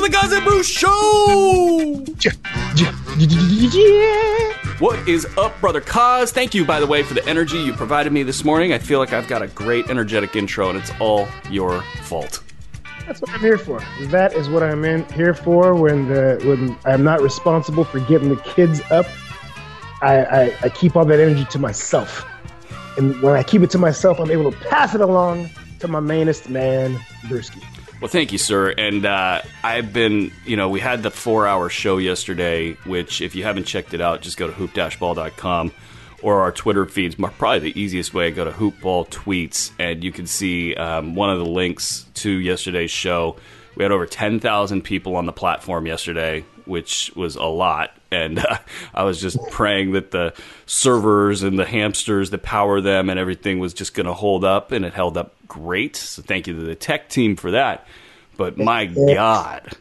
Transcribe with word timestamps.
to 0.00 0.08
the 0.08 0.16
Koz 0.16 0.32
and 0.32 0.44
Bru 0.44 0.62
Show! 0.62 2.04
What 4.78 5.06
is 5.06 5.26
up, 5.36 5.58
brother 5.60 5.80
Koz? 5.80 6.32
Thank 6.32 6.54
you, 6.54 6.64
by 6.64 6.80
the 6.80 6.86
way, 6.86 7.02
for 7.02 7.12
the 7.12 7.26
energy 7.28 7.58
you 7.58 7.74
provided 7.74 8.12
me 8.12 8.22
this 8.22 8.44
morning. 8.44 8.72
I 8.72 8.78
feel 8.78 8.98
like 8.98 9.12
I've 9.12 9.28
got 9.28 9.42
a 9.42 9.48
great, 9.48 9.90
energetic 9.90 10.36
intro, 10.36 10.70
and 10.70 10.78
it's 10.78 10.90
all 11.00 11.28
your 11.50 11.82
fault. 12.02 12.42
That's 13.06 13.20
what 13.20 13.30
I'm 13.30 13.40
here 13.40 13.58
for. 13.58 13.82
That 14.06 14.32
is 14.32 14.48
what 14.48 14.62
I'm 14.62 14.84
in 14.84 15.04
here 15.12 15.34
for. 15.34 15.74
When 15.74 16.08
the 16.08 16.40
when 16.44 16.78
I'm 16.84 17.04
not 17.04 17.20
responsible 17.20 17.84
for 17.84 18.00
getting 18.00 18.30
the 18.30 18.36
kids 18.36 18.80
up, 18.90 19.06
I, 20.00 20.24
I, 20.24 20.56
I 20.62 20.68
keep 20.70 20.96
all 20.96 21.04
that 21.04 21.20
energy 21.20 21.44
to 21.46 21.58
myself. 21.58 22.24
And 22.96 23.20
when 23.20 23.34
I 23.34 23.42
keep 23.42 23.62
it 23.62 23.70
to 23.70 23.78
myself, 23.78 24.18
I'm 24.18 24.30
able 24.30 24.50
to 24.50 24.58
pass 24.68 24.94
it 24.94 25.00
along 25.02 25.50
to 25.80 25.88
my 25.88 26.00
mainest 26.00 26.48
man, 26.48 26.94
Bruski. 27.24 27.62
Well, 28.00 28.08
thank 28.08 28.32
you, 28.32 28.38
sir. 28.38 28.70
And 28.70 29.04
uh, 29.04 29.42
I've 29.62 29.92
been, 29.92 30.32
you 30.46 30.56
know, 30.56 30.70
we 30.70 30.80
had 30.80 31.02
the 31.02 31.10
four 31.10 31.46
hour 31.46 31.68
show 31.68 31.98
yesterday, 31.98 32.72
which, 32.86 33.20
if 33.20 33.34
you 33.34 33.42
haven't 33.42 33.64
checked 33.64 33.92
it 33.92 34.00
out, 34.00 34.22
just 34.22 34.38
go 34.38 34.46
to 34.46 34.52
hoop-ball.com 34.54 35.70
or 36.22 36.40
our 36.40 36.50
Twitter 36.50 36.86
feeds. 36.86 37.14
Probably 37.14 37.58
the 37.58 37.78
easiest 37.78 38.14
way, 38.14 38.30
go 38.30 38.46
to 38.46 38.52
hoopball 38.52 39.10
tweets, 39.10 39.72
and 39.78 40.02
you 40.02 40.12
can 40.12 40.26
see 40.26 40.74
um, 40.76 41.14
one 41.14 41.28
of 41.28 41.38
the 41.38 41.44
links 41.44 42.06
to 42.14 42.30
yesterday's 42.30 42.90
show. 42.90 43.36
We 43.76 43.82
had 43.82 43.92
over 43.92 44.06
10,000 44.06 44.80
people 44.82 45.16
on 45.16 45.26
the 45.26 45.32
platform 45.32 45.86
yesterday, 45.86 46.46
which 46.64 47.12
was 47.14 47.36
a 47.36 47.44
lot. 47.44 47.94
And 48.12 48.40
uh, 48.40 48.58
I 48.92 49.04
was 49.04 49.20
just 49.20 49.38
praying 49.50 49.92
that 49.92 50.10
the 50.10 50.34
servers 50.66 51.42
and 51.42 51.58
the 51.58 51.64
hamsters 51.64 52.30
that 52.30 52.42
power 52.42 52.80
them 52.80 53.08
and 53.08 53.18
everything 53.20 53.58
was 53.60 53.72
just 53.72 53.94
going 53.94 54.06
to 54.06 54.14
hold 54.14 54.44
up, 54.44 54.72
and 54.72 54.84
it 54.84 54.94
held 54.94 55.16
up 55.16 55.34
great. 55.46 55.96
So 55.96 56.22
thank 56.22 56.46
you 56.46 56.54
to 56.54 56.60
the 56.62 56.74
tech 56.74 57.08
team 57.08 57.36
for 57.36 57.52
that. 57.52 57.86
But 58.36 58.58
my 58.58 58.86
God, 58.86 59.76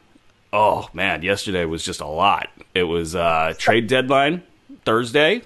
oh 0.52 0.90
man, 0.94 1.24
yesterday 1.24 1.66
was 1.66 1.84
just 1.84 2.02
a 2.02 2.08
lot. 2.08 2.50
It 2.76 2.84
was 2.84 3.16
uh, 3.16 3.54
trade 3.58 3.88
deadline 3.88 4.44
Thursday, 4.86 5.42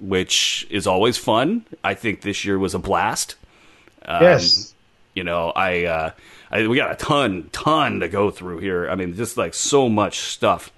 which 0.00 0.66
is 0.68 0.86
always 0.86 1.16
fun. 1.16 1.64
I 1.84 1.94
think 1.94 2.22
this 2.22 2.44
year 2.44 2.58
was 2.58 2.74
a 2.74 2.78
blast. 2.78 3.36
Um, 4.04 4.22
yes. 4.22 4.74
You 5.14 5.24
know, 5.24 5.52
I, 5.56 5.84
uh, 5.84 6.10
I 6.50 6.66
we 6.66 6.76
got 6.76 6.92
a 6.92 6.96
ton, 6.96 7.48
ton 7.52 8.00
to 8.00 8.08
go 8.08 8.30
through 8.30 8.58
here. 8.58 8.90
I 8.90 8.94
mean, 8.94 9.14
just 9.14 9.36
like 9.36 9.54
so 9.54 9.88
much 9.88 10.18
stuff 10.18 10.70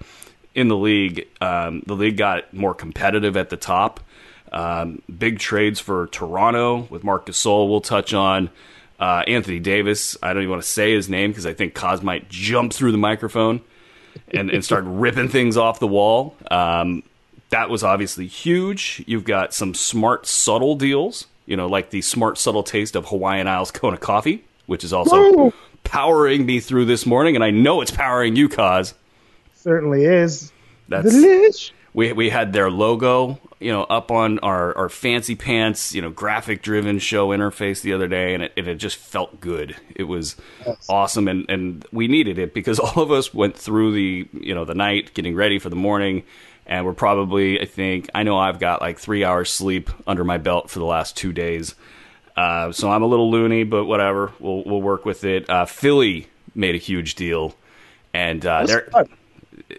in 0.59 0.67
the 0.67 0.77
league. 0.77 1.29
Um, 1.41 1.85
the 1.87 1.95
league 1.95 2.17
got 2.17 2.53
more 2.53 2.75
competitive 2.75 3.37
at 3.37 3.49
the 3.49 3.57
top. 3.57 4.01
Um, 4.51 5.03
big 5.19 5.39
trades 5.39 5.79
for 5.79 6.09
Toronto 6.09 6.89
with 6.91 7.05
Marc 7.05 7.27
Gasol. 7.27 7.69
We'll 7.69 7.81
touch 7.81 8.13
on. 8.13 8.51
Uh, 8.99 9.23
Anthony 9.29 9.61
Davis, 9.61 10.17
I 10.21 10.33
don't 10.33 10.43
even 10.43 10.51
want 10.51 10.63
to 10.63 10.69
say 10.69 10.93
his 10.93 11.09
name 11.09 11.31
because 11.31 11.47
I 11.47 11.55
think 11.55 11.75
Koz 11.75 12.03
might 12.03 12.29
jump 12.29 12.73
through 12.73 12.91
the 12.91 12.99
microphone 12.99 13.61
and, 14.33 14.51
and 14.51 14.65
start 14.65 14.83
ripping 14.87 15.29
things 15.29 15.57
off 15.57 15.79
the 15.79 15.87
wall. 15.87 16.35
Um, 16.51 17.05
that 17.51 17.71
was 17.71 17.85
obviously 17.85 18.27
huge. 18.27 19.05
You've 19.07 19.25
got 19.25 19.55
some 19.55 19.75
smart, 19.75 20.27
subtle 20.27 20.75
deals, 20.75 21.29
you 21.47 21.57
know, 21.57 21.69
like 21.69 21.91
the 21.91 22.03
smart, 22.03 22.39
subtle 22.39 22.65
taste 22.65 22.97
of 22.97 23.07
Hawaiian 23.07 23.47
Isles 23.47 23.71
Kona 23.71 23.99
coffee, 23.99 24.45
which 24.67 24.83
is 24.83 24.93
also 24.93 25.33
Whoa. 25.33 25.55
powering 25.85 26.45
me 26.45 26.59
through 26.59 26.87
this 26.87 27.07
morning, 27.07 27.37
and 27.37 27.45
I 27.45 27.53
know 27.53 27.81
it's 27.81 27.93
powering 27.93 28.35
you, 28.35 28.49
Koz. 28.49 28.95
Certainly 29.69 30.05
is. 30.05 30.53
That's 30.89 31.15
Delish. 31.15 31.73
we 31.93 32.13
we 32.13 32.31
had 32.31 32.53
their 32.53 32.71
logo 32.71 33.39
you 33.61 33.73
know, 33.73 33.83
up 33.85 34.11
on 34.11 34.39
our, 34.41 34.77
our 34.77 34.89
fancy 34.89 35.35
pants, 35.35 35.95
you 35.95 36.01
know, 36.01 36.11
graphic 36.11 36.63
driven 36.63 36.99
show 36.99 37.29
interface 37.29 37.83
the 37.83 37.93
other 37.93 38.07
day, 38.07 38.35
and 38.35 38.45
it, 38.45 38.53
it 38.57 38.75
just 38.77 38.97
felt 38.97 39.41
good. 39.41 39.77
It 39.97 40.05
was 40.05 40.37
yes. 40.65 40.87
awesome, 40.89 41.27
and, 41.27 41.45
and 41.49 41.85
we 41.93 42.07
needed 42.07 42.39
it 42.39 42.55
because 42.55 42.79
all 42.79 43.03
of 43.03 43.11
us 43.11 43.35
went 43.35 43.57
through 43.57 43.93
the 43.93 44.29
you 44.33 44.55
know 44.55 44.65
the 44.65 44.75
night 44.75 45.15
getting 45.15 45.35
ready 45.35 45.59
for 45.59 45.71
the 45.71 45.77
morning, 45.77 46.23
and 46.67 46.87
we're 46.87 46.93
probably 46.93 47.61
I 47.61 47.65
think 47.65 48.11
I 48.15 48.23
know 48.23 48.39
I've 48.39 48.61
got 48.61 48.81
like 48.81 48.99
three 48.99 49.25
hours 49.25 49.51
sleep 49.51 49.91
under 50.07 50.25
my 50.25 50.39
belt 50.39 50.71
for 50.71 50.79
the 50.79 50.85
last 50.87 51.17
two 51.17 51.33
days, 51.33 51.75
uh, 52.37 52.71
so 52.71 52.91
I'm 52.91 53.03
a 53.03 53.07
little 53.07 53.31
loony, 53.31 53.65
but 53.65 53.87
whatever, 53.87 54.33
we'll 54.39 54.63
we'll 54.65 54.83
work 54.83 55.05
with 55.05 55.25
it. 55.25 55.51
Uh, 55.51 55.67
Philly 55.67 56.29
made 56.55 56.77
a 56.77 56.79
huge 56.79 57.17
deal, 57.17 57.57
and 58.15 58.45
uh, 58.47 58.67
they're. 58.67 58.89
Fun 58.93 59.09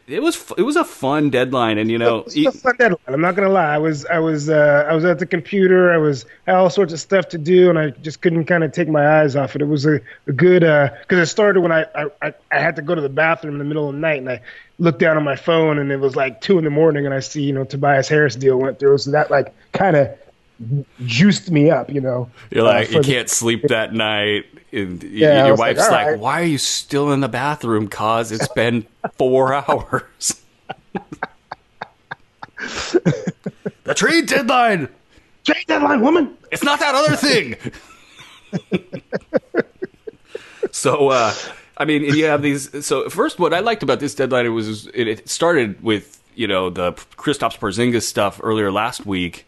it 0.08 0.22
was 0.22 0.52
it 0.58 0.64
was 0.64 0.76
a 0.76 0.84
fun 0.84 1.30
deadline, 1.30 1.78
and 1.78 1.90
you 1.90 1.98
know, 1.98 2.20
it 2.20 2.46
was 2.46 2.56
a 2.56 2.60
fun 2.60 2.76
deadline. 2.78 3.00
I'm 3.08 3.22
not 3.22 3.36
gonna 3.36 3.50
lie. 3.50 3.76
I 3.76 3.78
was 3.78 4.06
I 4.06 4.20
was 4.20 4.50
uh, 4.50 4.86
I 4.90 4.94
was 4.94 5.06
at 5.06 5.20
the 5.20 5.26
computer. 5.26 5.92
I 5.92 5.98
was 5.98 6.26
had 6.46 6.56
all 6.56 6.70
sorts 6.70 6.94
of 6.94 7.00
stuff 7.00 7.30
to 7.30 7.38
do, 7.38 7.70
and 7.70 7.78
I 7.78 7.90
just 7.90 8.22
couldn't 8.22 8.46
kind 8.46 8.64
of 8.64 8.72
take 8.72 8.90
my 8.90 9.22
eyes 9.22 9.36
off 9.36 9.56
it. 9.56 9.62
It 9.62 9.66
was 9.66 9.86
a, 9.86 10.00
a 10.28 10.32
good 10.32 10.62
because 10.62 11.20
uh, 11.20 11.22
it 11.22 11.26
started 11.28 11.62
when 11.62 11.72
I, 11.72 11.86
I 11.96 12.34
I 12.52 12.60
had 12.60 12.76
to 12.78 12.82
go 12.82 12.96
to 12.96 13.02
the 13.02 13.10
bathroom 13.10 13.56
in 13.56 13.60
the 13.60 13.66
middle 13.66 13.88
of 13.88 13.96
the 13.96 14.02
night, 14.02 14.20
and 14.20 14.30
I 14.30 14.42
looked 14.80 15.00
down 15.00 15.18
on 15.18 15.24
my 15.24 15.36
phone, 15.36 15.80
and 15.80 15.92
it 15.92 16.00
was 16.00 16.16
like 16.16 16.42
two 16.42 16.58
in 16.58 16.64
the 16.64 16.70
morning, 16.70 17.06
and 17.06 17.14
I 17.14 17.20
see 17.20 17.44
you 17.44 17.54
know 17.54 17.64
Tobias 17.64 18.08
Harris 18.08 18.36
deal 18.36 18.58
went 18.58 18.80
through, 18.80 18.98
so 19.00 19.12
that 19.12 19.30
like 19.32 19.54
kind 19.74 19.96
of 19.96 20.18
juiced 21.06 21.52
me 21.52 21.70
up, 21.70 21.90
you 21.90 22.02
know. 22.02 22.30
You're 22.52 22.64
like, 22.64 22.94
uh, 22.94 22.98
you 22.98 23.02
can't 23.02 23.30
sleep 23.30 23.64
that 23.70 23.94
night. 23.94 24.46
And 24.72 25.02
yeah, 25.04 25.48
your 25.48 25.56
wife's 25.56 25.80
like, 25.80 25.92
like 25.92 26.08
right. 26.08 26.20
why 26.20 26.42
are 26.42 26.46
you 26.46 26.58
still 26.58 27.12
in 27.12 27.22
the 27.22 27.28
bathroom? 27.28 27.88
Cause 27.88 28.32
it's 28.32 28.48
been 28.50 28.86
four 29.18 29.54
hours. 29.70 30.42
the 33.84 33.94
trade 33.96 34.28
deadline. 34.28 34.90
Trade 35.46 35.66
deadline, 35.68 36.02
woman. 36.02 36.38
It's 36.52 36.64
not 36.64 36.80
that 36.80 36.94
other 36.94 37.16
thing. 37.16 37.56
so, 40.72 41.10
uh, 41.10 41.34
I 41.78 41.86
mean, 41.86 42.04
you 42.04 42.26
have 42.26 42.42
these. 42.42 42.86
So, 42.86 43.10
first, 43.10 43.40
what 43.40 43.54
I 43.54 43.60
liked 43.60 43.82
about 43.82 44.00
this 44.00 44.14
deadline 44.14 44.46
it 44.46 44.50
was 44.50 44.88
it 44.88 45.28
started 45.30 45.82
with 45.82 46.22
you 46.36 46.48
know 46.48 46.70
the 46.70 46.92
Kristaps 46.92 47.58
Porzingis 47.58 48.04
stuff 48.04 48.40
earlier 48.44 48.72
last 48.72 49.06
week 49.06 49.46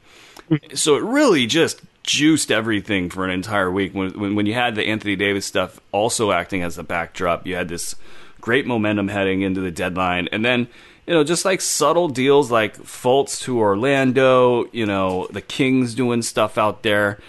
so 0.74 0.96
it 0.96 1.04
really 1.04 1.46
just 1.46 1.82
juiced 2.04 2.52
everything 2.52 3.10
for 3.10 3.26
an 3.26 3.32
entire 3.32 3.72
week. 3.72 3.94
When, 3.94 4.12
when, 4.20 4.36
when 4.36 4.46
you 4.46 4.54
had 4.54 4.76
the 4.76 4.84
Anthony 4.84 5.16
Davis 5.16 5.46
stuff 5.46 5.80
also 5.92 6.32
acting 6.32 6.64
as 6.64 6.78
a 6.78 6.84
backdrop, 6.84 7.46
you 7.46 7.56
had 7.56 7.70
this 7.70 7.96
great 8.40 8.66
momentum 8.66 9.08
heading 9.08 9.42
into 9.42 9.62
the 9.62 9.72
deadline, 9.72 10.28
and 10.32 10.44
then 10.44 10.68
you 11.08 11.14
know 11.14 11.24
just 11.24 11.46
like 11.46 11.62
subtle 11.62 12.10
deals 12.10 12.52
like 12.52 12.78
Fultz 12.78 13.42
to 13.44 13.60
Orlando, 13.60 14.66
you 14.72 14.86
know 14.86 15.28
the 15.32 15.42
Kings 15.42 15.96
doing 15.96 16.22
stuff 16.22 16.58
out 16.58 16.84
there, 16.84 17.20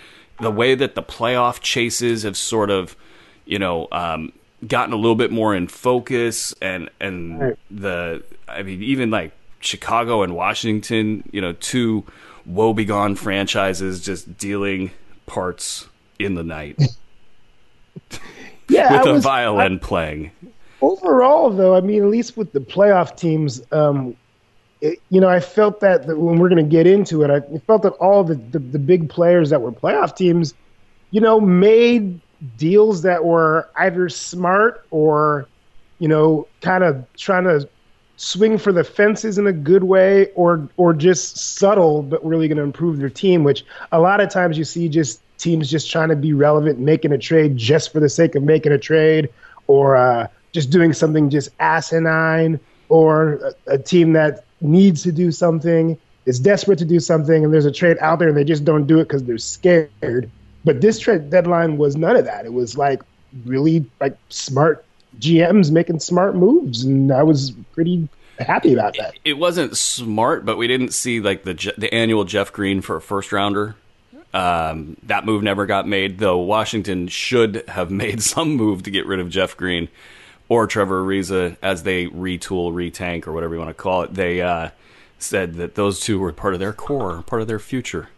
the 0.40 0.50
way 0.50 0.74
that 0.74 0.94
the 0.94 1.02
playoff 1.02 1.60
chases 1.60 2.22
have 2.22 2.36
sort 2.36 2.70
of 2.70 2.96
you 3.44 3.58
know 3.58 3.88
um, 3.92 4.32
gotten 4.66 4.92
a 4.92 4.96
little 4.96 5.16
bit 5.16 5.30
more 5.30 5.54
in 5.54 5.68
focus, 5.68 6.54
and 6.62 6.88
and 7.00 7.56
the 7.70 8.22
I 8.48 8.62
mean 8.62 8.82
even 8.82 9.10
like 9.10 9.32
Chicago 9.60 10.22
and 10.22 10.34
Washington, 10.34 11.28
you 11.30 11.40
know 11.40 11.52
two 11.52 12.04
woebegone 12.48 13.16
franchises 13.16 14.00
just 14.00 14.36
dealing 14.36 14.90
parts 15.26 15.88
in 16.18 16.34
the 16.34 16.42
night. 16.42 16.80
yeah, 18.68 18.92
with 18.92 19.06
I 19.06 19.10
a 19.10 19.12
was, 19.14 19.22
violin 19.22 19.74
I, 19.74 19.78
playing. 19.78 20.30
Overall, 20.80 21.50
though, 21.50 21.76
I 21.76 21.80
mean, 21.80 22.02
at 22.02 22.08
least 22.08 22.36
with 22.36 22.52
the 22.52 22.60
playoff 22.60 23.16
teams, 23.16 23.62
um, 23.72 24.16
it, 24.80 25.00
you 25.10 25.20
know, 25.20 25.28
I 25.28 25.40
felt 25.40 25.80
that, 25.80 26.06
that 26.06 26.18
when 26.18 26.38
we're 26.38 26.48
going 26.48 26.64
to 26.64 26.70
get 26.70 26.86
into 26.86 27.22
it, 27.22 27.30
I 27.30 27.40
felt 27.58 27.82
that 27.82 27.92
all 27.94 28.24
the, 28.24 28.34
the, 28.34 28.58
the 28.58 28.78
big 28.78 29.08
players 29.08 29.50
that 29.50 29.60
were 29.60 29.70
playoff 29.70 30.16
teams, 30.16 30.54
you 31.12 31.20
know, 31.20 31.40
made 31.40 32.20
deals 32.56 33.02
that 33.02 33.24
were 33.24 33.68
either 33.76 34.08
smart 34.08 34.84
or, 34.90 35.46
you 36.00 36.08
know, 36.08 36.48
kind 36.60 36.82
of 36.82 37.06
trying 37.16 37.44
to 37.44 37.68
swing 38.22 38.56
for 38.56 38.72
the 38.72 38.84
fences 38.84 39.36
in 39.36 39.48
a 39.48 39.52
good 39.52 39.82
way 39.82 40.30
or 40.36 40.68
or 40.76 40.94
just 40.94 41.36
subtle 41.36 42.04
but 42.04 42.24
really 42.24 42.46
going 42.46 42.56
to 42.56 42.62
improve 42.62 42.98
their 42.98 43.10
team 43.10 43.42
which 43.42 43.64
a 43.90 43.98
lot 43.98 44.20
of 44.20 44.30
times 44.30 44.56
you 44.56 44.62
see 44.62 44.88
just 44.88 45.20
teams 45.38 45.68
just 45.68 45.90
trying 45.90 46.08
to 46.08 46.14
be 46.14 46.32
relevant 46.32 46.78
making 46.78 47.10
a 47.10 47.18
trade 47.18 47.56
just 47.56 47.92
for 47.92 47.98
the 47.98 48.08
sake 48.08 48.36
of 48.36 48.42
making 48.44 48.70
a 48.70 48.78
trade 48.78 49.28
or 49.66 49.96
uh, 49.96 50.28
just 50.52 50.70
doing 50.70 50.92
something 50.92 51.30
just 51.30 51.48
asinine 51.58 52.60
or 52.88 53.54
a, 53.66 53.72
a 53.72 53.78
team 53.78 54.12
that 54.12 54.44
needs 54.60 55.02
to 55.02 55.10
do 55.10 55.32
something 55.32 55.98
is 56.24 56.38
desperate 56.38 56.78
to 56.78 56.84
do 56.84 57.00
something 57.00 57.44
and 57.44 57.52
there's 57.52 57.66
a 57.66 57.72
trade 57.72 57.96
out 58.00 58.20
there 58.20 58.28
and 58.28 58.36
they 58.36 58.44
just 58.44 58.64
don't 58.64 58.86
do 58.86 59.00
it 59.00 59.08
because 59.08 59.24
they're 59.24 59.36
scared. 59.36 60.30
But 60.64 60.80
this 60.80 61.00
trade 61.00 61.28
deadline 61.28 61.76
was 61.76 61.96
none 61.96 62.14
of 62.14 62.24
that. 62.26 62.44
It 62.44 62.52
was 62.52 62.78
like 62.78 63.02
really 63.44 63.84
like 64.00 64.16
smart 64.28 64.84
GMs 65.18 65.70
making 65.70 66.00
smart 66.00 66.36
moves, 66.36 66.84
and 66.84 67.12
I 67.12 67.22
was 67.22 67.52
pretty 67.72 68.08
happy 68.38 68.72
about 68.74 68.96
that. 68.98 69.14
It 69.24 69.34
wasn't 69.38 69.76
smart, 69.76 70.44
but 70.44 70.56
we 70.56 70.66
didn't 70.66 70.92
see 70.92 71.20
like 71.20 71.44
the 71.44 71.72
the 71.78 71.92
annual 71.94 72.24
Jeff 72.24 72.52
Green 72.52 72.80
for 72.80 72.96
a 72.96 73.00
first 73.00 73.32
rounder. 73.32 73.76
Um, 74.34 74.96
that 75.02 75.26
move 75.26 75.42
never 75.42 75.66
got 75.66 75.86
made, 75.86 76.18
though. 76.18 76.38
Washington 76.38 77.08
should 77.08 77.64
have 77.68 77.90
made 78.04 78.22
some 78.22 78.52
move 78.54 78.82
to 78.84 78.90
get 78.90 79.06
rid 79.06 79.20
of 79.20 79.28
Jeff 79.28 79.56
Green 79.56 79.88
or 80.48 80.66
Trevor 80.66 81.02
Ariza 81.04 81.56
as 81.62 81.82
they 81.82 82.06
retool, 82.06 82.72
retank, 82.72 83.26
or 83.26 83.32
whatever 83.32 83.54
you 83.54 83.60
want 83.60 83.70
to 83.70 83.74
call 83.82 84.02
it. 84.02 84.14
They 84.14 84.40
uh, 84.40 84.70
said 85.18 85.54
that 85.54 85.74
those 85.74 86.00
two 86.00 86.18
were 86.18 86.32
part 86.32 86.54
of 86.54 86.60
their 86.60 86.72
core, 86.72 87.22
part 87.22 87.42
of 87.42 87.48
their 87.48 87.58
future. 87.58 88.08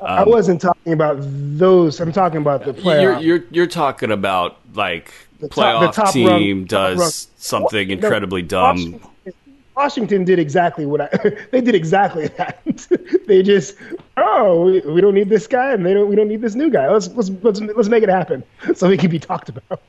I 0.00 0.22
wasn't 0.24 0.60
talking 0.60 0.92
about 0.92 1.16
those. 1.20 1.98
I'm 2.00 2.12
talking 2.12 2.38
about 2.40 2.64
the 2.64 2.72
playoff. 2.72 3.02
You're, 3.02 3.18
you're 3.18 3.44
you're 3.50 3.66
talking 3.66 4.12
about 4.12 4.56
like 4.74 5.12
The 5.40 5.48
top- 5.48 5.56
playoff 5.58 5.80
the 5.94 6.02
top 6.02 6.12
team 6.12 6.66
top 6.66 6.68
does 6.68 6.98
rung. 6.98 7.34
something 7.36 7.90
incredibly 7.90 8.42
dumb. 8.42 9.00
Washington, 9.78 10.24
did 10.24 10.40
exactly 10.40 10.86
what 10.86 11.00
I. 11.00 11.08
they 11.52 11.60
did 11.60 11.76
exactly 11.76 12.26
that. 12.36 12.60
they 13.28 13.44
just, 13.44 13.76
oh, 14.16 14.64
we, 14.64 14.80
we 14.80 15.00
don't 15.00 15.14
need 15.14 15.28
this 15.28 15.46
guy, 15.46 15.72
and 15.72 15.86
they 15.86 15.94
don't. 15.94 16.08
We 16.08 16.16
don't 16.16 16.26
need 16.26 16.40
this 16.40 16.56
new 16.56 16.68
guy. 16.68 16.90
Let's 16.90 17.06
let's 17.10 17.30
let's, 17.42 17.60
let's 17.60 17.88
make 17.88 18.02
it 18.02 18.08
happen 18.08 18.42
so 18.74 18.90
he 18.90 18.96
can 18.96 19.08
be 19.08 19.20
talked 19.20 19.48
about. 19.48 19.80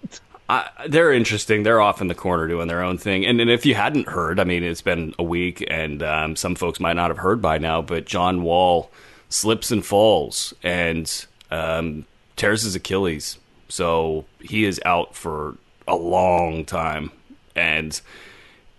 They're 0.88 1.12
interesting. 1.12 1.64
They're 1.64 1.82
off 1.82 2.02
in 2.02 2.08
the 2.08 2.16
corner 2.16 2.48
doing 2.48 2.68
their 2.68 2.84
own 2.84 2.98
thing. 3.00 3.26
And, 3.26 3.42
and 3.42 3.50
if 3.52 3.66
you 3.66 3.76
hadn't 3.76 4.08
heard, 4.08 4.40
I 4.40 4.44
mean, 4.44 4.64
it's 4.64 4.82
been 4.82 5.14
a 5.20 5.24
week, 5.24 5.66
and 5.70 6.02
um, 6.04 6.36
some 6.36 6.56
folks 6.56 6.80
might 6.80 6.96
not 6.96 7.10
have 7.10 7.20
heard 7.20 7.42
by 7.42 7.58
now, 7.58 7.82
but 7.82 8.06
John 8.06 8.44
Wall 8.44 8.92
slips 9.30 9.72
and 9.72 9.86
falls 9.86 10.54
and 10.64 11.26
um, 11.52 12.06
tears 12.36 12.64
his 12.64 12.76
Achilles. 12.76 13.38
So 13.70 14.26
he 14.40 14.66
is 14.66 14.80
out 14.86 15.16
for 15.16 15.58
a 15.88 15.96
long 15.96 16.66
time. 16.66 17.12
And 17.56 18.00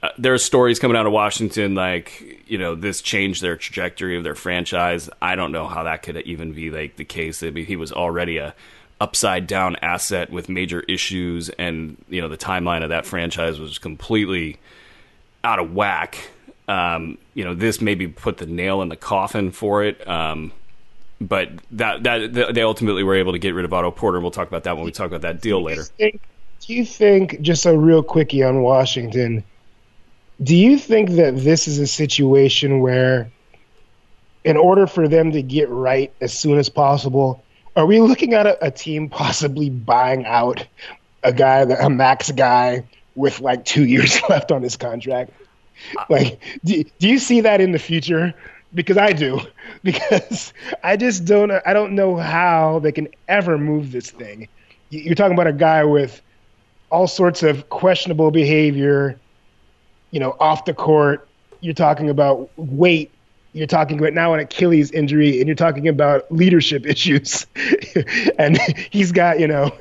uh, 0.03 0.09
there 0.17 0.33
are 0.33 0.39
stories 0.39 0.79
coming 0.79 0.97
out 0.97 1.07
of 1.07 1.13
Washington 1.13 1.75
like, 1.75 2.43
you 2.47 2.57
know, 2.57 2.75
this 2.75 3.03
changed 3.03 3.43
their 3.43 3.57
trajectory 3.57 4.17
of 4.17 4.25
their 4.25 4.35
franchise. 4.35 5.11
I 5.21 5.37
don't 5.37 5.53
know 5.53 5.67
how 5.67 5.85
that 5.85 6.03
could 6.03 6.17
even 6.19 6.53
be 6.53 6.71
like 6.71 6.97
the 6.97 7.05
case. 7.05 7.43
I 7.43 7.51
mean, 7.51 7.67
he 7.67 7.77
was 7.77 7.93
already 7.93 8.39
a 8.39 8.55
upside 9.01 9.47
down 9.47 9.77
asset 9.77 10.31
with 10.31 10.49
major 10.49 10.81
issues 10.81 11.49
and 11.51 11.97
you 12.11 12.21
know 12.21 12.29
the 12.29 12.37
timeline 12.37 12.83
of 12.83 12.91
that 12.91 13.07
franchise 13.07 13.59
was 13.59 13.79
completely 13.79 14.59
out 15.43 15.59
of 15.59 15.73
whack 15.73 16.29
um, 16.69 17.17
you 17.33 17.43
know 17.43 17.55
this 17.55 17.81
maybe 17.81 18.07
put 18.07 18.37
the 18.37 18.45
nail 18.45 18.83
in 18.83 18.91
the 18.91 18.97
coffin 18.97 19.51
for 19.51 19.83
it 19.83 20.07
um, 20.07 20.53
but 21.19 21.49
that 21.71 22.03
that 22.03 22.55
they 22.55 22.63
ultimately 22.63 23.03
were 23.03 23.15
able 23.15 23.33
to 23.33 23.39
get 23.39 23.55
rid 23.55 23.65
of 23.65 23.73
Otto 23.73 23.91
Porter 23.91 24.21
we'll 24.21 24.31
talk 24.31 24.49
about 24.49 24.65
that 24.65 24.77
when 24.77 24.85
we 24.85 24.93
talk 24.93 25.07
about 25.07 25.23
that 25.23 25.41
deal 25.41 25.63
later 25.63 25.85
Do 25.97 26.05
you 26.05 26.11
think, 26.11 26.23
do 26.61 26.75
you 26.75 26.85
think 26.85 27.41
just 27.41 27.65
a 27.65 27.77
real 27.77 28.03
quickie 28.03 28.43
on 28.43 28.61
Washington? 28.61 29.43
Do 30.43 30.57
you 30.57 30.79
think 30.79 31.11
that 31.13 31.37
this 31.37 31.67
is 31.69 31.79
a 31.79 31.87
situation 31.87 32.81
where, 32.81 33.31
in 34.45 34.57
order 34.57 34.87
for 34.87 35.09
them 35.09 35.33
to 35.33 35.43
get 35.43 35.69
right 35.69 36.13
as 36.21 36.33
soon 36.37 36.59
as 36.59 36.69
possible, 36.69 37.45
are 37.77 37.87
we 37.87 38.01
looking 38.01 38.35
at 38.35 38.47
a, 38.47 38.67
a 38.67 38.71
team 38.71 39.09
possibly 39.09 39.71
buying 39.71 40.25
out 40.27 40.67
a 41.23 41.33
guy, 41.33 41.65
that, 41.65 41.85
a 41.85 41.91
max 41.91 42.31
guy 42.31 42.85
with 43.15 43.41
like 43.41 43.65
two 43.65 43.85
years 43.85 44.21
left 44.29 44.51
on 44.53 44.63
his 44.63 44.77
contract? 44.77 45.33
Like, 46.09 46.41
do, 46.65 46.85
do 46.99 47.09
you 47.09 47.19
see 47.19 47.43
that 47.43 47.61
in 47.61 47.73
the 47.73 47.79
future? 47.79 48.35
Because 48.75 48.99
I 48.99 49.13
do. 49.13 49.41
Because 49.83 50.53
I 50.85 50.97
just 50.99 51.25
don't. 51.25 51.51
I 51.51 51.73
don't 51.73 51.95
know 51.95 52.17
how 52.17 52.81
they 52.81 52.93
can 52.93 53.09
ever 53.29 53.57
move 53.57 53.93
this 53.93 54.11
thing. 54.11 54.49
You- 54.91 55.01
You're 55.01 55.15
talking 55.15 55.33
about 55.33 55.47
a 55.47 55.55
guy 55.55 55.85
with 55.85 56.21
all 56.91 57.07
sorts 57.07 57.43
of 57.43 57.69
questionable 57.71 58.31
behavior, 58.31 59.19
you 60.11 60.21
know, 60.21 60.37
off 60.41 60.65
the 60.65 60.75
court. 60.75 61.29
You're 61.61 61.75
talking 61.75 62.09
about 62.11 62.51
weight. 62.57 63.11
You're 63.53 63.67
talking 63.67 63.99
about 63.99 64.13
now 64.13 64.33
an 64.33 64.41
Achilles 64.41 64.91
injury, 64.93 65.41
and 65.41 65.47
you're 65.49 65.57
talking 65.57 65.89
about 65.89 66.31
leadership 66.33 66.87
issues. 66.95 67.47
and 68.39 68.59
he's 68.91 69.13
got, 69.13 69.41
you 69.41 69.47
know, 69.49 69.73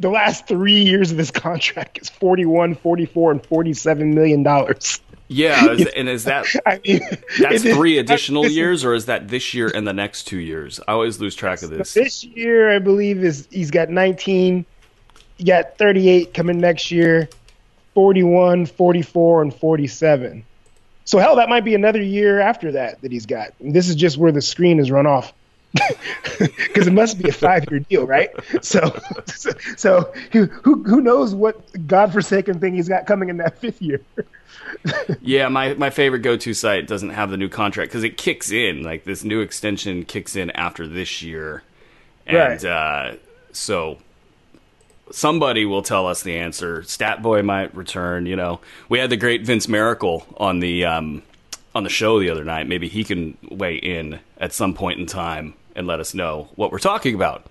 the 0.00 0.10
last 0.10 0.46
three 0.46 0.82
years 0.82 1.10
of 1.10 1.16
this 1.16 1.30
contract 1.30 1.98
is 2.00 2.08
41, 2.08 2.74
44, 2.76 3.32
and 3.32 3.44
47 3.46 4.14
million 4.14 4.42
dollars. 4.42 5.00
yeah 5.28 5.70
is, 5.72 5.86
and 5.88 6.08
is 6.08 6.24
that 6.24 6.46
I 6.66 6.80
mean, 6.86 7.00
that's 7.38 7.64
it- 7.64 7.74
three 7.74 7.98
additional 7.98 8.44
is- 8.44 8.56
years 8.56 8.84
or 8.84 8.94
is 8.94 9.06
that 9.06 9.28
this 9.28 9.52
year 9.54 9.70
and 9.74 9.86
the 9.86 9.92
next 9.92 10.24
two 10.24 10.38
years 10.38 10.80
I 10.88 10.92
always 10.92 11.20
lose 11.20 11.34
track 11.34 11.62
of 11.62 11.70
this 11.70 11.92
This 11.94 12.24
year, 12.24 12.74
I 12.74 12.78
believe, 12.78 13.22
is 13.22 13.46
he's 13.50 13.70
got 13.70 13.90
19. 13.90 14.64
You 15.38 15.46
got 15.46 15.76
38 15.78 16.34
coming 16.34 16.58
next 16.58 16.90
year, 16.90 17.28
41, 17.94 18.66
44, 18.66 19.42
and 19.42 19.54
47. 19.54 20.44
So 21.04 21.18
hell, 21.18 21.36
that 21.36 21.48
might 21.48 21.64
be 21.64 21.74
another 21.74 22.00
year 22.02 22.40
after 22.40 22.72
that 22.72 23.00
that 23.02 23.10
he's 23.10 23.26
got. 23.26 23.52
And 23.58 23.74
this 23.74 23.88
is 23.88 23.96
just 23.96 24.16
where 24.16 24.32
the 24.32 24.42
screen 24.42 24.78
is 24.78 24.90
run 24.90 25.06
off. 25.06 25.32
Because 26.38 26.86
it 26.86 26.92
must 26.92 27.18
be 27.22 27.28
a 27.28 27.32
five-year 27.32 27.80
deal, 27.80 28.06
right? 28.06 28.30
So, 28.62 28.98
so, 29.26 29.50
so 29.76 30.12
who, 30.32 30.46
who 30.46 30.82
who 30.84 31.00
knows 31.02 31.34
what 31.34 31.86
godforsaken 31.86 32.60
thing 32.60 32.74
he's 32.74 32.88
got 32.88 33.04
coming 33.06 33.28
in 33.28 33.36
that 33.38 33.58
fifth 33.58 33.82
year? 33.82 34.00
Yeah, 35.20 35.48
my, 35.48 35.74
my 35.74 35.90
favorite 35.90 36.20
go 36.20 36.36
to 36.36 36.54
site 36.54 36.86
doesn't 36.86 37.10
have 37.10 37.30
the 37.30 37.36
new 37.36 37.48
contract 37.48 37.90
because 37.90 38.04
it 38.04 38.16
kicks 38.16 38.50
in. 38.50 38.82
Like 38.82 39.04
this 39.04 39.24
new 39.24 39.40
extension 39.40 40.04
kicks 40.04 40.36
in 40.36 40.50
after 40.52 40.86
this 40.86 41.22
year. 41.22 41.62
And 42.26 42.62
Right. 42.62 42.64
uh, 42.64 43.16
so 43.52 43.98
somebody 45.10 45.64
will 45.64 45.82
tell 45.82 46.06
us 46.06 46.22
the 46.22 46.36
answer. 46.36 46.82
Stat 46.82 47.22
Boy 47.22 47.42
might 47.42 47.74
return. 47.74 48.26
You 48.26 48.36
know, 48.36 48.60
we 48.88 48.98
had 48.98 49.10
the 49.10 49.16
great 49.16 49.42
Vince 49.42 49.68
Miracle 49.68 50.26
on 50.36 50.60
the 50.60 50.84
um, 50.84 51.22
on 51.74 51.84
the 51.84 51.90
show 51.90 52.20
the 52.20 52.30
other 52.30 52.44
night. 52.44 52.66
Maybe 52.68 52.88
he 52.88 53.04
can 53.04 53.36
weigh 53.50 53.76
in 53.76 54.20
at 54.38 54.52
some 54.52 54.74
point 54.74 55.00
in 55.00 55.06
time 55.06 55.54
and 55.76 55.86
let 55.86 56.00
us 56.00 56.14
know 56.14 56.48
what 56.56 56.72
we're 56.72 56.78
talking 56.78 57.14
about. 57.14 57.44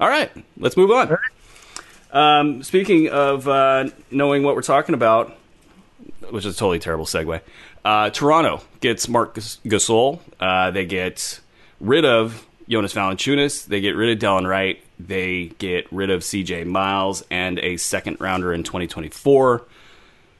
All 0.00 0.08
right, 0.08 0.30
let's 0.56 0.76
move 0.76 0.90
on. 0.90 1.16
Um, 2.12 2.62
speaking 2.62 3.08
of 3.08 3.48
uh, 3.48 3.88
knowing 4.10 4.42
what 4.42 4.54
we're 4.54 4.62
talking 4.62 4.94
about, 4.94 5.36
which 6.30 6.44
is 6.44 6.54
a 6.54 6.58
totally 6.58 6.78
terrible 6.78 7.04
segue. 7.04 7.40
Uh, 7.84 8.10
Toronto 8.10 8.62
gets 8.80 9.08
Marc 9.08 9.34
Gas- 9.34 9.58
Gasol. 9.64 10.20
Uh, 10.38 10.70
they 10.70 10.84
get 10.86 11.40
rid 11.80 12.04
of 12.04 12.46
Jonas 12.68 12.94
Valanciunas. 12.94 13.66
They 13.66 13.80
get 13.80 13.96
rid 13.96 14.10
of 14.10 14.18
Delon 14.22 14.48
Wright. 14.48 14.82
They 15.06 15.52
get 15.58 15.90
rid 15.92 16.10
of 16.10 16.22
C.J. 16.22 16.64
Miles 16.64 17.24
and 17.30 17.58
a 17.60 17.76
second 17.76 18.20
rounder 18.20 18.52
in 18.52 18.62
2024. 18.62 19.64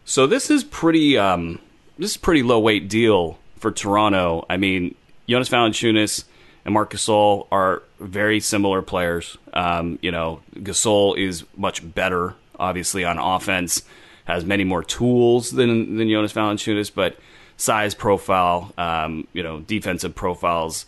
So 0.04 0.26
this 0.26 0.50
is 0.50 0.64
pretty. 0.64 1.18
Um, 1.18 1.58
this 1.98 2.12
is 2.12 2.16
pretty 2.16 2.42
low 2.42 2.58
weight 2.58 2.88
deal 2.88 3.38
for 3.58 3.70
Toronto. 3.70 4.44
I 4.48 4.56
mean, 4.56 4.94
Jonas 5.28 5.48
Valanciunas 5.48 6.24
and 6.64 6.74
Marc 6.74 6.92
Gasol 6.92 7.46
are 7.52 7.82
very 8.00 8.40
similar 8.40 8.82
players. 8.82 9.36
Um, 9.52 9.98
you 10.02 10.10
know, 10.10 10.40
Gasol 10.56 11.16
is 11.16 11.44
much 11.56 11.94
better, 11.94 12.34
obviously, 12.58 13.04
on 13.04 13.18
offense. 13.18 13.82
Has 14.24 14.44
many 14.44 14.64
more 14.64 14.84
tools 14.84 15.50
than 15.50 15.96
than 15.96 16.08
Jonas 16.08 16.32
Valanciunas, 16.32 16.92
but 16.94 17.18
size 17.56 17.94
profile, 17.94 18.72
um, 18.78 19.26
you 19.32 19.42
know, 19.42 19.60
defensive 19.60 20.14
profiles 20.14 20.86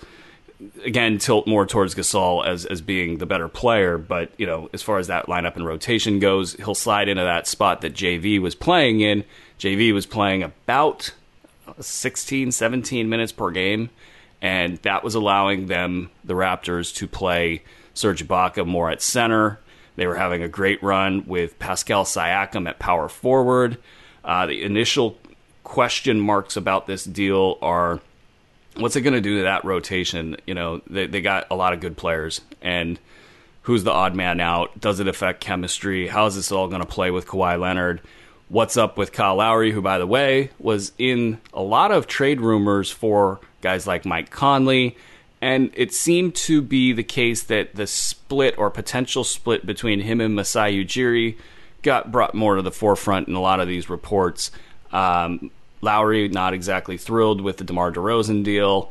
again 0.85 1.19
tilt 1.19 1.47
more 1.47 1.67
towards 1.67 1.95
Gasol 1.95 2.47
as 2.47 2.65
as 2.65 2.81
being 2.81 3.19
the 3.19 3.27
better 3.27 3.49
player, 3.49 3.99
but 3.99 4.31
you 4.39 4.47
know, 4.47 4.69
as 4.73 4.83
far 4.83 4.99
as 4.99 5.09
that 5.09 5.27
lineup 5.27 5.57
and 5.57 5.67
rotation 5.67 6.19
goes, 6.19 6.55
he'll 6.55 6.75
slide 6.75 7.09
into 7.09 7.23
that 7.23 7.47
spot 7.47 7.81
that 7.81 7.95
JV 7.95 8.41
was 8.41 8.55
playing 8.55 9.01
in. 9.01 9.25
JV 9.59 9.93
was 9.93 10.07
playing 10.07 10.43
about 10.43 11.13
16, 11.81 12.53
17 12.53 13.09
minutes 13.09 13.33
per 13.33 13.51
game, 13.51 13.91
and 14.43 14.79
that 14.79 15.03
was 15.05 15.15
allowing 15.15 15.67
them, 15.67 16.11
the 16.25 16.35
Raptors, 16.35 16.95
to 16.97 17.09
play 17.09 17.63
Serge 17.95 18.27
Ibaka 18.27 18.67
more 18.67 18.91
at 18.91 19.03
center. 19.03 19.61
They 19.97 20.07
were 20.07 20.17
having 20.17 20.43
a 20.43 20.49
great 20.49 20.83
run 20.83 21.25
with 21.27 21.59
Pascal 21.59 22.05
Siakam 22.05 22.69
at 22.69 22.79
power 22.79 23.09
forward. 23.09 23.79
Uh, 24.25 24.47
the 24.47 24.63
initial 24.63 25.19
question 25.63 26.21
marks 26.21 26.57
about 26.57 26.87
this 26.87 27.05
deal 27.05 27.59
are 27.63 28.01
what's 28.77 28.97
it 28.97 29.03
going 29.03 29.15
to 29.15 29.21
do 29.21 29.39
to 29.39 29.43
that 29.45 29.65
rotation? 29.65 30.37
You 30.47 30.55
know, 30.55 30.83
they, 30.89 31.07
they 31.07 31.21
got 31.21 31.47
a 31.51 31.55
lot 31.55 31.73
of 31.73 31.81
good 31.81 31.97
players, 31.97 32.41
and 32.63 32.99
who's 33.63 33.85
the 33.85 33.91
odd 33.91 34.15
man 34.15 34.41
out? 34.41 34.81
Does 34.81 35.01
it 35.01 35.09
affect 35.09 35.41
chemistry? 35.41 36.09
How 36.09 36.27
is 36.27 36.35
this 36.35 36.53
all 36.53 36.69
going 36.69 36.83
to 36.83 36.87
play 36.87 37.11
with 37.11 37.27
Kawhi 37.27 37.59
Leonard? 37.59 38.01
What's 38.49 38.77
up 38.77 38.99
with 38.99 39.13
Kyle 39.13 39.37
Lowry, 39.37 39.73
who, 39.73 39.81
by 39.81 39.99
the 39.99 40.07
way, 40.07 40.51
was 40.59 40.93
in 40.99 41.41
a 41.53 41.63
lot 41.63 41.91
of 41.91 42.07
trade 42.07 42.41
rumors 42.41 42.91
for 42.91 43.41
guys 43.63 43.87
like 43.87 44.05
Mike 44.05 44.31
Conley? 44.31 44.97
And 45.41 45.71
it 45.75 45.93
seemed 45.93 46.35
to 46.37 46.63
be 46.63 46.93
the 46.93 47.03
case 47.03 47.43
that 47.45 47.75
the 47.75 47.87
split 47.87 48.57
or 48.59 48.71
potential 48.71 49.25
split 49.25 49.67
between 49.67 50.01
him 50.01 50.21
and 50.21 50.35
Masai 50.35 50.85
Ujiri 50.85 51.37
got 51.83 52.13
brought 52.13 52.35
more 52.35 52.57
to 52.57 52.63
the 52.63 52.71
forefront 52.71 53.29
in 53.29 53.35
a 53.35 53.41
lot 53.41 53.61
of 53.61 53.69
these 53.69 53.91
reports. 53.91 54.51
Um, 54.93 55.51
Lowry 55.85 56.29
not 56.29 56.55
exactly 56.55 56.97
thrilled 56.97 57.41
with 57.41 57.59
the 57.59 57.65
DeMar 57.65 57.93
DeRozan 57.93 58.43
deal, 58.43 58.91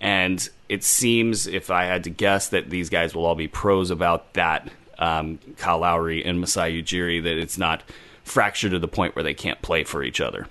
and 0.00 0.48
it 0.68 0.84
seems, 0.84 1.46
if 1.46 1.70
I 1.70 1.84
had 1.84 2.04
to 2.04 2.10
guess, 2.10 2.48
that 2.48 2.70
these 2.70 2.88
guys 2.88 3.14
will 3.14 3.26
all 3.26 3.34
be 3.34 3.48
pros 3.48 3.90
about 3.90 4.34
that. 4.34 4.70
Um, 4.98 5.38
Kyle 5.56 5.78
Lowry 5.78 6.24
and 6.24 6.40
Masai 6.40 6.80
Ujiri, 6.82 7.22
that 7.24 7.36
it's 7.36 7.58
not 7.58 7.82
fractured 8.22 8.70
to 8.70 8.78
the 8.78 8.88
point 8.88 9.16
where 9.16 9.24
they 9.24 9.34
can't 9.34 9.60
play 9.60 9.82
for 9.84 10.02
each 10.02 10.20
other. 10.20 10.46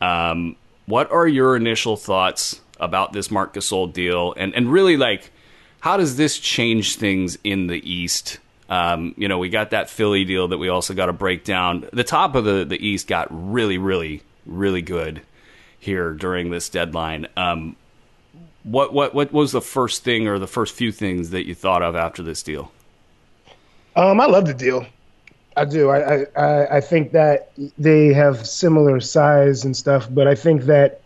Um, 0.00 0.56
what 0.86 1.10
are 1.10 1.26
your 1.26 1.56
initial 1.56 1.96
thoughts 1.96 2.60
about 2.78 3.12
this 3.12 3.30
Marc 3.30 3.54
Gasol 3.54 3.92
deal, 3.92 4.34
and 4.36 4.54
and 4.54 4.70
really 4.70 4.96
like 4.96 5.30
how 5.80 5.98
does 5.98 6.16
this 6.16 6.38
change 6.38 6.96
things 6.96 7.36
in 7.44 7.66
the 7.66 7.76
East? 7.90 8.38
Um, 8.70 9.14
you 9.18 9.28
know, 9.28 9.38
we 9.38 9.50
got 9.50 9.70
that 9.70 9.90
Philly 9.90 10.24
deal 10.24 10.48
that 10.48 10.56
we 10.56 10.70
also 10.70 10.94
got 10.94 11.06
to 11.06 11.12
break 11.12 11.44
down. 11.44 11.86
The 11.92 12.04
top 12.04 12.34
of 12.34 12.44
the 12.44 12.64
the 12.64 12.86
East 12.86 13.06
got 13.06 13.28
really, 13.30 13.78
really, 13.78 14.22
really 14.46 14.82
good 14.82 15.22
here 15.78 16.12
during 16.12 16.50
this 16.50 16.68
deadline. 16.68 17.26
Um, 17.36 17.76
What 18.64 18.94
what 18.94 19.14
what 19.14 19.30
was 19.30 19.52
the 19.52 19.60
first 19.60 20.04
thing 20.04 20.26
or 20.26 20.38
the 20.38 20.46
first 20.46 20.74
few 20.74 20.90
things 20.90 21.30
that 21.30 21.46
you 21.46 21.54
thought 21.54 21.82
of 21.82 21.94
after 21.94 22.22
this 22.22 22.42
deal? 22.42 22.72
Um, 23.94 24.20
I 24.20 24.26
love 24.26 24.46
the 24.46 24.54
deal. 24.54 24.86
I 25.56 25.66
do. 25.66 25.90
I, 25.90 26.24
I 26.34 26.76
I 26.76 26.80
think 26.80 27.12
that 27.12 27.52
they 27.78 28.14
have 28.14 28.46
similar 28.46 29.00
size 29.00 29.64
and 29.64 29.76
stuff, 29.76 30.08
but 30.10 30.26
I 30.26 30.34
think 30.34 30.62
that, 30.62 31.02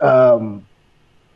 um, 0.00 0.64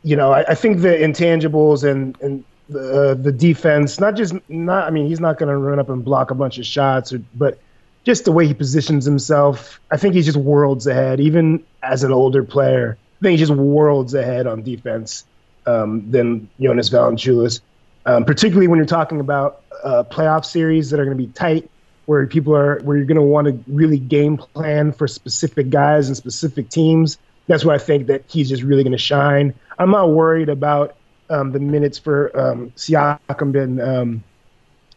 you 0.03 0.15
know, 0.15 0.31
I, 0.31 0.51
I 0.51 0.55
think 0.55 0.81
the 0.81 0.95
intangibles 0.95 1.83
and 1.83 2.17
and 2.21 2.43
the 2.69 3.11
uh, 3.11 3.13
the 3.13 3.31
defense, 3.31 3.99
not 3.99 4.15
just 4.15 4.33
not. 4.49 4.87
I 4.87 4.89
mean, 4.89 5.07
he's 5.07 5.19
not 5.19 5.37
going 5.37 5.49
to 5.49 5.57
run 5.57 5.79
up 5.79 5.89
and 5.89 6.03
block 6.03 6.31
a 6.31 6.35
bunch 6.35 6.57
of 6.57 6.65
shots, 6.65 7.13
or, 7.13 7.21
but 7.35 7.59
just 8.05 8.25
the 8.25 8.31
way 8.31 8.47
he 8.47 8.53
positions 8.53 9.03
himself, 9.05 9.79
I 9.91 9.97
think 9.97 10.13
he's 10.13 10.25
just 10.25 10.37
worlds 10.37 10.87
ahead. 10.87 11.19
Even 11.19 11.63
as 11.81 12.03
an 12.03 12.11
older 12.11 12.43
player, 12.43 12.97
I 13.19 13.23
think 13.23 13.39
he's 13.39 13.47
just 13.47 13.59
worlds 13.59 14.13
ahead 14.13 14.47
on 14.47 14.61
defense 14.61 15.25
um, 15.65 16.11
than 16.11 16.49
Jonas 16.59 16.89
Valanciunas. 16.89 17.61
Um, 18.05 18.23
particularly 18.23 18.67
when 18.67 18.77
you're 18.77 18.85
talking 18.85 19.19
about 19.19 19.63
uh, 19.83 20.03
playoff 20.03 20.45
series 20.45 20.91
that 20.91 20.99
are 20.99 21.05
going 21.05 21.17
to 21.17 21.23
be 21.23 21.31
tight, 21.33 21.69
where 22.05 22.27
people 22.27 22.55
are 22.55 22.79
where 22.81 22.95
you're 22.97 23.07
going 23.07 23.15
to 23.15 23.23
want 23.23 23.47
to 23.47 23.59
really 23.67 23.97
game 23.97 24.37
plan 24.37 24.91
for 24.91 25.07
specific 25.07 25.71
guys 25.71 26.07
and 26.07 26.15
specific 26.15 26.69
teams. 26.69 27.17
That's 27.47 27.65
where 27.65 27.75
I 27.75 27.79
think 27.79 28.07
that 28.07 28.23
he's 28.27 28.49
just 28.49 28.61
really 28.61 28.83
going 28.83 28.91
to 28.91 28.97
shine. 28.99 29.55
I'm 29.79 29.89
not 29.89 30.11
worried 30.11 30.49
about 30.49 30.95
um, 31.31 31.51
the 31.51 31.59
minutes 31.59 31.97
for 31.97 32.37
um, 32.39 32.71
Siakam 32.75 33.59
and 33.59 33.81
um, 33.81 34.23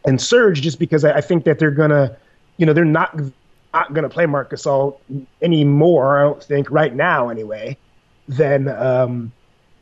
and 0.05 0.21
Serge 0.21 0.61
just 0.61 0.79
because 0.79 1.03
I, 1.03 1.13
I 1.13 1.21
think 1.21 1.45
that 1.45 1.59
they're 1.59 1.71
gonna, 1.71 2.15
you 2.59 2.65
know, 2.65 2.73
they're 2.73 2.85
not 2.85 3.19
not 3.73 3.93
gonna 3.93 4.09
play 4.09 4.25
Marc 4.25 4.51
Gasol 4.51 4.97
anymore. 5.41 6.19
I 6.19 6.23
don't 6.23 6.43
think 6.43 6.69
right 6.69 6.93
now 6.93 7.29
anyway. 7.29 7.77
Than 8.27 8.67
um, 8.67 9.31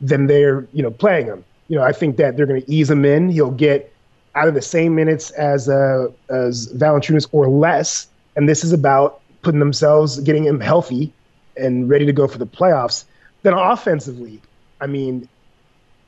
than 0.00 0.26
they're 0.26 0.66
you 0.72 0.82
know 0.82 0.90
playing 0.90 1.26
him. 1.26 1.44
You 1.66 1.76
know, 1.76 1.82
I 1.82 1.92
think 1.92 2.16
that 2.16 2.36
they're 2.36 2.46
gonna 2.46 2.62
ease 2.66 2.90
him 2.90 3.04
in. 3.04 3.28
He'll 3.28 3.50
get 3.50 3.92
out 4.34 4.48
of 4.48 4.54
the 4.54 4.62
same 4.62 4.94
minutes 4.94 5.30
as 5.32 5.68
uh, 5.68 6.06
as 6.30 6.72
Valanciunas 6.72 7.28
or 7.32 7.48
less. 7.48 8.06
And 8.36 8.48
this 8.48 8.62
is 8.64 8.72
about 8.72 9.20
putting 9.42 9.58
themselves, 9.58 10.20
getting 10.20 10.44
him 10.44 10.60
healthy 10.60 11.12
and 11.56 11.90
ready 11.90 12.06
to 12.06 12.12
go 12.12 12.28
for 12.28 12.38
the 12.38 12.46
playoffs. 12.46 13.04
Then 13.42 13.52
offensively, 13.52 14.40
I 14.80 14.86
mean, 14.86 15.28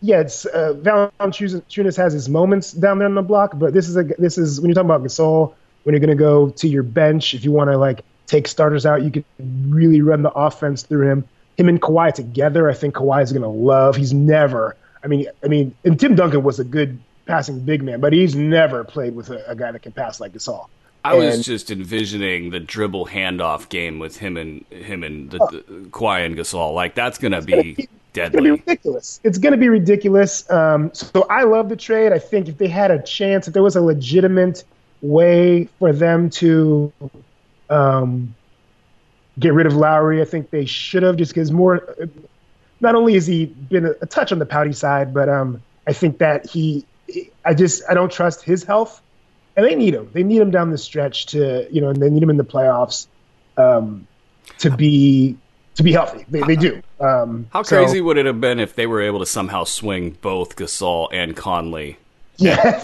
yeah, 0.00 0.20
it's 0.20 0.46
uh, 0.46 0.74
Valanciunas 0.78 1.96
has 1.96 2.12
his 2.12 2.28
moments 2.28 2.72
down 2.72 2.98
there 2.98 3.08
on 3.08 3.16
the 3.16 3.22
block, 3.22 3.58
but 3.58 3.74
this 3.74 3.88
is 3.88 3.96
a 3.96 4.04
this 4.04 4.38
is 4.38 4.60
when 4.60 4.70
you're 4.70 4.74
talking 4.74 4.88
about 4.88 5.02
Gasol, 5.02 5.54
when 5.82 5.94
you're 5.94 6.00
going 6.00 6.16
to 6.16 6.22
go 6.22 6.50
to 6.50 6.68
your 6.68 6.82
bench, 6.82 7.34
if 7.34 7.44
you 7.44 7.52
want 7.52 7.70
to 7.70 7.78
like 7.78 8.02
take 8.26 8.48
starters 8.48 8.86
out, 8.86 9.02
you 9.02 9.10
can 9.10 9.24
really 9.68 10.02
run 10.02 10.22
the 10.22 10.30
offense 10.32 10.82
through 10.82 11.08
him. 11.08 11.24
Him 11.56 11.68
and 11.68 11.80
Kawhi 11.80 12.14
together, 12.14 12.70
I 12.70 12.74
think 12.74 12.94
Kawhi 12.94 13.22
is 13.22 13.32
going 13.32 13.42
to 13.42 13.48
love. 13.48 13.96
He's 13.96 14.12
never, 14.12 14.76
I 15.04 15.08
mean, 15.08 15.26
I 15.44 15.48
mean, 15.48 15.74
and 15.84 15.98
Tim 15.98 16.14
Duncan 16.14 16.42
was 16.42 16.58
a 16.58 16.64
good 16.64 16.98
passing 17.26 17.60
big 17.60 17.82
man, 17.82 18.00
but 18.00 18.12
he's 18.12 18.34
never 18.34 18.84
played 18.84 19.14
with 19.14 19.30
a, 19.30 19.50
a 19.50 19.54
guy 19.54 19.70
that 19.72 19.82
can 19.82 19.92
pass 19.92 20.20
like 20.20 20.32
Gasol. 20.32 20.66
I 21.04 21.14
and, 21.14 21.24
was 21.24 21.44
just 21.44 21.70
envisioning 21.70 22.50
the 22.50 22.60
dribble 22.60 23.06
handoff 23.06 23.68
game 23.68 23.98
with 23.98 24.18
him 24.18 24.36
and 24.36 24.64
him 24.66 25.02
and 25.02 25.30
the, 25.30 25.38
oh, 25.40 25.48
the 25.50 25.62
Kawhi 25.90 26.26
and 26.26 26.36
Gasol. 26.36 26.74
Like 26.74 26.94
that's 26.94 27.18
going 27.18 27.32
to 27.32 27.42
be 27.42 27.88
Deadly. 28.12 28.26
It's 28.26 28.34
going 28.34 28.44
to 28.44 28.56
be 28.56 28.70
ridiculous. 28.70 29.20
It's 29.22 29.38
going 29.38 29.52
to 29.52 29.58
be 29.58 29.68
ridiculous. 29.68 30.50
Um, 30.50 30.92
so 30.92 31.26
I 31.30 31.44
love 31.44 31.68
the 31.68 31.76
trade. 31.76 32.12
I 32.12 32.18
think 32.18 32.48
if 32.48 32.58
they 32.58 32.66
had 32.68 32.90
a 32.90 33.00
chance, 33.02 33.46
if 33.46 33.54
there 33.54 33.62
was 33.62 33.76
a 33.76 33.80
legitimate 33.80 34.64
way 35.02 35.68
for 35.78 35.92
them 35.92 36.30
to 36.30 36.92
um, 37.68 38.34
get 39.38 39.52
rid 39.54 39.66
of 39.66 39.74
Lowry, 39.74 40.20
I 40.20 40.24
think 40.24 40.50
they 40.50 40.64
should 40.64 41.02
have. 41.02 41.16
Just 41.16 41.32
because 41.32 41.50
more, 41.50 41.96
not 42.80 42.94
only 42.94 43.14
has 43.14 43.26
he 43.26 43.46
been 43.46 43.86
a, 43.86 43.92
a 44.02 44.06
touch 44.06 44.32
on 44.32 44.38
the 44.38 44.46
pouty 44.46 44.72
side, 44.72 45.14
but 45.14 45.28
um, 45.28 45.62
I 45.86 45.92
think 45.92 46.18
that 46.18 46.48
he, 46.48 46.86
I 47.44 47.54
just 47.54 47.82
I 47.88 47.94
don't 47.94 48.12
trust 48.12 48.42
his 48.42 48.64
health, 48.64 49.00
and 49.56 49.64
they 49.64 49.74
need 49.74 49.94
him. 49.94 50.10
They 50.12 50.22
need 50.22 50.40
him 50.40 50.50
down 50.50 50.70
the 50.70 50.78
stretch 50.78 51.26
to 51.26 51.66
you 51.70 51.80
know, 51.80 51.88
and 51.88 52.00
they 52.00 52.10
need 52.10 52.22
him 52.22 52.30
in 52.30 52.36
the 52.36 52.44
playoffs 52.44 53.06
um, 53.56 54.06
to 54.58 54.70
be 54.70 55.36
to 55.76 55.82
be 55.82 55.92
healthy. 55.92 56.24
They, 56.28 56.40
they 56.42 56.56
do. 56.56 56.82
Um, 57.00 57.48
How 57.52 57.62
crazy 57.62 57.98
so, 57.98 58.04
would 58.04 58.18
it 58.18 58.26
have 58.26 58.40
been 58.40 58.60
if 58.60 58.74
they 58.74 58.86
were 58.86 59.00
able 59.00 59.20
to 59.20 59.26
somehow 59.26 59.64
swing 59.64 60.16
both 60.20 60.56
Gasol 60.56 61.08
and 61.12 61.36
Conley? 61.36 61.96
Yeah, 62.40 62.80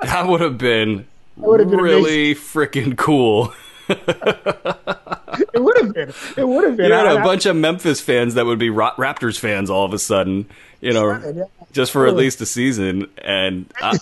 that 0.00 0.26
would 0.26 0.40
have 0.40 0.58
been, 0.58 1.06
been 1.36 1.68
really 1.68 2.34
freaking 2.34 2.96
cool. 2.96 3.52
it 3.88 5.62
would 5.62 5.76
have 5.78 5.94
been. 5.94 6.12
It 6.36 6.48
would 6.48 6.64
have 6.64 6.76
been. 6.76 6.86
You 6.86 6.92
had 6.92 7.06
a 7.06 7.22
bunch 7.22 7.46
of 7.46 7.56
Memphis 7.56 8.00
fans 8.00 8.34
that 8.34 8.46
would 8.46 8.58
be 8.58 8.68
Raptors 8.70 9.38
fans 9.38 9.70
all 9.70 9.84
of 9.84 9.92
a 9.92 9.98
sudden. 9.98 10.48
You 10.80 10.92
know, 10.92 11.10
yeah. 11.10 11.44
just 11.72 11.92
for 11.92 12.06
at 12.06 12.14
least 12.14 12.40
a 12.40 12.46
season. 12.46 13.08
And 13.18 13.72
I, 13.80 13.98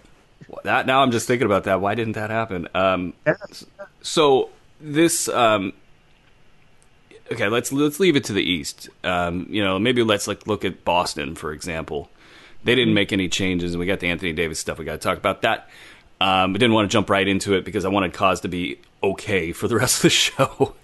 that 0.64 0.86
now 0.86 1.02
I'm 1.02 1.10
just 1.10 1.26
thinking 1.26 1.46
about 1.46 1.64
that. 1.64 1.80
Why 1.80 1.94
didn't 1.94 2.14
that 2.14 2.30
happen? 2.30 2.68
Um, 2.74 3.14
so 4.02 4.50
this 4.80 5.28
um, 5.28 5.72
okay, 7.32 7.48
let's 7.48 7.72
let's 7.72 8.00
leave 8.00 8.16
it 8.16 8.24
to 8.24 8.32
the 8.32 8.42
East. 8.42 8.88
Um, 9.04 9.46
you 9.50 9.62
know, 9.62 9.78
maybe 9.78 10.02
let's 10.02 10.26
like 10.26 10.46
look 10.46 10.64
at 10.64 10.84
Boston 10.84 11.34
for 11.34 11.52
example. 11.52 12.10
They 12.64 12.74
didn't 12.74 12.94
make 12.94 13.12
any 13.12 13.28
changes, 13.28 13.72
and 13.72 13.80
we 13.80 13.86
got 13.86 14.00
the 14.00 14.08
Anthony 14.08 14.32
Davis 14.32 14.58
stuff. 14.58 14.78
We 14.78 14.84
got 14.84 14.92
to 14.92 14.98
talk 14.98 15.18
about 15.18 15.42
that. 15.42 15.68
Um, 16.20 16.50
I 16.50 16.58
didn't 16.58 16.72
want 16.72 16.90
to 16.90 16.92
jump 16.92 17.10
right 17.10 17.26
into 17.26 17.54
it 17.54 17.64
because 17.64 17.84
I 17.84 17.88
wanted 17.88 18.12
Koz 18.12 18.40
to 18.42 18.48
be 18.48 18.80
okay 19.02 19.52
for 19.52 19.68
the 19.68 19.76
rest 19.76 19.98
of 19.98 20.02
the 20.02 20.10
show, 20.10 20.74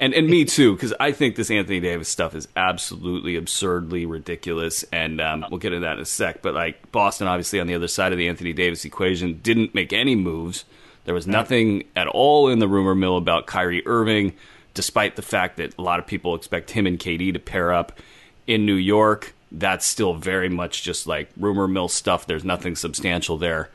and 0.00 0.12
and 0.12 0.28
me 0.28 0.44
too 0.44 0.74
because 0.74 0.92
I 0.98 1.12
think 1.12 1.36
this 1.36 1.50
Anthony 1.50 1.78
Davis 1.78 2.08
stuff 2.08 2.34
is 2.34 2.48
absolutely 2.56 3.36
absurdly 3.36 4.04
ridiculous, 4.06 4.84
and 4.92 5.20
um, 5.20 5.46
we'll 5.50 5.60
get 5.60 5.72
into 5.72 5.86
that 5.86 5.96
in 5.96 6.02
a 6.02 6.06
sec. 6.06 6.42
But 6.42 6.54
like 6.54 6.90
Boston, 6.90 7.28
obviously 7.28 7.60
on 7.60 7.68
the 7.68 7.74
other 7.74 7.88
side 7.88 8.10
of 8.10 8.18
the 8.18 8.28
Anthony 8.28 8.52
Davis 8.52 8.84
equation, 8.84 9.38
didn't 9.42 9.74
make 9.74 9.92
any 9.92 10.16
moves. 10.16 10.64
There 11.04 11.14
was 11.14 11.26
nothing 11.26 11.84
at 11.94 12.08
all 12.08 12.48
in 12.48 12.58
the 12.58 12.68
rumor 12.68 12.94
mill 12.94 13.16
about 13.16 13.46
Kyrie 13.46 13.86
Irving 13.86 14.34
despite 14.74 15.16
the 15.16 15.22
fact 15.22 15.56
that 15.56 15.76
a 15.78 15.82
lot 15.82 15.98
of 15.98 16.06
people 16.06 16.34
expect 16.34 16.70
him 16.70 16.86
and 16.86 16.98
KD 16.98 17.32
to 17.32 17.38
pair 17.38 17.72
up 17.72 17.98
in 18.46 18.64
New 18.64 18.74
York. 18.74 19.34
That's 19.52 19.84
still 19.84 20.14
very 20.14 20.48
much 20.48 20.82
just 20.82 21.06
like 21.06 21.30
rumor 21.36 21.66
mill 21.66 21.88
stuff. 21.88 22.26
There's 22.26 22.44
nothing 22.44 22.76
substantial 22.76 23.36
there. 23.36 23.70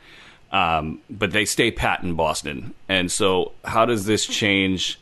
Um, 0.52 1.00
but 1.10 1.32
they 1.32 1.44
stay 1.44 1.70
pat 1.70 2.02
in 2.02 2.14
Boston. 2.14 2.72
And 2.88 3.10
so, 3.10 3.52
how 3.64 3.84
does 3.84 4.06
this 4.06 4.26
change 4.26 4.98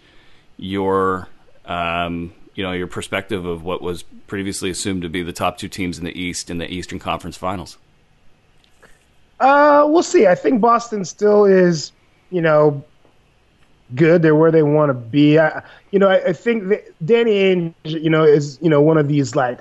your, 0.56 1.28
um, 1.66 2.32
you 2.54 2.64
know, 2.64 2.72
your 2.72 2.86
perspective 2.86 3.44
of 3.44 3.62
what 3.62 3.82
was 3.82 4.02
previously 4.26 4.70
assumed 4.70 5.02
to 5.02 5.08
be 5.08 5.22
the 5.22 5.32
top 5.32 5.58
two 5.58 5.68
teams 5.68 5.98
in 5.98 6.04
the 6.04 6.18
East 6.18 6.50
in 6.50 6.58
the 6.58 6.72
Eastern 6.72 6.98
Conference 6.98 7.36
Finals? 7.36 7.76
Uh, 9.38 9.84
we'll 9.86 10.02
see. 10.02 10.26
I 10.26 10.34
think 10.34 10.60
Boston 10.60 11.04
still 11.04 11.44
is, 11.44 11.92
you 12.30 12.40
know, 12.40 12.82
good. 13.94 14.22
They're 14.22 14.34
where 14.34 14.50
they 14.50 14.62
want 14.62 14.90
to 14.90 14.94
be. 14.94 15.38
I, 15.38 15.62
you 15.90 15.98
know, 15.98 16.08
I, 16.08 16.28
I 16.28 16.32
think 16.32 16.72
Danny 17.04 17.32
Ainge, 17.32 17.74
you 17.84 18.10
know, 18.10 18.24
is 18.24 18.58
you 18.62 18.70
know 18.70 18.80
one 18.80 18.96
of 18.96 19.08
these 19.08 19.36
like 19.36 19.60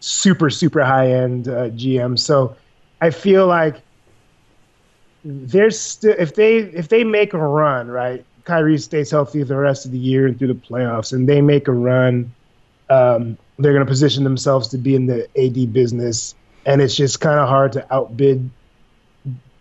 super 0.00 0.50
super 0.50 0.84
high 0.84 1.12
end 1.12 1.48
uh, 1.48 1.70
GMs. 1.70 2.20
So 2.20 2.56
I 3.00 3.10
feel 3.10 3.46
like 3.46 3.80
there's 5.24 5.78
still 5.78 6.14
if 6.18 6.34
they 6.34 6.58
if 6.58 6.88
they 6.88 7.04
make 7.04 7.34
a 7.34 7.38
run, 7.38 7.88
right? 7.88 8.24
Kyrie 8.44 8.78
stays 8.78 9.10
healthy 9.10 9.42
the 9.42 9.56
rest 9.56 9.84
of 9.84 9.92
the 9.92 9.98
year 9.98 10.26
and 10.26 10.38
through 10.38 10.48
the 10.48 10.54
playoffs, 10.54 11.12
and 11.12 11.28
they 11.28 11.40
make 11.40 11.68
a 11.68 11.72
run. 11.72 12.32
Um, 12.88 13.38
they're 13.58 13.72
going 13.72 13.84
to 13.84 13.90
position 13.90 14.24
themselves 14.24 14.68
to 14.68 14.78
be 14.78 14.94
in 14.94 15.06
the 15.06 15.28
AD 15.38 15.72
business, 15.72 16.34
and 16.66 16.80
it's 16.80 16.96
just 16.96 17.20
kind 17.20 17.38
of 17.38 17.48
hard 17.48 17.72
to 17.72 17.94
outbid, 17.94 18.50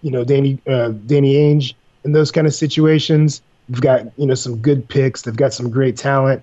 you 0.02 0.12
know, 0.12 0.24
Danny 0.24 0.60
uh, 0.68 0.90
Danny 0.90 1.36
Ainge 1.36 1.74
in 2.04 2.14
those 2.14 2.32
kind 2.32 2.48
of 2.48 2.54
situations. 2.54 3.42
They've 3.68 3.82
got 3.82 4.18
you 4.18 4.26
know 4.26 4.36
some 4.36 4.58
good 4.58 4.88
picks. 4.88 5.24
They've 5.24 5.36
got 5.36 5.54
some 5.54 5.70
great 5.70 5.98
talent. 5.98 6.42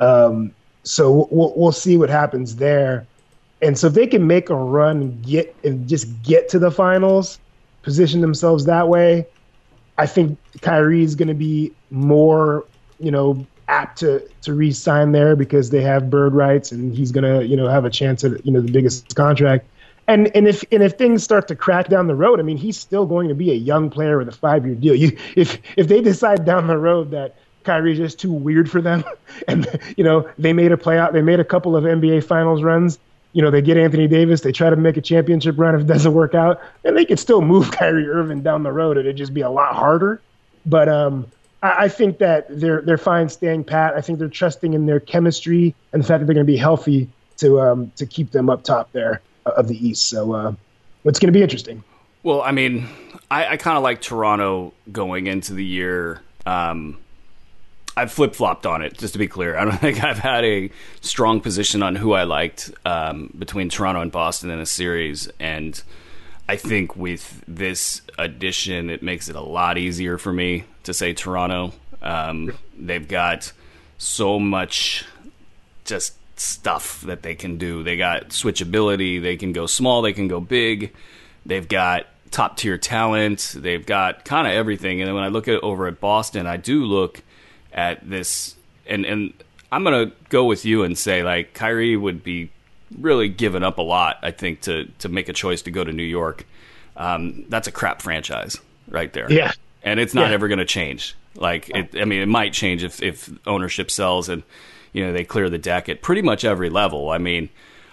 Um, 0.00 0.54
so 0.84 1.28
we'll 1.30 1.52
we'll 1.56 1.72
see 1.72 1.96
what 1.96 2.08
happens 2.08 2.56
there. 2.56 3.06
And 3.62 3.78
so 3.78 3.86
if 3.86 3.94
they 3.94 4.06
can 4.06 4.26
make 4.26 4.50
a 4.50 4.54
run 4.54 5.00
and 5.00 5.24
get 5.24 5.54
and 5.64 5.88
just 5.88 6.22
get 6.22 6.48
to 6.50 6.58
the 6.58 6.70
finals, 6.70 7.38
position 7.82 8.20
themselves 8.20 8.66
that 8.66 8.88
way, 8.88 9.26
I 9.96 10.06
think 10.06 10.38
Kyrie 10.60 11.04
is 11.04 11.14
going 11.14 11.28
to 11.28 11.34
be 11.34 11.72
more 11.90 12.64
you 12.98 13.10
know 13.10 13.46
apt 13.68 14.00
to 14.00 14.28
to 14.42 14.52
re-sign 14.52 15.12
there 15.12 15.36
because 15.36 15.70
they 15.70 15.82
have 15.82 16.10
bird 16.10 16.34
rights 16.34 16.72
and 16.72 16.94
he's 16.94 17.12
going 17.12 17.24
to 17.24 17.46
you 17.46 17.56
know 17.56 17.68
have 17.68 17.84
a 17.84 17.90
chance 17.90 18.24
at 18.24 18.44
you 18.44 18.52
know 18.52 18.60
the 18.60 18.72
biggest 18.72 19.14
contract 19.14 19.66
and 20.08 20.34
and 20.34 20.48
if 20.48 20.64
and 20.72 20.82
if 20.82 20.94
things 20.94 21.22
start 21.22 21.48
to 21.48 21.56
crack 21.56 21.88
down 21.88 22.06
the 22.06 22.14
road, 22.14 22.40
I 22.40 22.42
mean, 22.42 22.56
he's 22.56 22.78
still 22.78 23.06
going 23.06 23.28
to 23.28 23.34
be 23.34 23.50
a 23.50 23.54
young 23.54 23.90
player 23.90 24.18
with 24.18 24.28
a 24.28 24.32
five 24.32 24.66
year 24.66 24.74
deal. 24.74 24.94
You 24.94 25.16
if 25.36 25.58
if 25.76 25.88
they 25.88 26.00
decide 26.00 26.44
down 26.44 26.66
the 26.66 26.76
road 26.76 27.12
that 27.12 27.36
Kyrie's 27.64 27.98
just 27.98 28.18
too 28.18 28.32
weird 28.32 28.70
for 28.70 28.80
them, 28.82 29.04
and 29.48 29.66
you 29.96 30.04
know 30.04 30.28
they 30.38 30.52
made 30.52 30.72
a 30.72 30.76
playout, 30.76 31.12
they 31.12 31.22
made 31.22 31.40
a 31.40 31.44
couple 31.44 31.76
of 31.76 31.84
NBA 31.84 32.24
Finals 32.24 32.62
runs. 32.62 32.98
You 33.32 33.42
know, 33.42 33.50
they 33.50 33.62
get 33.62 33.76
Anthony 33.76 34.08
Davis, 34.08 34.42
they 34.42 34.52
try 34.52 34.70
to 34.70 34.76
make 34.76 34.96
a 34.96 35.00
championship 35.00 35.58
run. 35.58 35.74
If 35.74 35.82
it 35.82 35.86
doesn't 35.86 36.12
work 36.12 36.34
out, 36.34 36.60
and 36.84 36.96
they 36.96 37.04
could 37.04 37.18
still 37.18 37.40
move 37.40 37.70
Kyrie 37.72 38.08
Irving 38.08 38.42
down 38.42 38.62
the 38.62 38.72
road. 38.72 38.96
It'd 38.98 39.16
just 39.16 39.34
be 39.34 39.40
a 39.40 39.50
lot 39.50 39.74
harder. 39.74 40.20
But 40.66 40.88
um, 40.88 41.26
I, 41.62 41.84
I 41.84 41.88
think 41.88 42.18
that 42.18 42.46
they're 42.48 42.82
they're 42.82 42.98
fine 42.98 43.28
staying 43.28 43.64
pat. 43.64 43.94
I 43.94 44.00
think 44.00 44.18
they're 44.18 44.28
trusting 44.28 44.74
in 44.74 44.86
their 44.86 45.00
chemistry 45.00 45.74
and 45.92 46.02
the 46.02 46.06
fact 46.06 46.20
that 46.20 46.26
they're 46.26 46.34
going 46.34 46.46
to 46.46 46.52
be 46.52 46.58
healthy 46.58 47.08
to 47.38 47.60
um, 47.60 47.92
to 47.96 48.06
keep 48.06 48.30
them 48.32 48.50
up 48.50 48.64
top 48.64 48.92
there 48.92 49.22
uh, 49.46 49.50
of 49.50 49.68
the 49.68 49.88
East. 49.88 50.08
So 50.08 50.32
uh, 50.32 50.52
it's 51.04 51.18
going 51.18 51.32
to 51.32 51.36
be 51.36 51.42
interesting. 51.42 51.82
Well, 52.22 52.42
I 52.42 52.52
mean, 52.52 52.88
I, 53.30 53.46
I 53.46 53.56
kind 53.56 53.76
of 53.76 53.82
like 53.82 54.00
Toronto 54.00 54.72
going 54.90 55.26
into 55.26 55.54
the 55.54 55.64
year. 55.64 56.20
Um, 56.46 56.98
I've 57.96 58.10
flip 58.10 58.34
flopped 58.34 58.66
on 58.66 58.82
it, 58.82 58.96
just 58.96 59.12
to 59.12 59.18
be 59.18 59.28
clear. 59.28 59.56
I 59.56 59.64
don't 59.64 59.76
think 59.80 60.02
I've 60.02 60.18
had 60.18 60.44
a 60.44 60.70
strong 61.00 61.40
position 61.40 61.82
on 61.82 61.96
who 61.96 62.12
I 62.12 62.24
liked 62.24 62.72
um, 62.84 63.32
between 63.38 63.68
Toronto 63.68 64.00
and 64.00 64.10
Boston 64.10 64.50
in 64.50 64.58
a 64.58 64.66
series. 64.66 65.28
And 65.38 65.80
I 66.48 66.56
think 66.56 66.96
with 66.96 67.44
this 67.46 68.02
addition, 68.18 68.90
it 68.90 69.02
makes 69.02 69.28
it 69.28 69.36
a 69.36 69.40
lot 69.40 69.78
easier 69.78 70.18
for 70.18 70.32
me 70.32 70.64
to 70.84 70.94
say 70.94 71.12
Toronto. 71.12 71.72
Um, 72.00 72.56
they've 72.76 73.06
got 73.06 73.52
so 73.98 74.38
much 74.38 75.04
just 75.84 76.14
stuff 76.38 77.02
that 77.02 77.22
they 77.22 77.34
can 77.34 77.58
do. 77.58 77.82
They 77.82 77.96
got 77.96 78.30
switchability. 78.30 79.22
They 79.22 79.36
can 79.36 79.52
go 79.52 79.66
small. 79.66 80.02
They 80.02 80.12
can 80.12 80.28
go 80.28 80.40
big. 80.40 80.92
They've 81.46 81.68
got 81.68 82.06
top 82.30 82.56
tier 82.56 82.78
talent. 82.78 83.54
They've 83.56 83.84
got 83.84 84.24
kind 84.24 84.46
of 84.46 84.54
everything. 84.54 85.00
And 85.00 85.08
then 85.08 85.14
when 85.14 85.24
I 85.24 85.28
look 85.28 85.46
at 85.46 85.62
over 85.62 85.86
at 85.86 86.00
Boston, 86.00 86.46
I 86.46 86.56
do 86.56 86.84
look 86.84 87.22
at 87.72 88.08
this, 88.08 88.54
and 88.86 89.04
and 89.04 89.32
I'm 89.70 89.84
gonna 89.84 90.12
go 90.28 90.44
with 90.44 90.64
you 90.64 90.82
and 90.82 90.96
say 90.96 91.22
like 91.22 91.54
Kyrie 91.54 91.96
would 91.96 92.22
be 92.22 92.50
really 92.98 93.28
giving 93.28 93.62
up 93.62 93.78
a 93.78 93.82
lot. 93.82 94.18
I 94.22 94.30
think 94.30 94.60
to 94.62 94.84
to 94.98 95.08
make 95.08 95.28
a 95.28 95.32
choice 95.32 95.62
to 95.62 95.70
go 95.70 95.82
to 95.84 95.92
New 95.92 96.02
York. 96.02 96.44
Um, 96.96 97.46
that's 97.48 97.66
a 97.68 97.72
crap 97.72 98.02
franchise 98.02 98.58
right 98.88 99.10
there. 99.12 99.32
Yeah, 99.32 99.52
and 99.82 99.98
it's 99.98 100.12
not 100.14 100.28
Yeah. 100.28 100.34
ever 100.34 100.48
going 100.48 100.58
to 100.58 100.66
change. 100.66 101.14
Like, 101.34 101.70
it, 101.70 101.96
I 101.98 102.04
mean, 102.04 102.20
it 102.20 102.28
might 102.28 102.52
change 102.52 102.84
if 102.84 103.02
if 103.02 103.30
ownership 103.46 103.90
sells 103.90 104.28
and 104.28 104.42
you 104.92 105.06
know 105.06 105.12
they 105.14 105.24
clear 105.24 105.48
the 105.48 105.56
deck 105.56 105.88
at 105.88 106.02
pretty 106.02 106.20
much 106.20 106.44
every 106.44 106.68
level. 106.68 107.08
I 107.08 107.16
mean, 107.16 107.48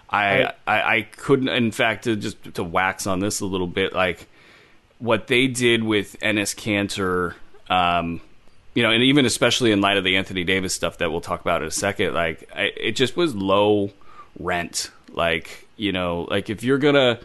I 0.10 0.52
I, 0.68 0.82
I 0.98 1.02
couldn't. 1.16 1.48
In 1.48 1.72
fact, 1.72 2.04
to 2.04 2.18
just 2.18 2.56
to 2.56 2.64
wax 2.64 3.08
on 3.08 3.22
this 3.22 3.40
a 3.40 3.46
little 3.46 3.68
bit, 3.68 3.94
like 3.94 4.28
what 4.98 5.28
they 5.28 5.48
did 5.48 5.82
with 5.84 6.18
Enes 6.20 6.54
Kanter, 6.54 7.36
um, 7.74 8.20
you 8.80 8.84
know, 8.84 8.92
and 8.92 9.04
even 9.04 9.26
especially 9.26 9.74
in 9.74 9.82
light 9.82 9.98
of 9.98 10.06
the 10.06 10.16
Anthony 10.16 10.46
Davis 10.46 10.74
stuff 10.74 11.00
that 11.00 11.12
we'll 11.12 11.20
talk 11.20 11.42
about 11.42 11.62
in 11.62 11.68
a 11.68 11.72
second, 11.72 12.14
like 12.14 12.50
I, 12.56 12.72
it 12.78 12.92
just 12.94 13.18
was 13.18 13.36
low 13.36 13.92
rent. 14.40 14.90
Like, 15.12 15.68
you 15.76 15.92
know, 15.92 16.28
like 16.30 16.50
if 16.50 16.64
you're 16.64 16.78
gonna 16.78 17.20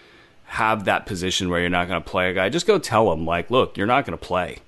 have 0.46 0.86
that 0.86 1.06
position 1.06 1.48
where 1.50 1.60
you're 1.60 1.70
not 1.70 1.86
gonna 1.86 2.00
play 2.00 2.28
a 2.28 2.34
guy, 2.34 2.48
just 2.48 2.66
go 2.66 2.80
tell 2.80 3.12
him, 3.12 3.24
like, 3.24 3.52
look, 3.52 3.76
you're 3.76 3.86
not 3.86 4.04
gonna 4.04 4.16
play. 4.16 4.58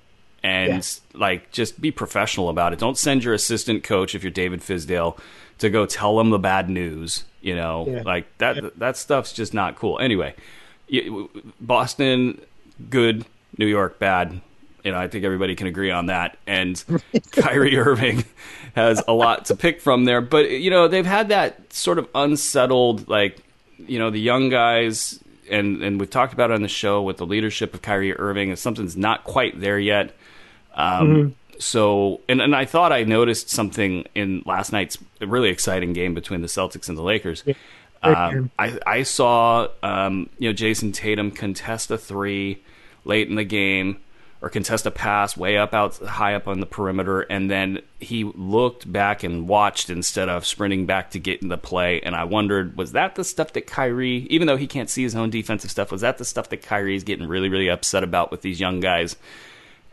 And 0.43 0.87
like, 1.13 1.51
just 1.51 1.81
be 1.81 1.91
professional 1.91 2.47
about 2.47 2.71
it. 2.71 2.79
Don't 2.79 2.97
send 2.97 3.21
your 3.25 3.33
assistant 3.33 3.83
coach 3.83 4.15
if 4.15 4.23
you're 4.23 4.31
David 4.31 4.61
Fizdale 4.61 5.19
to 5.57 5.69
go 5.69 5.85
tell 5.85 6.17
him 6.21 6.29
the 6.29 6.39
bad 6.39 6.69
news. 6.69 7.25
You 7.41 7.55
know, 7.57 7.85
Yeah. 7.89 8.03
like 8.05 8.27
that. 8.37 8.79
That 8.79 8.95
stuff's 8.95 9.33
just 9.33 9.53
not 9.53 9.75
cool. 9.75 9.99
Anyway, 9.99 10.35
Boston, 11.59 12.39
good. 12.89 13.25
New 13.57 13.65
York, 13.65 13.97
bad. 13.99 14.39
You 14.87 14.93
know, 14.93 14.99
I 14.99 15.09
think 15.09 15.25
everybody 15.25 15.53
can 15.53 15.67
agree 15.67 15.91
on 15.91 16.05
that. 16.05 16.37
And 16.47 16.81
Kyrie 17.31 17.77
Irving 17.77 18.23
has 18.73 19.03
a 19.05 19.11
lot 19.13 19.43
to 19.45 19.55
pick 19.55 19.81
from 19.81 20.05
there. 20.05 20.21
But, 20.21 20.49
you 20.49 20.69
know, 20.69 20.87
they've 20.87 21.05
had 21.05 21.27
that 21.27 21.73
sort 21.73 21.99
of 21.99 22.07
unsettled, 22.15 23.09
like, 23.09 23.37
you 23.77 23.99
know, 23.99 24.09
the 24.09 24.19
young 24.19 24.47
guys, 24.49 25.21
and, 25.51 25.83
and 25.83 25.99
we've 25.99 26.09
talked 26.09 26.31
about 26.31 26.51
it 26.51 26.53
on 26.53 26.61
the 26.61 26.69
show 26.69 27.01
with 27.01 27.17
the 27.17 27.25
leadership 27.25 27.73
of 27.73 27.81
Kyrie 27.81 28.15
Irving, 28.17 28.49
and 28.49 28.57
something's 28.57 28.95
not 28.95 29.25
quite 29.25 29.59
there 29.59 29.77
yet. 29.77 30.15
Um, 30.73 31.35
So, 31.59 32.21
and, 32.29 32.39
and 32.41 32.55
I 32.55 32.65
thought 32.65 32.91
I 32.93 33.03
noticed 33.03 33.49
something 33.49 34.05
in 34.13 34.43
last 34.45 34.71
night's 34.71 34.97
really 35.19 35.49
exciting 35.49 35.91
game 35.91 36.13
between 36.13 36.41
the 36.41 36.47
Celtics 36.47 36.87
and 36.87 36.97
the 36.97 37.01
Lakers. 37.01 37.43
Um, 38.03 38.51
I, 38.59 38.79
I 38.85 39.03
saw 39.03 39.67
um, 39.83 40.29
you 40.37 40.47
know 40.49 40.53
Jayson 40.53 40.91
Tatum 40.93 41.31
contest 41.31 41.89
a 41.89 41.97
three 41.97 42.63
late 43.05 43.27
in 43.27 43.35
the 43.35 43.43
game, 43.43 43.97
or 44.41 44.49
contest 44.49 44.85
a 44.85 44.91
pass 44.91 45.35
way 45.35 45.57
up 45.57 45.73
out 45.73 45.97
high 45.97 46.35
up 46.35 46.47
on 46.47 46.59
the 46.59 46.65
perimeter, 46.65 47.21
and 47.21 47.49
then 47.49 47.79
he 47.99 48.23
looked 48.23 48.91
back 48.91 49.23
and 49.23 49.47
watched 49.47 49.89
instead 49.89 50.29
of 50.29 50.45
sprinting 50.45 50.85
back 50.85 51.11
to 51.11 51.19
get 51.19 51.41
in 51.41 51.47
the 51.47 51.57
play. 51.57 52.01
And 52.01 52.15
I 52.15 52.23
wondered, 52.23 52.77
was 52.77 52.91
that 52.91 53.15
the 53.15 53.23
stuff 53.23 53.53
that 53.53 53.67
Kyrie, 53.67 54.27
even 54.29 54.47
though 54.47 54.57
he 54.57 54.67
can't 54.67 54.89
see 54.89 55.03
his 55.03 55.15
own 55.15 55.29
defensive 55.29 55.71
stuff, 55.71 55.91
was 55.91 56.01
that 56.01 56.17
the 56.17 56.25
stuff 56.25 56.49
that 56.49 56.61
Kyrie's 56.61 57.03
getting 57.03 57.27
really 57.27 57.49
really 57.49 57.69
upset 57.69 58.03
about 58.03 58.31
with 58.31 58.41
these 58.41 58.59
young 58.59 58.79
guys? 58.79 59.15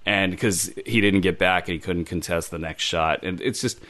and 0.07 0.33
because 0.33 0.73
he 0.87 1.01
didn't 1.01 1.23
get 1.23 1.39
back 1.39 1.69
and 1.69 1.75
he 1.75 1.79
couldn't 1.79 2.05
contest 2.05 2.51
the 2.51 2.59
next 2.59 2.83
shot. 2.83 3.23
And 3.23 3.41
it's 3.41 3.61
just 3.61 3.81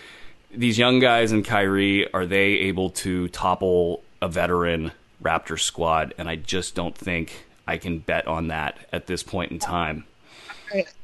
these 0.51 0.79
young 0.79 1.01
guys 1.01 1.33
and 1.33 1.45
Kyrie 1.45 2.13
are 2.13 2.27
they 2.27 2.45
able 2.45 2.91
to 2.91 3.29
topple 3.29 4.03
a 4.23 4.29
veteran 4.29 4.93
Raptor 5.23 5.59
squad? 5.59 6.15
And 6.19 6.29
I 6.29 6.37
just 6.37 6.75
don't 6.75 6.97
think 6.97 7.47
I 7.67 7.79
can 7.79 7.99
bet 7.99 8.27
on 8.27 8.49
that 8.49 8.79
at 8.93 9.07
this 9.07 9.23
point 9.23 9.51
in 9.51 9.59
time. 9.59 10.05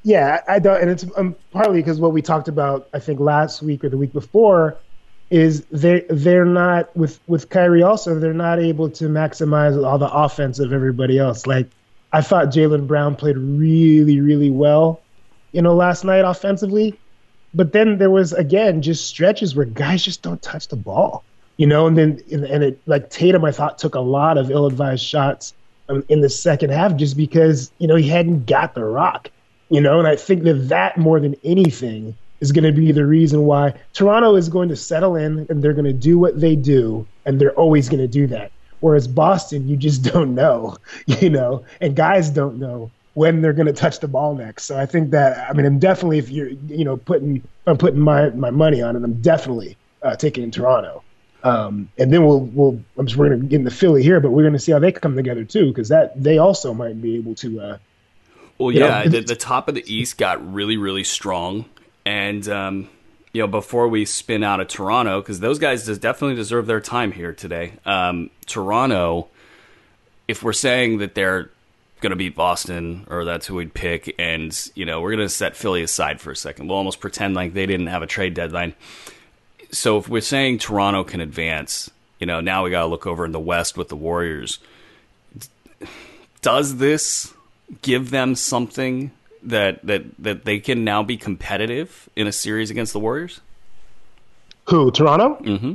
Yeah, 0.03 0.41
I 0.49 0.59
don't, 0.59 0.81
and 0.81 0.91
it's 0.91 1.05
um, 1.17 1.37
partly 1.53 1.81
because 1.81 2.01
what 2.01 2.13
we 2.13 2.23
talked 2.23 2.49
about, 2.49 2.89
I 2.93 2.99
think 2.99 3.21
last 3.21 3.63
week 3.63 3.85
or 3.85 3.89
the 3.89 3.99
week 3.99 4.13
before, 4.13 4.79
is 5.31 5.65
they 5.67 6.05
they're 6.11 6.45
not 6.45 6.95
with 6.97 7.21
with 7.27 7.49
Kyrie. 7.49 7.83
Also, 7.83 8.19
they're 8.19 8.35
not 8.35 8.59
able 8.59 8.91
to 8.91 9.05
maximize 9.05 9.83
all 9.85 9.99
the 9.99 10.11
offense 10.11 10.59
of 10.59 10.73
everybody 10.73 11.19
else. 11.19 11.47
Like 11.47 11.69
I 12.13 12.21
thought 12.21 12.47
Jaylen 12.47 12.87
Brown 12.87 13.15
played 13.17 13.37
really 13.39 14.21
really 14.21 14.51
well, 14.51 15.03
you 15.53 15.63
know, 15.63 15.75
last 15.75 16.05
night 16.05 16.25
offensively, 16.25 16.99
but 17.55 17.73
then 17.73 17.99
there 17.99 18.11
was 18.11 18.33
again 18.33 18.83
just 18.83 19.07
stretches 19.07 19.55
where 19.55 19.67
guys 19.67 20.05
just 20.05 20.23
don't 20.23 20.43
touch 20.43 20.69
the 20.69 20.77
ball, 20.77 21.25
you 21.59 21.67
know, 21.67 21.87
and 21.87 21.97
then 21.97 22.21
and, 22.33 22.65
it 22.65 22.81
like 22.87 23.11
Tatum, 23.11 23.45
I 23.45 23.53
thought 23.53 23.79
took 23.79 23.95
a 23.95 24.01
lot 24.01 24.37
of 24.37 24.51
ill-advised 24.51 25.05
shots 25.05 25.55
um, 25.89 26.05
in 26.09 26.21
the 26.23 26.31
second 26.31 26.71
half 26.71 26.97
just 26.97 27.17
because 27.17 27.71
you 27.79 27.87
know 27.87 27.97
he 27.97 28.09
hadn't 28.09 28.47
got 28.47 28.75
the 28.75 28.85
rock 28.85 29.31
you 29.71 29.81
know, 29.81 29.99
and 29.99 30.09
I 30.09 30.17
think 30.17 30.43
that 30.43 30.69
that 30.69 30.99
more 30.99 31.21
than 31.21 31.37
anything 31.45 32.17
is 32.41 32.53
going 32.53 32.65
to 32.65 32.73
be 32.73 32.93
the 32.93 33.07
reason 33.07 33.43
why 33.43 33.75
Toronto 33.93 34.35
is 34.35 34.49
going 34.49 34.69
to 34.71 34.77
settle 34.77 35.15
in 35.17 35.47
and 35.49 35.63
they're 35.63 35.75
going 35.75 35.85
to 35.85 35.93
do 35.93 36.19
what 36.19 36.41
they 36.41 36.57
do, 36.57 37.07
and 37.25 37.41
they're 37.41 37.55
always 37.55 37.89
going 37.89 38.01
to 38.01 38.09
do 38.09 38.27
that. 38.29 38.51
Whereas 38.81 39.07
Boston, 39.07 39.69
you 39.69 39.77
just 39.77 40.03
don't 40.13 40.35
know, 40.35 40.77
you 41.07 41.31
know, 41.31 41.65
and 41.81 41.95
guys 41.95 42.31
don't 42.31 42.59
know 42.59 42.91
when 43.15 43.43
they're 43.43 43.53
going 43.53 43.67
to 43.67 43.73
touch 43.73 44.01
the 44.01 44.09
ball 44.09 44.35
next. 44.35 44.65
So 44.65 44.79
I 44.79 44.87
think 44.87 45.11
that 45.11 45.49
I 45.49 45.53
mean, 45.53 45.67
I'm 45.67 45.79
definitely 45.79 46.19
if 46.19 46.31
you're, 46.31 46.49
you 46.49 46.85
know, 46.85 46.97
putting 46.97 47.43
I'm 47.67 47.79
putting 47.79 48.01
my 48.01 48.31
my 48.31 48.51
money 48.51 48.83
on 48.83 48.97
it, 48.97 49.05
I'm 49.05 49.21
definitely 49.21 49.77
uh, 50.03 50.17
taking 50.17 50.43
in 50.43 50.51
Toronto. 50.51 51.05
Um, 51.43 51.89
and 51.97 52.13
then 52.13 52.25
we'll 52.25 52.41
we'll 52.41 52.81
I'm 52.99 53.07
just, 53.07 53.17
we're 53.17 53.29
going 53.29 53.41
to 53.41 53.47
get 53.47 53.61
into 53.61 53.71
Philly 53.71 54.03
here, 54.03 54.21
but 54.21 54.31
we're 54.31 54.43
going 54.43 54.53
to 54.55 54.59
see 54.59 54.73
how 54.73 54.79
they 54.79 54.93
come 54.93 55.17
together 55.17 55.45
too, 55.45 55.69
because 55.69 55.89
that 55.89 56.21
they 56.21 56.39
also 56.39 56.75
might 56.75 57.01
be 57.01 57.17
able 57.17 57.35
to. 57.37 57.61
Uh, 57.61 57.79
Well, 58.61 58.73
You 58.73 58.81
yeah, 58.81 59.09
the, 59.09 59.21
the 59.23 59.37
top 59.37 59.69
of 59.69 59.75
the 59.75 59.93
East 59.93 60.19
got 60.19 60.53
really, 60.53 60.77
really 60.77 61.03
strong, 61.03 61.65
and 62.05 62.47
um, 62.47 62.91
you 63.33 63.41
know, 63.41 63.47
before 63.47 63.89
we 63.89 64.05
spin 64.05 64.45
out 64.45 64.61
of 64.61 64.69
Toronto, 64.69 65.23
because 65.23 65.41
those 65.41 65.59
guys 65.59 65.87
definitely 65.99 66.37
deserve 66.37 66.67
their 66.67 66.81
time 66.81 67.13
here 67.13 67.33
today. 67.33 67.73
Um, 67.87 68.29
Toronto, 68.45 69.29
if 70.29 70.43
we're 70.43 70.53
saying 70.53 70.99
that 70.99 71.15
they're 71.15 71.49
going 72.03 72.11
to 72.11 72.17
beat 72.17 72.37
Boston, 72.37 73.07
or 73.09 73.25
that's 73.25 73.47
who 73.47 73.55
we'd 73.55 73.73
pick, 73.73 74.15
and 74.19 74.55
you 74.75 74.85
know, 74.85 75.01
we're 75.01 75.17
going 75.17 75.27
to 75.27 75.35
set 75.35 75.57
Philly 75.57 75.83
aside 75.83 76.21
for 76.21 76.31
a 76.31 76.37
second. 76.37 76.69
We'll 76.69 76.77
almost 76.77 77.01
pretend 77.01 77.35
like 77.35 77.55
they 77.55 77.65
didn't 77.65 77.87
have 77.87 78.03
a 78.03 78.07
trade 78.07 78.35
deadline. 78.35 78.75
So 79.73 79.97
if 79.97 80.07
we're 80.07 80.21
saying 80.21 80.59
Toronto 80.59 81.03
can 81.03 81.23
advance, 81.23 81.91
you 82.19 82.27
know, 82.27 82.41
now 82.43 82.63
we 82.65 82.71
got 82.71 82.83
to 82.83 82.89
look 82.89 83.07
over 83.07 83.25
in 83.25 83.33
the 83.33 83.41
West 83.41 83.79
with 83.79 83.89
the 83.89 83.97
Warriors. 83.97 84.59
Does 86.43 86.77
this 86.77 87.33
give 87.83 88.11
them 88.11 88.35
something 88.35 89.11
that 89.43 89.85
that 89.87 90.05
that 90.19 90.45
they 90.45 90.59
can 90.59 90.85
now 90.85 91.03
be 91.03 91.17
competitive 91.17 92.09
in 92.17 92.27
a 92.27 92.33
series 92.33 92.71
against 92.71 92.93
the 92.93 93.01
Warriors? 93.01 93.41
who 94.71 94.91
Toronto? 94.93 95.37
Mm-hmm. 95.43 95.75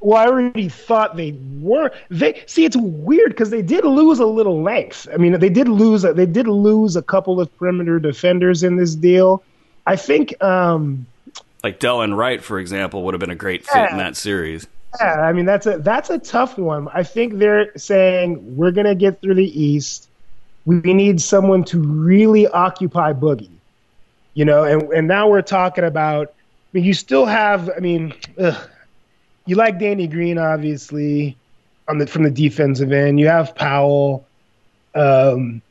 Well, 0.00 0.18
I 0.18 0.26
already 0.26 0.68
thought 0.68 1.16
they 1.16 1.36
were. 1.60 1.90
They 2.10 2.42
see 2.46 2.64
it's 2.64 2.76
weird 2.76 3.30
because 3.30 3.50
they 3.50 3.62
did 3.62 3.84
lose 3.84 4.18
a 4.18 4.26
little 4.26 4.62
length. 4.62 5.08
I 5.12 5.16
mean, 5.16 5.38
they 5.38 5.48
did 5.48 5.68
lose. 5.68 6.04
A, 6.04 6.12
they 6.12 6.26
did 6.26 6.46
lose 6.48 6.96
a 6.96 7.02
couple 7.02 7.40
of 7.40 7.56
perimeter 7.58 7.98
defenders 7.98 8.62
in 8.62 8.76
this 8.76 8.94
deal. 8.94 9.42
I 9.86 9.96
think. 9.96 10.42
Um, 10.42 11.06
Like 11.64 11.80
Delon 11.80 12.16
Wright, 12.16 12.42
for 12.42 12.58
example, 12.58 13.04
would 13.04 13.14
have 13.14 13.20
been 13.20 13.30
a 13.30 13.36
great 13.36 13.66
fit 13.66 13.90
in 13.90 13.98
that 13.98 14.16
series. 14.16 14.66
yeah, 15.00 15.20
I 15.20 15.32
mean 15.32 15.46
that's 15.46 15.66
a 15.66 15.78
that's 15.78 16.10
a 16.10 16.18
tough 16.18 16.58
one. 16.58 16.88
I 16.92 17.02
think 17.02 17.38
they're 17.38 17.76
saying 17.76 18.56
we're 18.56 18.72
gonna 18.72 18.94
get 18.94 19.20
through 19.20 19.34
the 19.34 19.62
East. 19.64 20.05
We 20.66 20.92
need 20.92 21.20
someone 21.20 21.64
to 21.64 21.78
really 21.80 22.46
occupy 22.48 23.12
Boogie, 23.12 23.48
you 24.34 24.44
know. 24.44 24.64
And 24.64 24.82
and 24.92 25.08
now 25.08 25.28
we're 25.28 25.42
talking 25.42 25.84
about. 25.84 26.28
I 26.28 26.78
mean, 26.78 26.84
you 26.84 26.92
still 26.94 27.24
have. 27.26 27.70
I 27.74 27.80
mean, 27.80 28.12
ugh, 28.38 28.68
you 29.46 29.54
like 29.56 29.78
Danny 29.78 30.06
Green, 30.08 30.36
obviously, 30.38 31.36
on 31.88 31.98
the 31.98 32.06
from 32.06 32.24
the 32.24 32.30
defensive 32.30 32.92
end. 32.92 33.18
You 33.20 33.28
have 33.28 33.54
Powell. 33.54 34.26
Um, 34.94 35.62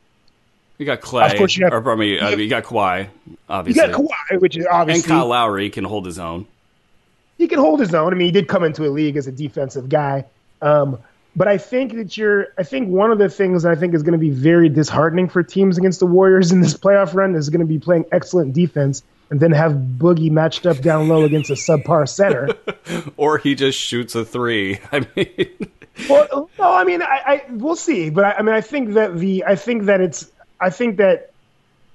You 0.77 0.85
got 0.85 1.01
Klay, 1.01 1.31
Of 1.31 1.37
course 1.37 1.57
you 1.57 1.65
have- 1.65 1.73
or 1.73 1.91
I 1.91 1.95
mean, 1.95 2.21
uh, 2.23 2.29
you 2.29 2.47
got 2.49 2.63
Kawhi, 2.63 3.07
Obviously, 3.49 3.81
you 3.83 3.87
got 3.91 3.99
Kawhi, 4.01 4.39
which 4.41 4.55
is 4.57 4.65
obviously. 4.71 5.01
and 5.11 5.19
Kyle 5.19 5.27
Lowry 5.27 5.69
can 5.69 5.83
hold 5.83 6.05
his 6.05 6.19
own. 6.19 6.45
he 7.37 7.47
can 7.47 7.59
hold 7.59 7.79
his 7.79 7.93
own. 7.93 8.13
I 8.13 8.15
mean, 8.15 8.25
he 8.27 8.31
did 8.31 8.47
come 8.47 8.63
into 8.63 8.85
a 8.85 8.89
league 8.91 9.17
as 9.17 9.25
a 9.27 9.31
defensive 9.31 9.89
guy. 9.89 10.25
Um, 10.61 10.99
but 11.35 11.47
I 11.47 11.57
think 11.57 11.95
that 11.95 12.17
you're. 12.17 12.47
I 12.57 12.63
think 12.63 12.89
one 12.89 13.11
of 13.11 13.17
the 13.17 13.29
things 13.29 13.63
that 13.63 13.71
I 13.71 13.75
think 13.75 13.93
is 13.93 14.03
going 14.03 14.13
to 14.13 14.17
be 14.17 14.29
very 14.29 14.69
disheartening 14.69 15.27
for 15.27 15.43
teams 15.43 15.77
against 15.77 15.99
the 15.99 16.05
Warriors 16.05 16.51
in 16.51 16.61
this 16.61 16.75
playoff 16.75 17.13
run 17.13 17.35
is 17.35 17.49
going 17.49 17.59
to 17.59 17.65
be 17.65 17.79
playing 17.79 18.05
excellent 18.11 18.53
defense 18.53 19.03
and 19.29 19.39
then 19.39 19.51
have 19.51 19.71
Boogie 19.71 20.31
matched 20.31 20.65
up 20.65 20.79
down 20.79 21.07
low 21.07 21.23
against 21.23 21.49
a 21.49 21.53
subpar 21.53 22.07
center. 22.07 22.49
or 23.17 23.37
he 23.37 23.55
just 23.55 23.77
shoots 23.77 24.15
a 24.15 24.23
three. 24.23 24.79
I 24.91 25.05
mean, 25.15 25.69
well, 26.09 26.49
no, 26.59 26.71
I 26.71 26.83
mean, 26.83 27.01
I, 27.01 27.21
I 27.25 27.45
we'll 27.49 27.75
see, 27.75 28.09
but 28.09 28.25
I, 28.25 28.31
I, 28.33 28.41
mean, 28.41 28.55
I 28.55 28.61
think 28.61 28.93
that 28.93 29.17
the, 29.17 29.43
I 29.45 29.55
think 29.55 29.85
that 29.85 30.01
it's, 30.01 30.29
I 30.59 30.69
think 30.69 30.97
that, 30.97 31.31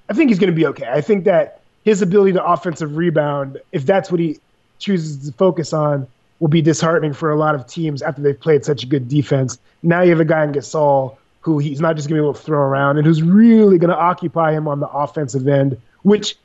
I 0.09 0.13
think 0.13 0.31
he's 0.31 0.39
going 0.39 0.51
to 0.51 0.57
be 0.57 0.67
okay. 0.67 0.89
I 0.89 1.01
think 1.01 1.25
that 1.25 1.61
his 1.85 2.03
ability 2.03 2.33
to 2.33 2.45
offensive 2.45 2.97
rebound, 2.97 3.61
if 3.73 3.87
that's 3.87 4.11
what 4.11 4.21
he 4.21 4.39
chooses 4.79 5.27
to 5.27 5.33
focus 5.37 5.73
on, 5.73 6.09
will 6.41 6.49
be 6.49 6.63
disheartening 6.63 7.13
for 7.13 7.31
a 7.31 7.37
lot 7.37 7.55
of 7.55 7.67
teams 7.67 8.03
after 8.03 8.21
they've 8.21 8.41
played 8.41 8.65
such 8.65 8.83
a 8.83 8.87
good 8.87 9.09
defense. 9.09 9.59
Now 9.83 10.01
you 10.03 10.11
have 10.11 10.21
a 10.21 10.25
guy 10.25 10.43
in 10.43 10.53
Gasol 10.53 11.17
who 11.43 11.59
he's 11.59 11.81
not 11.81 11.97
just 11.97 12.09
going 12.09 12.19
to 12.19 12.23
be 12.23 12.27
able 12.27 12.35
to 12.35 12.43
throw 12.43 12.61
around 12.61 12.99
and 12.99 13.07
who's 13.07 13.23
really 13.23 13.79
going 13.79 13.91
to 13.91 13.97
occupy 13.97 14.53
him 14.53 14.69
on 14.69 14.81
the 14.81 14.89
offensive 14.89 15.47
end, 15.49 15.81
which 16.03 16.37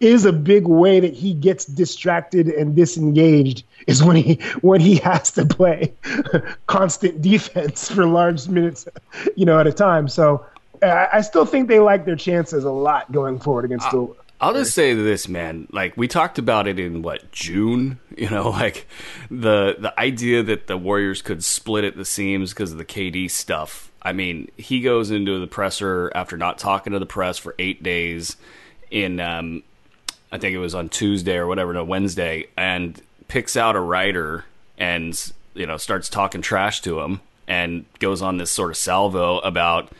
is 0.00 0.24
a 0.24 0.32
big 0.32 0.66
way 0.66 1.00
that 1.00 1.12
he 1.12 1.34
gets 1.34 1.64
distracted 1.64 2.48
and 2.48 2.76
disengaged 2.76 3.64
is 3.86 4.02
when 4.02 4.16
he 4.16 4.34
when 4.60 4.80
he 4.80 4.96
has 4.96 5.32
to 5.32 5.44
play 5.44 5.92
constant 6.66 7.20
defense 7.20 7.90
for 7.90 8.06
large 8.06 8.46
minutes, 8.48 8.86
you 9.36 9.44
know, 9.44 9.58
at 9.58 9.66
a 9.66 9.72
time. 9.72 10.08
So 10.08 10.46
I, 10.82 11.08
I 11.14 11.20
still 11.22 11.44
think 11.44 11.68
they 11.68 11.80
like 11.80 12.04
their 12.04 12.16
chances 12.16 12.64
a 12.64 12.70
lot 12.70 13.10
going 13.10 13.38
forward 13.38 13.64
against 13.64 13.90
the. 13.90 14.14
I'll 14.40 14.54
just 14.54 14.72
say 14.72 14.94
this, 14.94 15.28
man. 15.28 15.66
Like 15.72 15.96
we 15.96 16.06
talked 16.06 16.38
about 16.38 16.68
it 16.68 16.78
in 16.78 17.02
what 17.02 17.30
June, 17.32 17.98
you 18.16 18.30
know, 18.30 18.50
like 18.50 18.86
the 19.30 19.76
the 19.78 19.98
idea 19.98 20.42
that 20.42 20.66
the 20.66 20.76
Warriors 20.76 21.22
could 21.22 21.44
split 21.44 21.84
at 21.84 21.96
the 21.96 22.04
seams 22.04 22.52
because 22.52 22.72
of 22.72 22.78
the 22.78 22.84
KD 22.84 23.30
stuff. 23.30 23.90
I 24.00 24.12
mean, 24.12 24.50
he 24.56 24.80
goes 24.80 25.10
into 25.10 25.40
the 25.40 25.48
presser 25.48 26.12
after 26.14 26.36
not 26.36 26.58
talking 26.58 26.92
to 26.92 26.98
the 26.98 27.06
press 27.06 27.36
for 27.36 27.54
eight 27.58 27.82
days 27.82 28.36
in 28.90 29.18
um, 29.20 29.62
I 30.30 30.38
think 30.38 30.54
it 30.54 30.58
was 30.58 30.74
on 30.74 30.88
Tuesday 30.88 31.36
or 31.36 31.46
whatever, 31.46 31.72
no 31.72 31.84
Wednesday, 31.84 32.46
and 32.56 33.00
picks 33.26 33.56
out 33.56 33.76
a 33.76 33.80
writer 33.80 34.44
and 34.78 35.32
you 35.54 35.66
know 35.66 35.76
starts 35.76 36.08
talking 36.08 36.42
trash 36.42 36.80
to 36.82 37.00
him 37.00 37.20
and 37.46 37.84
goes 37.98 38.22
on 38.22 38.36
this 38.38 38.50
sort 38.50 38.70
of 38.70 38.76
salvo 38.76 39.38
about 39.40 39.90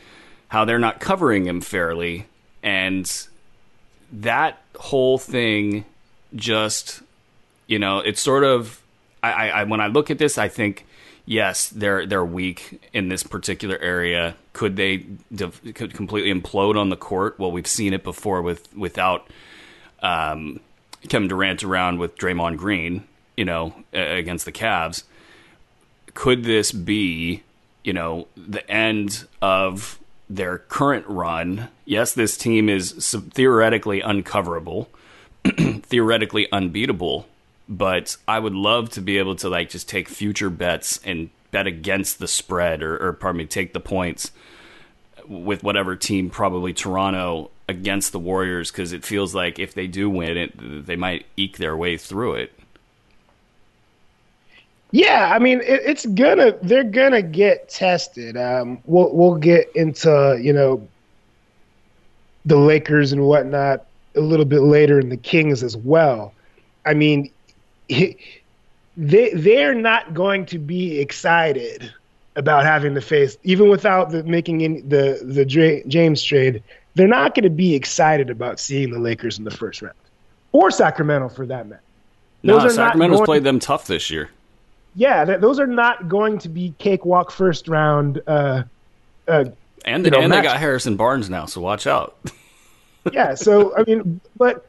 how 0.48 0.64
they're 0.64 0.79
not 0.79 1.01
covering 1.01 1.46
him 1.46 1.61
fairly 1.61 2.27
and 2.62 3.27
that 4.12 4.61
whole 4.77 5.18
thing 5.18 5.85
just 6.35 7.03
you 7.66 7.79
know 7.79 7.99
it's 7.99 8.21
sort 8.21 8.44
of 8.44 8.83
I, 9.23 9.51
I 9.51 9.64
when 9.64 9.81
I 9.81 9.88
look 9.88 10.11
at 10.11 10.18
this 10.18 10.38
I 10.38 10.49
think 10.49 10.87
yes 11.27 11.68
they're 11.68 12.07
they're 12.07 12.25
weak 12.25 12.88
in 12.92 13.09
this 13.09 13.23
particular 13.23 13.77
area 13.79 14.37
could 14.53 14.77
they 14.77 15.07
could 15.75 15.94
completely 15.94 16.33
implode 16.33 16.79
on 16.79 16.88
the 16.88 16.97
court 16.97 17.38
well 17.38 17.51
we've 17.51 17.66
seen 17.66 17.92
it 17.92 18.05
before 18.05 18.42
with 18.42 18.75
without 18.77 19.29
um, 20.03 20.61
Kevin 21.09 21.29
Durant 21.29 21.62
around 21.62 21.99
with 21.99 22.16
Draymond 22.16 22.57
Green, 22.57 23.05
you 23.37 23.44
know, 23.44 23.75
against 23.92 24.44
the 24.44 24.53
Cavs. 24.53 25.05
Could 26.14 26.44
this 26.44 26.73
be, 26.73 27.42
you 27.85 27.92
know, 27.92 28.27
the 28.37 28.68
end 28.71 29.27
of 29.40 29.99
their 30.28 30.58
current 30.58 31.06
run? 31.06 31.68
Yes, 31.84 32.12
this 32.12 32.36
team 32.36 32.68
is 32.68 32.92
theoretically 33.32 34.00
uncoverable, 34.00 34.88
theoretically 35.82 36.50
unbeatable, 36.52 37.26
but 37.68 38.16
I 38.26 38.38
would 38.38 38.54
love 38.54 38.90
to 38.90 39.00
be 39.00 39.18
able 39.18 39.36
to 39.36 39.48
like 39.48 39.70
just 39.70 39.88
take 39.88 40.08
future 40.08 40.50
bets 40.50 41.00
and 41.04 41.30
bet 41.50 41.66
against 41.66 42.18
the 42.18 42.28
spread 42.28 42.82
or, 42.82 42.96
or 42.98 43.12
pardon 43.12 43.38
me, 43.38 43.46
take 43.46 43.72
the 43.72 43.80
points 43.80 44.30
with 45.26 45.62
whatever 45.62 45.96
team, 45.96 46.30
probably 46.30 46.72
Toronto, 46.72 47.50
against 47.68 48.12
the 48.12 48.18
Warriors 48.18 48.70
because 48.70 48.92
it 48.92 49.04
feels 49.04 49.34
like 49.34 49.58
if 49.58 49.74
they 49.74 49.86
do 49.86 50.08
win 50.08 50.36
it, 50.36 50.86
they 50.86 50.96
might 50.96 51.26
eke 51.36 51.58
their 51.58 51.76
way 51.76 51.96
through 51.96 52.34
it. 52.34 52.58
Yeah, 54.90 55.31
I 55.35 55.38
mean 55.38 55.61
it, 55.61 55.83
it's 55.85 56.07
gonna 56.07 56.55
they're 56.62 56.85
gonna 56.85 57.22
get 57.22 57.68
tested. 57.68 58.37
Um, 58.37 58.81
we'll 58.87 59.14
we'll 59.14 59.37
get 59.37 59.70
into 59.74 60.38
you 60.40 60.53
know 60.53 60.87
the 62.44 62.57
Lakers 62.57 63.12
and 63.12 63.24
whatnot 63.24 63.85
a 64.16 64.20
little 64.20 64.46
bit 64.46 64.61
later, 64.61 64.98
and 64.98 65.12
the 65.12 65.16
Kings 65.16 65.62
as 65.62 65.77
well. 65.77 66.33
I 66.87 66.94
mean, 66.94 67.31
they 67.88 68.16
they're 68.96 69.74
not 69.74 70.14
going 70.14 70.46
to 70.46 70.59
be 70.59 70.98
excited 71.01 71.92
about 72.37 72.64
having 72.64 72.94
to 72.94 73.01
face 73.01 73.37
even 73.42 73.68
without 73.68 74.11
the 74.11 74.22
making 74.22 74.61
in 74.61 74.88
the 74.88 75.20
the 75.22 75.44
James 75.44 76.22
trade 76.22 76.62
they're 76.98 77.07
not 77.07 77.35
going 77.35 77.44
to 77.44 77.51
be 77.51 77.74
excited 77.74 78.29
about 78.29 78.59
seeing 78.59 78.90
the 78.90 78.98
Lakers 78.98 79.38
in 79.38 79.44
the 79.44 79.53
first 79.53 79.83
round, 79.83 79.94
or 80.51 80.70
Sacramento 80.70 81.29
for 81.29 81.46
that 81.46 81.68
matter. 81.68 81.81
Those 82.42 82.64
no, 82.64 82.68
Sacramento's 82.70 83.20
played 83.22 83.44
them 83.44 83.61
tough 83.61 83.87
this 83.87 84.11
year. 84.11 84.31
Yeah, 84.98 85.24
th- 85.24 85.40
those 85.40 85.61
are 85.61 85.66
not 85.66 86.08
going 86.08 86.38
to 86.38 86.48
be 86.48 86.74
cakewalk 86.78 87.30
first 87.30 87.68
round. 87.68 88.20
Uh, 88.26 88.64
uh, 89.28 89.44
and 89.84 90.04
they, 90.04 90.11
know, 90.11 90.20
and 90.20 90.32
they 90.32 90.42
got 90.42 90.58
Harrison 90.58 90.96
Barnes 90.96 91.30
now, 91.30 91.46
so 91.46 91.61
watch 91.61 91.87
out. 91.87 92.16
yeah, 93.12 93.37
so 93.37 93.76
I 93.76 93.84
mean, 93.84 94.20
but 94.37 94.66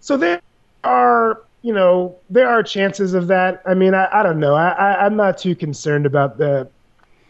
so 0.00 0.16
there 0.16 0.40
are 0.82 1.42
you 1.60 1.74
know 1.74 2.16
there 2.30 2.48
are 2.48 2.62
chances 2.62 3.12
of 3.12 3.26
that. 3.26 3.60
I 3.66 3.74
mean, 3.74 3.92
I, 3.92 4.08
I 4.10 4.22
don't 4.22 4.40
know. 4.40 4.54
I, 4.54 4.70
I 4.70 5.04
I'm 5.04 5.16
not 5.16 5.36
too 5.36 5.54
concerned 5.54 6.06
about 6.06 6.38
the 6.38 6.66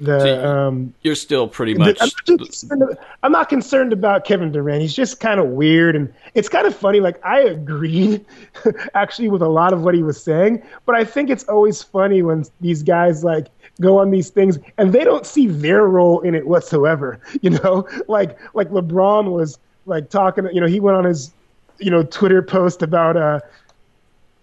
the 0.00 0.20
so 0.20 0.46
um, 0.68 0.94
you're 1.02 1.14
still 1.14 1.46
pretty 1.46 1.74
much. 1.74 1.98
I'm 2.00 2.78
not, 2.78 2.98
I'm 3.22 3.32
not, 3.32 3.48
concerned 3.50 3.92
about 3.92 4.24
Kevin 4.24 4.50
Durant. 4.50 4.80
He's 4.80 4.94
just 4.94 5.20
kind 5.20 5.38
of 5.38 5.48
weird, 5.48 5.94
and 5.94 6.12
it's 6.34 6.48
kind 6.48 6.66
of 6.66 6.74
funny. 6.74 7.00
Like 7.00 7.24
I 7.24 7.40
agreed, 7.40 8.24
actually, 8.94 9.28
with 9.28 9.42
a 9.42 9.48
lot 9.48 9.74
of 9.74 9.82
what 9.82 9.94
he 9.94 10.02
was 10.02 10.20
saying, 10.22 10.62
but 10.86 10.94
I 10.94 11.04
think 11.04 11.28
it's 11.28 11.44
always 11.44 11.82
funny 11.82 12.22
when 12.22 12.44
these 12.60 12.82
guys 12.82 13.22
like 13.22 13.48
go 13.80 13.98
on 13.98 14.10
these 14.10 14.30
things 14.30 14.58
and 14.78 14.92
they 14.92 15.04
don't 15.04 15.26
see 15.26 15.46
their 15.46 15.86
role 15.86 16.20
in 16.20 16.34
it 16.34 16.46
whatsoever. 16.46 17.20
You 17.42 17.50
know, 17.50 17.88
like 18.08 18.38
like 18.54 18.68
LeBron 18.70 19.30
was 19.30 19.58
like 19.86 20.10
talking. 20.10 20.48
You 20.52 20.60
know, 20.60 20.66
he 20.66 20.80
went 20.80 20.96
on 20.96 21.04
his 21.04 21.32
you 21.78 21.90
know 21.90 22.02
Twitter 22.02 22.42
post 22.42 22.82
about 22.82 23.16
uh 23.16 23.40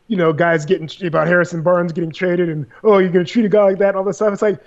you 0.08 0.16
know, 0.16 0.32
guys 0.32 0.66
getting 0.66 0.90
about 1.06 1.28
Harrison 1.28 1.62
Barnes 1.62 1.92
getting 1.92 2.12
traded 2.12 2.50
and 2.50 2.66
oh, 2.84 2.98
you're 2.98 3.10
gonna 3.10 3.26
treat 3.26 3.46
a 3.46 3.50
guy 3.50 3.64
like 3.64 3.78
that 3.80 3.90
and 3.90 3.98
all 3.98 4.04
this 4.04 4.18
stuff. 4.18 4.34
It's 4.34 4.42
like, 4.42 4.60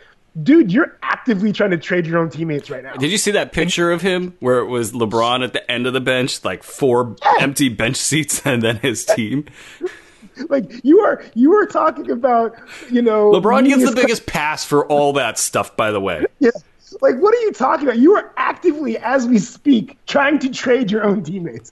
dude, 0.43 0.73
you're 0.73 0.97
actively 1.03 1.53
trying 1.53 1.71
to 1.71 1.79
trade 1.79 2.07
your 2.07 2.19
own 2.19 2.31
teammates 2.31 2.71
right 2.71 2.83
now. 2.83 2.95
Did 2.95 3.11
you 3.11 3.19
see 3.19 3.31
that 3.33 3.53
picture 3.53 3.91
of 3.91 4.03
him 4.03 4.37
where 4.41 4.59
it 4.59 4.67
was 4.67 4.93
LeBron 4.93 5.45
at 5.45 5.53
the 5.53 5.71
end 5.71 5.87
of 5.87 5.93
the 5.93 6.01
bench, 6.01 6.45
like 6.45 6.63
four 6.63 7.17
yeah. 7.23 7.35
empty 7.41 7.69
bench 7.69 7.97
seats, 7.97 8.43
and 8.45 8.63
then 8.63 8.77
his 8.77 9.05
team? 9.05 9.47
like 10.49 10.85
you 10.85 11.01
are 11.01 11.23
you 11.35 11.55
are 11.55 11.67
talking 11.67 12.11
about 12.11 12.57
you 12.91 13.03
know 13.03 13.31
LeBron 13.31 13.67
gets 13.67 13.85
the 13.85 13.95
biggest 13.95 14.27
pass 14.27 14.65
for 14.65 14.87
all 14.87 15.13
that 15.15 15.39
stuff. 15.39 15.77
By 15.77 15.91
the 15.91 16.01
way, 16.01 16.25
yeah. 16.39 16.51
Like, 17.01 17.19
what 17.19 17.33
are 17.33 17.39
you 17.39 17.53
talking 17.53 17.87
about? 17.87 17.99
You 17.99 18.17
are 18.17 18.33
actively, 18.37 18.99
as 18.99 19.25
we 19.25 19.39
speak, 19.39 19.97
trying 20.07 20.41
to 20.41 20.49
trade 20.49 20.91
your 20.91 21.05
own 21.05 21.23
teammates 21.23 21.71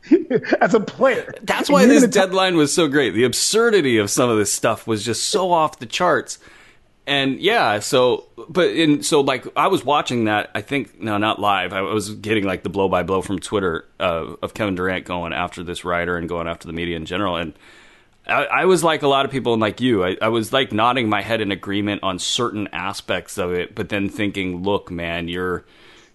as 0.61 0.75
a 0.75 0.81
player. 0.81 1.35
That's 1.43 1.69
why 1.69 1.87
this 1.87 2.07
deadline 2.07 2.57
was 2.57 2.73
so 2.73 2.87
great. 2.87 3.15
The 3.15 3.25
absurdity 3.25 3.99
of 3.99 4.13
some 4.13 4.31
of 4.31 4.39
this 4.39 4.53
stuff 4.53 4.87
was 4.87 5.05
just 5.05 5.31
so 5.31 5.51
off 5.51 5.81
the 5.81 5.87
charts 5.87 6.39
and 7.09 7.41
yeah, 7.41 7.79
so 7.79 8.27
but 8.51 8.69
in 8.69 9.03
so 9.03 9.23
like 9.23 9.47
I 9.57 9.69
was 9.69 9.83
watching 9.83 10.27
that. 10.27 10.51
I 10.55 10.61
think 10.61 11.01
no, 11.01 11.17
not 11.17 11.41
live. 11.41 11.73
I 11.73 11.81
was 11.81 12.15
getting 12.15 12.45
like 12.45 12.63
the 12.63 12.69
blow 12.69 12.89
by 12.89 13.03
blow 13.03 13.23
from 13.23 13.39
Twitter 13.39 13.87
uh, 13.99 14.37
of 14.43 14.53
Kevin 14.53 14.75
Durant 14.75 15.07
going 15.07 15.33
after 15.33 15.63
this 15.63 15.87
writer 15.87 16.19
and 16.19 16.29
going 16.29 16.47
after 16.47 16.67
the 16.67 16.75
media 16.75 16.97
in 16.97 17.07
general. 17.07 17.37
And 17.37 17.55
I, 18.27 18.45
I 18.45 18.65
was 18.67 18.85
like 18.85 19.03
a 19.03 19.09
lot 19.09 19.25
of 19.25 19.31
people, 19.31 19.55
and 19.55 19.61
like 19.61 19.81
you, 19.81 20.05
I, 20.05 20.19
I, 20.21 20.29
was 20.29 20.53
like 20.53 20.71
nodding 20.71 21.09
my 21.09 21.23
head 21.23 21.41
in 21.41 21.51
agreement 21.51 22.03
on 22.03 22.19
certain 22.19 22.69
aspects 22.73 23.39
of 23.39 23.53
it, 23.53 23.75
but 23.75 23.89
then 23.89 24.11
thinking, 24.11 24.63
look, 24.63 24.91
man, 24.91 25.29
you're, 25.29 25.65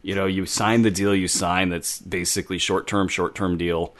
you 0.03 0.13
know, 0.13 0.27
you 0.27 0.45
signed 0.45 0.85
the 0.85 0.91
deal 0.91 1.15
you 1.15 1.27
signed. 1.27 1.71
That's 1.71 1.99
basically 1.99 2.59
short 2.59 2.85
term, 2.85 3.07
short 3.07 3.33
term 3.33 3.57
deal. 3.57 3.95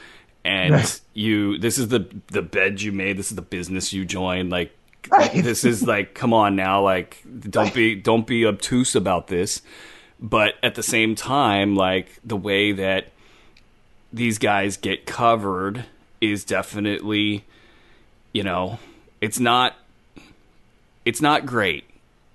And 0.46 1.02
you, 1.16 1.58
this 1.58 1.80
is 1.80 1.88
the 1.88 2.08
the 2.28 2.44
bed 2.44 2.82
you 2.82 2.92
made. 2.92 3.18
This 3.18 3.32
is 3.32 3.36
the 3.36 3.42
business 3.42 3.94
you 3.94 4.06
joined. 4.06 4.52
Like, 4.52 4.78
this 5.34 5.63
is 5.63 5.84
like 5.84 6.13
come 6.13 6.34
on 6.34 6.56
now 6.56 6.82
like 6.82 7.22
don't 7.50 7.74
be 7.74 7.96
don't 7.96 8.28
be 8.28 8.46
obtuse 8.46 8.96
about 8.96 9.28
this. 9.28 9.62
But 10.20 10.56
at 10.63 10.76
the 10.76 10.84
same 10.84 11.16
time 11.16 11.76
like 11.76 12.20
the 12.24 12.38
way 12.38 12.72
that 12.72 13.08
these 14.12 14.38
guys 14.38 14.78
get 14.78 15.06
covered 15.06 15.86
is 16.22 16.46
definitely 16.46 17.44
you 18.32 18.44
know 18.44 18.80
it's 19.22 19.39
not 19.39 19.76
it's 21.06 21.22
not 21.22 21.46
great 21.46 21.84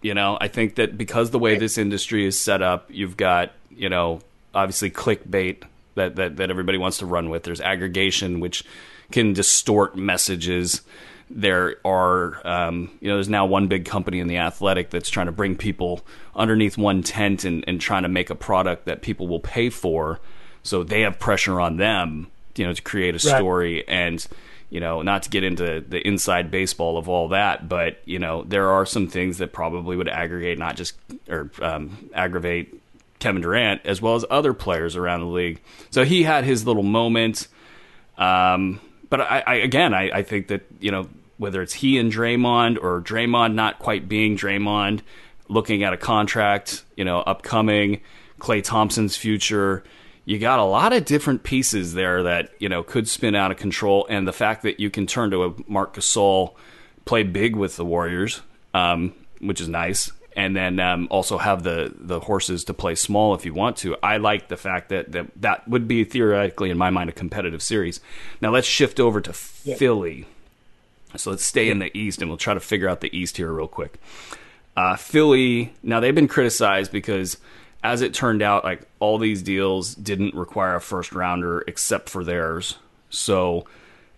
you 0.01 0.15
know? 0.15 0.39
I 0.41 0.49
think 0.49 0.77
that 0.77 0.97
because 0.97 1.31
the 1.31 1.39
way 1.39 1.59
this 1.59 1.79
industry 1.79 2.25
is 2.25 2.39
set 2.39 2.63
up 2.63 2.87
you've 2.89 3.17
got 3.17 3.53
you 3.71 3.89
know 3.89 4.21
obviously 4.55 4.91
clickbait 4.91 5.63
that 5.95 6.17
that, 6.17 6.37
that 6.37 6.51
everybody 6.51 6.79
wants 6.79 6.99
to 6.99 7.07
run 7.07 7.31
with. 7.31 7.43
There's 7.43 7.61
aggregation 7.61 8.41
which 8.41 8.65
can 9.11 9.33
distort 9.33 9.97
messages 9.97 10.83
there 11.31 11.77
are 11.85 12.47
um, 12.47 12.91
you 13.01 13.09
know 13.09 13.15
there's 13.15 13.29
now 13.29 13.47
one 13.47 13.69
big 13.69 13.85
company 13.85 14.21
in 14.21 14.29
the 14.29 14.39
athletic 14.39 14.91
that's 14.91 15.11
trying 15.11 15.27
to 15.27 15.33
bring 15.33 15.57
people 15.57 16.05
underneath 16.35 16.79
one 16.79 17.03
tent 17.03 17.45
and, 17.45 17.65
and 17.67 17.81
trying 17.81 18.03
to 18.03 18.09
make 18.09 18.31
a 18.31 18.35
product 18.35 18.87
that 18.87 19.03
people 19.03 19.29
will 19.29 19.41
pay 19.41 19.71
for. 19.71 20.21
So 20.63 20.85
they 20.85 21.03
have 21.03 21.19
pressure 21.19 21.61
on 21.61 21.77
them 21.77 22.29
you 22.59 22.67
know 22.67 22.73
to 22.73 22.83
create 22.83 23.15
a 23.15 23.19
story 23.19 23.77
right. 23.77 23.85
and 23.89 24.27
you 24.69 24.81
know 24.81 25.01
not 25.03 25.23
to 25.23 25.31
get 25.31 25.45
into 25.45 25.81
the 25.81 26.07
inside 26.07 26.51
baseball 26.51 26.99
of 26.99 27.09
all 27.09 27.29
that 27.29 27.69
but 27.69 28.01
you 28.05 28.19
know 28.19 28.43
there 28.43 28.71
are 28.71 28.85
some 28.85 29.07
things 29.07 29.39
that 29.39 29.53
probably 29.53 29.97
would 29.97 30.09
aggregate 30.09 30.59
not 30.59 30.77
just 30.77 30.95
or 31.29 31.51
um, 31.63 32.11
aggravate 32.13 32.75
Kevin 33.19 33.43
Durant 33.43 33.81
as 33.85 34.03
well 34.03 34.15
as 34.15 34.25
other 34.31 34.53
players 34.53 34.95
around 34.95 35.21
the 35.21 35.27
league. 35.27 35.61
So 35.91 36.05
he 36.05 36.23
had 36.23 36.45
his 36.45 36.67
little 36.67 36.85
moment. 36.85 37.49
Um, 38.17 38.81
but 39.11 39.21
I, 39.21 39.43
I 39.47 39.55
again 39.57 39.95
I, 39.95 40.11
I 40.11 40.23
think 40.23 40.49
that 40.49 40.67
you 40.81 40.91
know 40.91 41.09
whether 41.39 41.63
it's 41.63 41.75
he 41.75 41.99
and 41.99 42.13
Draymond 42.13 42.83
or 42.83 43.01
Draymond 43.01 43.55
not 43.55 43.79
quite 43.79 44.09
being 44.09 44.37
Draymond, 44.37 45.01
looking 45.49 45.83
at 45.83 45.93
a 45.93 45.97
contract, 45.97 46.85
you 46.97 47.05
know, 47.05 47.21
upcoming, 47.21 48.01
Klay 48.39 48.63
Thompson's 48.63 49.17
future. 49.17 49.85
You 50.25 50.39
got 50.39 50.59
a 50.59 50.65
lot 50.65 50.93
of 50.93 51.05
different 51.05 51.43
pieces 51.43 51.95
there 51.95 52.25
that, 52.25 52.51
you 52.59 52.69
know, 52.69 52.83
could 52.83 53.09
spin 53.09 53.35
out 53.35 53.51
of 53.51 53.57
control. 53.57 54.07
And 54.11 54.29
the 54.29 54.33
fact 54.33 54.63
that 54.63 54.79
you 54.79 54.91
can 54.91 55.07
turn 55.07 55.31
to 55.31 55.45
a 55.45 55.55
Marc 55.67 55.95
Gasol, 55.95 56.55
play 57.07 57.23
big 57.23 57.57
with 57.57 57.77
the 57.77 57.85
Warriors, 57.85 58.43
um, 58.75 59.15
which 59.41 59.61
is 59.61 59.69
nice. 59.69 60.13
And 60.39 60.55
then 60.55 60.79
um, 60.79 61.09
also 61.11 61.37
have 61.37 61.65
the, 61.65 61.93
the 61.99 62.21
horses 62.21 62.63
to 62.65 62.75
play 62.75 62.95
small 62.95 63.35
if 63.35 63.45
you 63.45 63.53
want 63.53 63.77
to. 63.79 63.97
I 64.05 64.19
like 64.19 64.47
the 64.47 64.57
fact 64.57 64.89
that, 64.91 65.11
that 65.11 65.27
that 65.37 65.69
would 65.69 65.89
be 65.89 66.05
theoretically, 66.05 66.71
in 66.71 66.79
my 66.79 66.91
mind, 66.91 67.11
a 67.11 67.13
competitive 67.13 67.61
series. 67.61 68.01
Now 68.41 68.51
let's 68.51 68.67
shift 68.67 69.01
over 69.01 69.21
to 69.21 69.35
yeah. 69.65 69.75
Philly 69.75 70.27
so 71.17 71.31
let's 71.31 71.45
stay 71.45 71.71
in 71.71 71.79
the 71.79 71.97
East 71.97 72.21
and 72.21 72.31
we'll 72.31 72.39
try 72.39 72.55
to 72.55 72.61
figure 72.61 72.89
out 72.89 73.01
the 73.01 73.17
East 73.17 73.37
here 73.37 73.53
real 73.53 73.69
quick. 73.69 73.99
Uh, 74.77 74.97
Philly, 74.97 75.73
now 75.83 76.01
they've 76.01 76.15
been 76.15 76.29
criticized 76.29 76.93
because, 76.93 77.39
as 77.83 78.03
it 78.03 78.15
turned 78.15 78.43
out, 78.43 78.65
like 78.65 78.83
all 79.01 79.19
these 79.19 79.43
deals 79.43 79.95
didn't 79.95 80.35
require 80.35 80.77
a 80.77 80.81
first 80.81 81.13
rounder 81.13 81.65
except 81.67 82.09
for 82.09 82.23
theirs. 82.23 82.77
So, 83.11 83.65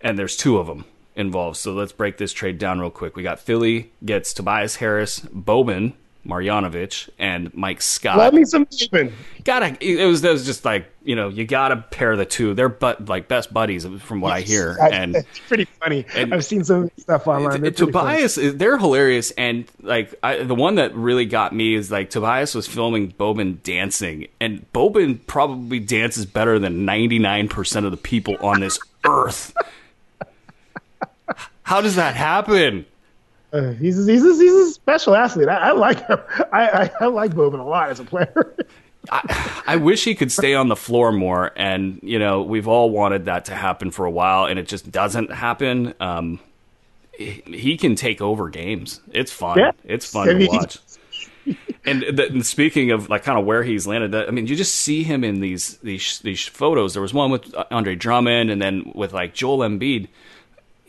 and 0.01 0.19
there's 0.19 0.37
two 0.37 0.59
of 0.59 0.67
them 0.67 0.85
involved. 1.15 1.57
So 1.57 1.73
let's 1.73 1.93
break 1.93 2.19
this 2.19 2.33
trade 2.33 2.59
down 2.59 2.81
real 2.81 2.91
quick. 2.91 3.17
We 3.17 3.23
got 3.23 3.41
Philly 3.41 3.93
gets 4.05 4.35
Tobias 4.35 4.77
Harris, 4.77 5.21
Boban, 5.21 5.95
Marjanovic 6.27 7.09
and 7.19 7.53
Mike 7.55 7.81
Scott. 7.81 8.19
Love 8.19 8.35
me 8.35 8.45
some 8.45 8.67
Boban. 8.67 9.13
Gotta 9.45 9.77
it 9.81 10.05
was, 10.07 10.23
it 10.23 10.31
was 10.31 10.45
just 10.45 10.65
like 10.65 10.87
you 11.03 11.17
know 11.17 11.29
you 11.29 11.47
gotta 11.47 11.77
pair 11.77 12.15
the 12.17 12.27
two. 12.27 12.55
They're 12.55 12.69
but 12.69 13.09
like 13.09 13.27
best 13.27 13.53
buddies 13.53 13.87
from 14.01 14.21
what 14.21 14.31
yes, 14.31 14.37
I 14.37 14.53
hear, 14.53 14.79
I, 14.81 14.89
and 14.91 15.17
it's 15.17 15.39
pretty 15.49 15.65
funny. 15.65 16.05
And 16.15 16.35
I've 16.35 16.45
seen 16.45 16.63
some 16.63 16.91
stuff 16.99 17.27
online. 17.27 17.65
It, 17.65 17.77
Tobias, 17.77 18.37
funny. 18.37 18.51
they're 18.51 18.77
hilarious, 18.77 19.31
and 19.33 19.65
like 19.81 20.15
I, 20.23 20.43
the 20.43 20.55
one 20.55 20.75
that 20.75 20.95
really 20.95 21.25
got 21.25 21.55
me 21.55 21.75
is 21.75 21.91
like 21.91 22.11
Tobias 22.11 22.55
was 22.55 22.67
filming 22.67 23.13
Boban 23.13 23.63
dancing, 23.63 24.29
and 24.41 24.71
Boban 24.73 25.27
probably 25.27 25.81
dances 25.81 26.27
better 26.27 26.59
than 26.59 26.85
ninety 26.85 27.19
nine 27.19 27.49
percent 27.49 27.87
of 27.87 27.93
the 27.93 27.99
people 27.99 28.37
on 28.41 28.61
this 28.61 28.79
earth. 29.07 29.55
How 31.63 31.81
does 31.81 31.97
that 31.97 32.15
happen? 32.17 32.85
Uh, 33.53 33.73
he's 33.73 33.99
a, 33.99 34.11
he's 34.11 34.25
a, 34.25 34.35
he's 34.35 34.53
a 34.53 34.71
special 34.71 35.15
athlete. 35.15 35.49
I, 35.49 35.71
I 35.71 35.73
like 35.73 36.07
him. 36.07 36.19
I, 36.53 36.69
I, 36.69 36.91
I 37.01 37.07
like 37.07 37.33
Boban 37.33 37.61
a 37.61 37.65
lot 37.65 37.91
as 37.91 38.01
a 38.01 38.05
player. 38.05 38.55
I, 39.11 39.63
I, 39.67 39.77
wish 39.77 40.05
he 40.05 40.15
could 40.15 40.31
stay 40.31 40.55
on 40.55 40.69
the 40.69 40.77
floor 40.77 41.11
more, 41.11 41.53
and 41.57 41.99
you 42.03 42.19
know 42.19 42.43
we've 42.43 42.69
all 42.69 42.91
wanted 42.91 43.25
that 43.25 43.47
to 43.47 43.55
happen 43.55 43.91
for 43.91 44.05
a 44.05 44.11
while, 44.11 44.45
and 44.45 44.59
it 44.59 44.69
just 44.69 44.91
doesn't 44.91 45.33
happen. 45.33 45.95
Um, 46.01 46.39
he, 47.17 47.43
he, 47.47 47.77
can 47.79 47.95
take 47.95 48.21
over 48.21 48.51
games. 48.51 49.01
It's 49.11 49.33
fun. 49.33 49.59
Yeah. 49.59 49.73
It's 49.85 50.05
fun 50.05 50.29
I 50.29 50.35
mean, 50.35 50.51
to 50.51 50.57
watch. 50.57 50.79
and, 51.87 52.03
the, 52.03 52.27
and, 52.27 52.45
speaking 52.45 52.91
of 52.91 53.09
like 53.09 53.25
kind 53.25 53.39
of 53.39 53.47
where 53.47 53.63
he's 53.63 53.87
landed, 53.87 54.15
I 54.15 54.31
mean, 54.31 54.47
you 54.47 54.55
just 54.55 54.77
see 54.77 55.03
him 55.03 55.25
in 55.25 55.41
these 55.41 55.79
these 55.79 56.19
these 56.21 56.47
photos. 56.47 56.93
There 56.93 57.03
was 57.03 57.15
one 57.15 57.31
with 57.31 57.55
Andre 57.71 57.97
Drummond, 57.97 58.51
and 58.51 58.61
then 58.61 58.93
with 58.95 59.15
like 59.15 59.33
Joel 59.33 59.61
Embiid 59.61 60.09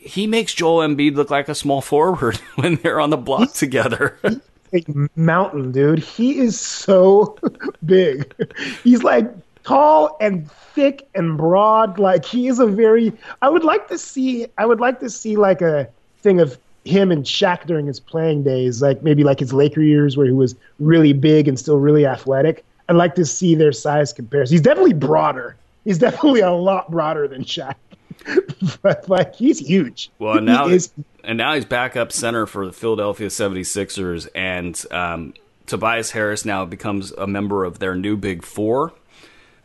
he 0.02 0.26
makes 0.26 0.52
Joel 0.54 0.86
Embiid 0.86 1.14
look 1.14 1.30
like 1.30 1.48
a 1.48 1.54
small 1.54 1.80
forward 1.80 2.36
when 2.56 2.76
they're 2.76 3.00
on 3.00 3.10
the 3.10 3.16
block 3.16 3.40
he's, 3.50 3.52
together. 3.52 4.18
a 4.24 4.82
mountain, 5.16 5.72
dude. 5.72 6.00
He 6.00 6.38
is 6.38 6.58
so 6.58 7.38
big. 7.84 8.32
He's 8.82 9.02
like 9.02 9.30
tall 9.64 10.16
and 10.20 10.50
thick 10.50 11.08
and 11.14 11.36
broad. 11.36 11.98
Like 11.98 12.24
he 12.24 12.48
is 12.48 12.58
a 12.58 12.66
very. 12.66 13.12
I 13.42 13.48
would 13.48 13.64
like 13.64 13.88
to 13.88 13.98
see. 13.98 14.46
I 14.58 14.66
would 14.66 14.80
like 14.80 15.00
to 15.00 15.10
see 15.10 15.36
like 15.36 15.62
a 15.62 15.88
thing 16.18 16.40
of 16.40 16.58
him 16.84 17.12
and 17.12 17.24
Shaq 17.24 17.66
during 17.66 17.86
his 17.86 18.00
playing 18.00 18.42
days, 18.42 18.82
like 18.82 19.02
maybe 19.02 19.22
like 19.22 19.38
his 19.38 19.52
Laker 19.52 19.82
years 19.82 20.16
where 20.16 20.26
he 20.26 20.32
was 20.32 20.56
really 20.80 21.12
big 21.12 21.46
and 21.46 21.58
still 21.58 21.78
really 21.78 22.06
athletic. 22.06 22.64
I'd 22.88 22.96
like 22.96 23.14
to 23.14 23.24
see 23.24 23.54
their 23.54 23.72
size 23.72 24.12
comparison. 24.12 24.54
He's 24.54 24.62
definitely 24.62 24.94
broader. 24.94 25.56
He's 25.84 25.98
definitely 25.98 26.40
a 26.40 26.50
lot 26.50 26.90
broader 26.90 27.28
than 27.28 27.44
Shaq. 27.44 27.74
but 28.82 29.08
like 29.08 29.34
he's 29.34 29.58
huge. 29.58 30.10
Well, 30.18 30.38
and 30.38 30.46
now 30.46 30.68
is, 30.68 30.92
and 31.24 31.38
now 31.38 31.54
he's 31.54 31.64
backup 31.64 32.12
center 32.12 32.46
for 32.46 32.66
the 32.66 32.72
Philadelphia 32.72 33.28
76ers 33.28 34.28
and 34.34 34.84
um, 34.90 35.34
Tobias 35.66 36.10
Harris 36.10 36.44
now 36.44 36.64
becomes 36.64 37.12
a 37.12 37.26
member 37.26 37.64
of 37.64 37.78
their 37.78 37.94
new 37.94 38.16
Big 38.16 38.42
4. 38.42 38.92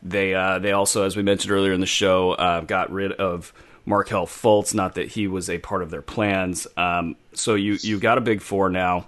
They 0.04 0.34
uh, 0.34 0.60
they 0.60 0.72
also 0.72 1.04
as 1.04 1.16
we 1.16 1.24
mentioned 1.24 1.52
earlier 1.52 1.74
in 1.74 1.82
the 1.82 1.86
show 1.86 2.32
uh, 2.32 2.62
got 2.62 2.92
rid 2.92 3.12
of 3.14 3.54
Markelle 3.86 4.28
Fultz, 4.28 4.74
not 4.74 4.96
that 4.96 5.10
he 5.10 5.28
was 5.28 5.50
a 5.50 5.58
part 5.60 5.82
of 5.82 5.90
their 5.90 6.02
plans. 6.02 6.68
Um, 6.78 7.16
so 7.34 7.56
you 7.56 7.78
you 7.82 8.00
got 8.00 8.18
a 8.18 8.22
Big 8.22 8.42
4 8.42 8.70
now. 8.70 9.08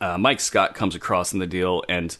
Uh, 0.00 0.18
Mike 0.18 0.40
Scott 0.40 0.74
comes 0.74 0.94
across 0.94 1.32
in 1.32 1.38
the 1.38 1.46
deal 1.46 1.84
and 1.88 2.16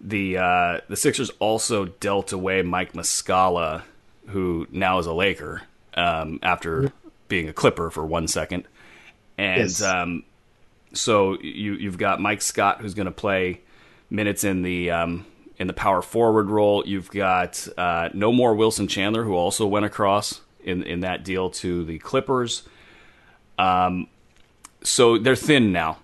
the 0.00 0.36
uh, 0.36 0.80
the 0.88 0.96
Sixers 0.96 1.30
also 1.38 1.86
dealt 1.86 2.32
away 2.32 2.62
Mike 2.62 2.92
Muscala, 2.92 3.82
who 4.28 4.66
now 4.70 4.98
is 4.98 5.06
a 5.06 5.12
Laker 5.12 5.62
um, 5.94 6.38
after 6.42 6.92
being 7.28 7.48
a 7.48 7.52
Clipper 7.52 7.90
for 7.90 8.04
one 8.04 8.28
second, 8.28 8.64
and 9.38 9.62
yes. 9.62 9.82
um, 9.82 10.24
so 10.92 11.38
you 11.40 11.74
you've 11.74 11.98
got 11.98 12.20
Mike 12.20 12.42
Scott 12.42 12.80
who's 12.80 12.94
going 12.94 13.06
to 13.06 13.12
play 13.12 13.60
minutes 14.10 14.44
in 14.44 14.62
the 14.62 14.90
um, 14.90 15.26
in 15.58 15.66
the 15.66 15.72
power 15.72 16.02
forward 16.02 16.50
role. 16.50 16.84
You've 16.86 17.10
got 17.10 17.66
uh, 17.76 18.10
no 18.12 18.32
more 18.32 18.54
Wilson 18.54 18.88
Chandler 18.88 19.24
who 19.24 19.34
also 19.34 19.66
went 19.66 19.84
across 19.84 20.40
in 20.62 20.82
in 20.82 21.00
that 21.00 21.24
deal 21.24 21.50
to 21.50 21.84
the 21.84 21.98
Clippers. 21.98 22.62
Um, 23.58 24.08
so 24.82 25.18
they're 25.18 25.36
thin 25.36 25.72
now. 25.72 25.98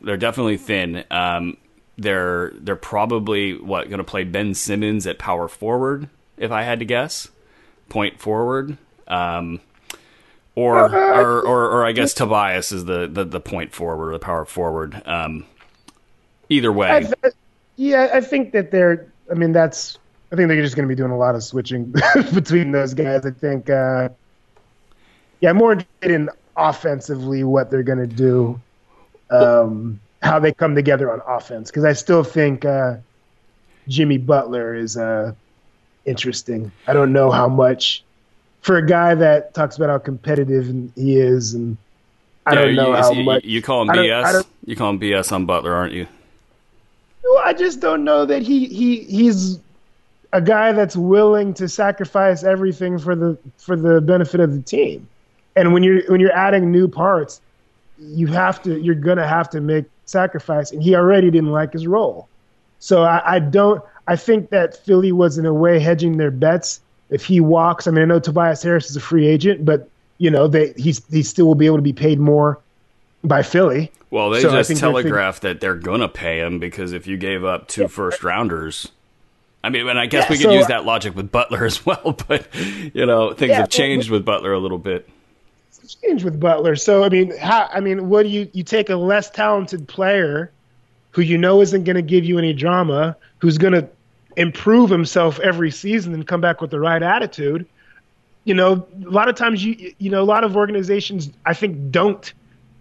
They're 0.00 0.16
definitely 0.16 0.56
thin. 0.56 1.04
Um, 1.10 1.56
they're 1.98 2.52
they're 2.54 2.76
probably 2.76 3.58
what 3.58 3.88
going 3.88 3.98
to 3.98 4.04
play 4.04 4.24
Ben 4.24 4.54
Simmons 4.54 5.06
at 5.06 5.18
power 5.18 5.48
forward 5.48 6.08
if 6.36 6.50
I 6.50 6.62
had 6.62 6.78
to 6.80 6.84
guess, 6.84 7.28
point 7.88 8.20
forward. 8.20 8.76
Um, 9.08 9.60
or, 10.54 10.94
or, 10.94 11.40
or, 11.40 11.70
or, 11.70 11.84
I 11.84 11.92
guess 11.92 12.12
Tobias 12.12 12.72
is 12.72 12.84
the, 12.84 13.06
the, 13.06 13.24
the 13.24 13.40
point 13.40 13.72
forward, 13.72 14.12
the 14.12 14.18
power 14.18 14.44
forward. 14.44 15.00
Um, 15.06 15.46
either 16.50 16.70
way. 16.70 16.90
I 16.90 17.00
th- 17.00 17.34
yeah, 17.76 18.10
I 18.12 18.20
think 18.20 18.52
that 18.52 18.70
they're, 18.70 19.10
I 19.30 19.34
mean, 19.34 19.52
that's, 19.52 19.98
I 20.30 20.36
think 20.36 20.48
they're 20.48 20.62
just 20.62 20.76
going 20.76 20.86
to 20.86 20.94
be 20.94 20.96
doing 20.96 21.10
a 21.10 21.16
lot 21.16 21.34
of 21.34 21.42
switching 21.42 21.94
between 22.34 22.70
those 22.72 22.92
guys. 22.92 23.24
I 23.24 23.30
think, 23.30 23.70
uh, 23.70 24.10
yeah, 25.40 25.52
more 25.52 25.72
interested 25.72 26.10
in 26.10 26.30
offensively 26.56 27.44
what 27.44 27.70
they're 27.70 27.82
going 27.82 27.98
to 27.98 28.06
do, 28.06 28.60
um, 29.30 30.00
how 30.22 30.38
they 30.38 30.52
come 30.52 30.74
together 30.74 31.10
on 31.10 31.20
offense. 31.26 31.70
Because 31.70 31.84
I 31.84 31.94
still 31.94 32.24
think 32.24 32.64
uh, 32.64 32.96
Jimmy 33.88 34.18
Butler 34.18 34.74
is 34.74 34.96
uh, 34.96 35.32
interesting. 36.04 36.70
I 36.86 36.92
don't 36.92 37.12
know 37.12 37.30
how 37.30 37.48
much 37.48 38.04
for 38.62 38.76
a 38.76 38.86
guy 38.86 39.14
that 39.14 39.52
talks 39.54 39.76
about 39.76 39.90
how 39.90 39.98
competitive 39.98 40.66
he 40.94 41.16
is, 41.16 41.52
and 41.52 41.76
I 42.46 42.54
yeah, 42.54 42.60
don't 42.60 42.74
know 42.76 42.88
you, 42.88 42.96
how 42.96 43.12
you, 43.12 43.24
much 43.24 43.44
you 43.44 43.60
call 43.60 43.82
him 43.82 43.88
BS. 43.88 44.44
You 44.64 44.76
call 44.76 44.90
him 44.90 45.00
BS 45.00 45.30
on 45.32 45.46
Butler, 45.46 45.74
aren't 45.74 45.92
you? 45.92 46.06
Well, 47.24 47.42
I 47.44 47.52
just 47.52 47.80
don't 47.80 48.04
know 48.04 48.24
that 48.24 48.42
he 48.42 48.66
he 48.66 49.02
he's 49.04 49.58
a 50.32 50.40
guy 50.40 50.72
that's 50.72 50.96
willing 50.96 51.54
to 51.54 51.68
sacrifice 51.68 52.42
everything 52.44 52.98
for 52.98 53.14
the 53.14 53.36
for 53.58 53.76
the 53.76 54.00
benefit 54.00 54.40
of 54.40 54.52
the 54.52 54.62
team. 54.62 55.08
And 55.54 55.74
when 55.74 55.82
you're 55.82 56.02
when 56.10 56.20
you're 56.20 56.32
adding 56.32 56.70
new 56.70 56.88
parts, 56.88 57.40
you 57.98 58.28
have 58.28 58.62
to 58.62 58.80
you're 58.80 58.94
gonna 58.94 59.26
have 59.26 59.50
to 59.50 59.60
make 59.60 59.84
sacrifice. 60.04 60.70
And 60.70 60.82
he 60.82 60.94
already 60.94 61.30
didn't 61.30 61.50
like 61.50 61.72
his 61.72 61.86
role, 61.86 62.28
so 62.78 63.02
I, 63.02 63.36
I 63.36 63.38
don't. 63.40 63.82
I 64.06 64.16
think 64.16 64.50
that 64.50 64.76
Philly 64.76 65.12
was 65.12 65.38
in 65.38 65.46
a 65.46 65.54
way 65.54 65.78
hedging 65.78 66.16
their 66.16 66.32
bets 66.32 66.80
if 67.12 67.24
he 67.24 67.40
walks, 67.40 67.86
I 67.86 67.90
mean, 67.90 68.02
I 68.02 68.04
know 68.06 68.18
Tobias 68.18 68.62
Harris 68.62 68.88
is 68.90 68.96
a 68.96 69.00
free 69.00 69.26
agent, 69.26 69.64
but 69.64 69.88
you 70.18 70.30
know, 70.30 70.48
they 70.48 70.72
he's 70.76 71.04
he 71.10 71.22
still 71.22 71.46
will 71.46 71.54
be 71.54 71.66
able 71.66 71.76
to 71.76 71.82
be 71.82 71.92
paid 71.92 72.18
more 72.18 72.58
by 73.22 73.42
Philly. 73.42 73.92
Well, 74.10 74.30
they 74.30 74.40
so 74.40 74.50
just 74.50 74.76
telegraphed 74.78 75.42
that 75.42 75.60
they're 75.60 75.74
gonna 75.74 76.08
pay 76.08 76.40
him 76.40 76.58
because 76.58 76.92
if 76.92 77.06
you 77.06 77.16
gave 77.16 77.44
up 77.44 77.68
two 77.68 77.82
yeah. 77.82 77.88
first 77.88 78.24
rounders, 78.24 78.88
I 79.62 79.68
mean, 79.68 79.88
and 79.88 79.98
I 79.98 80.06
guess 80.06 80.24
yeah, 80.24 80.30
we 80.30 80.36
could 80.38 80.44
so, 80.44 80.52
use 80.52 80.66
that 80.68 80.84
logic 80.84 81.14
with 81.14 81.30
Butler 81.30 81.64
as 81.66 81.84
well, 81.84 82.16
but 82.28 82.46
you 82.94 83.06
know, 83.06 83.32
things 83.32 83.50
yeah, 83.50 83.60
have 83.60 83.68
changed 83.68 84.10
well, 84.10 84.18
with 84.18 84.24
Butler 84.24 84.52
a 84.52 84.58
little 84.58 84.78
bit. 84.78 85.08
Changed 86.02 86.24
with 86.24 86.40
Butler. 86.40 86.76
So 86.76 87.04
I 87.04 87.10
mean, 87.10 87.36
how, 87.36 87.68
I 87.70 87.80
mean, 87.80 88.08
what 88.08 88.22
do 88.22 88.30
you 88.30 88.48
you 88.52 88.62
take 88.62 88.88
a 88.88 88.96
less 88.96 89.28
talented 89.28 89.86
player 89.86 90.50
who 91.10 91.20
you 91.20 91.36
know 91.36 91.60
isn't 91.60 91.84
going 91.84 91.96
to 91.96 92.02
give 92.02 92.24
you 92.24 92.38
any 92.38 92.54
drama, 92.54 93.16
who's 93.38 93.58
going 93.58 93.74
to 93.74 93.88
improve 94.36 94.90
himself 94.90 95.38
every 95.40 95.70
season 95.70 96.14
and 96.14 96.26
come 96.26 96.40
back 96.40 96.60
with 96.60 96.70
the 96.70 96.80
right 96.80 97.02
attitude. 97.02 97.66
You 98.44 98.54
know, 98.54 98.86
a 99.04 99.10
lot 99.10 99.28
of 99.28 99.36
times 99.36 99.64
you 99.64 99.94
you 99.98 100.10
know 100.10 100.22
a 100.22 100.24
lot 100.24 100.44
of 100.44 100.56
organizations 100.56 101.30
I 101.46 101.54
think 101.54 101.90
don't 101.90 102.32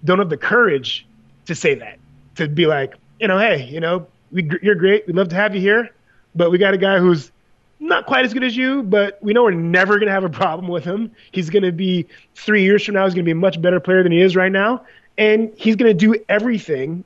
don't 0.04 0.20
have 0.20 0.30
the 0.30 0.38
courage 0.38 1.06
to 1.46 1.56
say 1.56 1.76
that 1.76 2.00
to 2.36 2.48
be 2.48 2.66
like 2.66 2.96
you 3.20 3.28
know 3.28 3.38
hey 3.38 3.66
you 3.66 3.80
know 3.80 4.08
we, 4.32 4.50
you're 4.62 4.76
great 4.76 5.06
we'd 5.06 5.16
love 5.16 5.30
to 5.30 5.36
have 5.36 5.54
you 5.54 5.62
here 5.62 5.92
but 6.36 6.50
we 6.50 6.58
got 6.58 6.74
a 6.74 6.78
guy 6.78 6.98
who's 6.98 7.32
not 7.80 8.06
quite 8.06 8.24
as 8.24 8.34
good 8.34 8.44
as 8.44 8.56
you, 8.56 8.84
but 8.84 9.18
we 9.22 9.34
know 9.34 9.44
we're 9.44 9.52
never 9.52 9.96
going 9.96 10.06
to 10.06 10.14
have 10.14 10.24
a 10.24 10.30
problem 10.30 10.68
with 10.68 10.86
him. 10.86 11.12
He's 11.32 11.50
going 11.50 11.64
to 11.64 11.72
be 11.72 12.08
three 12.36 12.64
years 12.64 12.86
from 12.86 12.94
now. 12.94 13.06
He's 13.06 13.16
going 13.16 13.26
to 13.26 13.28
be 13.28 13.32
a 13.32 13.36
much 13.36 13.60
better 13.60 13.80
player 13.80 14.04
than 14.04 14.12
he 14.12 14.22
is 14.22 14.36
right 14.36 14.52
now, 14.52 14.86
and 15.18 15.52
he's 15.58 15.76
going 15.76 15.90
to 15.90 15.98
do 15.98 16.24
everything 16.30 17.04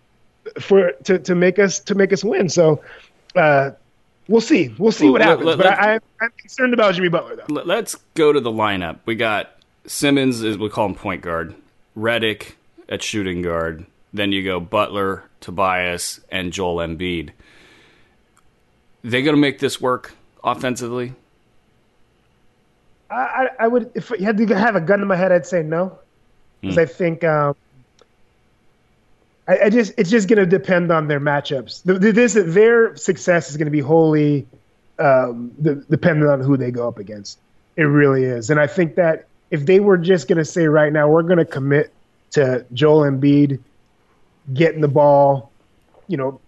for 0.60 0.92
to, 1.06 1.18
to 1.20 1.34
make 1.34 1.60
us 1.60 1.80
to 1.82 1.96
make 1.96 2.14
us 2.14 2.24
win. 2.24 2.50
So. 2.50 2.82
Uh, 3.36 3.72
we'll 4.28 4.42
see. 4.42 4.74
We'll 4.78 4.92
see 4.92 5.10
what 5.10 5.22
happens. 5.22 5.46
Let, 5.46 5.58
but 5.58 5.68
I, 5.68 5.96
am 5.96 6.32
concerned 6.38 6.74
about 6.74 6.96
Jimmy 6.96 7.10
Butler, 7.10 7.36
though. 7.36 7.54
Let's 7.54 7.96
go 8.14 8.34
to 8.34 8.40
the 8.40 8.52
lineup. 8.52 9.00
We 9.06 9.16
got 9.16 9.52
Simmons, 9.88 10.44
is 10.44 10.58
we 10.58 10.70
call 10.70 10.88
him 10.88 10.96
point 10.96 11.22
guard. 11.22 11.56
Redick 11.98 12.54
at 12.90 13.02
shooting 13.04 13.42
guard. 13.42 13.86
Then 14.14 14.32
you 14.32 14.44
go 14.44 14.60
Butler, 14.60 15.24
Tobias, 15.42 16.20
and 16.30 16.54
Joel 16.54 16.78
Embiid. 16.78 17.32
They 19.04 19.22
going 19.22 19.36
to 19.36 19.42
make 19.42 19.60
this 19.60 19.80
work? 19.80 20.14
offensively? 20.46 21.14
I, 23.10 23.50
I 23.60 23.68
would 23.68 23.92
if 23.96 24.10
you 24.12 24.26
had 24.26 24.38
to 24.38 24.48
have 24.58 24.76
a 24.76 24.82
gun 24.82 25.02
in 25.02 25.08
my 25.08 25.16
head, 25.16 25.32
I'd 25.32 25.46
say 25.46 25.64
no, 25.64 25.98
because 26.62 26.76
mm. 26.76 26.82
I 26.82 26.86
think 26.86 27.24
um, 27.24 27.56
I, 29.48 29.66
I, 29.66 29.70
just 29.70 29.94
it's 29.98 30.10
just 30.10 30.28
going 30.28 30.40
to 30.40 30.46
depend 30.46 30.92
on 30.92 31.08
their 31.08 31.20
matchups. 31.20 31.84
This 31.84 32.34
their 32.34 32.96
success 32.96 33.50
is 33.50 33.58
going 33.58 33.66
to 33.66 33.72
be 33.72 33.80
wholly 33.80 34.48
um, 34.98 35.52
dependent 35.90 36.30
on 36.30 36.42
who 36.42 36.58
they 36.58 36.72
go 36.72 36.88
up 36.88 36.98
against. 36.98 37.40
It 37.76 37.84
really 37.84 38.24
is, 38.24 38.50
and 38.50 38.60
I 38.60 38.68
think 38.68 38.96
that 38.96 39.28
if 39.52 39.66
they 39.66 39.80
were 39.80 39.98
just 39.98 40.28
going 40.28 40.38
to 40.38 40.46
say 40.46 40.68
right 40.68 40.92
now 40.92 41.08
we're 41.08 41.24
going 41.24 41.38
to 41.38 41.46
commit 41.46 41.94
to 42.32 42.66
Joel 42.74 43.02
Embiid 43.02 43.60
getting 44.54 44.82
the 44.82 44.88
ball, 44.88 45.52
you 46.08 46.18
know, 46.18 46.40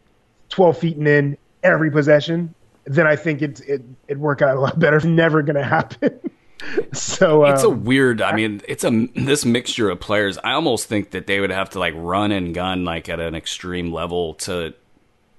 twelve 0.50 0.78
feet 0.78 0.98
and 0.98 1.08
in 1.08 1.38
every 1.64 1.92
possession, 1.92 2.54
then 2.86 3.06
I 3.06 3.16
think 3.16 3.42
it 3.42 3.60
it 3.68 3.82
it 4.08 4.18
work 4.18 4.42
out 4.42 4.58
a 4.58 4.60
lot 4.60 4.80
better. 4.80 4.98
It's 4.98 5.06
never 5.24 5.42
going 5.44 5.58
to 5.58 5.64
happen. 5.64 6.20
so 6.94 7.46
it's 7.46 7.64
a 7.64 7.70
um, 7.70 7.84
weird. 7.84 8.22
I 8.22 8.36
mean, 8.36 8.62
it's 8.68 8.84
a 8.84 9.08
this 9.16 9.46
mixture 9.46 9.90
of 9.90 10.00
players. 10.00 10.38
I 10.44 10.54
almost 10.54 10.88
think 10.88 11.12
that 11.12 11.28
they 11.28 11.40
would 11.40 11.52
have 11.52 11.70
to 11.72 11.80
like 11.80 11.94
run 11.96 12.32
and 12.32 12.54
gun 12.54 12.84
like 12.84 13.10
at 13.10 13.20
an 13.20 13.36
extreme 13.36 13.92
level 13.92 14.36
to 14.36 14.74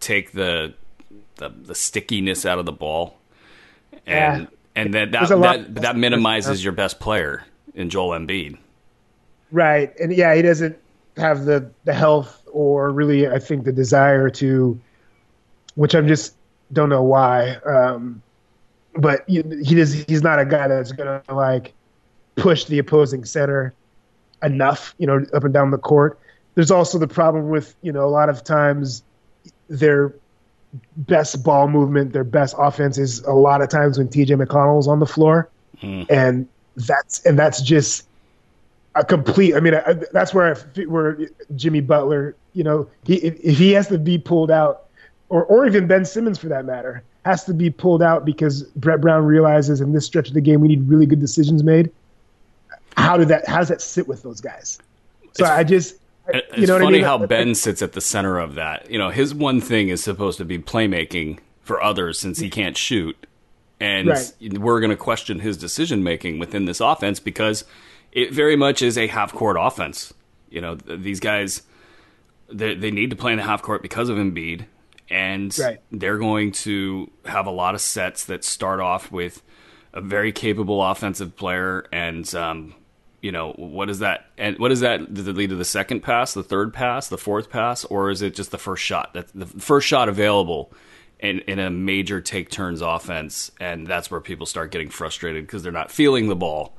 take 0.01 0.33
the 0.33 0.75
the, 1.37 1.49
the 1.49 1.75
stickiness 1.75 2.47
out 2.47 2.59
of 2.59 2.67
the 2.67 2.73
ball, 2.73 3.19
and 4.07 4.43
yeah. 4.43 4.47
and 4.75 4.95
that 4.95 5.13
that 5.13 5.29
that, 5.29 5.75
that 5.77 5.97
minimizes 5.97 6.63
your 6.63 6.73
best 6.73 7.01
player 7.01 7.45
in 7.75 7.91
Joel 7.91 8.19
Embiid. 8.19 8.59
Right, 9.51 9.99
and 9.99 10.13
yeah, 10.13 10.35
he 10.35 10.43
doesn't 10.43 10.79
have 11.17 11.45
the 11.45 11.71
the 11.85 11.95
health 11.95 12.43
or 12.53 12.91
really, 12.91 13.29
I 13.29 13.39
think, 13.39 13.65
the 13.65 13.73
desire 13.73 14.31
to, 14.31 14.79
which 15.75 15.95
I'm 15.95 16.09
just 16.09 16.35
don't 16.73 16.89
know 16.89 17.03
why. 17.03 17.57
Um, 17.67 18.23
but 18.99 19.25
he, 19.29 19.43
does, 19.43 19.93
he's 19.93 20.23
not 20.23 20.39
a 20.39 20.45
guy 20.45 20.69
that's 20.69 20.93
going 20.93 21.23
to 21.23 21.35
like 21.35 21.73
push 22.37 22.65
the 22.65 22.79
opposing 22.79 23.25
center 23.25 23.73
enough, 24.43 24.95
you 24.99 25.07
know, 25.07 25.25
up 25.33 25.45
and 25.45 25.55
down 25.55 25.71
the 25.71 25.79
court. 25.79 26.19
There's 26.55 26.71
also 26.71 26.99
the 26.99 27.09
problem 27.09 27.49
with, 27.49 27.75
you 27.83 27.93
know, 27.93 28.05
a 28.05 28.11
lot 28.11 28.29
of 28.29 28.45
times 28.45 29.03
their 29.69 30.13
best 30.97 31.43
ball 31.43 31.69
movement, 31.69 32.13
their 32.13 32.25
best 32.25 32.55
offense 32.59 32.99
is 32.99 33.21
a 33.21 33.33
lot 33.33 33.63
of 33.63 33.69
times 33.69 33.99
when 33.99 34.09
TJ 34.09 34.45
McConnell's 34.45 34.89
on 34.89 34.99
the 34.99 35.07
floor. 35.07 35.49
Mm. 35.81 36.07
And 36.11 36.49
that's, 36.77 37.25
and 37.25 37.39
that's 37.39 37.63
just 37.63 38.07
a 38.97 39.05
complete, 39.05 39.55
I 39.55 39.61
mean, 39.61 39.75
I, 39.75 39.95
that's 40.13 40.35
where 40.35 40.57
I, 40.57 40.81
where 40.83 41.19
Jimmy 41.55 41.81
Butler, 41.81 42.35
you 42.53 42.65
know, 42.65 42.89
he, 43.05 43.17
if 43.17 43.59
he 43.59 43.73
has 43.73 43.87
to 43.89 43.99
be 43.99 44.19
pulled 44.19 44.51
out 44.51 44.89
or 45.29 45.45
or 45.45 45.67
even 45.67 45.87
Ben 45.87 46.05
Simmons 46.05 46.39
for 46.39 46.49
that 46.49 46.65
matter, 46.65 47.03
has 47.25 47.45
to 47.45 47.55
be 47.55 47.71
pulled 47.71 48.03
out 48.03 48.25
because 48.25 48.63
Brett 48.77 49.01
Brown 49.01 49.25
realizes 49.25 49.81
in 49.81 49.93
this 49.93 50.07
stretch 50.07 50.29
of 50.29 50.35
the 50.35 50.41
game 50.41 50.61
we 50.61 50.69
need 50.69 50.89
really 50.89 51.07
good 51.07 51.21
decisions 51.21 51.63
made. 51.63 51.91
How 52.97 53.17
did 53.17 53.29
that? 53.29 53.47
How 53.47 53.59
does 53.59 53.69
that 53.69 53.81
sit 53.81 54.09
with 54.09 54.23
those 54.23 54.41
guys? 54.41 54.79
So 55.35 55.45
it's, 55.45 55.51
I 55.51 55.65
just. 55.65 55.97
You 56.59 56.67
know 56.67 56.79
funny 56.79 56.87
I 56.87 56.91
mean? 56.91 57.05
how 57.05 57.27
Ben 57.27 57.55
sits 57.55 57.81
at 57.81 57.93
the 57.93 58.03
center 58.03 58.39
of 58.39 58.55
that. 58.57 58.91
You 58.91 58.99
know, 58.99 59.09
his 59.09 59.35
one 59.35 59.63
thing 59.63 59.89
is 59.89 60.03
supposed 60.03 60.37
to 60.39 60.45
be 60.45 60.59
playmaking 60.59 61.39
for 61.63 61.83
others 61.83 62.19
since 62.19 62.39
he 62.39 62.51
can't 62.51 62.77
shoot, 62.77 63.27
and 63.81 64.09
right. 64.09 64.33
we're 64.59 64.81
going 64.81 64.91
to 64.91 64.97
question 64.97 65.41
his 65.41 65.57
decision 65.57 66.03
making 66.03 66.39
within 66.39 66.67
this 66.67 66.81
offense 66.81 67.19
because 67.19 67.65
it 68.13 68.31
very 68.31 68.57
much 68.57 68.83
is 68.83 68.99
a 68.99 69.07
half 69.07 69.33
court 69.33 69.57
offense. 69.59 70.13
You 70.51 70.61
know, 70.61 70.75
these 70.75 71.21
guys 71.21 71.63
they, 72.51 72.75
they 72.75 72.91
need 72.91 73.11
to 73.11 73.17
play 73.17 73.33
in 73.33 73.39
the 73.39 73.45
half 73.45 73.63
court 73.63 73.83
because 73.83 74.09
of 74.09 74.17
Embiid 74.17 74.65
and 75.11 75.57
right. 75.59 75.81
they're 75.91 76.19
going 76.19 76.53
to 76.53 77.11
have 77.25 77.47
a 77.47 77.51
lot 77.51 77.75
of 77.75 77.81
sets 77.81 78.25
that 78.27 78.45
start 78.45 78.81
off 78.81 79.11
with 79.11 79.43
a 79.93 80.01
very 80.01 80.33
capable 80.33 80.83
offensive 80.83 81.37
player 81.37 81.87
and 81.93 82.35
um, 82.35 82.75
you 83.21 83.33
know 83.33 83.53
what 83.53 83.91
is 83.91 84.01
that 84.01 84.27
and 84.37 84.59
what 84.59 84.71
is 84.71 84.81
that 84.81 85.13
does 85.13 85.27
it 85.27 85.37
lead 85.37 85.51
to 85.51 85.57
the 85.57 85.65
second 85.65 86.01
pass 86.01 86.35
the 86.35 86.43
third 86.43 86.73
pass 86.73 87.09
the 87.09 87.19
fourth 87.19 87.51
pass 87.51 87.85
or 87.87 88.11
is 88.11 88.23
it 88.23 88.35
just 88.35 88.51
the 88.51 88.59
first 88.59 88.83
shot 88.83 89.13
that's 89.15 89.33
the 89.33 89.47
first 89.47 89.87
shot 89.87 90.09
available 90.09 90.73
in, 91.19 91.41
in 91.41 91.59
a 91.59 91.69
major 91.69 92.21
take 92.21 92.49
turns 92.49 92.81
offense 92.81 93.51
and 93.59 93.87
that's 93.87 94.11
where 94.11 94.21
people 94.21 94.47
start 94.47 94.71
getting 94.71 94.89
frustrated 94.89 95.47
because 95.47 95.63
they're 95.63 95.73
not 95.73 95.91
feeling 95.91 96.29
the 96.29 96.37
ball 96.37 96.77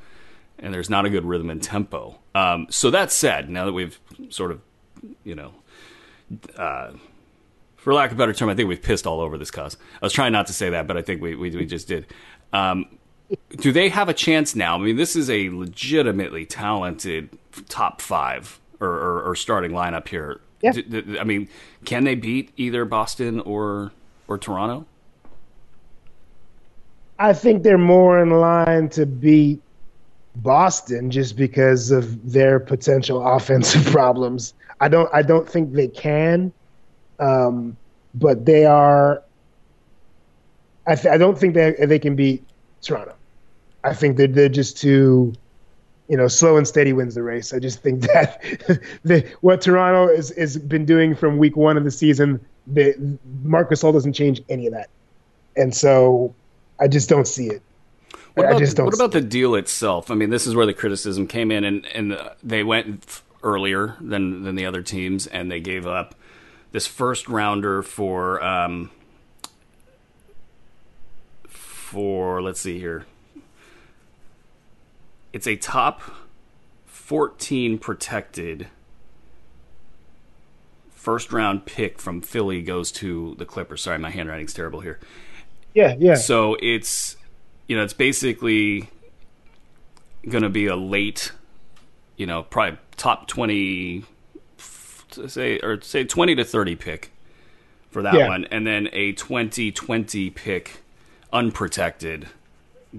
and 0.57 0.73
there's 0.73 0.89
not 0.89 1.05
a 1.05 1.09
good 1.09 1.25
rhythm 1.25 1.49
and 1.49 1.61
tempo 1.61 2.17
um, 2.35 2.67
so 2.69 2.89
that 2.89 3.11
said 3.11 3.49
now 3.49 3.65
that 3.65 3.73
we've 3.73 3.99
sort 4.29 4.51
of 4.51 4.61
you 5.23 5.35
know 5.35 5.51
uh, 6.57 6.91
for 7.79 7.93
lack 7.93 8.11
of 8.11 8.17
a 8.17 8.19
better 8.19 8.33
term, 8.33 8.49
I 8.49 8.55
think 8.55 8.67
we've 8.67 8.81
pissed 8.81 9.07
all 9.07 9.21
over 9.21 9.37
this 9.37 9.51
cause. 9.51 9.77
I 10.01 10.05
was 10.05 10.13
trying 10.13 10.33
not 10.33 10.47
to 10.47 10.53
say 10.53 10.69
that, 10.69 10.87
but 10.87 10.97
I 10.97 11.01
think 11.01 11.21
we 11.21 11.35
we, 11.35 11.49
we 11.51 11.65
just 11.65 11.87
did. 11.87 12.07
Um, 12.53 12.97
do 13.57 13.71
they 13.71 13.89
have 13.89 14.09
a 14.09 14.13
chance 14.13 14.55
now? 14.55 14.75
I 14.75 14.79
mean, 14.79 14.97
this 14.97 15.15
is 15.15 15.29
a 15.29 15.49
legitimately 15.49 16.45
talented 16.45 17.29
top 17.67 18.01
five 18.01 18.59
or, 18.79 18.89
or, 18.89 19.21
or 19.23 19.35
starting 19.35 19.71
lineup 19.71 20.07
here. 20.07 20.41
Yeah. 20.61 20.73
I 21.19 21.23
mean, 21.23 21.47
can 21.85 22.03
they 22.03 22.15
beat 22.15 22.51
either 22.57 22.85
Boston 22.85 23.39
or 23.41 23.91
or 24.27 24.37
Toronto? 24.37 24.85
I 27.17 27.33
think 27.33 27.63
they're 27.63 27.77
more 27.77 28.21
in 28.21 28.29
line 28.29 28.89
to 28.89 29.05
beat 29.05 29.61
Boston 30.37 31.11
just 31.11 31.35
because 31.35 31.91
of 31.91 32.31
their 32.31 32.59
potential 32.59 33.25
offensive 33.35 33.85
problems. 33.85 34.53
I 34.81 34.89
don't 34.89 35.09
I 35.13 35.21
don't 35.21 35.47
think 35.47 35.73
they 35.73 35.87
can. 35.87 36.51
Um, 37.19 37.77
but 38.13 38.45
they 38.45 38.65
are. 38.65 39.23
I, 40.87 40.95
th- 40.95 41.13
I 41.13 41.17
don't 41.17 41.37
think 41.37 41.53
they 41.53 41.71
they 41.85 41.99
can 41.99 42.15
beat 42.15 42.43
Toronto. 42.81 43.13
I 43.83 43.93
think 43.93 44.17
they're 44.17 44.27
they're 44.27 44.49
just 44.49 44.77
too, 44.77 45.33
you 46.07 46.17
know, 46.17 46.27
slow 46.27 46.57
and 46.57 46.67
steady 46.67 46.93
wins 46.93 47.15
the 47.15 47.23
race. 47.23 47.53
I 47.53 47.59
just 47.59 47.81
think 47.81 48.01
that 48.13 48.41
the, 49.03 49.29
what 49.41 49.61
Toronto 49.61 50.15
has 50.15 50.31
is 50.31 50.57
been 50.57 50.85
doing 50.85 51.15
from 51.15 51.37
week 51.37 51.55
one 51.55 51.77
of 51.77 51.83
the 51.83 51.91
season, 51.91 52.39
the 52.67 53.17
Marc 53.43 53.69
Gasol 53.69 53.93
doesn't 53.93 54.13
change 54.13 54.41
any 54.49 54.67
of 54.67 54.73
that, 54.73 54.89
and 55.55 55.75
so 55.75 56.33
I 56.79 56.87
just 56.87 57.09
don't 57.09 57.27
see 57.27 57.47
it. 57.47 57.61
What 58.35 58.45
about, 58.45 58.85
what 58.85 58.93
about 58.93 59.11
the 59.11 59.21
deal 59.21 59.55
itself? 59.55 60.09
I 60.09 60.15
mean, 60.15 60.29
this 60.29 60.47
is 60.47 60.55
where 60.55 60.65
the 60.65 60.73
criticism 60.73 61.27
came 61.27 61.51
in, 61.51 61.63
and, 61.65 61.85
and 61.87 62.17
they 62.41 62.63
went 62.63 63.21
earlier 63.43 63.95
than 63.99 64.43
than 64.43 64.55
the 64.55 64.65
other 64.65 64.81
teams, 64.81 65.27
and 65.27 65.51
they 65.51 65.59
gave 65.59 65.85
up 65.85 66.15
this 66.71 66.87
first 66.87 67.27
rounder 67.27 67.81
for 67.81 68.43
um, 68.43 68.91
for 71.47 72.41
let's 72.41 72.61
see 72.61 72.79
here. 72.79 73.05
It's 75.31 75.47
a 75.47 75.55
top 75.55 76.01
14 76.85 77.77
protected 77.77 78.67
first 80.91 81.31
round 81.31 81.65
pick 81.65 81.97
from 81.97 82.21
Philly 82.21 82.61
goes 82.61 82.91
to 82.91 83.35
the 83.37 83.45
Clippers. 83.45 83.81
Sorry, 83.81 83.97
my 83.97 84.09
handwriting's 84.09 84.53
terrible 84.53 84.81
here. 84.81 84.99
Yeah, 85.73 85.95
yeah. 85.97 86.15
So 86.15 86.57
it's 86.61 87.15
you 87.67 87.77
know, 87.77 87.83
it's 87.83 87.93
basically 87.93 88.89
going 90.27 90.43
to 90.43 90.49
be 90.49 90.65
a 90.65 90.75
late, 90.75 91.31
you 92.17 92.25
know, 92.25 92.43
probably 92.43 92.79
top 92.97 93.27
20 93.27 94.03
say 95.27 95.59
or 95.59 95.81
say 95.81 96.03
20 96.03 96.35
to 96.35 96.43
30 96.43 96.75
pick 96.75 97.11
for 97.91 98.01
that 98.01 98.13
yeah. 98.13 98.27
one 98.27 98.45
and 98.45 98.65
then 98.65 98.89
a 98.93 99.11
2020 99.13 100.29
pick 100.29 100.81
unprotected 101.31 102.27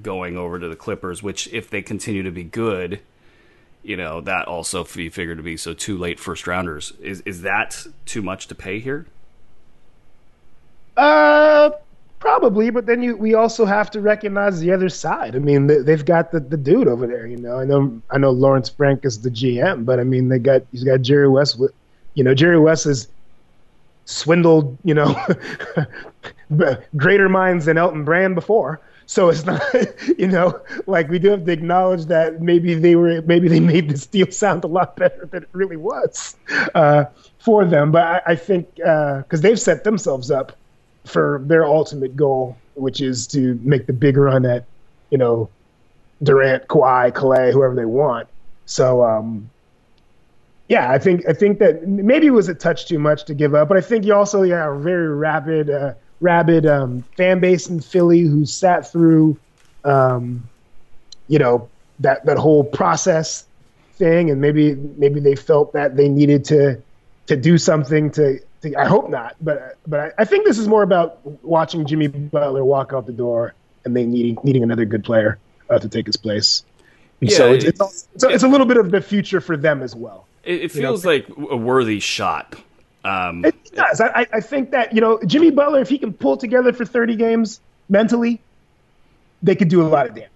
going 0.03 0.37
over 0.37 0.59
to 0.59 0.69
the 0.69 0.77
Clippers 0.77 1.23
which 1.23 1.49
if 1.53 1.71
they 1.71 1.83
continue 1.83 2.23
to 2.23 2.31
be 2.31 2.45
good 2.45 3.01
you 3.83 3.97
know 3.97 4.21
that 4.21 4.47
also 4.47 4.85
be 4.85 5.09
figured 5.09 5.39
to 5.39 5.43
be 5.43 5.57
so 5.57 5.73
two 5.73 5.97
late 5.97 6.21
first 6.21 6.47
rounders. 6.47 6.93
Is 7.01 7.23
is 7.23 7.43
that 7.43 7.87
too 8.05 8.23
much 8.23 8.47
to 8.49 8.55
pay 8.55 8.79
here? 8.79 9.07
Uh, 10.97 11.71
probably. 12.19 12.71
But 12.71 12.87
then 12.87 13.03
you 13.03 13.17
we 13.17 13.35
also 13.35 13.65
have 13.65 13.91
to 13.93 14.01
recognize 14.01 14.61
the 14.61 14.73
other 14.73 14.89
side. 14.89 15.35
I 15.35 15.39
mean, 15.39 15.67
they, 15.67 15.93
have 15.93 16.05
got 16.05 16.31
the, 16.31 16.41
the 16.41 16.57
dude 16.57 16.89
over 16.89 17.07
there. 17.07 17.27
You 17.27 17.39
know, 17.39 17.59
I 17.59 17.65
know 17.65 18.01
I 18.11 18.19
know 18.19 18.31
Lawrence 18.31 18.69
Frank 18.69 19.05
is 19.05 19.21
the 19.21 19.31
GM, 19.31 19.85
but 19.85 19.99
I 19.99 20.05
mean 20.05 20.29
they 20.29 20.39
got 20.39 20.63
he's 20.73 20.85
got 20.85 21.01
Jerry 21.01 21.29
West. 21.29 21.61
You 22.15 22.25
know, 22.25 22.35
Jerry 22.35 22.59
West 22.59 22.87
is 22.87 23.09
swindled. 24.05 24.77
You 24.85 24.95
know, 24.95 25.27
greater 26.97 27.29
minds 27.29 27.67
than 27.67 27.79
Elton 27.79 28.05
Brand 28.05 28.35
before. 28.35 28.81
So 29.11 29.29
it's 29.29 29.45
not, 29.45 29.61
you 30.19 30.29
know, 30.29 30.61
like 30.87 31.09
we 31.09 31.19
do 31.19 31.31
have 31.31 31.45
to 31.45 31.51
acknowledge 31.51 32.05
that 32.07 32.41
maybe 32.41 32.75
they 32.75 32.95
were, 32.95 33.21
maybe 33.23 33.49
they 33.49 33.59
made 33.59 33.91
this 33.91 34.07
deal 34.07 34.31
sound 34.31 34.63
a 34.63 34.69
lot 34.69 34.95
better 34.95 35.27
than 35.27 35.43
it 35.43 35.49
really 35.53 35.77
was 35.77 36.37
uh, 36.77 37.07
for 37.41 37.65
them. 37.65 37.91
But 37.91 38.03
I, 38.05 38.23
I 38.33 38.37
think 38.37 38.73
because 38.77 39.25
uh, 39.41 39.43
they've 39.43 39.59
set 39.59 39.83
themselves 39.83 40.31
up 40.31 40.57
for 41.07 41.43
their 41.45 41.65
ultimate 41.65 42.15
goal, 42.15 42.57
which 42.75 43.01
is 43.01 43.27
to 43.29 43.59
make 43.65 43.89
the 43.89 43.93
big 43.93 44.17
run 44.17 44.47
at, 44.47 44.65
you 45.11 45.19
know, 45.19 45.51
Durant, 46.23 46.69
Kawhi, 46.69 47.11
Klay, 47.11 47.53
whoever 47.53 47.75
they 47.75 47.87
want. 47.87 48.29
So, 48.67 49.03
um, 49.03 49.51
yeah, 50.71 50.91
I 50.91 50.99
think 50.99 51.29
I 51.29 51.35
think 51.35 51.59
that 51.59 51.87
maybe 51.87 52.29
it 52.29 52.31
was 52.31 52.49
a 52.49 52.55
touch 52.55 52.87
too 52.87 52.99
much 52.99 53.27
to 53.27 53.35
give 53.35 53.55
up, 53.55 53.69
but 53.69 53.77
I 53.77 53.83
think 53.83 54.07
you 54.07 54.15
also 54.15 54.43
yeah, 54.43 54.73
a 54.73 54.79
very 54.79 55.09
rapid. 55.15 55.69
Uh, 55.69 55.93
rabid 56.21 56.67
um, 56.67 57.03
fan 57.17 57.41
base 57.41 57.69
in 57.69 57.81
Philly 57.81 58.21
who 58.21 58.45
sat 58.45 58.91
through, 58.91 59.39
um, 59.85 60.49
you 61.29 61.39
know, 61.39 61.69
that 62.01 62.25
that 62.27 62.39
whole 62.39 62.65
process 62.65 63.47
thing, 63.95 64.31
and 64.31 64.41
maybe 64.41 64.75
maybe 64.75 65.21
they 65.21 65.35
felt 65.35 65.73
that 65.73 65.97
they 65.97 66.09
needed 66.09 66.45
to 66.47 66.81
to 67.27 67.37
do 67.37 67.59
something 67.59 68.11
to. 68.13 68.41
I 68.77 68.87
hope 68.87 69.09
not, 69.09 69.37
but 69.41 69.79
but 69.87 70.01
I, 70.01 70.23
I, 70.23 70.25
think 70.27 70.45
this 70.47 70.59
is 70.59 70.69
more 70.69 70.83
about 70.83 71.19
watching 71.43 71.87
Jimmy 71.87 72.09
Butler 72.09 72.63
walk 72.63 72.93
out 72.93 73.07
the 73.07 73.13
door 73.13 73.55
and 73.87 73.97
they 73.97 74.05
needing 74.05 74.37
needing 74.45 74.63
another 74.63 74.85
good 74.85 75.03
player 75.03 75.39
uh, 75.71 75.79
to 75.79 75.89
take 75.89 76.05
his 76.05 76.19
place. 76.19 76.63
yeah, 77.21 77.37
so 77.37 77.55
it's, 77.55 77.65
it's, 77.65 78.09
it's, 78.15 78.25
it's, 78.25 78.43
a 78.43 78.49
little 78.49 78.67
bit 78.67 78.77
of 78.77 78.91
the 78.91 79.01
future 79.01 79.41
for 79.41 79.57
them 79.57 79.83
as 79.83 79.95
well. 79.95 80.27
It, 80.45 80.63
it 80.63 80.73
feels 80.73 81.05
know? 81.05 81.11
like 81.11 81.29
a 81.29 81.57
worthy 81.57 82.01
shot 82.01 82.57
um, 83.05 83.45
it 83.45 83.73
does. 83.73 84.01
I, 84.01 84.27
I 84.33 84.41
think 84.41 84.71
that 84.73 84.95
you 84.95 85.01
know 85.01 85.21
Jimmy 85.25 85.51
Butler, 85.51 85.81
if 85.81 85.89
he 85.89 85.99
can 85.99 86.13
pull 86.13 86.37
together 86.37 86.73
for 86.73 86.85
30 86.85 87.17
games 87.17 87.61
mentally, 87.89 88.41
they 89.43 89.57
could 89.57 89.69
do 89.69 89.83
a 89.83 89.89
lot 89.89 90.07
of 90.07 90.15
damage. 90.15 90.31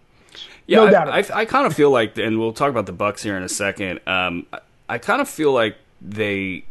Yeah, 0.66 0.78
no 0.78 0.86
I, 0.86 0.90
doubt. 0.90 1.09
I, 1.09 1.40
I, 1.40 1.44
kind 1.44 1.66
of 1.66 1.74
feel 1.74 1.90
like, 1.90 2.16
and 2.16 2.38
we'll 2.38 2.55
talk 2.55 2.70
about 2.70 2.86
the 2.86 2.92
Bucks 2.92 3.22
here 3.22 3.36
in 3.36 3.42
a 3.42 3.50
second. 3.50 4.00
Um, 4.07 4.46
I, 4.50 4.61
I 4.88 4.98
kind 4.98 5.20
of 5.20 5.28
feel 5.28 5.52
like 5.52 5.76
they 6.00 6.64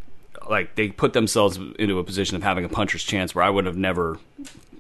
like 0.50 0.76
they 0.76 0.90
put 0.90 1.14
themselves 1.14 1.60
into 1.78 2.00
a 2.00 2.04
position 2.04 2.36
of 2.36 2.44
having 2.44 2.66
a 2.66 2.70
puncher's 2.70 3.04
chance 3.04 3.36
where 3.36 3.44
I 3.44 3.50
would 3.50 3.66
have 3.66 3.78
never 3.78 4.18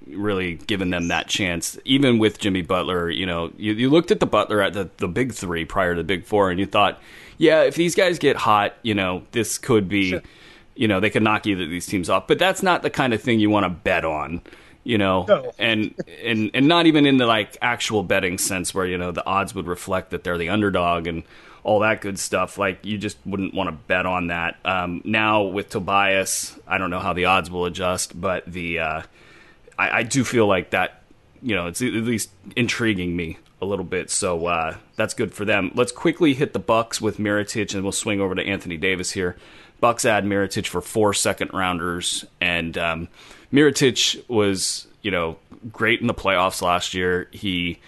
really 0.08 0.56
given 0.56 0.90
them 0.90 1.10
that 1.10 1.28
chance. 1.28 1.78
Even 1.86 2.18
with 2.18 2.40
Jimmy 2.40 2.64
Butler, 2.64 3.10
you 3.10 3.28
know, 3.28 3.52
you, 3.58 3.74
you 3.74 3.90
looked 3.90 4.10
at 4.10 4.20
the 4.20 4.26
Butler 4.26 4.62
at 4.64 4.74
the, 4.74 4.90
the 4.98 5.08
big 5.08 5.32
three 5.32 5.64
prior 5.64 5.94
to 5.94 6.00
the 6.00 6.04
big 6.04 6.26
four, 6.26 6.50
and 6.50 6.60
you 6.60 6.66
thought, 6.66 7.00
yeah, 7.38 7.64
if 7.64 7.76
these 7.76 7.96
guys 7.96 8.20
get 8.20 8.36
hot, 8.36 8.76
you 8.84 8.94
know, 8.94 9.24
this 9.32 9.58
could 9.58 9.88
be. 9.90 10.12
Sure 10.12 10.22
you 10.76 10.88
know 10.88 11.00
they 11.00 11.10
could 11.10 11.24
knock 11.24 11.46
either 11.46 11.64
of 11.64 11.70
these 11.70 11.86
teams 11.86 12.10
off. 12.10 12.28
But 12.28 12.40
that's 12.40 12.64
not 12.64 12.82
the 12.82 12.90
kind 12.90 13.14
of 13.14 13.22
thing 13.22 13.40
you 13.40 13.50
want 13.50 13.66
to 13.66 13.70
bet 13.70 14.06
on, 14.06 14.42
you 14.84 14.98
know, 14.98 15.26
no. 15.28 15.52
and 15.60 15.94
and 16.24 16.52
and 16.54 16.68
not 16.68 16.86
even 16.86 17.06
in 17.06 17.18
the 17.18 17.26
like 17.26 17.58
actual 17.62 18.04
betting 18.04 18.38
sense 18.38 18.74
where 18.74 18.86
you 18.86 18.98
know 18.98 19.12
the 19.12 19.26
odds 19.26 19.54
would 19.56 19.68
reflect 19.68 20.12
that 20.12 20.24
they're 20.24 20.38
the 20.38 20.50
underdog 20.50 21.08
and 21.08 21.24
all 21.64 21.80
that 21.80 22.02
good 22.02 22.20
stuff. 22.20 22.58
Like 22.58 22.84
you 22.86 22.98
just 22.98 23.18
wouldn't 23.26 23.54
want 23.54 23.68
to 23.70 23.72
bet 23.72 24.06
on 24.06 24.28
that. 24.28 24.58
Um, 24.66 25.02
now 25.06 25.44
with 25.44 25.70
Tobias, 25.70 26.58
I 26.68 26.78
don't 26.78 26.90
know 26.90 27.00
how 27.00 27.14
the 27.14 27.26
odds 27.26 27.50
will 27.50 27.66
adjust, 27.66 28.20
but 28.20 28.46
the 28.52 28.80
uh, 28.80 29.02
I, 29.78 30.00
I 30.00 30.04
do 30.04 30.24
feel 30.24 30.48
like 30.48 30.72
that 30.72 31.04
you 31.42 31.56
know 31.56 31.68
it's 31.68 31.82
at 31.82 31.92
least 31.94 32.32
intriguing 32.56 33.16
me 33.16 33.38
a 33.64 33.66
little 33.66 33.86
bit. 33.86 34.12
So 34.12 34.46
uh, 34.46 34.78
that's 34.96 35.14
good 35.14 35.34
for 35.34 35.46
them. 35.46 35.72
Let's 35.74 35.92
quickly 35.92 36.34
hit 36.34 36.54
the 36.54 36.60
Bucks 36.60 37.02
with 37.02 37.18
Mirotic, 37.18 37.74
and 37.74 37.84
we'll 37.84 37.92
swing 37.92 38.22
over 38.22 38.36
to 38.36 38.46
Anthony 38.46 38.78
Davis 38.78 39.12
here. 39.12 39.36
Bucks 39.80 40.06
add 40.06 40.24
Mirotic 40.26 40.68
for 40.68 40.82
four 40.82 41.14
second 41.14 41.52
rounders, 41.54 42.24
and 42.40 42.78
um, 42.78 43.08
was 43.52 44.88
you 45.02 45.12
know 45.12 45.38
great 45.72 46.02
in 46.02 46.08
the 46.08 46.14
playoffs 46.14 46.62
last 46.62 46.94
year. 46.94 47.28
He 47.32 47.80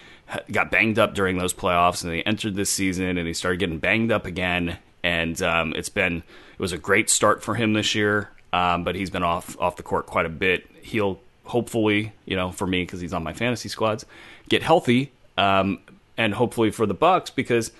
got 0.50 0.70
banged 0.70 0.98
up 0.98 1.14
during 1.14 1.38
those 1.38 1.54
playoffs, 1.54 2.02
and 2.04 2.12
he 2.12 2.26
entered 2.26 2.54
this 2.54 2.70
season, 2.70 3.16
and 3.16 3.26
he 3.26 3.34
started 3.34 3.58
getting 3.58 3.78
banged 3.78 4.12
up 4.12 4.26
again. 4.26 4.78
And 5.02 5.40
um, 5.40 5.72
it's 5.76 5.88
been 5.88 6.18
it 6.18 6.60
was 6.60 6.72
a 6.72 6.78
great 6.78 7.08
start 7.08 7.42
for 7.42 7.54
him 7.54 7.74
this 7.74 7.94
year, 7.94 8.30
um, 8.52 8.84
but 8.84 8.94
he's 8.94 9.10
been 9.10 9.22
off 9.22 9.56
off 9.60 9.76
the 9.76 9.82
court 9.82 10.06
quite 10.06 10.26
a 10.26 10.30
bit. 10.30 10.68
He'll 10.82 11.20
hopefully, 11.44 12.12
you 12.24 12.36
know, 12.36 12.50
for 12.50 12.66
me 12.66 12.82
because 12.82 13.00
he's 13.00 13.12
on 13.12 13.22
my 13.22 13.32
fantasy 13.32 13.68
squads, 13.68 14.04
get 14.48 14.62
healthy, 14.62 15.12
um, 15.36 15.80
and 16.16 16.34
hopefully 16.34 16.70
for 16.70 16.86
the 16.86 16.94
Bucks 16.94 17.30
because 17.30 17.72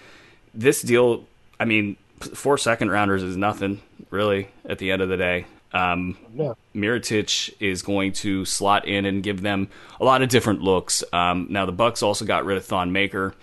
this 0.54 0.82
deal. 0.82 1.24
I 1.58 1.64
mean, 1.64 1.96
four 2.20 2.58
second 2.58 2.90
rounders 2.90 3.22
is 3.22 3.36
nothing 3.36 3.80
really 4.10 4.48
at 4.68 4.78
the 4.78 4.90
end 4.90 5.00
of 5.02 5.08
the 5.08 5.16
day. 5.16 5.46
Um, 5.72 6.16
yeah. 6.34 6.54
Mirotic 6.74 7.54
is 7.60 7.82
going 7.82 8.12
to 8.14 8.44
slot 8.44 8.86
in 8.86 9.04
and 9.04 9.22
give 9.22 9.42
them 9.42 9.68
a 10.00 10.04
lot 10.04 10.22
of 10.22 10.28
different 10.28 10.62
looks. 10.62 11.04
Um, 11.12 11.46
now 11.50 11.66
the 11.66 11.72
Bucks 11.72 12.02
also 12.02 12.24
got 12.24 12.44
rid 12.44 12.56
of 12.56 12.64
Thon 12.64 12.92
Maker, 12.92 13.34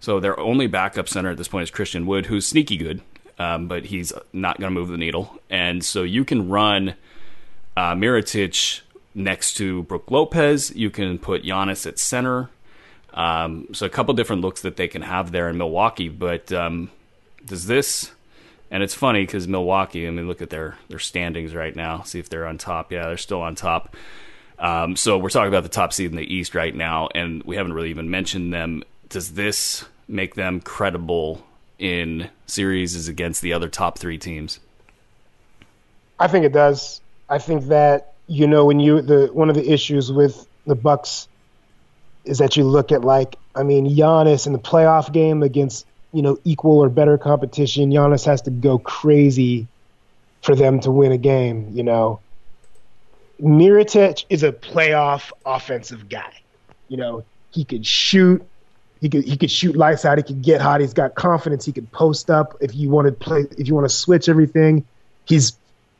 so 0.00 0.20
their 0.20 0.38
only 0.38 0.66
backup 0.66 1.08
center 1.08 1.30
at 1.30 1.36
this 1.36 1.48
point 1.48 1.64
is 1.64 1.70
Christian 1.70 2.06
Wood, 2.06 2.26
who's 2.26 2.46
sneaky 2.46 2.76
good, 2.76 3.02
um, 3.38 3.68
but 3.68 3.86
he's 3.86 4.12
not 4.32 4.58
going 4.58 4.72
to 4.72 4.78
move 4.78 4.88
the 4.88 4.96
needle. 4.96 5.38
And 5.50 5.84
so 5.84 6.02
you 6.02 6.24
can 6.24 6.48
run 6.48 6.94
uh, 7.76 7.94
Mirotic 7.94 8.80
next 9.14 9.54
to 9.54 9.82
Brook 9.84 10.10
Lopez. 10.10 10.74
You 10.74 10.90
can 10.90 11.18
put 11.18 11.42
Giannis 11.42 11.86
at 11.86 11.98
center. 11.98 12.50
Um, 13.14 13.68
so 13.72 13.86
a 13.86 13.90
couple 13.90 14.12
different 14.14 14.42
looks 14.42 14.62
that 14.62 14.76
they 14.76 14.88
can 14.88 15.02
have 15.02 15.32
there 15.32 15.48
in 15.48 15.56
Milwaukee. 15.56 16.08
But 16.08 16.52
um, 16.52 16.90
does 17.46 17.66
this 17.66 18.10
and 18.74 18.82
it's 18.82 18.94
funny 18.94 19.22
because 19.22 19.46
Milwaukee, 19.46 20.06
I 20.06 20.10
mean, 20.10 20.26
look 20.26 20.42
at 20.42 20.50
their 20.50 20.76
their 20.88 20.98
standings 20.98 21.54
right 21.54 21.74
now. 21.76 22.02
See 22.02 22.18
if 22.18 22.28
they're 22.28 22.44
on 22.44 22.58
top. 22.58 22.90
Yeah, 22.90 23.06
they're 23.06 23.16
still 23.16 23.40
on 23.40 23.54
top. 23.54 23.96
Um, 24.58 24.96
so 24.96 25.16
we're 25.16 25.30
talking 25.30 25.46
about 25.46 25.62
the 25.62 25.68
top 25.68 25.92
seed 25.92 26.10
in 26.10 26.16
the 26.16 26.34
East 26.34 26.56
right 26.56 26.74
now, 26.74 27.08
and 27.14 27.42
we 27.44 27.54
haven't 27.54 27.72
really 27.72 27.90
even 27.90 28.10
mentioned 28.10 28.52
them. 28.52 28.82
Does 29.08 29.34
this 29.34 29.84
make 30.08 30.34
them 30.34 30.60
credible 30.60 31.46
in 31.78 32.28
series 32.46 33.06
against 33.06 33.42
the 33.42 33.52
other 33.52 33.68
top 33.68 33.96
three 33.96 34.18
teams? 34.18 34.58
I 36.18 36.26
think 36.26 36.44
it 36.44 36.52
does. 36.52 37.00
I 37.28 37.38
think 37.38 37.66
that 37.66 38.14
you 38.26 38.48
know 38.48 38.64
when 38.64 38.80
you 38.80 39.02
the 39.02 39.28
one 39.32 39.50
of 39.50 39.54
the 39.54 39.70
issues 39.70 40.10
with 40.10 40.48
the 40.66 40.74
Bucks 40.74 41.28
is 42.24 42.38
that 42.38 42.56
you 42.56 42.64
look 42.64 42.92
at 42.92 43.02
like 43.02 43.36
I 43.54 43.62
mean 43.62 43.86
Giannis 43.88 44.46
in 44.46 44.52
the 44.52 44.58
playoff 44.58 45.12
game 45.12 45.42
against 45.42 45.86
you 46.14 46.22
know, 46.22 46.38
equal 46.44 46.78
or 46.78 46.88
better 46.88 47.18
competition, 47.18 47.90
Giannis 47.90 48.24
has 48.24 48.40
to 48.42 48.50
go 48.50 48.78
crazy 48.78 49.66
for 50.42 50.54
them 50.54 50.78
to 50.80 50.90
win 50.92 51.10
a 51.10 51.18
game, 51.18 51.70
you 51.72 51.82
know. 51.82 52.20
Mirotic 53.42 54.24
is 54.30 54.44
a 54.44 54.52
playoff 54.52 55.32
offensive 55.44 56.08
guy. 56.08 56.32
You 56.88 56.98
know, 56.98 57.24
he 57.50 57.64
could 57.64 57.84
shoot, 57.84 58.46
he 59.00 59.08
could 59.08 59.24
he 59.24 59.36
could 59.36 59.50
shoot 59.50 59.74
lights 59.74 60.04
out, 60.04 60.18
he 60.18 60.22
could 60.22 60.40
get 60.40 60.60
hot, 60.60 60.80
he's 60.80 60.94
got 60.94 61.16
confidence, 61.16 61.64
he 61.64 61.72
could 61.72 61.90
post 61.90 62.30
up 62.30 62.56
if 62.60 62.76
you 62.76 62.90
want 62.90 63.06
to 63.08 63.12
play 63.12 63.44
if 63.58 63.66
you 63.66 63.74
want 63.74 63.86
to 63.86 63.94
switch 63.94 64.28
everything. 64.28 64.86
He's 65.24 65.58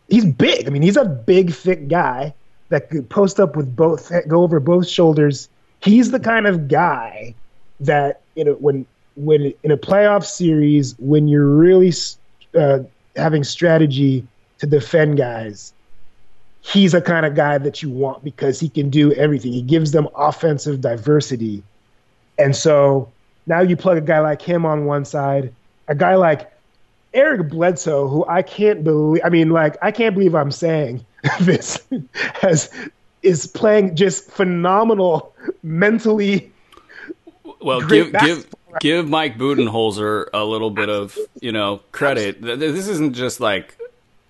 he's 0.08 0.24
big. 0.24 0.68
I 0.68 0.70
mean, 0.70 0.82
he's 0.82 0.96
a 0.96 1.04
big 1.04 1.52
thick 1.52 1.88
guy 1.88 2.34
that 2.68 2.88
could 2.88 3.10
post 3.10 3.40
up 3.40 3.56
with 3.56 3.74
both 3.74 4.12
go 4.28 4.44
over 4.44 4.60
both 4.60 4.88
shoulders. 4.88 5.48
He's 5.84 6.10
the 6.10 6.20
kind 6.20 6.46
of 6.46 6.68
guy 6.68 7.34
that 7.80 8.22
you 8.34 8.44
know 8.44 8.54
when 8.54 8.86
when 9.16 9.52
in 9.62 9.70
a 9.70 9.76
playoff 9.76 10.24
series 10.24 10.96
when 10.98 11.28
you're 11.28 11.46
really 11.46 11.92
uh, 12.58 12.80
having 13.16 13.44
strategy 13.44 14.26
to 14.58 14.66
defend 14.66 15.18
guys, 15.18 15.72
he's 16.62 16.94
a 16.94 17.00
kind 17.00 17.26
of 17.26 17.34
guy 17.34 17.58
that 17.58 17.82
you 17.82 17.90
want 17.90 18.24
because 18.24 18.58
he 18.58 18.68
can 18.68 18.88
do 18.90 19.12
everything. 19.12 19.52
He 19.52 19.62
gives 19.62 19.92
them 19.92 20.08
offensive 20.16 20.80
diversity, 20.80 21.62
and 22.38 22.56
so 22.56 23.12
now 23.46 23.60
you 23.60 23.76
plug 23.76 23.98
a 23.98 24.00
guy 24.00 24.20
like 24.20 24.40
him 24.40 24.64
on 24.64 24.86
one 24.86 25.04
side, 25.04 25.52
a 25.86 25.94
guy 25.94 26.14
like 26.14 26.50
Eric 27.12 27.48
Bledsoe, 27.50 28.08
who 28.08 28.24
I 28.26 28.42
can't 28.42 28.82
believe. 28.82 29.22
I 29.24 29.28
mean, 29.28 29.50
like 29.50 29.76
I 29.82 29.92
can't 29.92 30.14
believe 30.14 30.34
I'm 30.34 30.50
saying 30.50 31.04
this 31.40 31.80
has 32.40 32.70
is 33.24 33.46
playing 33.46 33.96
just 33.96 34.30
phenomenal 34.30 35.34
mentally. 35.62 36.52
Well, 37.60 37.80
give 37.80 38.12
give 38.12 38.46
give 38.80 39.08
Mike 39.08 39.38
Budenholzer 39.38 40.28
a 40.32 40.44
little 40.44 40.70
bit 40.70 40.88
of 40.88 41.18
you 41.40 41.52
know 41.52 41.80
credit. 41.92 42.40
This 42.42 42.88
isn't 42.88 43.14
just 43.14 43.40
like 43.40 43.76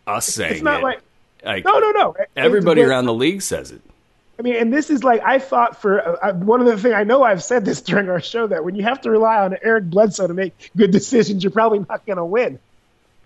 us 0.07 0.27
saying 0.27 0.55
it's 0.55 0.63
not 0.63 0.81
it. 0.81 0.85
Like, 0.85 1.01
like 1.45 1.65
no, 1.65 1.79
no, 1.79 1.91
no. 1.91 2.17
Everybody 2.37 2.83
around 2.83 3.07
the 3.07 3.15
league 3.15 3.43
says 3.43 3.71
it. 3.71 3.83
I 4.39 4.43
mean, 4.43 4.57
and 4.57 4.73
this 4.73 4.91
is 4.91 5.05
like 5.05 5.23
I 5.25 5.39
thought 5.39 5.81
for 5.81 6.25
uh, 6.25 6.33
one 6.35 6.61
of 6.61 6.67
the 6.67 6.77
things 6.77 6.95
I 6.95 7.05
know 7.05 7.23
I've 7.23 7.43
said 7.43 7.65
this 7.65 7.81
during 7.83 8.09
our 8.09 8.21
show 8.21 8.47
that 8.47 8.65
when 8.65 8.75
you 8.75 8.83
have 8.83 9.01
to 9.03 9.11
rely 9.11 9.39
on 9.39 9.57
Eric 9.63 9.91
Bledsoe 9.91 10.27
to 10.27 10.35
make 10.35 10.71
good 10.77 10.91
decisions, 10.91 11.43
you're 11.43 11.51
probably 11.51 11.81
not 11.81 12.05
going 12.07 12.17
to 12.17 12.25
win. 12.25 12.59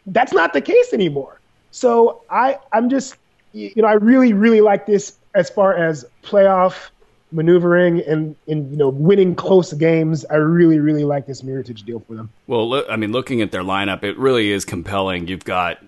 That's 0.07 0.33
not 0.33 0.53
the 0.53 0.61
case 0.61 0.93
anymore. 0.93 1.41
So 1.71 2.23
I 2.31 2.59
I'm 2.73 2.89
just 2.89 3.16
you 3.53 3.73
know 3.77 3.89
I 3.89 3.95
really 3.95 4.33
really 4.33 4.61
like 4.61 4.87
this 4.87 5.14
as 5.39 5.49
far 5.49 5.72
as 5.74 6.05
playoff 6.22 6.91
maneuvering 7.30 8.01
and, 8.01 8.34
and 8.49 8.70
you 8.70 8.76
know 8.76 8.89
winning 8.89 9.34
close 9.34 9.72
games. 9.72 10.24
I 10.26 10.36
really 10.36 10.80
really 10.80 11.05
like 11.05 11.26
this 11.26 11.43
Mirotic 11.43 11.84
deal 11.84 12.01
for 12.01 12.14
them. 12.14 12.30
Well, 12.47 12.68
look, 12.68 12.86
I 12.91 12.97
mean, 12.97 13.12
looking 13.12 13.41
at 13.41 13.53
their 13.53 13.62
lineup, 13.62 14.03
it 14.03 14.18
really 14.18 14.51
is 14.51 14.64
compelling. 14.64 15.28
You've 15.28 15.45
got 15.45 15.78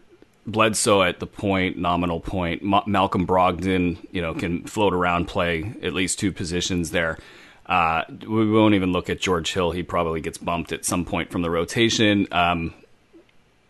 Bledsoe 0.46 1.03
at 1.03 1.18
the 1.18 1.26
point, 1.26 1.76
nominal 1.76 2.20
point. 2.20 2.62
Ma- 2.62 2.84
Malcolm 2.86 3.26
Brogdon, 3.26 3.98
you 4.12 4.22
know, 4.22 4.34
can 4.34 4.64
float 4.64 4.94
around, 4.94 5.26
play 5.26 5.74
at 5.82 5.92
least 5.92 6.18
two 6.18 6.32
positions 6.32 6.92
there. 6.92 7.18
Uh, 7.66 8.03
we 8.26 8.51
won't 8.51 8.74
even 8.74 8.92
look 8.92 9.09
at 9.11 9.20
George 9.20 9.53
Hill. 9.53 9.70
He 9.70 9.82
probably 9.82 10.20
gets 10.20 10.38
bumped 10.38 10.72
at 10.72 10.84
some 10.84 11.05
point 11.05 11.30
from 11.30 11.42
the 11.42 11.51
rotation. 11.51 12.26
Um, 12.32 12.74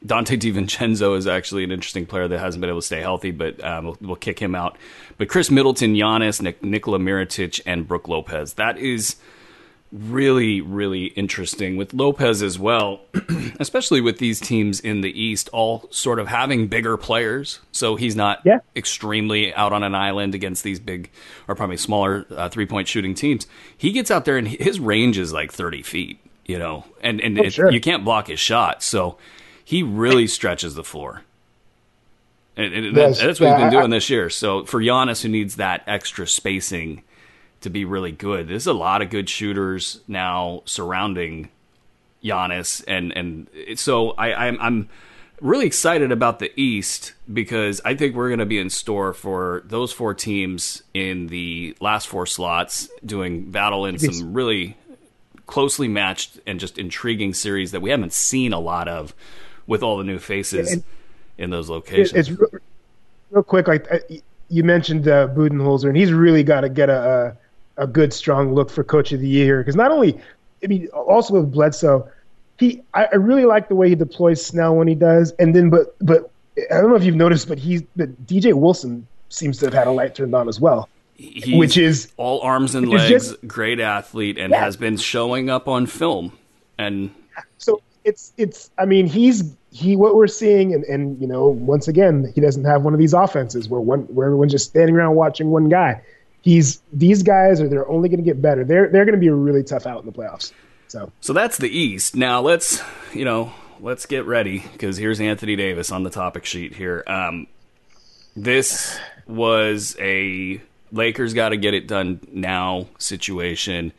Donte 0.05 0.39
DiVincenzo 0.39 1.17
is 1.17 1.27
actually 1.27 1.63
an 1.63 1.71
interesting 1.71 2.07
player 2.07 2.27
that 2.27 2.39
hasn't 2.39 2.61
been 2.61 2.71
able 2.71 2.81
to 2.81 2.87
stay 2.87 3.01
healthy, 3.01 3.33
but 3.33 3.63
um, 3.63 3.85
we'll, 3.85 3.99
we'll, 4.01 4.17
kick 4.17 4.39
him 4.39 4.55
out. 4.55 4.79
But 5.19 5.29
Khris 5.29 5.51
Middleton, 5.51 5.95
Giannis, 5.95 6.41
Nik- 6.41 6.63
Nikola 6.63 6.99
Mirotic, 6.99 7.61
and 7.67 7.87
Brook 7.87 8.09
Lopez. 8.09 8.55
That 8.55 8.79
is 8.79 9.17
really, 9.93 10.61
really 10.61 11.07
interesting 11.07 11.77
with 11.77 11.93
Lopez 11.93 12.43
as 12.43 12.59
well, 12.59 13.01
especially 13.61 14.01
with 14.01 14.19
these 14.19 14.41
teams 14.41 14.81
in 14.81 15.01
the 15.01 15.21
East 15.21 15.49
all 15.53 15.87
sort 15.91 16.19
of 16.19 16.29
having 16.29 16.69
bigger 16.69 16.97
players. 16.97 17.61
So 17.73 17.97
he's 17.97 18.15
not 18.15 18.41
yeah. 18.45 18.61
extremely 18.77 19.53
out 19.55 19.73
on 19.73 19.83
an 19.83 19.95
island 19.95 20.35
against 20.35 20.63
these 20.63 20.79
big 20.79 21.11
or 21.49 21.55
probably 21.55 21.77
smaller 21.77 22.25
uh, 22.31 22.49
three 22.49 22.67
point 22.67 22.89
shooting 22.89 23.15
teams. 23.15 23.47
He 23.77 23.93
gets 23.93 24.11
out 24.11 24.25
there 24.25 24.37
and 24.37 24.47
his 24.47 24.79
range 24.79 25.19
is 25.19 25.33
like 25.33 25.53
30 25.53 25.83
feet, 25.83 26.21
you 26.47 26.59
know, 26.59 26.85
and, 27.03 27.21
and 27.21 27.39
oh, 27.39 27.43
it, 27.43 27.53
sure. 27.53 27.71
you 27.71 27.81
can't 27.81 28.05
block 28.05 28.29
his 28.29 28.41
shot. 28.41 28.83
So 28.83 29.19
he 29.71 29.85
really 29.85 30.27
stretches 30.27 30.75
the 30.75 30.83
floor. 30.83 31.23
And, 32.57 32.75
and 32.75 32.97
that, 32.97 33.17
that's 33.17 33.39
what 33.39 33.51
he's 33.51 33.61
been 33.61 33.71
doing 33.71 33.91
this 33.91 34.11
year. 34.11 34.29
So 34.29 34.65
for 34.65 34.81
Giannis, 34.81 35.23
who 35.23 35.29
needs 35.29 35.55
that 35.57 35.85
extra 35.87 36.27
spacing 36.27 37.05
to 37.61 37.71
be 37.71 37.85
really 37.85 38.11
good, 38.11 38.49
there's 38.49 38.67
a 38.67 38.73
lot 38.73 39.01
of 39.01 39.11
good 39.11 39.29
shooters 39.29 40.01
now 40.09 40.65
surrounding 40.65 41.51
Giannis, 42.21 42.83
and 42.89 43.17
and 43.17 43.49
so 43.77 44.11
I, 44.11 44.49
I'm 44.49 44.61
I'm 44.61 44.89
really 45.41 45.67
excited 45.67 46.11
about 46.11 46.41
the 46.41 46.51
East 46.61 47.13
because 47.33 47.81
I 47.85 47.95
think 47.95 48.17
we're 48.17 48.29
going 48.29 48.41
to 48.41 48.47
be 48.47 48.59
in 48.59 48.71
store 48.71 49.13
for 49.13 49.63
those 49.67 49.93
four 49.93 50.15
teams 50.15 50.83
in 50.93 51.29
the 51.29 51.77
last 51.81 52.09
four 52.09 52.27
slots 52.27 52.89
doing 53.07 53.53
battle 53.53 53.87
in 53.87 54.01
some 54.01 54.35
really 54.35 54.77
closely 55.47 55.87
matched 55.87 56.41
and 56.45 56.59
just 56.59 56.77
intriguing 56.77 57.35
series 57.35 57.71
that 57.71 57.81
we 57.81 57.91
haven't 57.91 58.13
seen 58.13 58.53
a 58.53 58.59
lot 58.59 58.89
of 58.89 59.15
with 59.71 59.85
all 59.85 59.97
the 59.97 60.05
new 60.05 60.19
faces 60.19 60.73
and 60.73 60.83
in 61.39 61.49
those 61.49 61.71
locations. 61.71 62.13
It's 62.13 62.31
real, 62.31 62.51
real 63.31 63.43
quick, 63.45 63.69
like 63.69 63.87
you 64.49 64.65
mentioned 64.65 65.07
uh, 65.07 65.29
Budenholzer, 65.29 65.87
and 65.89 65.97
he's 65.97 66.13
really 66.13 66.43
got 66.43 66.63
to 66.63 66.69
get 66.69 66.91
a, 66.91 67.37
a, 67.77 67.85
a 67.85 67.87
good, 67.87 68.13
strong 68.13 68.53
look 68.53 68.69
for 68.69 68.83
Coach 68.83 69.13
of 69.13 69.21
the 69.21 69.29
Year 69.29 69.61
because 69.61 69.77
not 69.77 69.93
only, 69.93 70.21
I 70.63 70.67
mean, 70.67 70.89
also 70.89 71.35
with 71.35 71.53
Bledsoe, 71.53 72.07
he 72.59 72.83
I, 72.93 73.07
I 73.13 73.15
really 73.15 73.45
like 73.45 73.69
the 73.69 73.77
way 73.77 73.89
he 73.89 73.95
deploys 73.95 74.45
Snell 74.45 74.75
when 74.75 74.89
he 74.89 74.97
does, 74.97 75.33
and 75.39 75.55
then 75.55 75.71
but 75.71 75.97
but 76.01 76.31
I 76.71 76.81
don't 76.81 76.91
know 76.91 76.97
if 76.97 77.05
you've 77.05 77.15
noticed, 77.15 77.49
but 77.49 77.59
he's 77.59 77.83
but 77.97 78.27
DJ 78.27 78.53
Wilson 78.53 79.07
seems 79.29 79.59
to 79.59 79.67
have 79.67 79.75
had 79.75 79.87
a 79.87 79.93
light 79.93 80.17
turned 80.17 80.35
on 80.35 80.49
as 80.49 80.61
well. 80.61 80.89
He's 81.15 81.57
which 81.57 81.79
is 81.79 82.13
all 82.17 82.41
arms 82.41 82.75
and 82.75 82.89
legs, 82.89 83.09
just, 83.09 83.47
great 83.47 83.79
athlete, 83.79 84.37
and 84.37 84.51
yeah. 84.51 84.65
has 84.65 84.77
been 84.77 84.97
showing 84.97 85.49
up 85.49 85.69
on 85.69 85.87
film. 85.87 86.37
And 86.77 87.15
so 87.59 87.81
it's 88.05 88.33
it's 88.37 88.71
I 88.79 88.85
mean 88.85 89.07
he's 89.07 89.55
he 89.71 89.97
what 89.97 90.15
we're 90.15 90.27
seeing 90.27 90.75
and, 90.75 90.85
and 90.85 91.21
you 91.21 91.27
know 91.27 91.49
once 91.49 91.89
again 91.89 92.33
he 92.35 92.41
doesn't 92.41 92.65
have 92.65 92.83
one 92.83 92.95
of 92.95 92.99
these 92.99 93.15
offenses 93.15 93.69
where 93.69 93.81
one 93.81 94.03
where 94.15 94.27
everyone's 94.27 94.53
just 94.53 94.71
standing 94.71 94.97
around 94.97 95.15
watching 95.15 95.51
one 95.51 95.69
guy. 95.69 96.03
He's 96.43 96.81
these 96.93 97.23
guys 97.23 97.61
are 97.61 97.69
they're 97.69 97.89
only 97.89 98.09
going 98.09 98.21
to 98.21 98.25
get 98.25 98.41
better. 98.41 98.65
They're 98.65 98.89
they're 98.89 99.05
going 99.05 99.15
to 99.15 99.21
be 99.21 99.29
a 99.29 99.35
really 99.35 99.63
tough 99.63 99.87
out 99.87 100.01
in 100.01 100.07
the 100.07 100.13
playoffs. 100.13 100.53
So 100.89 101.13
so 101.21 101.33
that's 101.33 101.59
the 101.59 101.69
East. 101.69 102.17
Now 102.17 102.41
let's 102.41 102.83
you 103.13 103.25
know 103.25 103.53
let's 103.81 104.07
get 104.07 104.27
ready 104.27 104.65
because 104.73 104.97
here's 104.97 105.21
Anthony 105.21 105.57
Davis 105.57 105.93
on 105.93 106.03
the 106.03 106.11
topic 106.11 106.45
sheet 106.45 106.75
here. 106.75 107.05
Um, 107.07 107.47
this 108.35 108.99
was 109.27 109.97
a 110.01 110.61
Lakers 110.93 111.35
got 111.35 111.51
to 111.51 111.57
get 111.57 111.75
it 111.75 111.87
done 111.87 112.21
now 112.33 112.87
situation, 112.99 113.93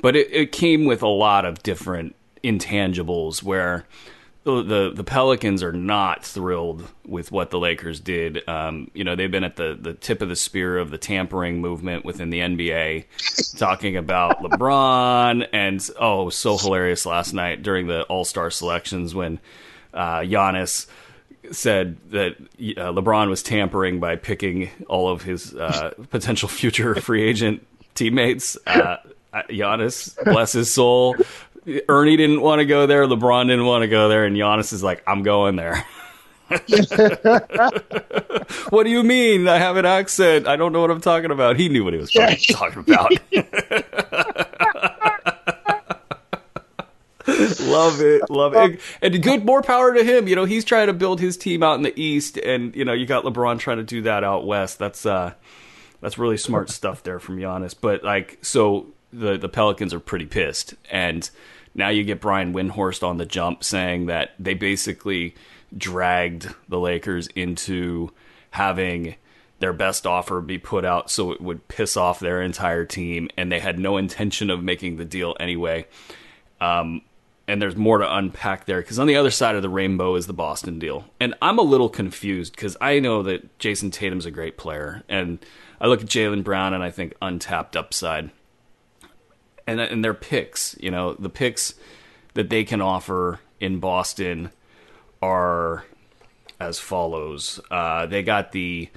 but 0.00 0.16
it, 0.16 0.28
it 0.30 0.52
came 0.52 0.84
with 0.84 1.02
a 1.02 1.08
lot 1.08 1.44
of 1.44 1.62
different 1.62 2.14
intangibles 2.44 3.42
where 3.42 3.86
the, 4.44 4.92
the, 4.94 5.04
Pelicans 5.04 5.62
are 5.62 5.72
not 5.72 6.22
thrilled 6.22 6.86
with 7.06 7.32
what 7.32 7.50
the 7.50 7.58
Lakers 7.58 7.98
did. 7.98 8.46
Um, 8.46 8.90
you 8.92 9.02
know, 9.02 9.16
they've 9.16 9.30
been 9.30 9.44
at 9.44 9.56
the, 9.56 9.76
the 9.80 9.94
tip 9.94 10.20
of 10.20 10.28
the 10.28 10.36
spear 10.36 10.76
of 10.76 10.90
the 10.90 10.98
tampering 10.98 11.62
movement 11.62 12.04
within 12.04 12.28
the 12.28 12.40
NBA, 12.40 13.06
talking 13.56 13.96
about 13.96 14.38
LeBron 14.42 15.48
and 15.52 15.90
oh, 15.98 16.28
so 16.28 16.58
hilarious 16.58 17.06
last 17.06 17.32
night 17.32 17.62
during 17.62 17.86
the 17.86 18.02
All 18.02 18.24
Star 18.24 18.50
selections 18.50 19.14
when 19.14 19.40
uh, 19.94 20.18
Giannis 20.18 20.86
said 21.50 21.96
that 22.10 22.36
uh, 22.38 22.92
LeBron 22.92 23.30
was 23.30 23.42
tampering 23.42 23.98
by 23.98 24.16
picking 24.16 24.70
all 24.88 25.08
of 25.08 25.22
his 25.22 25.54
uh, 25.54 25.92
potential 26.10 26.50
future 26.50 26.94
free 26.96 27.22
agent 27.22 27.66
teammates. 27.94 28.58
Uh, 28.66 28.98
Giannis, 29.48 30.14
bless 30.24 30.52
his 30.52 30.70
soul, 30.70 31.16
Ernie 31.88 32.16
didn't 32.16 32.40
want 32.40 32.60
to 32.60 32.66
go 32.66 32.86
there. 32.86 33.06
LeBron 33.06 33.48
didn't 33.48 33.66
want 33.66 33.82
to 33.82 33.88
go 33.88 34.08
there, 34.08 34.24
and 34.24 34.36
Giannis 34.36 34.72
is 34.72 34.82
like, 34.82 35.02
"I'm 35.06 35.22
going 35.22 35.56
there." 35.56 35.84
what 38.68 38.84
do 38.84 38.90
you 38.90 39.02
mean? 39.02 39.48
I 39.48 39.58
have 39.58 39.76
an 39.76 39.86
accent. 39.86 40.46
I 40.46 40.56
don't 40.56 40.72
know 40.72 40.82
what 40.82 40.90
I'm 40.90 41.00
talking 41.00 41.30
about. 41.30 41.56
He 41.56 41.70
knew 41.70 41.84
what 41.84 41.94
he 41.94 41.98
was 41.98 42.12
talking 42.12 42.80
about. 42.80 43.12
love 47.60 48.00
it, 48.00 48.28
love 48.28 48.54
it, 48.54 48.78
and 49.00 49.22
good. 49.22 49.46
More 49.46 49.62
power 49.62 49.94
to 49.94 50.04
him. 50.04 50.28
You 50.28 50.36
know, 50.36 50.44
he's 50.44 50.64
trying 50.64 50.88
to 50.88 50.92
build 50.92 51.18
his 51.18 51.38
team 51.38 51.62
out 51.62 51.76
in 51.76 51.82
the 51.82 51.98
East, 52.00 52.36
and 52.36 52.76
you 52.76 52.84
know, 52.84 52.92
you 52.92 53.06
got 53.06 53.24
LeBron 53.24 53.58
trying 53.58 53.78
to 53.78 53.82
do 53.82 54.02
that 54.02 54.22
out 54.22 54.46
west. 54.46 54.78
That's 54.78 55.06
uh, 55.06 55.32
that's 56.02 56.18
really 56.18 56.36
smart 56.36 56.68
stuff 56.68 57.02
there 57.02 57.18
from 57.18 57.38
Giannis. 57.38 57.74
But 57.78 58.04
like, 58.04 58.38
so 58.42 58.88
the 59.14 59.38
the 59.38 59.48
Pelicans 59.48 59.94
are 59.94 60.00
pretty 60.00 60.26
pissed, 60.26 60.74
and 60.90 61.30
now 61.74 61.88
you 61.88 62.04
get 62.04 62.20
Brian 62.20 62.52
Windhorst 62.52 63.02
on 63.02 63.18
the 63.18 63.26
jump 63.26 63.64
saying 63.64 64.06
that 64.06 64.34
they 64.38 64.54
basically 64.54 65.34
dragged 65.76 66.54
the 66.68 66.78
Lakers 66.78 67.26
into 67.28 68.12
having 68.50 69.16
their 69.58 69.72
best 69.72 70.06
offer 70.06 70.40
be 70.40 70.58
put 70.58 70.84
out 70.84 71.10
so 71.10 71.32
it 71.32 71.40
would 71.40 71.66
piss 71.68 71.96
off 71.96 72.20
their 72.20 72.42
entire 72.42 72.84
team, 72.84 73.28
and 73.36 73.50
they 73.50 73.60
had 73.60 73.78
no 73.78 73.96
intention 73.96 74.50
of 74.50 74.62
making 74.62 74.96
the 74.96 75.04
deal 75.04 75.36
anyway. 75.40 75.86
Um, 76.60 77.02
and 77.46 77.60
there's 77.60 77.76
more 77.76 77.98
to 77.98 78.16
unpack 78.16 78.64
there 78.64 78.80
because 78.80 78.98
on 78.98 79.06
the 79.06 79.16
other 79.16 79.30
side 79.30 79.54
of 79.54 79.62
the 79.62 79.68
rainbow 79.68 80.14
is 80.14 80.26
the 80.26 80.32
Boston 80.32 80.78
deal. 80.78 81.04
And 81.20 81.34
I'm 81.42 81.58
a 81.58 81.62
little 81.62 81.90
confused 81.90 82.54
because 82.54 82.76
I 82.80 83.00
know 83.00 83.22
that 83.24 83.58
Jayson 83.58 83.90
Tatum's 83.90 84.26
a 84.26 84.30
great 84.30 84.56
player, 84.56 85.02
and 85.08 85.44
I 85.80 85.88
look 85.88 86.02
at 86.02 86.08
Jaylen 86.08 86.44
Brown 86.44 86.72
and 86.72 86.82
I 86.82 86.90
think 86.90 87.14
untapped 87.20 87.76
upside 87.76 88.30
and 89.66 89.80
and 89.80 90.04
their 90.04 90.14
picks, 90.14 90.76
you 90.80 90.90
know, 90.90 91.14
the 91.14 91.30
picks 91.30 91.74
that 92.34 92.50
they 92.50 92.64
can 92.64 92.80
offer 92.80 93.40
in 93.60 93.80
Boston 93.80 94.50
are 95.22 95.84
as 96.60 96.78
follows. 96.78 97.60
Uh, 97.70 98.06
they 98.06 98.22
got 98.22 98.52
the 98.52 98.88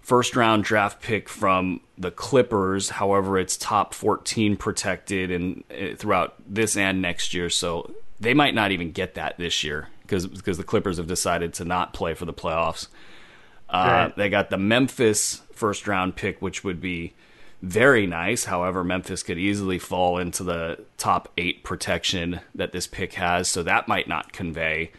first 0.00 0.36
round 0.36 0.64
draft 0.64 1.02
pick 1.02 1.28
from 1.28 1.80
the 1.98 2.10
Clippers. 2.10 2.90
However, 2.90 3.38
it's 3.38 3.56
top 3.56 3.94
14 3.94 4.56
protected 4.56 5.30
and 5.30 5.64
uh, 5.70 5.96
throughout 5.96 6.34
this 6.46 6.76
and 6.76 7.02
next 7.02 7.34
year. 7.34 7.50
So 7.50 7.92
they 8.20 8.34
might 8.34 8.54
not 8.54 8.72
even 8.72 8.92
get 8.92 9.14
that 9.14 9.36
this 9.38 9.64
year 9.64 9.88
because 10.02 10.26
because 10.26 10.58
the 10.58 10.64
Clippers 10.64 10.96
have 10.96 11.06
decided 11.06 11.54
to 11.54 11.64
not 11.64 11.92
play 11.92 12.14
for 12.14 12.24
the 12.24 12.32
playoffs. 12.32 12.88
Uh, 13.68 14.06
right. 14.06 14.16
They 14.16 14.28
got 14.28 14.50
the 14.50 14.58
Memphis 14.58 15.42
first 15.52 15.88
round 15.88 16.16
pick, 16.16 16.40
which 16.40 16.62
would 16.62 16.80
be 16.80 17.14
very 17.62 18.06
nice. 18.06 18.44
However, 18.44 18.84
Memphis 18.84 19.22
could 19.22 19.38
easily 19.38 19.78
fall 19.78 20.18
into 20.18 20.44
the 20.44 20.84
top 20.98 21.32
eight 21.36 21.64
protection 21.64 22.40
that 22.54 22.72
this 22.72 22.86
pick 22.86 23.14
has, 23.14 23.48
so 23.48 23.62
that 23.62 23.88
might 23.88 24.08
not 24.08 24.32
convey. 24.32 24.92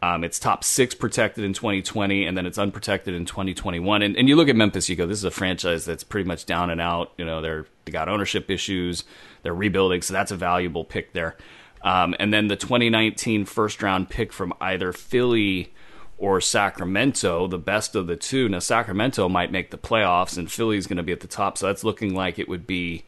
Um, 0.00 0.22
it's 0.22 0.38
top 0.38 0.64
six 0.64 0.94
protected 0.94 1.44
in 1.44 1.54
2020, 1.54 2.26
and 2.26 2.36
then 2.36 2.46
it's 2.46 2.58
unprotected 2.58 3.14
in 3.14 3.24
2021. 3.24 4.02
And, 4.02 4.16
and 4.16 4.28
you 4.28 4.36
look 4.36 4.48
at 4.48 4.56
Memphis, 4.56 4.88
you 4.88 4.96
go, 4.96 5.06
this 5.06 5.18
is 5.18 5.24
a 5.24 5.30
franchise 5.30 5.84
that's 5.86 6.04
pretty 6.04 6.28
much 6.28 6.44
down 6.46 6.70
and 6.70 6.80
out. 6.80 7.12
You 7.16 7.24
know, 7.24 7.40
they're 7.40 7.66
they 7.84 7.92
got 7.92 8.08
ownership 8.08 8.50
issues, 8.50 9.04
they're 9.42 9.54
rebuilding, 9.54 10.02
so 10.02 10.12
that's 10.12 10.30
a 10.30 10.36
valuable 10.36 10.84
pick 10.84 11.12
there. 11.12 11.36
Um, 11.82 12.14
and 12.18 12.32
then 12.32 12.48
the 12.48 12.56
2019 12.56 13.44
first 13.44 13.82
round 13.82 14.08
pick 14.08 14.32
from 14.32 14.54
either 14.60 14.92
Philly 14.92 15.73
or 16.18 16.40
Sacramento, 16.40 17.46
the 17.48 17.58
best 17.58 17.94
of 17.94 18.06
the 18.06 18.16
two. 18.16 18.48
Now 18.48 18.60
Sacramento 18.60 19.28
might 19.28 19.52
make 19.52 19.70
the 19.70 19.78
playoffs, 19.78 20.38
and 20.38 20.50
Philly's 20.50 20.86
going 20.86 20.96
to 20.96 21.02
be 21.02 21.12
at 21.12 21.20
the 21.20 21.26
top, 21.26 21.58
so 21.58 21.66
that's 21.66 21.84
looking 21.84 22.14
like 22.14 22.38
it 22.38 22.48
would 22.48 22.66
be 22.66 23.04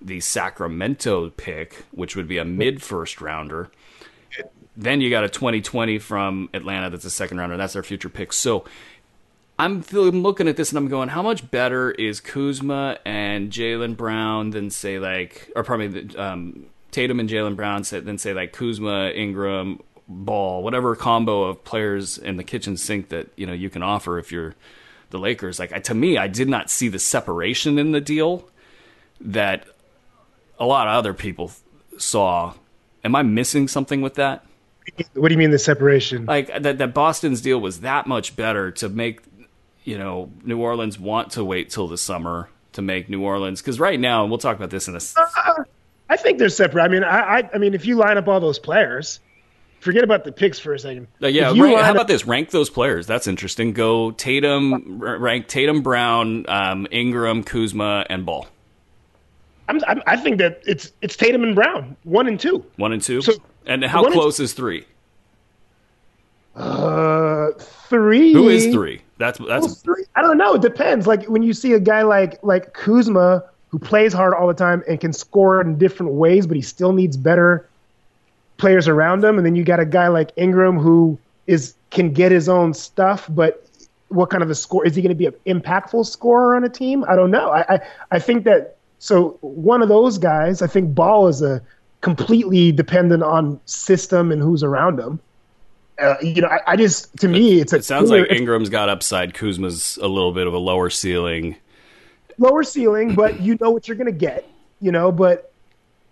the 0.00 0.20
Sacramento 0.20 1.30
pick, 1.30 1.84
which 1.90 2.16
would 2.16 2.28
be 2.28 2.38
a 2.38 2.44
mid 2.44 2.82
first 2.82 3.20
rounder. 3.20 3.70
Then 4.76 5.00
you 5.00 5.08
got 5.08 5.24
a 5.24 5.28
2020 5.28 5.98
from 5.98 6.50
Atlanta 6.52 6.90
that's 6.90 7.04
a 7.04 7.10
second 7.10 7.38
rounder. 7.38 7.56
That's 7.56 7.72
their 7.72 7.82
future 7.82 8.10
pick. 8.10 8.32
So 8.32 8.64
I'm, 9.58 9.82
I'm 9.92 10.22
looking 10.22 10.48
at 10.48 10.56
this 10.56 10.70
and 10.70 10.78
I'm 10.78 10.88
going, 10.88 11.08
how 11.08 11.22
much 11.22 11.50
better 11.50 11.92
is 11.92 12.20
Kuzma 12.20 12.98
and 13.06 13.50
Jaylen 13.50 13.96
Brown 13.96 14.50
than 14.50 14.68
say 14.68 14.98
like, 14.98 15.50
or 15.56 15.78
me, 15.78 16.14
um, 16.16 16.66
Tatum 16.90 17.20
and 17.20 17.28
Jaylen 17.28 17.56
Brown 17.56 17.82
than 17.90 18.18
say 18.18 18.34
like 18.34 18.52
Kuzma, 18.52 19.10
Ingram, 19.14 19.80
Ball, 20.08 20.62
whatever 20.62 20.94
combo 20.94 21.44
of 21.44 21.64
players 21.64 22.16
in 22.16 22.36
the 22.36 22.44
kitchen 22.44 22.76
sink 22.76 23.08
that 23.08 23.28
you 23.36 23.46
know 23.46 23.52
you 23.52 23.68
can 23.70 23.82
offer 23.82 24.18
if 24.18 24.30
you're 24.30 24.54
the 25.10 25.18
Lakers. 25.18 25.58
Like 25.58 25.82
to 25.84 25.94
me, 25.94 26.16
I 26.16 26.28
did 26.28 26.48
not 26.48 26.70
see 26.70 26.88
the 26.88 26.98
separation 26.98 27.78
in 27.78 27.92
the 27.92 28.00
deal 28.00 28.48
that 29.20 29.66
a 30.58 30.66
lot 30.66 30.86
of 30.86 30.94
other 30.94 31.12
people 31.14 31.50
saw. 31.98 32.54
Am 33.04 33.14
I 33.14 33.22
missing 33.22 33.68
something 33.68 34.00
with 34.00 34.14
that? 34.14 34.44
What 35.14 35.28
do 35.28 35.34
you 35.34 35.38
mean 35.38 35.50
the 35.50 35.58
separation? 35.58 36.26
Like 36.26 36.62
that, 36.62 36.78
that 36.78 36.94
Boston's 36.94 37.40
deal 37.40 37.60
was 37.60 37.80
that 37.80 38.06
much 38.06 38.36
better 38.36 38.70
to 38.72 38.88
make 38.88 39.22
you 39.84 39.98
know 39.98 40.30
New 40.44 40.60
Orleans 40.60 40.98
want 40.98 41.32
to 41.32 41.44
wait 41.44 41.70
till 41.70 41.88
the 41.88 41.98
summer 41.98 42.48
to 42.72 42.82
make 42.82 43.08
New 43.08 43.22
Orleans 43.22 43.60
because 43.60 43.80
right 43.80 43.98
now, 43.98 44.22
and 44.22 44.30
we'll 44.30 44.38
talk 44.38 44.56
about 44.56 44.70
this 44.70 44.86
in 44.86 44.94
a. 44.94 45.00
Uh, 45.16 45.64
I 46.08 46.16
think 46.16 46.38
they're 46.38 46.48
separate. 46.48 46.82
I 46.82 46.88
mean, 46.88 47.02
I, 47.02 47.38
I, 47.38 47.50
I 47.54 47.58
mean, 47.58 47.74
if 47.74 47.86
you 47.86 47.96
line 47.96 48.16
up 48.16 48.28
all 48.28 48.38
those 48.38 48.60
players, 48.60 49.18
forget 49.80 50.04
about 50.04 50.24
the 50.24 50.32
picks 50.32 50.58
for 50.58 50.74
a 50.74 50.78
second. 50.78 51.08
Uh, 51.22 51.28
yeah, 51.28 51.52
rank, 51.56 51.78
how 51.80 51.92
about 51.92 52.08
this? 52.08 52.26
Rank 52.26 52.50
those 52.50 52.70
players. 52.70 53.06
That's 53.06 53.26
interesting. 53.26 53.72
Go 53.72 54.10
Tatum, 54.12 54.98
rank 55.00 55.48
Tatum, 55.48 55.82
Brown, 55.82 56.44
um, 56.48 56.86
Ingram, 56.90 57.42
Kuzma, 57.42 58.06
and 58.08 58.26
Ball. 58.26 58.46
I'm, 59.68 59.80
I'm, 59.88 60.02
i 60.06 60.16
think 60.16 60.38
that 60.38 60.62
it's 60.64 60.92
it's 61.02 61.16
Tatum 61.16 61.42
and 61.42 61.54
Brown, 61.54 61.96
one 62.04 62.28
and 62.28 62.38
two. 62.38 62.64
One 62.76 62.92
and 62.92 63.02
two. 63.02 63.22
So, 63.22 63.32
and 63.66 63.84
how 63.84 64.08
close 64.10 64.38
is 64.38 64.52
three? 64.52 64.86
Uh, 66.54 67.50
three. 67.58 68.32
Who 68.32 68.48
is 68.48 68.66
three? 68.66 69.02
That's 69.18 69.38
that's 69.38 69.80
three. 69.82 70.04
I 70.14 70.22
don't 70.22 70.38
know. 70.38 70.54
It 70.54 70.62
depends. 70.62 71.06
Like 71.06 71.24
when 71.24 71.42
you 71.42 71.52
see 71.52 71.72
a 71.72 71.80
guy 71.80 72.02
like 72.02 72.38
like 72.42 72.72
Kuzma 72.74 73.44
who 73.68 73.78
plays 73.78 74.12
hard 74.12 74.34
all 74.34 74.46
the 74.46 74.54
time 74.54 74.82
and 74.88 75.00
can 75.00 75.12
score 75.12 75.60
in 75.60 75.76
different 75.78 76.12
ways, 76.12 76.46
but 76.46 76.56
he 76.56 76.62
still 76.62 76.92
needs 76.92 77.16
better 77.16 77.68
players 78.56 78.88
around 78.88 79.24
him. 79.24 79.36
And 79.36 79.46
then 79.46 79.56
you 79.56 79.64
got 79.64 79.80
a 79.80 79.84
guy 79.84 80.08
like 80.08 80.32
Ingram 80.36 80.78
who 80.78 81.18
is 81.46 81.74
can 81.90 82.12
get 82.12 82.32
his 82.32 82.48
own 82.48 82.74
stuff, 82.74 83.26
but 83.30 83.66
what 84.08 84.30
kind 84.30 84.42
of 84.42 84.50
a 84.50 84.54
score 84.54 84.86
is 84.86 84.94
he 84.94 85.02
going 85.02 85.10
to 85.10 85.14
be 85.16 85.26
an 85.26 85.34
impactful 85.46 86.06
scorer 86.06 86.56
on 86.56 86.64
a 86.64 86.68
team? 86.68 87.04
I 87.08 87.16
don't 87.16 87.30
know. 87.30 87.50
I, 87.50 87.74
I 87.74 87.80
I 88.12 88.18
think 88.18 88.44
that 88.44 88.76
so 88.98 89.38
one 89.40 89.82
of 89.82 89.88
those 89.88 90.18
guys. 90.18 90.62
I 90.62 90.66
think 90.66 90.94
Ball 90.94 91.28
is 91.28 91.42
a 91.42 91.62
completely 92.00 92.72
dependent 92.72 93.22
on 93.22 93.60
system 93.66 94.30
and 94.30 94.40
who's 94.40 94.62
around 94.62 94.98
him. 94.98 95.20
Uh, 95.98 96.14
you 96.20 96.42
know, 96.42 96.48
I, 96.48 96.60
I, 96.66 96.76
just 96.76 97.16
to 97.18 97.28
me, 97.28 97.60
it's 97.60 97.72
a 97.72 97.76
it 97.76 97.84
sounds 97.84 98.10
clear, 98.10 98.22
like 98.22 98.32
Ingram's 98.32 98.68
got 98.68 98.88
upside. 98.88 99.32
Kuzma's 99.32 99.96
a 99.96 100.06
little 100.06 100.32
bit 100.32 100.46
of 100.46 100.52
a 100.52 100.58
lower 100.58 100.90
ceiling. 100.90 101.56
Lower 102.38 102.62
ceiling, 102.62 103.14
but 103.14 103.40
you 103.40 103.56
know 103.60 103.70
what 103.70 103.88
you're 103.88 103.96
going 103.96 104.12
to 104.12 104.18
get. 104.18 104.46
You 104.80 104.92
know, 104.92 105.10
but 105.10 105.52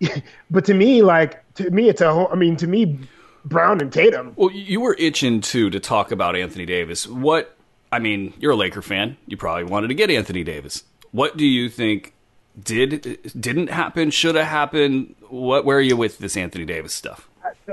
but 0.50 0.64
to 0.66 0.74
me, 0.74 1.02
like 1.02 1.42
to 1.54 1.70
me, 1.70 1.88
it's 1.88 2.00
a. 2.00 2.26
I 2.30 2.34
mean, 2.34 2.56
to 2.56 2.66
me, 2.66 2.98
Brown 3.44 3.80
and 3.80 3.92
Tatum. 3.92 4.32
Well, 4.36 4.50
you 4.50 4.80
were 4.80 4.96
itching 4.98 5.40
too 5.40 5.70
to 5.70 5.80
talk 5.80 6.10
about 6.10 6.36
Anthony 6.36 6.66
Davis. 6.66 7.06
What? 7.06 7.56
I 7.92 7.98
mean, 7.98 8.32
you're 8.38 8.52
a 8.52 8.56
Laker 8.56 8.82
fan. 8.82 9.16
You 9.26 9.36
probably 9.36 9.64
wanted 9.64 9.88
to 9.88 9.94
get 9.94 10.10
Anthony 10.10 10.42
Davis. 10.42 10.84
What 11.12 11.36
do 11.36 11.46
you 11.46 11.68
think 11.68 12.12
did 12.60 13.18
didn't 13.38 13.70
happen? 13.70 14.10
Should 14.10 14.34
have 14.34 14.46
happened? 14.46 15.14
What? 15.28 15.64
Where 15.64 15.78
are 15.78 15.82
you 15.82 15.96
with 15.96 16.18
this 16.18 16.36
Anthony 16.36 16.64
Davis 16.64 16.92
stuff? 16.92 17.28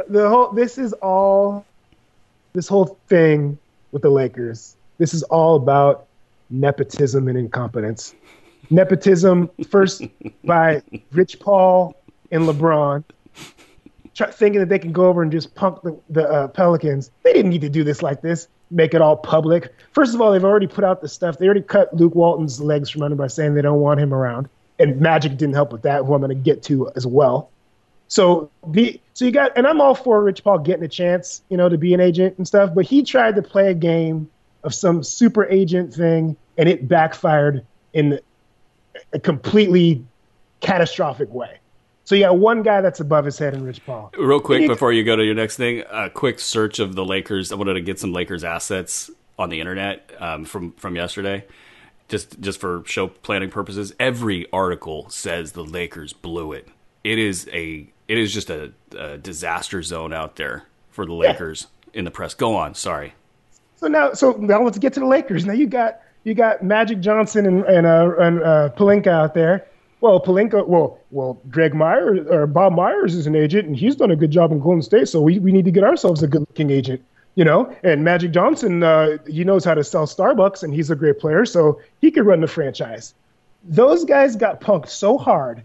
The 0.07 0.29
whole. 0.29 0.51
This 0.51 0.77
is 0.77 0.93
all 0.93 1.65
this 2.53 2.67
whole 2.67 2.97
thing 3.07 3.57
with 3.91 4.01
the 4.01 4.09
Lakers, 4.09 4.75
this 4.97 5.13
is 5.13 5.23
all 5.23 5.55
about 5.55 6.07
nepotism 6.49 7.27
and 7.27 7.37
incompetence. 7.37 8.15
Nepotism 8.69 9.49
first 9.69 10.03
by 10.45 10.81
Rich 11.11 11.39
Paul 11.39 11.95
and 12.31 12.43
LeBron, 12.43 13.03
try, 14.13 14.31
thinking 14.31 14.59
that 14.59 14.69
they 14.69 14.79
can 14.79 14.91
go 14.91 15.05
over 15.05 15.21
and 15.21 15.31
just 15.31 15.53
punk 15.55 15.81
the, 15.81 15.97
the 16.09 16.27
uh, 16.27 16.47
Pelicans. 16.47 17.11
They 17.23 17.33
didn't 17.33 17.51
need 17.51 17.61
to 17.61 17.69
do 17.69 17.83
this 17.83 18.01
like 18.01 18.21
this, 18.21 18.47
make 18.69 18.93
it 18.93 19.01
all 19.01 19.17
public. 19.17 19.73
First 19.91 20.15
of 20.15 20.21
all, 20.21 20.31
they've 20.31 20.43
already 20.43 20.67
put 20.67 20.83
out 20.83 21.01
the 21.01 21.09
stuff. 21.09 21.37
They 21.37 21.45
already 21.45 21.61
cut 21.61 21.93
Luke 21.93 22.15
Walton's 22.15 22.61
legs 22.61 22.89
from 22.89 23.03
under 23.03 23.15
by 23.15 23.27
saying 23.27 23.53
they 23.53 23.61
don't 23.61 23.79
want 23.79 23.99
him 23.99 24.13
around. 24.13 24.49
And 24.79 24.99
Magic 24.99 25.37
didn't 25.37 25.53
help 25.53 25.71
with 25.71 25.83
that, 25.83 26.05
who 26.05 26.13
I'm 26.13 26.21
going 26.21 26.29
to 26.29 26.35
get 26.35 26.63
to 26.63 26.89
as 26.95 27.05
well. 27.05 27.51
So 28.11 28.51
the 28.67 28.99
so 29.13 29.23
you 29.23 29.31
got 29.31 29.57
and 29.57 29.65
I'm 29.65 29.79
all 29.79 29.95
for 29.95 30.21
Rich 30.21 30.43
Paul 30.43 30.59
getting 30.59 30.83
a 30.83 30.89
chance, 30.89 31.41
you 31.47 31.55
know, 31.55 31.69
to 31.69 31.77
be 31.77 31.93
an 31.93 32.01
agent 32.01 32.37
and 32.37 32.45
stuff, 32.45 32.71
but 32.75 32.83
he 32.83 33.03
tried 33.03 33.37
to 33.37 33.41
play 33.41 33.71
a 33.71 33.73
game 33.73 34.29
of 34.65 34.73
some 34.73 35.01
super 35.01 35.45
agent 35.45 35.93
thing 35.93 36.35
and 36.57 36.67
it 36.67 36.89
backfired 36.89 37.65
in 37.93 38.19
a 39.13 39.19
completely 39.19 40.03
catastrophic 40.59 41.33
way. 41.33 41.60
So 42.03 42.15
you 42.15 42.21
got 42.21 42.37
one 42.37 42.63
guy 42.63 42.81
that's 42.81 42.99
above 42.99 43.25
his 43.25 43.37
head 43.37 43.53
in 43.53 43.63
Rich 43.63 43.85
Paul. 43.85 44.11
Real 44.17 44.39
quick 44.39 44.67
before 44.67 44.91
you 44.91 45.03
go 45.03 45.15
to 45.15 45.23
your 45.23 45.35
next 45.35 45.57
thing, 45.57 45.83
a 45.91 46.09
quick 46.09 46.39
search 46.39 46.79
of 46.79 46.95
the 46.95 47.05
Lakers. 47.05 47.51
I 47.51 47.55
wanted 47.55 47.75
to 47.75 47.81
get 47.81 47.99
some 47.99 48.11
Lakers 48.11 48.43
assets 48.43 49.09
on 49.37 49.49
the 49.49 49.59
internet 49.59 50.11
um, 50.19 50.45
from 50.45 50.71
from 50.73 50.95
yesterday, 50.95 51.45
just 52.07 52.39
just 52.39 52.59
for 52.59 52.83
show 52.85 53.07
planning 53.07 53.49
purposes. 53.49 53.93
Every 53.99 54.47
article 54.51 55.09
says 55.09 55.51
the 55.51 55.63
Lakers 55.63 56.13
blew 56.13 56.53
it. 56.53 56.67
It 57.03 57.19
is 57.19 57.47
a 57.53 57.87
it 58.07 58.17
is 58.17 58.33
just 58.33 58.49
a, 58.49 58.73
a 58.97 59.17
disaster 59.17 59.81
zone 59.81 60.11
out 60.11 60.35
there 60.35 60.65
for 60.89 61.05
the 61.05 61.13
Lakers 61.13 61.67
yeah. 61.93 61.99
in 61.99 62.05
the 62.05 62.11
press. 62.11 62.33
Go 62.33 62.55
on, 62.55 62.75
sorry. 62.75 63.13
So 63.77 63.87
now, 63.87 64.13
so 64.13 64.33
now 64.33 64.61
let's 64.61 64.77
get 64.77 64.93
to 64.93 64.99
the 64.99 65.05
Lakers. 65.05 65.45
Now 65.45 65.53
you 65.53 65.65
got 65.65 66.01
you 66.23 66.33
got 66.33 66.63
Magic 66.63 66.99
Johnson 66.99 67.45
and 67.45 67.63
and, 67.63 67.87
uh, 67.87 68.11
and 68.19 68.43
uh, 68.43 68.69
Pelinka 68.75 69.07
out 69.07 69.33
there. 69.33 69.65
Well, 70.01 70.19
Pelinka, 70.19 70.67
well, 70.67 70.99
well, 71.11 71.39
Greg 71.49 71.73
Myers 71.73 72.27
or 72.29 72.47
Bob 72.47 72.73
Myers 72.73 73.15
is 73.15 73.27
an 73.27 73.35
agent, 73.35 73.67
and 73.67 73.75
he's 73.75 73.95
done 73.95 74.11
a 74.11 74.15
good 74.15 74.31
job 74.31 74.51
in 74.51 74.59
Golden 74.59 74.81
State. 74.81 75.07
So 75.07 75.21
we, 75.21 75.39
we 75.39 75.51
need 75.51 75.65
to 75.65 75.71
get 75.71 75.83
ourselves 75.83 76.23
a 76.23 76.27
good-looking 76.27 76.71
agent, 76.71 77.03
you 77.35 77.45
know. 77.45 77.73
And 77.83 78.03
Magic 78.03 78.31
Johnson, 78.31 78.83
uh, 78.83 79.17
he 79.27 79.43
knows 79.43 79.63
how 79.63 79.75
to 79.75 79.83
sell 79.83 80.07
Starbucks, 80.07 80.63
and 80.63 80.73
he's 80.73 80.89
a 80.89 80.95
great 80.95 81.19
player, 81.19 81.45
so 81.45 81.79
he 82.01 82.11
could 82.11 82.25
run 82.25 82.41
the 82.41 82.47
franchise. 82.47 83.13
Those 83.63 84.03
guys 84.03 84.35
got 84.35 84.59
punked 84.59 84.89
so 84.89 85.17
hard 85.17 85.63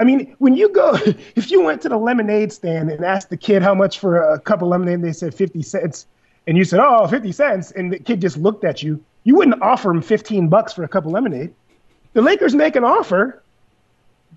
I 0.00 0.04
mean, 0.04 0.34
when 0.38 0.54
you 0.56 0.70
go, 0.70 0.94
if 1.36 1.50
you 1.50 1.62
went 1.62 1.82
to 1.82 1.90
the 1.90 1.98
lemonade 1.98 2.52
stand 2.52 2.90
and 2.90 3.04
asked 3.04 3.28
the 3.28 3.36
kid 3.36 3.62
how 3.62 3.74
much 3.74 3.98
for 3.98 4.16
a 4.16 4.40
cup 4.40 4.62
of 4.62 4.68
lemonade, 4.68 4.94
and 4.94 5.04
they 5.04 5.12
said 5.12 5.34
50 5.34 5.62
cents, 5.62 6.06
and 6.46 6.56
you 6.56 6.64
said, 6.64 6.80
oh, 6.80 7.06
50 7.06 7.30
cents, 7.32 7.70
and 7.70 7.92
the 7.92 7.98
kid 7.98 8.22
just 8.22 8.38
looked 8.38 8.64
at 8.64 8.82
you, 8.82 9.04
you 9.24 9.36
wouldn't 9.36 9.60
offer 9.60 9.90
him 9.90 10.00
15 10.00 10.48
bucks 10.48 10.72
for 10.72 10.82
a 10.82 10.88
cup 10.88 11.04
of 11.04 11.12
lemonade. 11.12 11.52
The 12.14 12.22
Lakers 12.22 12.54
make 12.54 12.74
an 12.76 12.82
offer. 12.82 13.42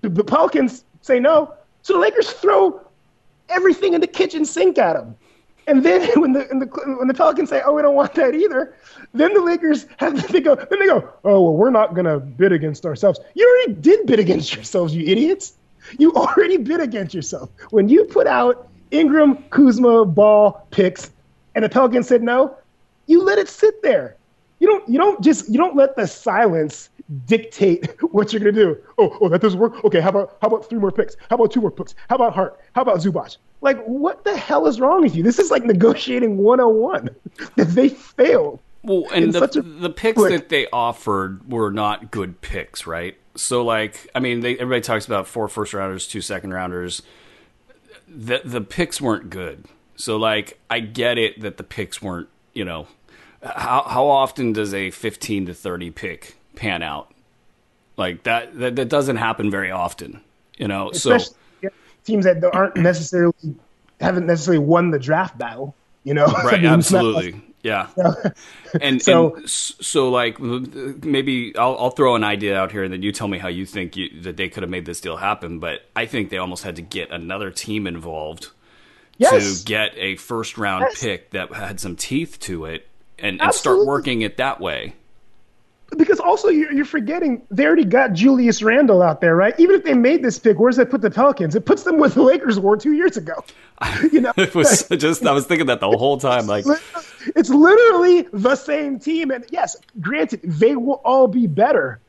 The, 0.08 0.24
Pelicans 0.24 0.84
say 1.02 1.20
no. 1.20 1.54
So 1.82 1.94
the 1.94 1.98
Lakers 1.98 2.30
throw 2.30 2.80
everything 3.48 3.94
in 3.94 4.00
the 4.00 4.06
kitchen 4.06 4.44
sink 4.44 4.78
at 4.78 4.94
them. 4.94 5.16
And 5.66 5.84
then 5.84 6.08
when 6.20 6.32
the, 6.32 6.40
the 6.40 6.96
when 6.98 7.08
the 7.08 7.14
Pelicans 7.14 7.50
say, 7.50 7.62
"Oh, 7.64 7.72
we 7.74 7.82
don't 7.82 7.94
want 7.94 8.14
that 8.14 8.34
either," 8.34 8.74
then 9.12 9.32
the 9.34 9.40
Lakers 9.40 9.86
have 9.98 10.28
they 10.32 10.40
go 10.40 10.54
then 10.54 10.78
they 10.78 10.86
go, 10.86 11.08
"Oh, 11.24 11.42
well, 11.42 11.54
we're 11.54 11.70
not 11.70 11.94
gonna 11.94 12.20
bid 12.20 12.52
against 12.52 12.84
ourselves." 12.86 13.20
You 13.34 13.46
already 13.48 13.80
did 13.80 14.06
bid 14.06 14.18
against 14.18 14.54
yourselves, 14.54 14.94
you 14.94 15.06
idiots. 15.06 15.54
You 15.98 16.12
already 16.16 16.58
bid 16.58 16.80
against 16.80 17.14
yourself 17.14 17.50
when 17.70 17.88
you 17.88 18.04
put 18.04 18.26
out 18.26 18.68
Ingram, 18.90 19.42
Kuzma, 19.50 20.04
Ball 20.04 20.66
picks, 20.70 21.10
and 21.54 21.64
the 21.64 21.68
Pelicans 21.68 22.08
said 22.08 22.22
no. 22.22 22.56
You 23.06 23.22
let 23.22 23.38
it 23.38 23.48
sit 23.48 23.82
there. 23.82 24.16
You 24.60 24.68
don't 24.68 24.88
you 24.88 24.98
don't 24.98 25.22
just 25.22 25.48
you 25.48 25.58
don't 25.58 25.76
let 25.76 25.96
the 25.96 26.06
silence 26.06 26.88
dictate 27.26 28.00
what 28.12 28.32
you're 28.32 28.40
gonna 28.40 28.52
do. 28.52 28.76
Oh, 28.98 29.16
oh, 29.20 29.28
that 29.28 29.40
doesn't 29.40 29.58
work. 29.58 29.84
Okay, 29.84 30.00
how 30.00 30.10
about 30.10 30.36
how 30.40 30.48
about 30.48 30.68
three 30.68 30.78
more 30.78 30.92
picks? 30.92 31.16
How 31.28 31.36
about 31.36 31.52
two 31.52 31.60
more 31.60 31.70
picks? 31.70 31.94
How 32.08 32.16
about 32.16 32.34
Hart? 32.34 32.60
How 32.74 32.82
about 32.82 32.98
Zubac? 32.98 33.36
Like, 33.60 33.82
what 33.84 34.24
the 34.24 34.36
hell 34.36 34.66
is 34.66 34.80
wrong 34.80 35.02
with 35.02 35.16
you? 35.16 35.22
This 35.22 35.38
is 35.38 35.50
like 35.50 35.64
negotiating 35.64 36.36
101. 36.36 37.08
they 37.56 37.88
failed. 37.88 38.60
Well, 38.82 39.06
and 39.14 39.32
the, 39.32 39.62
the 39.80 39.88
picks 39.88 40.22
that 40.22 40.50
they 40.50 40.66
offered 40.70 41.50
were 41.50 41.70
not 41.70 42.10
good 42.10 42.42
picks, 42.42 42.86
right? 42.86 43.16
So, 43.34 43.64
like, 43.64 44.08
I 44.14 44.20
mean, 44.20 44.40
they, 44.40 44.58
everybody 44.58 44.82
talks 44.82 45.06
about 45.06 45.26
four 45.26 45.48
first 45.48 45.72
rounders, 45.72 46.06
two 46.06 46.20
second 46.20 46.52
rounders. 46.52 47.02
The 48.06 48.42
the 48.44 48.60
picks 48.60 49.00
weren't 49.00 49.30
good. 49.30 49.64
So, 49.96 50.18
like, 50.18 50.60
I 50.68 50.80
get 50.80 51.16
it 51.16 51.40
that 51.40 51.56
the 51.56 51.64
picks 51.64 52.02
weren't. 52.02 52.28
You 52.52 52.66
know, 52.66 52.86
how 53.42 53.84
how 53.84 54.06
often 54.06 54.52
does 54.52 54.74
a 54.74 54.90
fifteen 54.90 55.46
to 55.46 55.54
thirty 55.54 55.90
pick 55.90 56.36
pan 56.54 56.82
out? 56.82 57.12
Like 57.96 58.24
that 58.24 58.58
that, 58.58 58.76
that 58.76 58.88
doesn't 58.88 59.16
happen 59.16 59.50
very 59.50 59.70
often. 59.70 60.20
You 60.58 60.68
know, 60.68 60.90
Especially, 60.90 61.34
so 61.62 61.68
teams 62.04 62.24
that 62.24 62.44
aren't 62.52 62.76
necessarily 62.76 63.34
haven't 64.00 64.26
necessarily 64.26 64.64
won 64.64 64.90
the 64.90 64.98
draft 64.98 65.36
battle. 65.38 65.74
You 66.02 66.14
know, 66.14 66.26
right? 66.44 66.54
I 66.54 66.56
mean, 66.58 66.66
absolutely. 66.66 67.32
Like, 67.32 67.42
Yeah, 67.62 67.88
and 68.80 69.00
so 69.00 69.36
and 69.36 69.48
so 69.48 70.10
like 70.10 70.38
maybe 70.40 71.56
I'll, 71.56 71.76
I'll 71.78 71.90
throw 71.90 72.14
an 72.14 72.24
idea 72.24 72.58
out 72.58 72.72
here, 72.72 72.84
and 72.84 72.92
then 72.92 73.02
you 73.02 73.12
tell 73.12 73.28
me 73.28 73.38
how 73.38 73.48
you 73.48 73.64
think 73.64 73.96
you, 73.96 74.20
that 74.22 74.36
they 74.36 74.48
could 74.48 74.62
have 74.62 74.70
made 74.70 74.86
this 74.86 75.00
deal 75.00 75.16
happen. 75.16 75.60
But 75.60 75.82
I 75.94 76.06
think 76.06 76.30
they 76.30 76.38
almost 76.38 76.64
had 76.64 76.76
to 76.76 76.82
get 76.82 77.10
another 77.10 77.50
team 77.50 77.86
involved 77.86 78.50
yes. 79.18 79.60
to 79.60 79.64
get 79.64 79.92
a 79.96 80.16
first 80.16 80.58
round 80.58 80.86
yes. 80.90 81.00
pick 81.00 81.30
that 81.30 81.52
had 81.52 81.80
some 81.80 81.96
teeth 81.96 82.38
to 82.40 82.66
it, 82.66 82.88
and, 83.18 83.40
and 83.40 83.54
start 83.54 83.86
working 83.86 84.22
it 84.22 84.36
that 84.36 84.60
way 84.60 84.94
because 85.94 86.20
also 86.20 86.48
you're, 86.48 86.72
you're 86.72 86.84
forgetting 86.84 87.42
they 87.50 87.66
already 87.66 87.84
got 87.84 88.12
Julius 88.12 88.62
Randle 88.62 89.02
out 89.02 89.20
there, 89.20 89.36
right? 89.36 89.54
Even 89.58 89.76
if 89.76 89.84
they 89.84 89.94
made 89.94 90.22
this 90.22 90.38
pick, 90.38 90.58
where 90.58 90.70
does 90.70 90.76
that 90.76 90.90
put 90.90 91.00
the 91.00 91.10
Pelicans? 91.10 91.54
It 91.54 91.66
puts 91.66 91.82
them 91.82 91.98
with 91.98 92.14
the 92.14 92.22
Lakers 92.22 92.58
were 92.58 92.76
two 92.76 92.92
years 92.92 93.16
ago. 93.16 93.44
You 94.12 94.20
know, 94.20 94.32
it 94.36 94.54
was 94.54 94.86
just 94.88 95.26
I 95.26 95.32
was 95.32 95.46
thinking 95.46 95.66
that 95.66 95.80
the 95.80 95.88
whole 95.88 96.18
time. 96.18 96.46
Like 96.46 96.64
it's 97.34 97.50
literally 97.50 98.22
the 98.32 98.56
same 98.56 98.98
team, 98.98 99.30
and 99.30 99.44
yes, 99.50 99.76
granted, 100.00 100.40
they 100.44 100.76
will 100.76 101.00
all 101.04 101.26
be 101.26 101.46
better. 101.46 102.00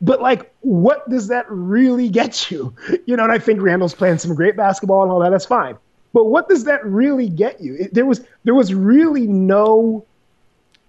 But 0.00 0.22
like, 0.22 0.52
what 0.60 1.08
does 1.10 1.28
that 1.28 1.46
really 1.48 2.08
get 2.08 2.50
you? 2.50 2.74
You 3.06 3.16
know, 3.16 3.24
and 3.24 3.32
I 3.32 3.38
think 3.38 3.62
Randle's 3.62 3.94
playing 3.94 4.18
some 4.18 4.34
great 4.34 4.54
basketball 4.54 5.02
and 5.02 5.10
all 5.10 5.20
that. 5.20 5.30
That's 5.30 5.46
fine. 5.46 5.78
But 6.12 6.26
what 6.26 6.48
does 6.48 6.64
that 6.64 6.84
really 6.84 7.28
get 7.28 7.60
you? 7.60 7.74
It, 7.74 7.94
there 7.94 8.04
was 8.04 8.20
there 8.44 8.54
was 8.54 8.74
really 8.74 9.26
no 9.26 10.04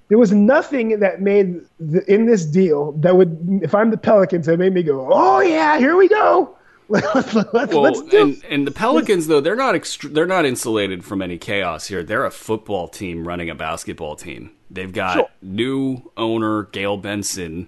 there 0.10 0.18
was 0.18 0.32
nothing 0.32 0.99
that 0.99 1.22
made 1.22 1.62
the, 1.80 2.03
in 2.12 2.26
this 2.26 2.45
deal 2.45 2.91
that 2.93 3.16
would, 3.16 3.62
if 3.64 3.74
I'm 3.74 3.91
the 3.91 3.97
Pelicans, 3.97 4.47
that 4.47 4.57
made 4.57 4.74
me 4.74 4.84
go, 4.84 5.07
oh 5.12 5.39
yeah, 5.39 5.78
here 5.78 5.95
we 5.95 6.07
go. 6.07 6.55
let's, 6.89 7.36
let's, 7.36 7.53
well, 7.53 7.82
let's 7.82 8.01
do. 8.01 8.22
And, 8.22 8.43
and, 8.49 8.68
the 8.68 8.72
Pelicans 8.72 9.28
though 9.28 9.39
they're 9.39 9.55
not 9.55 9.76
ext- 9.76 10.12
they're 10.12 10.26
not 10.26 10.43
insulated 10.43 11.05
from 11.05 11.22
any 11.22 11.38
chaos 11.38 11.88
here. 11.88 12.01
They're 12.01 12.26
a 12.26 12.32
football 12.32 12.88
team 12.88 13.28
running 13.28 13.47
a 13.47 13.53
basketball 13.53 14.16
team. 14.16 14.51
They've 14.72 14.91
got 14.91 15.14
sure. 15.14 15.30
new 15.43 16.12
owner 16.18 16.64
Gayle 16.64 16.97
Benson, 16.97 17.68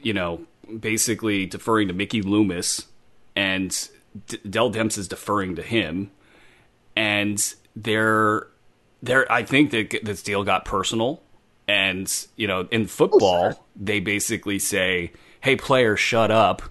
you 0.00 0.12
know, 0.12 0.46
basically 0.78 1.46
deferring 1.46 1.88
to 1.88 1.94
Mickey 1.94 2.22
Loomis, 2.22 2.86
and 3.34 3.88
D- 4.28 4.38
Dell 4.48 4.70
Demps 4.70 4.96
is 4.96 5.08
deferring 5.08 5.56
to 5.56 5.62
him, 5.62 6.12
and 6.94 7.54
they're 7.74 8.46
they're. 9.02 9.30
I 9.30 9.42
think 9.42 9.72
that 9.72 10.04
this 10.04 10.22
deal 10.22 10.44
got 10.44 10.64
personal 10.64 11.20
and, 11.68 12.26
you 12.36 12.46
know, 12.46 12.68
in 12.70 12.86
football, 12.86 13.54
oh, 13.54 13.64
they 13.74 14.00
basically 14.00 14.58
say, 14.58 15.12
hey, 15.40 15.56
player, 15.56 15.96
shut 15.96 16.30
up. 16.30 16.62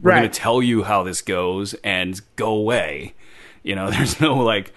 We're 0.00 0.12
right. 0.12 0.20
going 0.20 0.30
to 0.30 0.38
tell 0.38 0.62
you 0.62 0.82
how 0.82 1.02
this 1.02 1.20
goes 1.20 1.74
and 1.84 2.20
go 2.36 2.54
away. 2.54 3.14
You 3.62 3.74
know, 3.74 3.90
there's 3.90 4.20
no 4.20 4.36
like 4.36 4.72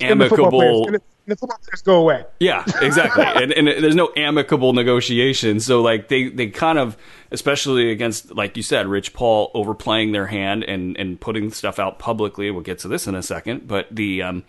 amicable. 0.00 0.86
the 1.26 1.36
football 1.36 1.58
players 1.64 1.82
go 1.82 2.00
away. 2.00 2.24
Yeah, 2.38 2.64
exactly. 2.80 3.24
and, 3.24 3.52
and 3.52 3.66
there's 3.66 3.96
no 3.96 4.12
amicable 4.16 4.72
negotiation. 4.72 5.58
So 5.58 5.82
like 5.82 6.08
they, 6.08 6.28
they 6.28 6.48
kind 6.48 6.78
of, 6.78 6.96
especially 7.30 7.90
against 7.90 8.34
like 8.34 8.56
you 8.56 8.62
said, 8.62 8.86
Rich 8.86 9.12
Paul 9.12 9.50
overplaying 9.54 10.12
their 10.12 10.26
hand 10.26 10.62
and 10.64 10.96
and 10.96 11.20
putting 11.20 11.50
stuff 11.50 11.78
out 11.78 11.98
publicly. 11.98 12.50
We'll 12.50 12.62
get 12.62 12.78
to 12.80 12.88
this 12.88 13.06
in 13.08 13.14
a 13.14 13.22
second, 13.22 13.66
but 13.66 13.88
the 13.90 14.22
um, 14.22 14.44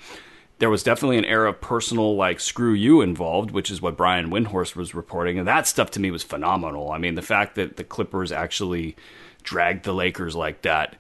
there 0.59 0.69
was 0.69 0.83
definitely 0.83 1.17
an 1.17 1.25
era 1.25 1.49
of 1.49 1.61
personal 1.61 2.15
like 2.15 2.39
screw 2.39 2.73
you 2.73 3.01
involved, 3.01 3.51
which 3.51 3.69
is 3.69 3.81
what 3.81 3.97
Brian 3.97 4.29
Windhorst 4.29 4.75
was 4.75 4.95
reporting, 4.95 5.37
and 5.37 5.47
that 5.47 5.67
stuff 5.67 5.91
to 5.91 5.99
me 5.99 6.11
was 6.11 6.23
phenomenal. 6.23 6.91
I 6.91 6.97
mean, 6.97 7.15
the 7.15 7.21
fact 7.21 7.55
that 7.55 7.77
the 7.77 7.83
Clippers 7.83 8.31
actually 8.31 8.95
dragged 9.43 9.83
the 9.83 9.93
Lakers 9.93 10.35
like 10.35 10.61
that 10.61 10.95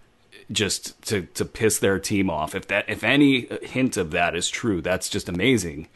just 0.51 1.01
to 1.03 1.23
to 1.33 1.45
piss 1.45 1.79
their 1.79 1.99
team 1.99 2.29
off. 2.29 2.53
If 2.53 2.67
that 2.67 2.85
if 2.89 3.03
any 3.03 3.47
hint 3.63 3.97
of 3.97 4.11
that 4.11 4.35
is 4.35 4.49
true, 4.49 4.81
that's 4.81 5.09
just 5.09 5.29
amazing. 5.29 5.87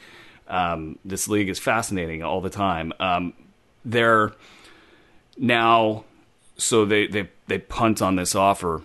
Um, 0.48 0.98
this 1.06 1.28
league 1.28 1.50
is 1.50 1.60
fascinating 1.60 2.24
all 2.24 2.42
the 2.42 2.50
time. 2.50 2.92
Um, 3.00 3.34
they're 3.86 4.34
now 5.38 6.06
so 6.58 6.86
they 6.86 7.08
they 7.08 7.30
they 7.48 7.60
punt 7.60 8.02
on 8.02 8.16
this 8.16 8.36
offer 8.36 8.84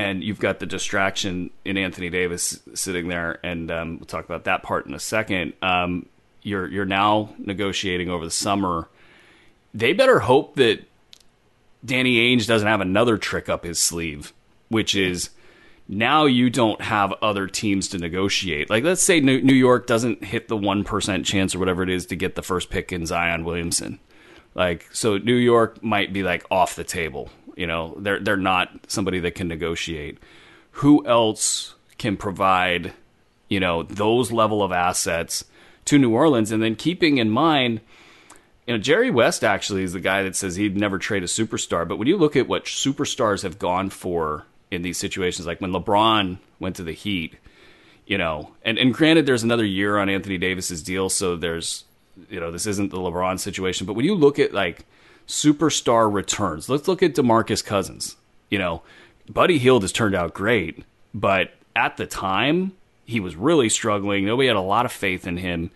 and 0.00 0.24
you've 0.24 0.38
got 0.38 0.60
the 0.60 0.66
distraction 0.66 1.50
in 1.64 1.76
Anthony 1.76 2.08
Davis 2.08 2.58
sitting 2.74 3.08
there, 3.08 3.38
and 3.42 3.70
um, 3.70 3.98
we'll 3.98 4.06
talk 4.06 4.24
about 4.24 4.44
that 4.44 4.62
part 4.62 4.86
in 4.86 4.94
a 4.94 4.98
second. 4.98 5.52
Um, 5.60 6.06
you're 6.42 6.66
you're 6.66 6.86
now 6.86 7.34
negotiating 7.38 8.08
over 8.08 8.24
the 8.24 8.30
summer. 8.30 8.88
They 9.74 9.92
better 9.92 10.20
hope 10.20 10.56
that 10.56 10.84
Danny 11.84 12.16
Ainge 12.16 12.46
doesn't 12.46 12.66
have 12.66 12.80
another 12.80 13.18
trick 13.18 13.48
up 13.48 13.64
his 13.64 13.78
sleeve, 13.78 14.32
which 14.68 14.94
is 14.94 15.30
now 15.86 16.24
you 16.24 16.48
don't 16.48 16.80
have 16.80 17.12
other 17.20 17.46
teams 17.46 17.88
to 17.88 17.98
negotiate. 17.98 18.70
Like 18.70 18.84
let's 18.84 19.02
say 19.02 19.20
New 19.20 19.54
York 19.54 19.86
doesn't 19.86 20.24
hit 20.24 20.48
the 20.48 20.56
one 20.56 20.82
percent 20.82 21.26
chance 21.26 21.54
or 21.54 21.58
whatever 21.58 21.82
it 21.82 21.90
is 21.90 22.06
to 22.06 22.16
get 22.16 22.36
the 22.36 22.42
first 22.42 22.70
pick 22.70 22.90
in 22.90 23.04
Zion 23.04 23.44
Williamson. 23.44 23.98
Like 24.54 24.88
so, 24.92 25.18
New 25.18 25.34
York 25.36 25.82
might 25.82 26.12
be 26.12 26.22
like 26.22 26.44
off 26.50 26.74
the 26.74 26.84
table 26.84 27.28
you 27.60 27.66
know, 27.66 27.94
they're 27.98 28.18
they're 28.18 28.38
not 28.38 28.70
somebody 28.88 29.20
that 29.20 29.34
can 29.34 29.46
negotiate. 29.46 30.16
Who 30.80 31.06
else 31.06 31.74
can 31.98 32.16
provide, 32.16 32.94
you 33.50 33.60
know, 33.60 33.82
those 33.82 34.32
level 34.32 34.62
of 34.62 34.72
assets 34.72 35.44
to 35.84 35.98
New 35.98 36.14
Orleans? 36.14 36.52
And 36.52 36.62
then 36.62 36.74
keeping 36.74 37.18
in 37.18 37.28
mind, 37.28 37.82
you 38.66 38.72
know, 38.72 38.78
Jerry 38.78 39.10
West 39.10 39.44
actually 39.44 39.82
is 39.82 39.92
the 39.92 40.00
guy 40.00 40.22
that 40.22 40.36
says 40.36 40.56
he'd 40.56 40.74
never 40.74 40.98
trade 40.98 41.22
a 41.22 41.26
superstar. 41.26 41.86
But 41.86 41.98
when 41.98 42.08
you 42.08 42.16
look 42.16 42.34
at 42.34 42.48
what 42.48 42.64
superstars 42.64 43.42
have 43.42 43.58
gone 43.58 43.90
for 43.90 44.46
in 44.70 44.80
these 44.80 44.96
situations, 44.96 45.46
like 45.46 45.60
when 45.60 45.72
LeBron 45.72 46.38
went 46.60 46.76
to 46.76 46.82
the 46.82 46.92
Heat, 46.92 47.36
you 48.06 48.16
know, 48.16 48.54
and, 48.64 48.78
and 48.78 48.94
granted, 48.94 49.26
there's 49.26 49.42
another 49.42 49.66
year 49.66 49.98
on 49.98 50.08
Anthony 50.08 50.38
Davis's 50.38 50.82
deal, 50.82 51.10
so 51.10 51.36
there's, 51.36 51.84
you 52.30 52.40
know, 52.40 52.50
this 52.50 52.66
isn't 52.66 52.90
the 52.90 52.96
LeBron 52.96 53.38
situation. 53.38 53.86
But 53.86 53.96
when 53.96 54.06
you 54.06 54.14
look 54.14 54.38
at 54.38 54.54
like 54.54 54.86
superstar 55.30 56.12
returns. 56.12 56.68
Let's 56.68 56.88
look 56.88 57.02
at 57.02 57.14
DeMarcus 57.14 57.64
Cousins. 57.64 58.16
You 58.50 58.58
know, 58.58 58.82
Buddy 59.28 59.58
Hield 59.58 59.82
has 59.82 59.92
turned 59.92 60.14
out 60.14 60.34
great, 60.34 60.84
but 61.14 61.52
at 61.76 61.96
the 61.96 62.06
time, 62.06 62.72
he 63.04 63.20
was 63.20 63.36
really 63.36 63.68
struggling. 63.68 64.26
Nobody 64.26 64.48
had 64.48 64.56
a 64.56 64.60
lot 64.60 64.84
of 64.84 64.92
faith 64.92 65.26
in 65.26 65.36
him, 65.36 65.70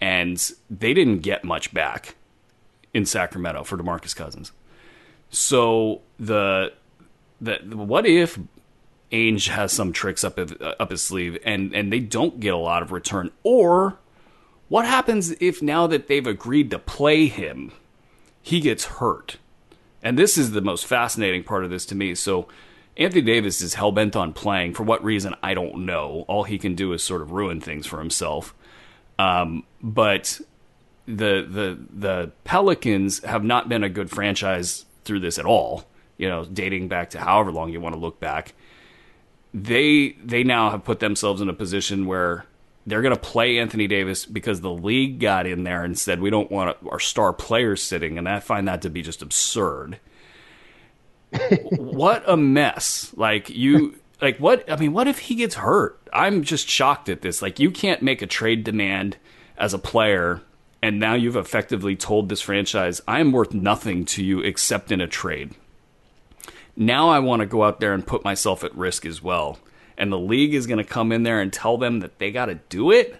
and 0.00 0.40
they 0.70 0.94
didn't 0.94 1.18
get 1.18 1.44
much 1.44 1.74
back 1.74 2.14
in 2.92 3.04
Sacramento 3.04 3.64
for 3.64 3.76
DeMarcus 3.76 4.14
Cousins. 4.14 4.52
So 5.30 6.00
the 6.18 6.72
the 7.40 7.56
what 7.74 8.06
if 8.06 8.38
Ainge 9.10 9.48
has 9.48 9.72
some 9.72 9.92
tricks 9.92 10.22
up 10.22 10.38
up 10.38 10.90
his 10.90 11.02
sleeve 11.02 11.36
and 11.44 11.74
and 11.74 11.92
they 11.92 11.98
don't 11.98 12.38
get 12.38 12.54
a 12.54 12.58
lot 12.58 12.82
of 12.82 12.92
return 12.92 13.32
or 13.42 13.98
what 14.68 14.86
happens 14.86 15.32
if 15.40 15.60
now 15.60 15.88
that 15.88 16.06
they've 16.06 16.26
agreed 16.26 16.70
to 16.70 16.78
play 16.78 17.26
him 17.26 17.72
he 18.44 18.60
gets 18.60 18.84
hurt. 18.84 19.38
And 20.02 20.18
this 20.18 20.36
is 20.36 20.50
the 20.50 20.60
most 20.60 20.86
fascinating 20.86 21.44
part 21.44 21.64
of 21.64 21.70
this 21.70 21.86
to 21.86 21.94
me. 21.94 22.14
So 22.14 22.46
Anthony 22.98 23.22
Davis 23.22 23.62
is 23.62 23.72
hell 23.72 23.90
bent 23.90 24.14
on 24.14 24.34
playing. 24.34 24.74
For 24.74 24.82
what 24.82 25.02
reason, 25.02 25.34
I 25.42 25.54
don't 25.54 25.86
know. 25.86 26.26
All 26.28 26.44
he 26.44 26.58
can 26.58 26.74
do 26.74 26.92
is 26.92 27.02
sort 27.02 27.22
of 27.22 27.32
ruin 27.32 27.58
things 27.58 27.86
for 27.86 27.98
himself. 27.98 28.54
Um, 29.18 29.64
but 29.82 30.42
the 31.06 31.46
the 31.48 31.78
the 31.90 32.32
Pelicans 32.44 33.24
have 33.24 33.44
not 33.44 33.70
been 33.70 33.82
a 33.82 33.88
good 33.88 34.10
franchise 34.10 34.84
through 35.04 35.20
this 35.20 35.38
at 35.38 35.46
all. 35.46 35.84
You 36.18 36.28
know, 36.28 36.44
dating 36.44 36.88
back 36.88 37.10
to 37.10 37.20
however 37.20 37.50
long 37.50 37.72
you 37.72 37.80
want 37.80 37.94
to 37.94 38.00
look 38.00 38.20
back. 38.20 38.52
They 39.54 40.16
they 40.22 40.44
now 40.44 40.68
have 40.68 40.84
put 40.84 41.00
themselves 41.00 41.40
in 41.40 41.48
a 41.48 41.54
position 41.54 42.04
where 42.04 42.44
they're 42.86 43.02
going 43.02 43.14
to 43.14 43.20
play 43.20 43.58
Anthony 43.58 43.86
Davis 43.86 44.26
because 44.26 44.60
the 44.60 44.70
league 44.70 45.18
got 45.18 45.46
in 45.46 45.64
there 45.64 45.84
and 45.84 45.98
said 45.98 46.20
we 46.20 46.30
don't 46.30 46.50
want 46.50 46.76
our 46.88 47.00
star 47.00 47.32
players 47.32 47.82
sitting, 47.82 48.18
and 48.18 48.28
I 48.28 48.40
find 48.40 48.68
that 48.68 48.82
to 48.82 48.90
be 48.90 49.02
just 49.02 49.22
absurd. 49.22 49.98
what 51.70 52.22
a 52.26 52.36
mess! 52.36 53.12
Like 53.16 53.50
you, 53.50 53.98
like 54.20 54.38
what? 54.38 54.70
I 54.70 54.76
mean, 54.76 54.92
what 54.92 55.08
if 55.08 55.18
he 55.20 55.34
gets 55.34 55.56
hurt? 55.56 55.98
I'm 56.12 56.42
just 56.42 56.68
shocked 56.68 57.08
at 57.08 57.22
this. 57.22 57.40
Like 57.40 57.58
you 57.58 57.70
can't 57.70 58.02
make 58.02 58.22
a 58.22 58.26
trade 58.26 58.64
demand 58.64 59.16
as 59.56 59.72
a 59.72 59.78
player, 59.78 60.42
and 60.82 61.00
now 61.00 61.14
you've 61.14 61.36
effectively 61.36 61.96
told 61.96 62.28
this 62.28 62.42
franchise, 62.42 63.00
I 63.08 63.20
am 63.20 63.32
worth 63.32 63.54
nothing 63.54 64.04
to 64.06 64.22
you 64.22 64.40
except 64.40 64.92
in 64.92 65.00
a 65.00 65.08
trade. 65.08 65.54
Now 66.76 67.08
I 67.08 67.20
want 67.20 67.40
to 67.40 67.46
go 67.46 67.64
out 67.64 67.80
there 67.80 67.94
and 67.94 68.06
put 68.06 68.24
myself 68.24 68.64
at 68.64 68.76
risk 68.76 69.06
as 69.06 69.22
well 69.22 69.58
and 69.96 70.12
the 70.12 70.18
league 70.18 70.54
is 70.54 70.66
going 70.66 70.78
to 70.78 70.84
come 70.84 71.12
in 71.12 71.22
there 71.22 71.40
and 71.40 71.52
tell 71.52 71.78
them 71.78 72.00
that 72.00 72.18
they 72.18 72.30
got 72.30 72.46
to 72.46 72.56
do 72.68 72.90
it. 72.90 73.16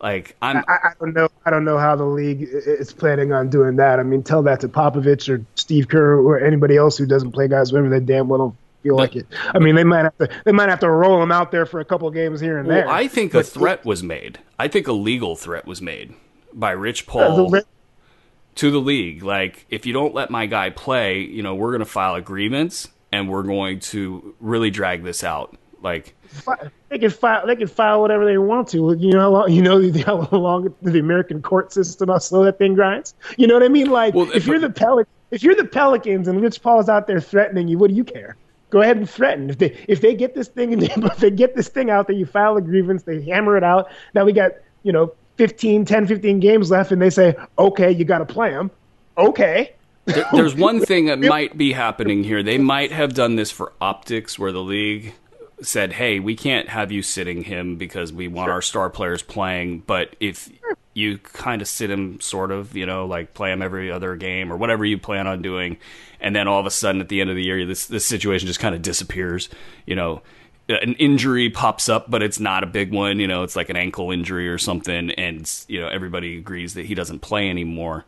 Like 0.00 0.36
I'm, 0.42 0.58
I, 0.68 0.78
I, 0.84 0.92
don't 1.00 1.14
know. 1.14 1.28
I 1.46 1.50
don't 1.50 1.64
know 1.64 1.78
how 1.78 1.96
the 1.96 2.04
league 2.04 2.42
is 2.42 2.92
planning 2.92 3.32
on 3.32 3.48
doing 3.48 3.76
that. 3.76 3.98
I 3.98 4.02
mean, 4.02 4.22
tell 4.22 4.42
that 4.42 4.60
to 4.60 4.68
Popovich 4.68 5.28
or 5.28 5.44
Steve 5.54 5.88
Kerr 5.88 6.20
or 6.20 6.38
anybody 6.38 6.76
else 6.76 6.98
who 6.98 7.06
doesn't 7.06 7.32
play 7.32 7.48
guys 7.48 7.72
whenever 7.72 7.98
they 7.98 8.04
damn 8.04 8.28
well 8.28 8.38
don't 8.38 8.56
feel 8.82 8.96
like 8.96 9.16
it. 9.16 9.26
I 9.54 9.58
mean, 9.58 9.74
they 9.74 9.84
might 9.84 10.02
have 10.02 10.18
to. 10.18 10.28
They 10.44 10.52
might 10.52 10.68
have 10.68 10.80
to 10.80 10.90
roll 10.90 11.18
them 11.18 11.32
out 11.32 11.50
there 11.50 11.64
for 11.64 11.80
a 11.80 11.84
couple 11.84 12.10
games 12.10 12.40
here 12.40 12.58
and 12.58 12.68
well, 12.68 12.76
there. 12.76 12.88
I 12.88 13.08
think 13.08 13.32
but, 13.32 13.46
a 13.46 13.48
threat 13.48 13.86
was 13.86 14.02
made. 14.02 14.38
I 14.58 14.68
think 14.68 14.86
a 14.86 14.92
legal 14.92 15.34
threat 15.34 15.66
was 15.66 15.80
made 15.80 16.14
by 16.52 16.72
Rich 16.72 17.06
Paul. 17.06 17.46
Uh, 17.46 17.60
the, 17.60 17.64
to 18.56 18.70
the 18.70 18.80
league, 18.80 19.22
like 19.22 19.64
if 19.70 19.86
you 19.86 19.94
don't 19.94 20.14
let 20.14 20.30
my 20.30 20.44
guy 20.44 20.68
play, 20.68 21.20
you 21.20 21.42
know 21.42 21.54
we're 21.54 21.70
going 21.70 21.80
to 21.80 21.86
file 21.86 22.16
agreements 22.16 22.88
and 23.12 23.30
we're 23.30 23.42
going 23.42 23.80
to 23.80 24.34
really 24.40 24.70
drag 24.70 25.04
this 25.04 25.24
out 25.24 25.56
Like 25.82 26.14
they 26.88 26.98
can 26.98 27.10
file, 27.10 27.46
they 27.46 27.56
can 27.56 27.68
file 27.68 28.00
whatever 28.00 28.24
they 28.24 28.38
want 28.38 28.68
to. 28.68 28.96
You 28.98 29.12
know, 29.12 29.20
how 29.20 29.30
long, 29.30 29.50
you 29.52 29.62
know 29.62 29.92
how 30.04 30.28
long 30.32 30.74
the 30.82 30.98
American 30.98 31.42
court 31.42 31.72
system, 31.72 32.08
how 32.08 32.18
slow 32.18 32.44
that 32.44 32.58
thing 32.58 32.74
grinds. 32.74 33.14
You 33.36 33.46
know 33.46 33.54
what 33.54 33.62
I 33.62 33.68
mean? 33.68 33.90
Like, 33.90 34.14
well, 34.14 34.28
if, 34.30 34.36
if 34.36 34.46
you're 34.46 34.58
the 34.58 34.70
Pelic, 34.70 35.06
if 35.30 35.42
you're 35.42 35.54
the 35.54 35.64
Pelicans 35.64 36.28
and 36.28 36.40
Rich 36.40 36.62
Paul 36.62 36.80
is 36.80 36.88
out 36.88 37.06
there 37.06 37.20
threatening 37.20 37.68
you, 37.68 37.78
what 37.78 37.90
do 37.90 37.96
you 37.96 38.04
care? 38.04 38.36
Go 38.70 38.80
ahead 38.80 38.96
and 38.96 39.08
threaten. 39.08 39.50
If 39.50 39.58
they 39.58 39.76
if 39.88 40.00
they 40.00 40.14
get 40.14 40.34
this 40.34 40.48
thing 40.48 40.72
and 40.72 40.82
if 41.04 41.18
they 41.18 41.30
get 41.30 41.54
this 41.54 41.68
thing 41.68 41.90
out 41.90 42.06
there, 42.06 42.16
you 42.16 42.26
file 42.26 42.56
a 42.56 42.62
grievance, 42.62 43.02
they 43.02 43.22
hammer 43.22 43.56
it 43.56 43.64
out. 43.64 43.90
Now 44.14 44.24
we 44.24 44.32
got 44.32 44.52
you 44.82 44.92
know 44.92 45.12
15, 45.36 45.84
10, 45.84 46.06
15 46.06 46.40
games 46.40 46.70
left, 46.70 46.92
and 46.92 47.00
they 47.00 47.10
say, 47.10 47.36
okay, 47.58 47.90
you 47.90 48.04
got 48.04 48.18
to 48.18 48.26
play 48.26 48.50
them. 48.50 48.70
Okay. 49.18 49.74
There's 50.06 50.54
one 50.56 50.80
thing 50.80 51.06
that 51.06 51.18
might 51.18 51.56
be 51.58 51.72
happening 51.72 52.24
here. 52.24 52.42
They 52.42 52.58
might 52.58 52.92
have 52.92 53.14
done 53.14 53.36
this 53.36 53.50
for 53.50 53.72
optics, 53.80 54.38
where 54.38 54.52
the 54.52 54.62
league 54.62 55.14
said, 55.62 55.92
"Hey, 55.92 56.20
we 56.20 56.36
can't 56.36 56.68
have 56.68 56.92
you 56.92 57.02
sitting 57.02 57.44
him 57.44 57.76
because 57.76 58.12
we 58.12 58.28
want 58.28 58.48
sure. 58.48 58.54
our 58.54 58.62
star 58.62 58.90
players 58.90 59.22
playing, 59.22 59.80
but 59.86 60.14
if 60.20 60.50
you 60.94 61.18
kind 61.18 61.60
of 61.60 61.68
sit 61.68 61.90
him 61.90 62.20
sort 62.20 62.50
of, 62.50 62.74
you 62.74 62.86
know, 62.86 63.06
like 63.06 63.34
play 63.34 63.52
him 63.52 63.62
every 63.62 63.90
other 63.90 64.16
game 64.16 64.52
or 64.52 64.56
whatever 64.56 64.84
you 64.84 64.96
plan 64.98 65.26
on 65.26 65.42
doing, 65.42 65.76
and 66.20 66.34
then 66.34 66.48
all 66.48 66.60
of 66.60 66.66
a 66.66 66.70
sudden 66.70 67.00
at 67.00 67.08
the 67.08 67.20
end 67.20 67.30
of 67.30 67.36
the 67.36 67.42
year 67.42 67.66
this 67.66 67.86
this 67.86 68.06
situation 68.06 68.46
just 68.46 68.60
kind 68.60 68.74
of 68.74 68.82
disappears, 68.82 69.48
you 69.86 69.94
know, 69.94 70.22
an 70.68 70.94
injury 70.94 71.48
pops 71.48 71.88
up, 71.88 72.10
but 72.10 72.22
it's 72.22 72.40
not 72.40 72.64
a 72.64 72.66
big 72.66 72.92
one, 72.92 73.20
you 73.20 73.26
know, 73.26 73.42
it's 73.42 73.56
like 73.56 73.68
an 73.68 73.76
ankle 73.76 74.10
injury 74.10 74.48
or 74.48 74.58
something 74.58 75.10
and 75.12 75.64
you 75.68 75.80
know, 75.80 75.88
everybody 75.88 76.38
agrees 76.38 76.74
that 76.74 76.86
he 76.86 76.94
doesn't 76.94 77.20
play 77.20 77.48
anymore." 77.48 78.04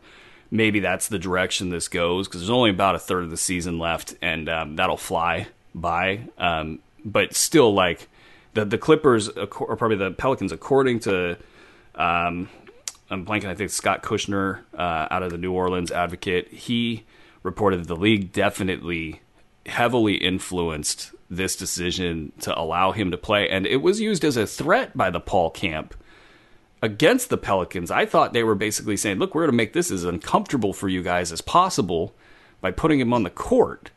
Maybe 0.51 0.79
that's 0.79 1.09
the 1.09 1.19
direction 1.19 1.69
this 1.69 1.87
goes 1.87 2.27
because 2.27 2.41
there's 2.41 2.49
only 2.49 2.71
about 2.71 2.95
a 2.95 2.99
third 2.99 3.23
of 3.23 3.29
the 3.29 3.37
season 3.37 3.77
left, 3.77 4.15
and 4.19 4.49
um, 4.49 4.75
that'll 4.77 4.97
fly 4.97 5.45
by. 5.75 6.21
Um, 6.39 6.79
but 7.05 7.33
still, 7.33 7.73
like 7.73 8.07
the 8.53 8.65
the 8.65 8.77
Clippers 8.77 9.29
or 9.29 9.75
probably 9.75 9.97
the 9.97 10.11
Pelicans, 10.11 10.51
according 10.51 10.99
to 11.01 11.37
um, 11.95 12.49
I'm 13.09 13.25
blanking. 13.25 13.47
I 13.47 13.55
think 13.55 13.69
Scott 13.69 14.03
Kushner 14.03 14.61
uh, 14.73 15.07
out 15.11 15.23
of 15.23 15.31
the 15.31 15.37
New 15.37 15.51
Orleans 15.51 15.91
Advocate. 15.91 16.49
He 16.49 17.05
reported 17.43 17.81
that 17.81 17.87
the 17.87 17.95
league 17.95 18.31
definitely 18.31 19.21
heavily 19.65 20.15
influenced 20.15 21.11
this 21.29 21.55
decision 21.55 22.31
to 22.41 22.57
allow 22.57 22.91
him 22.91 23.11
to 23.11 23.17
play, 23.17 23.49
and 23.49 23.65
it 23.65 23.77
was 23.77 23.99
used 23.99 24.23
as 24.23 24.37
a 24.37 24.47
threat 24.47 24.95
by 24.95 25.09
the 25.09 25.19
Paul 25.19 25.49
camp 25.49 25.95
against 26.81 27.29
the 27.29 27.37
Pelicans. 27.37 27.91
I 27.91 28.05
thought 28.05 28.33
they 28.33 28.43
were 28.43 28.55
basically 28.55 28.97
saying, 28.97 29.19
"Look, 29.19 29.33
we're 29.33 29.43
going 29.43 29.51
to 29.51 29.57
make 29.57 29.73
this 29.73 29.91
as 29.91 30.03
uncomfortable 30.03 30.73
for 30.73 30.87
you 30.87 31.03
guys 31.03 31.31
as 31.31 31.41
possible 31.41 32.13
by 32.61 32.71
putting 32.71 32.99
him 32.99 33.13
on 33.13 33.23
the 33.23 33.29
court." 33.29 33.91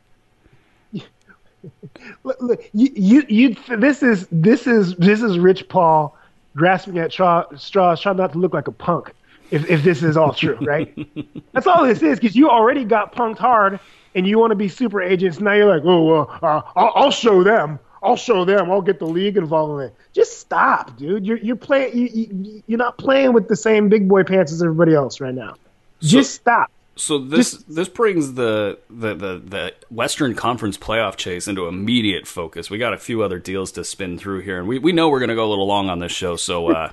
Look, 2.24 2.40
look, 2.40 2.70
you, 2.72 2.90
you, 2.94 3.22
you, 3.28 3.56
this 3.76 4.02
is 4.02 4.26
this 4.30 4.66
is 4.66 4.94
this 4.96 5.22
is 5.22 5.38
Rich 5.38 5.68
Paul 5.68 6.16
grasping 6.56 6.98
at 6.98 7.12
straw, 7.12 7.44
straws, 7.56 8.00
trying 8.00 8.16
not 8.16 8.32
to 8.32 8.38
look 8.38 8.52
like 8.52 8.68
a 8.68 8.72
punk. 8.72 9.12
If 9.50 9.68
if 9.68 9.82
this 9.82 10.02
is 10.02 10.16
all 10.16 10.32
true, 10.32 10.56
right? 10.62 10.96
That's 11.52 11.66
all 11.66 11.84
this 11.84 12.02
is, 12.02 12.18
because 12.18 12.34
you 12.34 12.48
already 12.48 12.84
got 12.84 13.14
punked 13.14 13.38
hard, 13.38 13.78
and 14.14 14.26
you 14.26 14.38
want 14.38 14.50
to 14.50 14.56
be 14.56 14.68
super 14.68 15.02
agents. 15.02 15.40
Now 15.40 15.52
you're 15.52 15.66
like, 15.66 15.84
oh, 15.84 16.04
well, 16.04 16.38
uh, 16.42 16.62
I'll, 16.74 16.92
I'll 16.94 17.10
show 17.10 17.42
them. 17.42 17.78
I'll 18.02 18.16
show 18.16 18.44
them. 18.44 18.70
I'll 18.70 18.82
get 18.82 18.98
the 18.98 19.06
league 19.06 19.36
involved 19.36 19.80
in 19.80 19.88
it. 19.88 19.94
Just 20.12 20.40
stop, 20.40 20.96
dude. 20.96 21.26
You're 21.26 21.36
you're 21.36 21.56
playing. 21.56 21.96
You, 21.96 22.08
you, 22.12 22.62
you're 22.66 22.78
not 22.78 22.98
playing 22.98 23.32
with 23.32 23.48
the 23.48 23.56
same 23.56 23.88
big 23.88 24.08
boy 24.08 24.24
pants 24.24 24.52
as 24.52 24.62
everybody 24.62 24.94
else 24.94 25.20
right 25.20 25.34
now. 25.34 25.54
Just 26.00 26.34
stop. 26.34 26.70
So 26.94 27.18
this 27.18 27.52
Just, 27.52 27.74
this 27.74 27.88
brings 27.88 28.34
the, 28.34 28.78
the, 28.90 29.14
the 29.14 29.38
the 29.38 29.74
Western 29.90 30.34
Conference 30.34 30.76
playoff 30.76 31.16
chase 31.16 31.48
into 31.48 31.66
immediate 31.66 32.26
focus. 32.26 32.68
We 32.68 32.76
got 32.78 32.92
a 32.92 32.98
few 32.98 33.22
other 33.22 33.38
deals 33.38 33.72
to 33.72 33.84
spin 33.84 34.18
through 34.18 34.40
here, 34.40 34.58
and 34.58 34.68
we, 34.68 34.78
we 34.78 34.92
know 34.92 35.08
we're 35.08 35.20
going 35.20 35.30
to 35.30 35.34
go 35.34 35.46
a 35.46 35.48
little 35.48 35.66
long 35.66 35.88
on 35.88 36.00
this 36.00 36.12
show. 36.12 36.36
So 36.36 36.70
uh, 36.70 36.92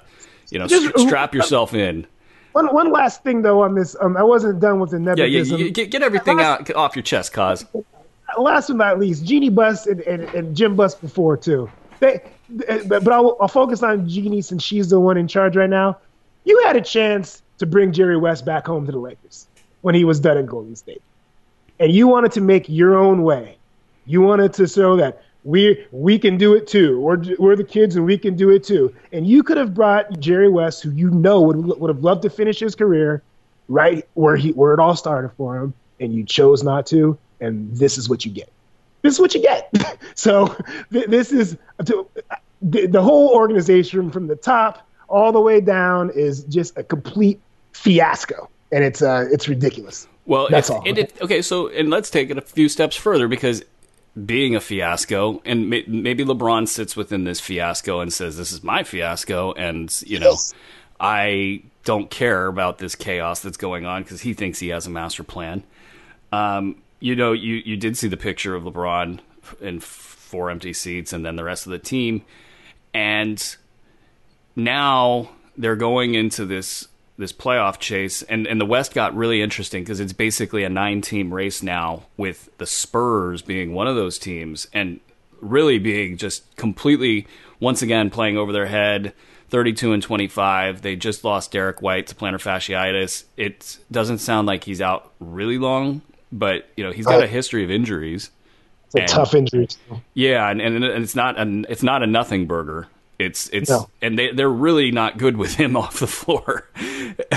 you 0.50 0.60
know, 0.60 0.68
Just, 0.68 0.98
strap 1.00 1.34
yourself 1.34 1.74
in. 1.74 2.08
One 2.54 2.74
one 2.74 2.92
last 2.92 3.24
thing 3.24 3.42
though 3.42 3.62
on 3.62 3.76
this, 3.76 3.96
um, 4.02 4.16
I 4.16 4.24
wasn't 4.24 4.60
done 4.60 4.80
with 4.80 4.92
the 4.92 5.00
nepotism. 5.00 5.60
Yeah, 5.60 5.66
yeah, 5.66 5.72
get, 5.72 5.92
get 5.92 6.02
everything 6.02 6.38
last, 6.38 6.70
out 6.72 6.76
off 6.76 6.96
your 6.96 7.04
chest, 7.04 7.34
cause. 7.34 7.66
Last 8.38 8.68
but 8.68 8.78
not 8.78 9.00
least, 9.00 9.26
Jeanie 9.26 9.50
Buss 9.50 9.86
and, 9.86 10.02
and, 10.02 10.24
and 10.34 10.56
Jim 10.56 10.76
Buss 10.76 10.96
before 10.96 11.36
too. 11.36 11.70
They, 12.00 12.22
but 12.88 13.08
I'll, 13.12 13.38
I'll 13.42 13.48
focus 13.48 13.84
on 13.84 14.08
Jeanie 14.08 14.42
since 14.42 14.64
she's 14.64 14.90
the 14.90 15.00
one 15.00 15.18
in 15.18 15.28
charge 15.28 15.56
right 15.58 15.70
now. 15.70 15.98
You 16.46 16.64
had 16.66 16.76
a 16.76 16.82
chance 16.82 17.42
to 17.58 17.66
bring 17.66 17.92
Jerry 17.92 18.18
West 18.18 18.46
back 18.46 18.66
home 18.66 18.86
to 18.86 18.92
the 18.92 18.98
Lakers 18.98 19.48
when 19.82 19.96
he 19.96 20.04
was 20.04 20.20
done 20.20 20.38
in 20.38 20.46
Golden 20.46 20.76
State. 20.76 21.02
And 21.80 21.92
you 21.92 22.08
wanted 22.08 22.34
to 22.34 22.42
make 22.42 22.68
your 22.68 22.98
own 22.98 23.24
way. 23.24 23.58
You 24.06 24.22
wanted 24.22 24.54
to 24.54 24.68
show 24.68 24.98
that 24.98 25.24
we 25.44 25.86
we 25.92 26.20
can 26.20 26.38
do 26.38 26.54
it 26.54 26.68
too. 26.68 27.00
We're, 27.00 27.24
we're 27.38 27.56
the 27.56 27.64
kids 27.64 27.96
and 27.96 28.06
we 28.06 28.18
can 28.18 28.36
do 28.36 28.50
it 28.50 28.64
too. 28.64 28.94
And 29.12 29.26
you 29.26 29.44
could 29.44 29.58
have 29.58 29.74
brought 29.74 30.20
Jerry 30.20 30.50
West, 30.50 30.84
who 30.84 30.92
you 30.92 31.10
know 31.10 31.42
would 31.42 31.80
would 31.80 31.90
have 31.90 32.04
loved 32.04 32.24
to 32.24 32.30
finish 32.30 32.60
his 32.60 32.76
career 32.76 33.24
right 33.68 34.08
where 34.16 34.36
he 34.36 34.52
where 34.52 34.74
it 34.74 34.80
all 34.80 34.96
started 34.96 35.30
for 35.38 35.58
him, 35.58 35.74
and 36.00 36.14
you 36.14 36.24
chose 36.24 36.64
not 36.64 36.86
to. 36.88 37.18
And 37.40 37.76
this 37.76 37.98
is 37.98 38.10
what 38.10 38.26
you 38.26 38.32
get. 38.32 38.52
This 39.02 39.14
is 39.14 39.20
what 39.20 39.34
you 39.34 39.42
get. 39.42 39.74
so 40.16 40.48
th- 40.92 41.08
this 41.08 41.32
is 41.32 41.58
to, 41.86 42.06
the, 42.62 42.88
the 42.88 43.02
whole 43.02 43.30
organization 43.30 44.12
from 44.12 44.28
the 44.28 44.36
top 44.36 44.86
all 45.08 45.32
the 45.32 45.40
way 45.40 45.62
down 45.62 46.10
is 46.10 46.44
just 46.44 46.78
a 46.78 46.84
complete 46.84 47.40
fiasco 47.72 48.50
and 48.72 48.84
it's 48.84 49.02
uh, 49.02 49.26
it's 49.32 49.48
ridiculous. 49.48 50.08
Well, 50.26 50.48
that's 50.50 50.70
all. 50.70 50.84
It, 50.86 51.16
okay, 51.22 51.42
so 51.42 51.70
and 51.70 51.90
let's 51.90 52.10
take 52.10 52.30
it 52.30 52.38
a 52.38 52.42
few 52.42 52.70
steps 52.70 52.96
further 52.96 53.28
because 53.28 53.64
being 54.26 54.56
a 54.56 54.60
fiasco, 54.60 55.42
and 55.46 55.70
may, 55.70 55.84
maybe 55.88 56.24
LeBron 56.24 56.68
sits 56.68 56.96
within 56.96 57.24
this 57.24 57.40
fiasco 57.40 58.00
and 58.00 58.14
says, 58.14 58.38
"This 58.38 58.52
is 58.52 58.64
my 58.64 58.84
fiasco," 58.84 59.54
and 59.54 59.92
you 60.06 60.20
know, 60.20 60.32
yes. 60.32 60.54
I 61.00 61.64
don't 61.84 62.12
care 62.12 62.48
about 62.48 62.78
this 62.78 62.96
chaos 62.96 63.40
that's 63.42 63.58
going 63.58 63.86
on 63.86 64.04
because 64.04 64.22
he 64.22 64.34
thinks 64.34 64.60
he 64.60 64.68
has 64.70 64.86
a 64.86 64.90
master 64.90 65.24
plan. 65.24 65.64
Um, 66.32 66.82
you 67.00 67.16
know, 67.16 67.32
you 67.32 67.56
you 67.66 67.78
did 67.78 67.98
see 67.98 68.08
the 68.08 68.18
picture 68.18 68.54
of 68.54 68.64
LeBron 68.64 69.20
in 69.62 69.80
four 69.80 70.52
empty 70.52 70.74
seats, 70.74 71.14
and 71.14 71.26
then 71.26 71.36
the 71.38 71.44
rest 71.44 71.66
of 71.66 71.72
the 71.72 71.80
team, 71.80 72.24
and 72.94 73.56
now 74.56 75.30
they're 75.58 75.76
going 75.76 76.14
into 76.14 76.46
this 76.46 76.88
this 77.20 77.34
playoff 77.34 77.80
chase, 77.80 78.24
and 78.24 78.48
and 78.48 78.60
the 78.60 78.66
West 78.66 78.94
got 78.94 79.16
really 79.16 79.42
interesting 79.42 79.84
because 79.84 80.00
it's 80.00 80.14
basically 80.14 80.64
a 80.64 80.70
nine 80.70 81.02
team 81.02 81.34
race 81.34 81.62
now, 81.62 82.04
with 82.18 82.50
the 82.58 82.66
Spurs 82.66 83.42
being 83.42 83.74
one 83.74 83.88
of 83.88 83.96
those 83.96 84.18
teams, 84.18 84.68
and 84.74 85.00
really 85.42 85.78
being 85.78 86.18
just 86.18 86.56
completely 86.56 87.28
once 87.60 87.82
again 87.82 88.10
playing 88.10 88.38
over 88.38 88.52
their 88.52 88.68
head. 88.68 89.14
32 89.50 89.94
and 89.94 90.04
25. 90.04 90.84
They 90.84 90.96
just 90.96 91.24
lost 91.24 91.52
Derrick 91.52 91.82
White 91.82 92.06
to 92.06 92.14
plantar 92.14 92.36
fasciitis. 92.36 93.24
It 93.36 93.80
doesn't 93.92 94.20
sound 94.20 94.46
like 94.46 94.64
he's 94.64 94.80
out 94.80 95.12
really 95.20 95.58
long, 95.58 96.04
but 96.32 96.70
you 96.78 96.84
know 96.84 96.92
he's 96.92 97.08
got 97.08 97.22
a 97.22 97.24
oh. 97.24 97.28
history 97.28 97.64
of 97.64 97.72
injuries. 97.72 98.30
It's 98.86 98.96
a 98.96 99.00
and, 99.00 99.08
tough 99.08 99.34
injury. 99.34 99.68
Yeah, 100.14 100.50
and, 100.50 100.62
and 100.62 100.84
it's 100.84 101.16
not 101.16 101.40
a 101.40 101.64
it's 101.68 101.84
not 101.84 102.04
a 102.04 102.08
nothing 102.08 102.46
burger. 102.46 102.88
It's 103.20 103.50
it's 103.50 103.70
no. 103.70 103.90
and 104.02 104.18
they 104.18 104.32
they're 104.32 104.50
really 104.50 104.92
not 104.92 105.18
good 105.18 105.36
with 105.36 105.54
him 105.56 105.76
off 105.78 106.00
the 106.00 106.08
floor. 106.08 106.68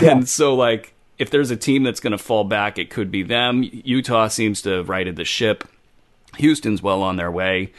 Yeah. 0.00 0.12
And 0.12 0.28
so 0.28 0.54
like 0.54 0.94
if 1.18 1.30
there's 1.30 1.50
a 1.50 1.56
team 1.56 1.82
that's 1.82 2.00
going 2.00 2.12
to 2.12 2.18
fall 2.18 2.44
back, 2.44 2.78
it 2.78 2.88
could 2.88 3.10
be 3.10 3.22
them. 3.22 3.62
Utah 3.62 4.28
seems 4.28 4.62
to 4.62 4.70
have 4.70 4.88
righted 4.88 5.16
the 5.16 5.24
ship. 5.24 5.68
Houston's 6.38 6.82
well 6.82 7.02
on 7.02 7.16
their 7.16 7.30
way. 7.30 7.72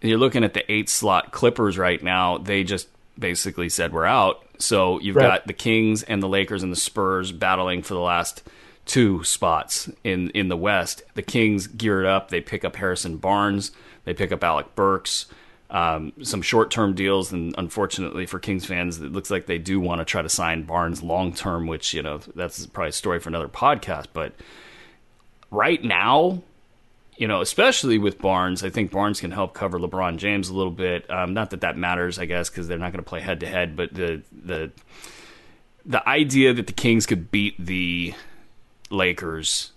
And 0.00 0.10
you're 0.10 0.18
looking 0.18 0.44
at 0.44 0.54
the 0.54 0.70
eight 0.70 0.88
slot 0.88 1.32
Clippers 1.32 1.78
right 1.78 2.02
now. 2.02 2.38
They 2.38 2.62
just 2.62 2.88
basically 3.18 3.68
said 3.68 3.92
we're 3.92 4.06
out. 4.06 4.44
So 4.58 5.00
you've 5.00 5.16
right. 5.16 5.40
got 5.40 5.46
the 5.46 5.52
Kings 5.52 6.02
and 6.02 6.22
the 6.22 6.28
Lakers 6.28 6.62
and 6.62 6.70
the 6.70 6.76
Spurs 6.76 7.32
battling 7.32 7.82
for 7.82 7.94
the 7.94 8.00
last 8.00 8.42
two 8.84 9.24
spots 9.24 9.90
in 10.04 10.30
in 10.30 10.48
the 10.48 10.56
West. 10.56 11.02
The 11.14 11.22
Kings 11.22 11.66
geared 11.66 12.06
up. 12.06 12.28
They 12.28 12.40
pick 12.40 12.64
up 12.64 12.76
Harrison 12.76 13.16
Barnes. 13.16 13.72
They 14.04 14.14
pick 14.14 14.30
up 14.30 14.44
Alec 14.44 14.74
Burks 14.74 15.26
um, 15.70 16.12
some 16.22 16.42
short 16.42 16.70
term 16.70 16.94
deals, 16.94 17.32
and 17.32 17.54
unfortunately 17.58 18.26
for 18.26 18.38
Kings 18.38 18.64
fans, 18.64 19.00
it 19.00 19.12
looks 19.12 19.30
like 19.30 19.46
they 19.46 19.58
do 19.58 19.80
want 19.80 20.00
to 20.00 20.04
try 20.04 20.22
to 20.22 20.28
sign 20.28 20.62
Barnes 20.62 21.02
long 21.02 21.32
term, 21.32 21.66
which 21.66 21.92
you 21.92 22.02
know 22.02 22.20
that's 22.34 22.66
probably 22.66 22.90
a 22.90 22.92
story 22.92 23.18
for 23.18 23.28
another 23.28 23.48
podcast. 23.48 24.06
But 24.12 24.32
right 25.50 25.82
now, 25.82 26.42
you 27.16 27.26
know, 27.26 27.40
especially 27.40 27.98
with 27.98 28.20
Barnes, 28.20 28.62
I 28.62 28.70
think 28.70 28.92
Barnes 28.92 29.20
can 29.20 29.32
help 29.32 29.54
cover 29.54 29.78
LeBron 29.78 30.18
James 30.18 30.48
a 30.48 30.54
little 30.54 30.72
bit. 30.72 31.10
Um, 31.10 31.34
not 31.34 31.50
that 31.50 31.62
that 31.62 31.76
matters, 31.76 32.18
I 32.18 32.26
guess, 32.26 32.48
because 32.48 32.68
they're 32.68 32.78
not 32.78 32.92
going 32.92 33.02
to 33.02 33.08
play 33.08 33.20
head 33.20 33.40
to 33.40 33.46
head. 33.46 33.76
But 33.76 33.92
the 33.92 34.22
the 34.30 34.70
the 35.84 36.08
idea 36.08 36.54
that 36.54 36.68
the 36.68 36.72
Kings 36.72 37.06
could 37.06 37.32
beat 37.32 37.54
the 37.58 38.14
Lakers 38.88 39.72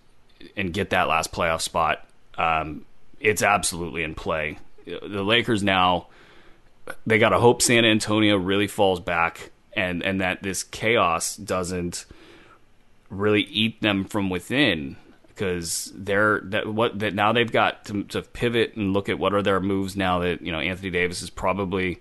and 0.55 0.71
get 0.71 0.91
that 0.91 1.07
last 1.07 1.31
playoff 1.31 1.61
spot, 1.61 2.07
um, 2.37 2.85
it's 3.19 3.41
absolutely 3.41 4.03
in 4.03 4.13
play 4.13 4.59
the 5.01 5.23
Lakers 5.23 5.63
now 5.63 6.07
they 7.05 7.19
got 7.19 7.29
to 7.29 7.39
hope 7.39 7.61
San 7.61 7.85
Antonio 7.85 8.37
really 8.37 8.67
falls 8.67 8.99
back 8.99 9.51
and 9.73 10.03
and 10.03 10.21
that 10.21 10.43
this 10.43 10.63
chaos 10.63 11.35
doesn't 11.35 12.05
really 13.09 13.43
eat 13.43 13.81
them 13.81 14.05
from 14.05 14.29
within 14.29 14.95
because 15.27 15.91
they're 15.95 16.41
that 16.41 16.67
what 16.67 16.99
that 16.99 17.13
now 17.13 17.31
they've 17.31 17.51
got 17.51 17.85
to, 17.85 18.03
to 18.03 18.21
pivot 18.21 18.75
and 18.75 18.93
look 18.93 19.09
at 19.09 19.17
what 19.17 19.33
are 19.33 19.41
their 19.41 19.59
moves 19.59 19.95
now 19.95 20.19
that 20.19 20.41
you 20.41 20.51
know 20.51 20.59
Anthony 20.59 20.89
Davis 20.89 21.21
is 21.21 21.29
probably 21.29 21.99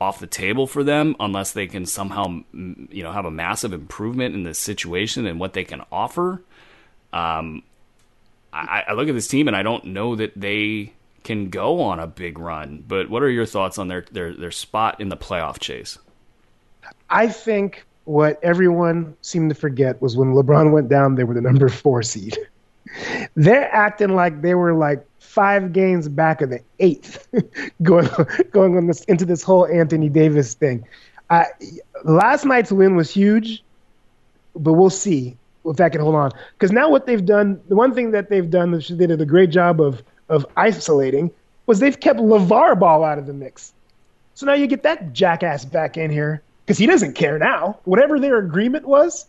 off 0.00 0.18
the 0.18 0.26
table 0.26 0.66
for 0.66 0.84
them 0.84 1.16
unless 1.18 1.52
they 1.52 1.66
can 1.66 1.86
somehow 1.86 2.42
you 2.52 3.02
know 3.02 3.12
have 3.12 3.24
a 3.24 3.30
massive 3.30 3.72
improvement 3.72 4.34
in 4.34 4.42
the 4.42 4.54
situation 4.54 5.26
and 5.26 5.40
what 5.40 5.54
they 5.54 5.64
can 5.64 5.82
offer. 5.90 6.42
Um, 7.12 7.62
I, 8.52 8.84
I 8.88 8.92
look 8.92 9.08
at 9.08 9.14
this 9.14 9.28
team 9.28 9.48
and 9.48 9.56
I 9.56 9.62
don't 9.62 9.86
know 9.86 10.14
that 10.16 10.32
they 10.36 10.92
can 11.24 11.48
go 11.48 11.80
on 11.80 11.98
a 11.98 12.06
big 12.06 12.38
run. 12.38 12.84
But 12.86 13.10
what 13.10 13.22
are 13.22 13.30
your 13.30 13.46
thoughts 13.46 13.78
on 13.78 13.88
their 13.88 14.04
their 14.12 14.32
their 14.32 14.52
spot 14.52 15.00
in 15.00 15.08
the 15.08 15.16
playoff 15.16 15.58
chase? 15.58 15.98
I 17.10 17.28
think 17.28 17.84
what 18.04 18.38
everyone 18.42 19.16
seemed 19.22 19.48
to 19.48 19.54
forget 19.54 20.00
was 20.00 20.16
when 20.16 20.34
LeBron 20.34 20.72
went 20.72 20.88
down, 20.88 21.14
they 21.14 21.24
were 21.24 21.34
the 21.34 21.40
number 21.40 21.68
four 21.68 22.02
seed. 22.02 22.38
They're 23.34 23.74
acting 23.74 24.14
like 24.14 24.42
they 24.42 24.54
were 24.54 24.74
like 24.74 25.04
five 25.18 25.72
games 25.72 26.08
back 26.08 26.42
of 26.42 26.50
the 26.50 26.60
eighth, 26.78 27.26
going 27.82 28.08
going 28.52 28.76
on 28.76 28.86
this 28.86 29.02
into 29.04 29.24
this 29.24 29.42
whole 29.42 29.66
Anthony 29.66 30.08
Davis 30.08 30.54
thing. 30.54 30.86
Last 32.04 32.44
night's 32.44 32.70
win 32.70 32.94
was 32.94 33.10
huge, 33.10 33.64
but 34.54 34.74
we'll 34.74 34.90
see 34.90 35.36
if 35.64 35.76
that 35.76 35.92
can 35.92 36.02
hold 36.02 36.14
on. 36.14 36.30
Because 36.52 36.70
now 36.70 36.90
what 36.90 37.06
they've 37.06 37.24
done, 37.24 37.60
the 37.68 37.74
one 37.74 37.94
thing 37.94 38.10
that 38.12 38.28
they've 38.28 38.48
done, 38.48 38.70
they 38.72 39.06
did 39.06 39.20
a 39.20 39.26
great 39.26 39.50
job 39.50 39.80
of 39.80 40.02
of 40.28 40.46
isolating, 40.56 41.30
was 41.66 41.78
they've 41.78 41.98
kept 41.98 42.18
LaVar 42.18 42.78
Ball 42.78 43.04
out 43.04 43.18
of 43.18 43.26
the 43.26 43.32
mix. 43.32 43.72
So 44.34 44.46
now 44.46 44.54
you 44.54 44.66
get 44.66 44.82
that 44.82 45.12
jackass 45.12 45.64
back 45.64 45.96
in 45.96 46.10
here 46.10 46.42
because 46.64 46.78
he 46.78 46.86
doesn't 46.86 47.14
care 47.14 47.38
now. 47.38 47.78
Whatever 47.84 48.18
their 48.18 48.38
agreement 48.38 48.86
was 48.86 49.26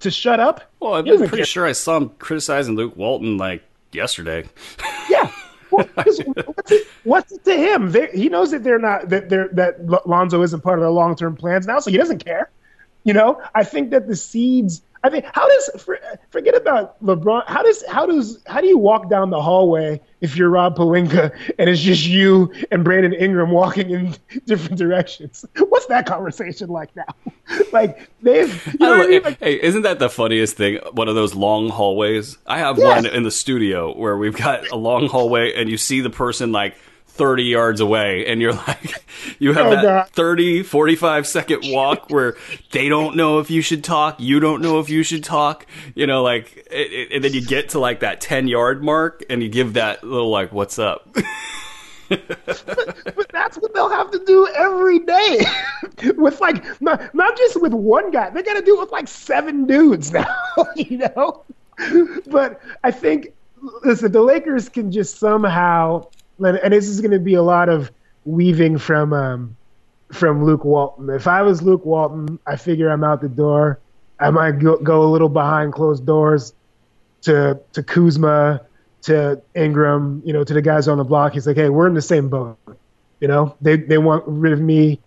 to 0.00 0.10
shut 0.10 0.40
up. 0.40 0.70
Well, 0.80 0.94
I'm 0.94 1.04
pretty 1.04 1.28
care. 1.28 1.44
sure 1.44 1.66
I 1.66 1.72
saw 1.72 1.96
him 1.98 2.10
criticizing 2.18 2.74
Luke 2.74 2.96
Walton 2.96 3.36
like 3.36 3.62
yesterday. 3.92 4.48
Yeah. 5.08 5.30
Well, 5.72 5.88
what's, 5.94 6.18
it, 6.18 6.86
what's, 7.04 7.32
it, 7.32 7.44
to 7.44 7.56
him? 7.56 7.92
They, 7.92 8.08
he 8.08 8.28
knows 8.28 8.50
that 8.50 8.62
they're 8.62 8.78
not 8.78 9.08
that 9.08 9.30
they're 9.30 9.48
that 9.54 10.06
Lonzo 10.06 10.42
isn't 10.42 10.60
part 10.60 10.78
of 10.78 10.82
their 10.82 10.90
long 10.90 11.16
term 11.16 11.34
plans 11.34 11.66
now, 11.66 11.78
so 11.78 11.90
he 11.90 11.96
doesn't 11.96 12.22
care. 12.22 12.50
You 13.04 13.14
know, 13.14 13.40
I 13.54 13.64
think 13.64 13.88
that 13.92 14.06
the 14.06 14.14
seeds 14.14 14.82
I 15.04 15.10
mean, 15.10 15.22
how 15.34 15.48
does 15.48 15.84
forget 16.30 16.54
about 16.54 17.02
LeBron? 17.04 17.44
How 17.48 17.62
does 17.62 17.84
how 17.88 18.06
does 18.06 18.38
how 18.46 18.60
do 18.60 18.68
you 18.68 18.78
walk 18.78 19.10
down 19.10 19.30
the 19.30 19.42
hallway 19.42 20.00
if 20.20 20.36
you're 20.36 20.48
Rob 20.48 20.76
Pelinka 20.76 21.36
and 21.58 21.68
it's 21.68 21.80
just 21.80 22.06
you 22.06 22.52
and 22.70 22.84
Brandon 22.84 23.12
Ingram 23.12 23.50
walking 23.50 23.90
in 23.90 24.14
different 24.46 24.78
directions? 24.78 25.44
What's 25.58 25.86
that 25.86 26.06
conversation 26.06 26.70
like 26.70 26.94
now? 26.94 27.14
like 27.72 28.08
they've. 28.22 28.64
You 28.66 28.78
know 28.78 29.02
I 29.02 29.06
mean? 29.08 29.22
like, 29.22 29.40
hey, 29.40 29.60
isn't 29.60 29.82
that 29.82 29.98
the 29.98 30.08
funniest 30.08 30.56
thing? 30.56 30.78
One 30.92 31.08
of 31.08 31.16
those 31.16 31.34
long 31.34 31.68
hallways. 31.68 32.38
I 32.46 32.58
have 32.58 32.78
yes. 32.78 32.86
one 32.86 33.06
in 33.06 33.24
the 33.24 33.32
studio 33.32 33.96
where 33.96 34.16
we've 34.16 34.36
got 34.36 34.68
a 34.70 34.76
long 34.76 35.08
hallway 35.08 35.52
and 35.54 35.68
you 35.68 35.78
see 35.78 36.00
the 36.00 36.10
person 36.10 36.52
like 36.52 36.76
30 37.12 37.44
yards 37.44 37.80
away 37.80 38.26
and 38.26 38.40
you're 38.40 38.52
like 38.68 39.04
you 39.38 39.52
have 39.52 39.66
oh, 39.66 39.70
that 39.70 39.82
God. 39.82 40.08
30 40.10 40.62
45 40.62 41.26
second 41.26 41.60
walk 41.64 42.08
where 42.10 42.36
they 42.70 42.88
don't 42.88 43.16
know 43.16 43.38
if 43.38 43.50
you 43.50 43.60
should 43.60 43.84
talk 43.84 44.18
you 44.18 44.40
don't 44.40 44.62
know 44.62 44.80
if 44.80 44.88
you 44.88 45.02
should 45.02 45.22
talk 45.22 45.66
you 45.94 46.06
know 46.06 46.22
like 46.22 46.56
it, 46.70 46.92
it, 46.92 47.12
and 47.12 47.22
then 47.22 47.32
you 47.32 47.44
get 47.44 47.70
to 47.70 47.78
like 47.78 48.00
that 48.00 48.20
10 48.20 48.48
yard 48.48 48.82
mark 48.82 49.24
and 49.28 49.42
you 49.42 49.48
give 49.48 49.74
that 49.74 50.02
little 50.02 50.30
like 50.30 50.52
what's 50.52 50.78
up? 50.78 51.08
But, 52.08 52.26
but, 53.16 53.28
that's 53.32 53.56
what 53.56 53.72
they'll 53.74 53.88
have 53.88 54.10
to 54.10 54.22
do 54.24 54.46
every 54.54 54.98
day. 54.98 55.40
With 56.16 56.40
like 56.40 56.80
not, 56.82 57.14
not 57.14 57.36
just 57.38 57.60
with 57.60 57.72
one 57.72 58.10
guy. 58.10 58.28
They 58.30 58.42
got 58.42 58.54
to 58.54 58.62
do 58.62 58.76
it 58.76 58.80
with 58.80 58.92
like 58.92 59.08
seven 59.08 59.66
dudes 59.66 60.12
now 60.12 60.26
you 60.76 60.98
know? 60.98 61.44
But 62.26 62.60
i 62.84 62.90
think 62.90 63.32
listen 63.84 64.12
the 64.12 64.22
lakers 64.22 64.68
can 64.68 64.90
just 64.90 65.18
somehow 65.18 66.06
and 66.44 66.72
this 66.72 66.88
is 66.88 67.00
going 67.00 67.12
to 67.12 67.18
be 67.18 67.34
a 67.34 67.42
lot 67.42 67.68
of 67.68 67.90
weaving 68.24 68.78
from 68.78 69.12
um, 69.12 69.56
from 70.12 70.44
Luke 70.44 70.64
Walton. 70.64 71.10
If 71.10 71.26
I 71.26 71.42
was 71.42 71.62
Luke 71.62 71.84
Walton, 71.84 72.38
I 72.46 72.56
figure 72.56 72.88
I'm 72.88 73.04
out 73.04 73.20
the 73.20 73.28
door. 73.28 73.78
I 74.20 74.30
might 74.30 74.58
go, 74.58 74.76
go 74.76 75.02
a 75.02 75.10
little 75.10 75.28
behind 75.28 75.72
closed 75.72 76.06
doors 76.06 76.54
to 77.22 77.60
to 77.72 77.82
Kuzma, 77.82 78.60
to 79.02 79.42
Ingram, 79.54 80.22
you 80.24 80.32
know, 80.32 80.44
to 80.44 80.54
the 80.54 80.62
guys 80.62 80.88
on 80.88 80.98
the 80.98 81.04
block. 81.04 81.32
He's 81.32 81.46
like, 81.46 81.56
hey, 81.56 81.68
we're 81.68 81.88
in 81.88 81.94
the 81.94 82.02
same 82.02 82.28
boat. 82.28 82.56
You 83.20 83.28
know, 83.28 83.56
they 83.60 83.76
they 83.76 83.98
want 83.98 84.24
rid 84.26 84.52
of 84.52 84.60
me, 84.60 85.00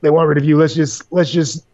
they 0.00 0.10
want 0.10 0.28
rid 0.28 0.38
of 0.38 0.44
you. 0.44 0.58
Let's 0.58 0.74
just 0.74 1.10
let's 1.12 1.30
just 1.30 1.64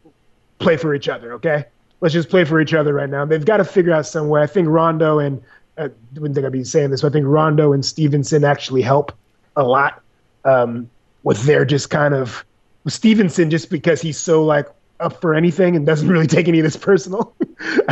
play 0.59 0.77
for 0.77 0.95
each 0.95 1.09
other, 1.09 1.33
okay? 1.35 1.65
Let's 2.01 2.13
just 2.13 2.29
play 2.29 2.45
for 2.45 2.61
each 2.61 2.75
other 2.75 2.93
right 2.93 3.09
now. 3.09 3.25
They've 3.25 3.45
got 3.45 3.57
to 3.59 3.65
figure 3.65 3.93
out 3.93 4.07
some 4.07 4.29
way. 4.29 4.43
I 4.43 4.47
think 4.47 4.69
Rondo 4.69 5.19
and 5.19 5.43
I 5.79 5.91
wouldn't 6.15 6.35
think 6.35 6.47
I'd 6.47 6.53
be 6.53 6.65
saying 6.65 6.91
this, 6.91 7.03
but 7.03 7.09
I 7.09 7.13
think 7.13 7.27
Rondo 7.27 7.73
and 7.73 7.85
Stephenson 7.85 8.45
actually 8.45 8.83
help 8.83 9.13
a 9.57 9.63
lot 9.63 10.03
um, 10.45 10.89
with 11.23 11.43
their 11.45 11.65
just 11.65 11.91
kind 11.91 12.15
of 12.15 12.45
Stephenson 12.87 13.51
just 13.51 13.71
because 13.71 14.01
he's 14.01 14.19
so 14.19 14.45
like 14.45 14.69
up 15.01 15.21
for 15.21 15.35
anything 15.35 15.77
and 15.77 15.85
doesn't 15.85 16.09
really 16.09 16.27
take 16.27 16.49
any 16.49 16.59
of 16.59 16.65
this 16.65 16.77
personal. 16.77 17.35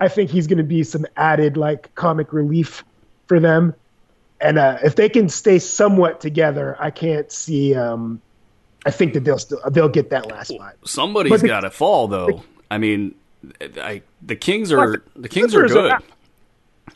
I 0.00 0.08
think 0.08 0.30
he's 0.30 0.46
going 0.46 0.58
to 0.58 0.64
be 0.64 0.82
some 0.82 1.06
added 1.16 1.56
like 1.56 1.94
comic 1.94 2.32
relief 2.32 2.84
for 3.26 3.40
them. 3.40 3.74
And 4.40 4.58
uh, 4.58 4.78
if 4.82 4.96
they 4.96 5.08
can 5.08 5.28
stay 5.28 5.58
somewhat 5.58 6.20
together, 6.20 6.76
I 6.78 6.90
can't 6.90 7.30
see. 7.32 7.74
Um, 7.74 8.20
I 8.84 8.90
think 8.90 9.14
that 9.14 9.24
they'll 9.24 9.38
still 9.38 9.60
they'll 9.70 9.88
get 9.88 10.10
that 10.10 10.26
last 10.26 10.48
spot. 10.48 10.76
Somebody's 10.84 11.42
got 11.42 11.60
to 11.60 11.70
fall, 11.70 12.08
though. 12.08 12.44
I 12.70 12.76
mean, 12.76 13.14
I, 13.80 14.02
the 14.20 14.36
Kings 14.36 14.70
are 14.72 15.02
the 15.16 15.28
Kings 15.28 15.54
are 15.54 15.66
good. 15.66 15.92
Are 15.92 16.00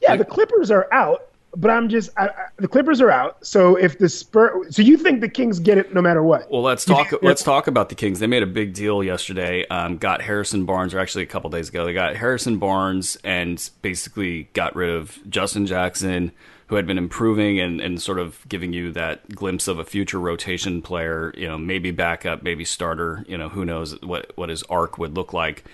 yeah, 0.00 0.16
the 0.16 0.24
Clippers 0.24 0.70
are 0.70 0.88
out, 0.92 1.28
but 1.56 1.70
I'm 1.70 1.88
just 1.88 2.10
I, 2.16 2.26
I, 2.26 2.46
the 2.56 2.68
Clippers 2.68 3.00
are 3.00 3.10
out. 3.10 3.44
So 3.44 3.76
if 3.76 3.98
the 3.98 4.08
Spur, 4.08 4.70
so 4.70 4.82
you 4.82 4.96
think 4.96 5.20
the 5.20 5.28
Kings 5.28 5.58
get 5.58 5.78
it 5.78 5.94
no 5.94 6.02
matter 6.02 6.22
what? 6.22 6.50
Well, 6.50 6.62
let's 6.62 6.84
talk. 6.84 7.12
let's 7.22 7.42
talk 7.42 7.66
about 7.66 7.88
the 7.88 7.94
Kings. 7.94 8.20
They 8.20 8.26
made 8.26 8.42
a 8.42 8.46
big 8.46 8.74
deal 8.74 9.02
yesterday. 9.02 9.66
Um, 9.68 9.98
got 9.98 10.22
Harrison 10.22 10.64
Barnes, 10.66 10.94
or 10.94 10.98
actually 10.98 11.24
a 11.24 11.28
couple 11.28 11.50
days 11.50 11.68
ago, 11.68 11.84
they 11.84 11.92
got 11.92 12.16
Harrison 12.16 12.58
Barnes 12.58 13.16
and 13.24 13.68
basically 13.82 14.44
got 14.52 14.76
rid 14.76 14.90
of 14.90 15.18
Justin 15.28 15.66
Jackson, 15.66 16.32
who 16.66 16.76
had 16.76 16.86
been 16.86 16.98
improving 16.98 17.58
and, 17.58 17.80
and 17.80 18.00
sort 18.00 18.18
of 18.18 18.46
giving 18.48 18.72
you 18.72 18.92
that 18.92 19.34
glimpse 19.34 19.68
of 19.68 19.78
a 19.78 19.84
future 19.84 20.20
rotation 20.20 20.82
player. 20.82 21.32
You 21.36 21.48
know, 21.48 21.58
maybe 21.58 21.90
backup, 21.90 22.42
maybe 22.42 22.64
starter. 22.64 23.24
You 23.26 23.38
know, 23.38 23.48
who 23.48 23.64
knows 23.64 24.00
what 24.02 24.32
what 24.36 24.50
his 24.50 24.62
arc 24.64 24.98
would 24.98 25.16
look 25.16 25.32
like, 25.32 25.64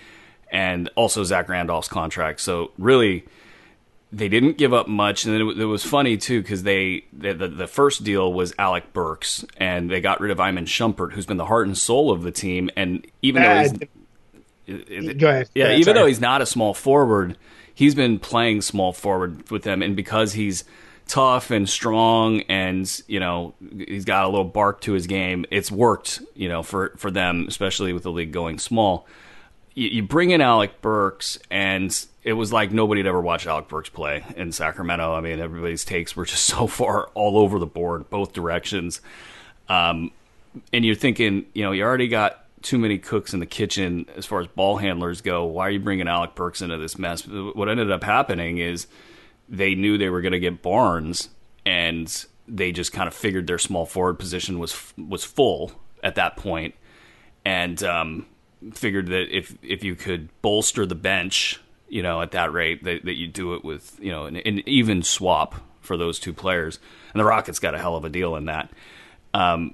and 0.51 0.89
also 0.95 1.23
Zach 1.23 1.49
Randolph's 1.49 1.89
contract. 1.89 2.39
So 2.39 2.71
really 2.77 3.25
they 4.15 4.29
didn't 4.29 4.57
give 4.57 4.73
up 4.73 4.87
much, 4.87 5.25
and 5.25 5.33
then 5.33 5.41
it, 5.41 5.57
it 5.59 5.65
was 5.65 5.83
funny 5.83 6.15
too 6.15 6.41
because 6.41 6.63
they, 6.63 7.03
they 7.11 7.33
the, 7.33 7.49
the 7.49 7.67
first 7.67 8.03
deal 8.03 8.31
was 8.31 8.53
Alec 8.57 8.93
Burks, 8.93 9.43
and 9.57 9.91
they 9.91 9.99
got 9.99 10.21
rid 10.21 10.31
of 10.31 10.39
Iman 10.39 10.65
Shumpert, 10.65 11.11
who's 11.11 11.25
been 11.25 11.37
the 11.37 11.45
heart 11.45 11.67
and 11.67 11.77
soul 11.77 12.11
of 12.11 12.23
the 12.23 12.31
team, 12.31 12.69
and 12.77 13.05
even 13.21 13.43
though 13.43 13.59
he's 13.59 13.73
it, 14.67 15.17
go 15.17 15.29
ahead. 15.29 15.49
Yeah, 15.53 15.65
ahead, 15.65 15.79
even 15.79 15.85
sorry. 15.85 15.99
though 15.99 16.05
he's 16.07 16.21
not 16.21 16.41
a 16.41 16.45
small 16.45 16.73
forward, 16.73 17.37
he's 17.73 17.93
been 17.93 18.17
playing 18.17 18.61
small 18.61 18.93
forward 18.93 19.49
with 19.51 19.63
them, 19.63 19.81
and 19.81 19.97
because 19.97 20.31
he's 20.31 20.63
tough 21.07 21.51
and 21.51 21.67
strong, 21.67 22.41
and 22.43 23.01
you 23.07 23.19
know 23.19 23.53
he's 23.85 24.05
got 24.05 24.23
a 24.23 24.29
little 24.29 24.45
bark 24.45 24.79
to 24.81 24.93
his 24.93 25.07
game, 25.07 25.45
it's 25.51 25.69
worked. 25.69 26.21
You 26.35 26.47
know 26.47 26.63
for 26.63 26.93
for 26.95 27.11
them, 27.11 27.45
especially 27.49 27.91
with 27.91 28.03
the 28.03 28.11
league 28.11 28.31
going 28.31 28.59
small. 28.59 29.07
You, 29.73 29.89
you 29.89 30.03
bring 30.03 30.31
in 30.31 30.39
Alec 30.39 30.81
Burks, 30.81 31.37
and 31.51 31.91
it 32.25 32.33
was 32.33 32.51
like 32.51 32.71
nobody 32.71 32.99
had 32.99 33.07
ever 33.07 33.21
watched 33.21 33.45
Alec 33.45 33.67
Burks 33.67 33.89
play 33.89 34.25
in 34.35 34.51
Sacramento. 34.51 35.13
I 35.13 35.21
mean, 35.21 35.39
everybody's 35.39 35.85
takes 35.85 36.15
were 36.15 36.25
just 36.25 36.43
so 36.45 36.67
far 36.67 37.07
all 37.13 37.37
over 37.37 37.59
the 37.59 37.67
board, 37.67 38.09
both 38.09 38.33
directions. 38.33 38.99
Um, 39.69 40.11
and 40.73 40.83
you're 40.83 40.95
thinking, 40.95 41.45
you 41.53 41.63
know, 41.63 41.71
you 41.71 41.83
already 41.83 42.07
got 42.07 42.41
too 42.63 42.79
many 42.79 42.97
cooks 42.97 43.33
in 43.33 43.39
the 43.39 43.45
kitchen 43.45 44.07
as 44.15 44.25
far 44.25 44.41
as 44.41 44.47
ball 44.47 44.77
handlers 44.77 45.21
go. 45.21 45.45
Why 45.45 45.67
are 45.67 45.69
you 45.69 45.79
bringing 45.79 46.07
Alec 46.07 46.33
Burks 46.33 46.63
into 46.63 46.77
this 46.77 46.97
mess? 46.97 47.27
What 47.27 47.69
ended 47.69 47.91
up 47.91 48.03
happening 48.03 48.57
is 48.57 48.87
they 49.47 49.75
knew 49.75 49.99
they 49.99 50.09
were 50.09 50.21
going 50.21 50.31
to 50.31 50.39
get 50.39 50.63
Barnes, 50.63 51.29
and 51.63 52.25
they 52.47 52.71
just 52.71 52.91
kind 52.91 53.07
of 53.07 53.13
figured 53.13 53.45
their 53.45 53.59
small 53.59 53.85
forward 53.85 54.17
position 54.17 54.57
was 54.57 54.93
was 54.97 55.23
full 55.23 55.73
at 56.03 56.15
that 56.15 56.37
point, 56.37 56.73
and 57.43 57.83
um, 57.83 58.25
figured 58.73 59.07
that 59.07 59.35
if 59.35 59.55
if 59.61 59.83
you 59.83 59.95
could 59.95 60.29
bolster 60.41 60.87
the 60.87 60.95
bench 60.95 61.59
you 61.95 62.03
know, 62.03 62.21
at 62.21 62.31
that 62.31 62.51
rate, 62.51 62.83
that, 62.83 63.05
that 63.05 63.13
you 63.13 63.25
do 63.25 63.53
it 63.53 63.63
with, 63.63 63.97
you 64.01 64.11
know, 64.11 64.25
an, 64.25 64.35
an, 64.35 64.61
even 64.67 65.01
swap 65.01 65.55
for 65.79 65.95
those 65.95 66.19
two 66.19 66.33
players. 66.33 66.77
And 67.13 67.21
the 67.21 67.23
Rockets 67.23 67.57
got 67.57 67.73
a 67.73 67.77
hell 67.77 67.95
of 67.95 68.03
a 68.03 68.09
deal 68.09 68.35
in 68.35 68.45
that. 68.47 68.69
Um, 69.33 69.73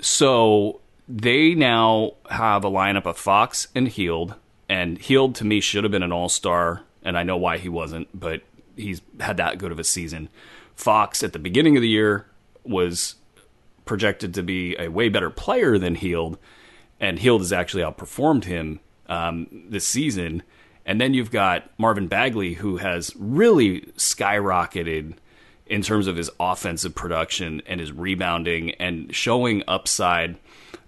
so 0.00 0.80
they 1.08 1.54
now 1.54 2.14
have 2.28 2.64
a 2.64 2.70
lineup 2.70 3.06
of 3.06 3.16
Fox 3.16 3.68
and 3.72 3.86
Hield. 3.86 4.34
And 4.68 4.98
Hield, 4.98 5.36
to 5.36 5.44
me, 5.44 5.60
should 5.60 5.84
have 5.84 5.92
been 5.92 6.02
an 6.02 6.10
all 6.10 6.28
star. 6.28 6.82
And 7.04 7.16
I 7.16 7.22
know 7.22 7.36
why 7.36 7.58
he 7.58 7.68
wasn't, 7.68 8.08
but 8.18 8.42
he's 8.74 9.00
had 9.20 9.36
that 9.36 9.58
good 9.58 9.70
of 9.70 9.78
a 9.78 9.84
season. 9.84 10.28
Fox, 10.74 11.22
at 11.22 11.32
the 11.32 11.38
beginning 11.38 11.76
of 11.76 11.82
the 11.82 11.88
year, 11.88 12.26
was 12.64 13.14
projected 13.84 14.34
to 14.34 14.42
be 14.42 14.74
a 14.76 14.88
way 14.88 15.08
better 15.08 15.30
player 15.30 15.78
than 15.78 15.94
Hield. 15.94 16.36
And 16.98 17.20
Hield 17.20 17.42
has 17.42 17.52
actually 17.52 17.84
outperformed 17.84 18.42
him 18.42 18.80
um, 19.08 19.46
this 19.68 19.86
season 19.86 20.42
And 20.86 21.00
then 21.00 21.14
you've 21.14 21.30
got 21.30 21.70
Marvin 21.78 22.08
Bagley, 22.08 22.54
who 22.54 22.78
has 22.78 23.14
really 23.16 23.82
skyrocketed 23.96 25.14
in 25.66 25.82
terms 25.82 26.06
of 26.06 26.16
his 26.16 26.30
offensive 26.40 26.94
production 26.94 27.62
and 27.66 27.78
his 27.80 27.92
rebounding 27.92 28.72
and 28.72 29.14
showing 29.14 29.62
upside 29.68 30.36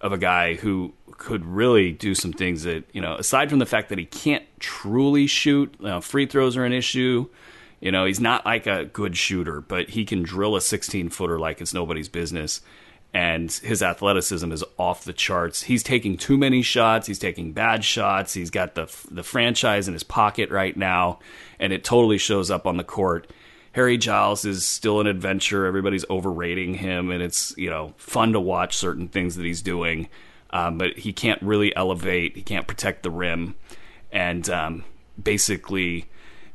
of 0.00 0.12
a 0.12 0.18
guy 0.18 0.54
who 0.54 0.92
could 1.18 1.44
really 1.44 1.92
do 1.92 2.14
some 2.14 2.32
things 2.32 2.64
that, 2.64 2.84
you 2.92 3.00
know, 3.00 3.14
aside 3.14 3.48
from 3.48 3.60
the 3.60 3.66
fact 3.66 3.90
that 3.90 3.98
he 3.98 4.04
can't 4.04 4.44
truly 4.58 5.28
shoot, 5.28 5.72
you 5.78 5.86
know, 5.86 6.00
free 6.00 6.26
throws 6.26 6.56
are 6.56 6.64
an 6.64 6.72
issue. 6.72 7.28
You 7.80 7.92
know, 7.92 8.04
he's 8.04 8.20
not 8.20 8.44
like 8.44 8.66
a 8.66 8.84
good 8.86 9.16
shooter, 9.16 9.60
but 9.60 9.90
he 9.90 10.04
can 10.04 10.22
drill 10.22 10.56
a 10.56 10.60
16 10.60 11.10
footer 11.10 11.38
like 11.38 11.60
it's 11.60 11.74
nobody's 11.74 12.08
business. 12.08 12.60
And 13.14 13.52
his 13.52 13.82
athleticism 13.82 14.50
is 14.52 14.64
off 14.78 15.04
the 15.04 15.12
charts. 15.12 15.64
He's 15.64 15.82
taking 15.82 16.16
too 16.16 16.38
many 16.38 16.62
shots. 16.62 17.06
He's 17.06 17.18
taking 17.18 17.52
bad 17.52 17.84
shots. 17.84 18.32
He's 18.32 18.48
got 18.48 18.74
the 18.74 18.90
the 19.10 19.22
franchise 19.22 19.86
in 19.86 19.92
his 19.92 20.02
pocket 20.02 20.50
right 20.50 20.74
now, 20.74 21.18
and 21.58 21.74
it 21.74 21.84
totally 21.84 22.16
shows 22.16 22.50
up 22.50 22.66
on 22.66 22.78
the 22.78 22.84
court. 22.84 23.30
Harry 23.72 23.96
Giles 23.96 24.44
is 24.44 24.64
still 24.64 25.00
an 25.00 25.06
adventure. 25.06 25.66
Everybody's 25.66 26.04
overrating 26.08 26.74
him, 26.74 27.10
and 27.10 27.22
it's 27.22 27.54
you 27.58 27.68
know 27.68 27.94
fun 27.96 28.32
to 28.32 28.40
watch 28.40 28.76
certain 28.76 29.08
things 29.08 29.36
that 29.36 29.44
he's 29.44 29.62
doing, 29.62 30.08
um, 30.50 30.78
but 30.78 30.98
he 30.98 31.12
can't 31.12 31.42
really 31.42 31.74
elevate. 31.76 32.36
He 32.36 32.42
can't 32.42 32.66
protect 32.66 33.02
the 33.02 33.10
rim, 33.10 33.56
and 34.10 34.48
um, 34.48 34.84
basically 35.22 36.06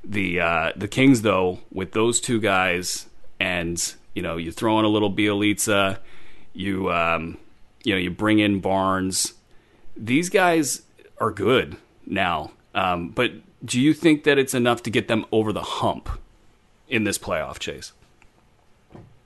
the 0.03 0.39
uh, 0.39 0.71
the 0.75 0.87
Kings 0.87 1.21
though 1.23 1.59
with 1.71 1.91
those 1.91 2.21
two 2.21 2.39
guys, 2.39 3.07
and 3.39 3.95
you 4.13 4.21
know 4.21 4.37
you 4.37 4.51
throw 4.51 4.77
in 4.79 4.85
a 4.85 4.89
little 4.89 5.11
Bjelica, 5.11 5.97
you 6.57 6.91
um, 6.91 7.37
you 7.83 7.93
know 7.93 7.99
you 7.99 8.11
bring 8.11 8.39
in 8.39 8.59
Barnes. 8.59 9.33
These 9.95 10.29
guys 10.29 10.81
are 11.19 11.31
good 11.31 11.77
now, 12.05 12.51
um, 12.75 13.09
but 13.09 13.31
do 13.65 13.79
you 13.79 13.93
think 13.93 14.23
that 14.25 14.37
it's 14.37 14.53
enough 14.53 14.83
to 14.83 14.89
get 14.89 15.07
them 15.07 15.25
over 15.31 15.51
the 15.51 15.63
hump? 15.63 16.09
in 16.89 17.03
this 17.03 17.17
playoff 17.17 17.59
chase. 17.59 17.91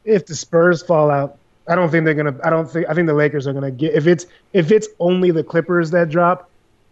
If 0.03 0.25
the 0.25 0.36
Spurs 0.36 0.82
fall 0.82 1.11
out, 1.11 1.38
I 1.67 1.75
don't 1.75 1.91
think 1.91 2.05
they're 2.05 2.15
gonna. 2.15 2.38
I 2.43 2.49
don't 2.49 2.69
think. 2.69 2.89
I 2.89 2.93
think 2.93 3.07
the 3.07 3.13
Lakers 3.13 3.45
are 3.47 3.53
gonna 3.53 3.71
get. 3.71 3.93
If 3.93 4.07
it's 4.07 4.25
if 4.53 4.71
it's 4.71 4.88
only 4.99 5.32
the 5.32 5.43
Clippers 5.43 5.91
that 5.91 6.09
drop, 6.09 6.49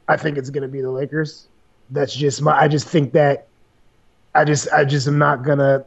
I 0.08 0.16
think 0.16 0.38
it's 0.38 0.50
gonna 0.50 0.68
be 0.68 0.82
the 0.82 0.92
Lakers. 0.92 1.48
That's 1.90 2.16
just 2.16 2.42
my. 2.42 2.58
I 2.58 2.68
just 2.68 2.88
think 2.88 3.14
that. 3.14 3.48
I 4.36 4.46
just. 4.46 4.72
I 4.72 4.86
just 4.86 5.08
am 5.08 5.18
not 5.18 5.44
gonna. 5.44 5.86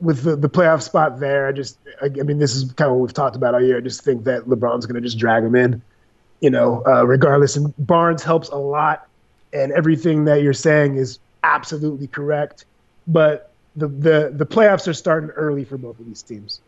With 0.00 0.24
the, 0.24 0.36
the 0.36 0.48
playoff 0.48 0.82
spot 0.82 1.20
there, 1.20 1.48
I 1.48 1.52
just. 1.52 1.78
I, 2.02 2.06
I 2.06 2.22
mean, 2.22 2.38
this 2.38 2.54
is 2.54 2.70
kind 2.72 2.90
of 2.90 2.96
what 2.96 3.02
we've 3.02 3.14
talked 3.14 3.36
about 3.36 3.54
all 3.54 3.62
year. 3.62 3.78
I 3.78 3.80
just 3.80 4.02
think 4.02 4.24
that 4.24 4.44
LeBron's 4.44 4.86
gonna 4.86 5.00
just 5.00 5.18
drag 5.18 5.42
them 5.42 5.56
in. 5.56 5.82
You 6.40 6.50
know, 6.50 6.82
uh, 6.86 7.06
regardless, 7.06 7.56
and 7.56 7.72
Barnes 7.78 8.22
helps 8.22 8.50
a 8.50 8.56
lot, 8.56 9.08
and 9.54 9.72
everything 9.72 10.26
that 10.26 10.42
you're 10.42 10.52
saying 10.52 10.96
is 10.96 11.18
absolutely 11.42 12.08
correct 12.08 12.66
but 13.06 13.52
the 13.74 13.88
the 13.88 14.32
the 14.34 14.46
playoffs 14.46 14.88
are 14.88 14.94
starting 14.94 15.30
early 15.30 15.64
for 15.64 15.76
both 15.76 15.98
of 15.98 16.06
these 16.06 16.22
teams. 16.22 16.60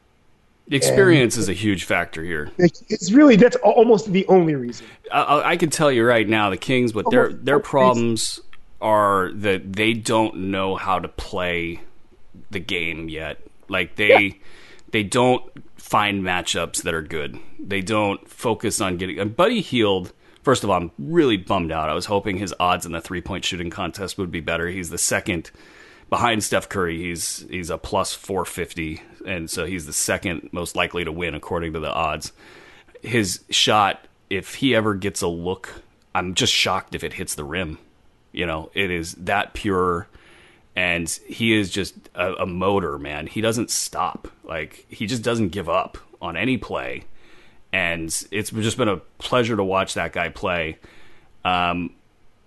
Experience 0.71 1.37
and 1.37 1.43
is 1.43 1.49
a 1.49 1.55
huge 1.55 1.85
factor 1.85 2.23
here. 2.23 2.51
It's 2.59 3.11
really 3.11 3.37
that's 3.37 3.57
almost 3.57 4.13
the 4.13 4.27
only 4.27 4.55
reason. 4.55 4.87
I, 5.11 5.53
I 5.53 5.57
can 5.57 5.71
tell 5.71 5.91
you 5.91 6.05
right 6.05 6.29
now, 6.29 6.51
the 6.51 6.59
Kings, 6.59 6.93
but 6.93 7.11
their 7.11 7.33
their 7.33 7.59
problems 7.59 8.41
are 8.81 9.33
that 9.33 9.73
they 9.73 9.95
don't 9.95 10.37
know 10.51 10.77
how 10.77 10.99
to 10.99 11.09
play 11.09 11.81
the 12.51 12.61
game 12.61 13.09
yet. 13.09 13.39
Like 13.69 13.97
they 13.97 14.25
yeah. 14.25 14.35
they 14.91 15.03
don't 15.03 15.45
find 15.77 16.23
matchups 16.23 16.83
that 16.83 16.95
are 16.95 17.03
good. 17.03 17.39
They 17.59 17.81
don't 17.81 18.29
focus 18.29 18.81
on 18.81 18.97
getting. 18.97 19.19
And 19.19 19.37
Buddy 19.37 19.61
Hield. 19.61 20.13
First 20.43 20.65
of 20.65 20.71
all, 20.71 20.77
I'm 20.77 20.93
really 20.99 21.37
bummed 21.37 21.73
out. 21.73 21.91
I 21.91 21.95
was 21.95 22.07
hoping 22.07 22.39
his 22.39 22.55
odds 22.59 22.87
in 22.87 22.93
the 22.93 23.03
three 23.03 23.21
point 23.21 23.45
shooting 23.45 23.69
contest 23.69 24.17
would 24.17 24.31
be 24.31 24.41
better. 24.41 24.69
He's 24.69 24.89
the 24.89 24.97
second 24.97 25.51
behind 26.11 26.43
Steph 26.43 26.69
Curry, 26.69 26.99
he's 26.99 27.47
he's 27.51 27.71
a 27.71 27.79
plus 27.79 28.15
450, 28.15 29.03
and 29.27 29.51
so 29.51 29.67
he's 29.67 29.87
the 29.87 29.93
second 29.93 30.49
most 30.53 30.77
likely 30.77 31.05
to 31.05 31.13
win 31.13 31.35
according 31.35 31.73
to 31.75 31.81
the 31.81 31.93
odds. 31.93 32.33
His 33.03 33.45
shot, 33.51 34.07
if 34.31 34.57
he 34.57 34.75
ever 34.75 34.95
gets 34.95 35.23
a 35.23 35.29
look, 35.29 35.83
I'm 36.15 36.35
just 36.35 36.53
shocked 36.53 36.95
if 36.95 37.05
it 37.05 37.15
hits 37.15 37.35
the 37.35 37.45
rim. 37.45 37.79
You 38.33 38.47
know, 38.47 38.71
it 38.75 38.91
is 38.91 39.15
that 39.15 39.55
pure, 39.55 40.09
and 40.79 41.09
he 41.27 41.59
is 41.59 41.71
just 41.71 41.93
a, 42.15 42.35
a 42.35 42.47
motor, 42.47 43.01
man. 43.01 43.27
He 43.27 43.41
doesn't 43.41 43.69
stop. 43.69 44.29
Like 44.45 44.87
he 44.89 45.09
just 45.09 45.25
doesn't 45.25 45.49
give 45.49 45.69
up 45.69 45.99
on 46.23 46.37
any 46.37 46.57
play, 46.57 47.03
and 47.73 48.07
it's 48.31 48.51
just 48.51 48.77
been 48.77 48.89
a 48.89 48.99
pleasure 49.19 49.57
to 49.57 49.65
watch 49.65 49.95
that 49.95 50.13
guy 50.13 50.29
play. 50.29 50.79
Um, 51.45 51.91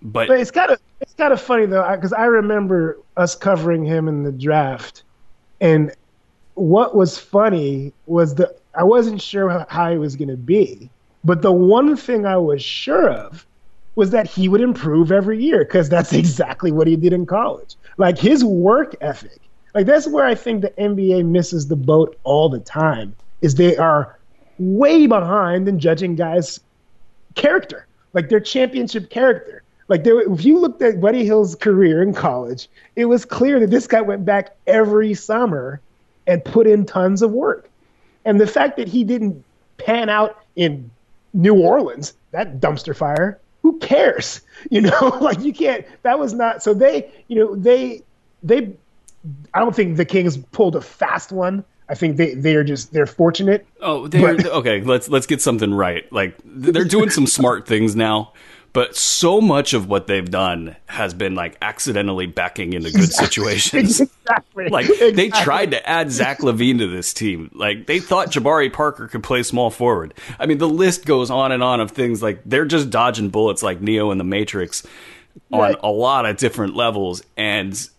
but, 0.01 0.29
but 0.29 0.39
it's 0.39 0.49
kind 0.49 0.71
of 0.71 0.79
it's 1.01 1.13
kind 1.15 1.33
of 1.33 1.41
funny 1.41 1.65
though 1.65 1.85
because 1.93 2.13
I 2.13 2.23
remember 2.23 2.97
us 3.17 3.35
covering 3.35 3.83
him 3.83 4.07
in 4.07 4.23
the 4.23 4.31
draft, 4.31 5.03
and 5.59 5.93
what 6.53 6.95
was 6.95 7.17
funny 7.17 7.91
was 8.05 8.35
that 8.35 8.61
I 8.79 8.85
wasn't 8.85 9.21
sure 9.21 9.65
how 9.67 9.91
he 9.91 9.97
was 9.97 10.15
going 10.15 10.29
to 10.29 10.37
be, 10.37 10.89
but 11.25 11.41
the 11.41 11.51
one 11.51 11.97
thing 11.97 12.25
I 12.25 12.37
was 12.37 12.63
sure 12.63 13.09
of 13.09 13.45
was 13.95 14.11
that 14.11 14.25
he 14.25 14.47
would 14.47 14.61
improve 14.61 15.11
every 15.11 15.43
year 15.43 15.65
because 15.65 15.89
that's 15.89 16.13
exactly 16.23 16.71
what 16.71 16.87
he 16.87 16.95
did 16.95 17.11
in 17.11 17.25
college. 17.25 17.75
Like 18.01 18.17
his 18.17 18.43
work 18.43 18.95
ethic, 18.99 19.37
like 19.75 19.85
that's 19.85 20.07
where 20.07 20.25
I 20.25 20.33
think 20.33 20.63
the 20.63 20.71
NBA 20.71 21.23
misses 21.23 21.67
the 21.67 21.75
boat 21.75 22.17
all 22.23 22.49
the 22.49 22.59
time. 22.59 23.15
Is 23.41 23.53
they 23.53 23.77
are 23.77 24.17
way 24.57 25.05
behind 25.05 25.67
in 25.67 25.77
judging 25.77 26.15
guys' 26.15 26.59
character, 27.35 27.85
like 28.13 28.29
their 28.29 28.39
championship 28.39 29.11
character. 29.11 29.61
Like 29.87 30.03
there, 30.03 30.19
if 30.19 30.43
you 30.43 30.57
looked 30.57 30.81
at 30.81 30.99
Buddy 30.99 31.23
Hield's 31.25 31.53
career 31.53 32.01
in 32.01 32.11
college, 32.11 32.67
it 32.95 33.05
was 33.05 33.23
clear 33.23 33.59
that 33.59 33.69
this 33.69 33.85
guy 33.85 34.01
went 34.01 34.25
back 34.25 34.55
every 34.65 35.13
summer 35.13 35.79
and 36.25 36.43
put 36.43 36.65
in 36.65 36.87
tons 36.87 37.21
of 37.21 37.31
work. 37.31 37.69
And 38.25 38.41
the 38.41 38.47
fact 38.47 38.77
that 38.77 38.87
he 38.87 39.03
didn't 39.03 39.45
pan 39.77 40.09
out 40.09 40.43
in 40.55 40.89
New 41.35 41.53
Orleans, 41.53 42.15
that 42.31 42.59
dumpster 42.59 42.95
fire, 42.95 43.39
who 43.61 43.79
cares? 43.79 44.41
You 44.69 44.81
know, 44.81 45.17
like 45.21 45.39
you 45.39 45.53
can't. 45.53 45.87
That 46.03 46.19
was 46.19 46.33
not. 46.33 46.61
So 46.61 46.75
they, 46.75 47.09
you 47.27 47.35
know, 47.35 47.55
they, 47.55 48.03
they. 48.43 48.71
I 49.55 49.59
don't 49.59 49.75
think 49.75 49.97
the 49.97 50.05
Kings 50.05 50.37
pulled 50.37 50.75
a 50.75 50.81
fast 50.81 51.31
one. 51.31 51.65
I 51.89 51.95
think 51.95 52.17
they 52.17 52.35
they 52.35 52.55
are 52.55 52.63
just 52.63 52.93
they're 52.93 53.07
fortunate. 53.07 53.65
Oh, 53.81 54.07
they're 54.07 54.35
but, 54.35 54.45
okay. 54.45 54.81
Let's 54.81 55.09
let's 55.09 55.25
get 55.25 55.41
something 55.41 55.73
right. 55.73 56.03
Like 56.13 56.37
they're 56.45 56.85
doing 56.85 57.09
some 57.09 57.25
smart 57.39 57.65
things 57.65 57.95
now 57.95 58.33
but 58.73 58.95
so 58.95 59.41
much 59.41 59.73
of 59.73 59.89
what 59.89 60.07
they've 60.07 60.29
done 60.29 60.75
has 60.85 61.13
been 61.13 61.35
like 61.35 61.57
accidentally 61.61 62.25
backing 62.25 62.73
into 62.73 62.91
good 62.91 63.11
situations. 63.11 63.99
exactly. 64.01 64.69
Like 64.69 64.85
exactly. 64.85 65.11
they 65.11 65.29
tried 65.29 65.71
to 65.71 65.89
add 65.89 66.11
Zach 66.11 66.39
LaVine 66.39 66.79
to 66.79 66.87
this 66.87 67.13
team. 67.13 67.51
Like 67.53 67.87
they 67.87 67.99
thought 67.99 68.31
Jabari 68.31 68.71
Parker 68.71 69.07
could 69.07 69.23
play 69.23 69.43
small 69.43 69.69
forward. 69.69 70.13
I 70.39 70.45
mean, 70.45 70.57
the 70.57 70.69
list 70.69 71.05
goes 71.05 71.29
on 71.29 71.51
and 71.51 71.61
on 71.61 71.81
of 71.81 71.91
things 71.91 72.23
like 72.23 72.41
they're 72.45 72.65
just 72.65 72.89
dodging 72.89 73.29
bullets 73.29 73.61
like 73.61 73.81
Neo 73.81 74.11
in 74.11 74.17
the 74.17 74.23
Matrix 74.23 74.87
on 75.51 75.59
right. 75.59 75.75
a 75.83 75.89
lot 75.89 76.25
of 76.25 76.37
different 76.37 76.75
levels 76.75 77.23
and 77.37 77.89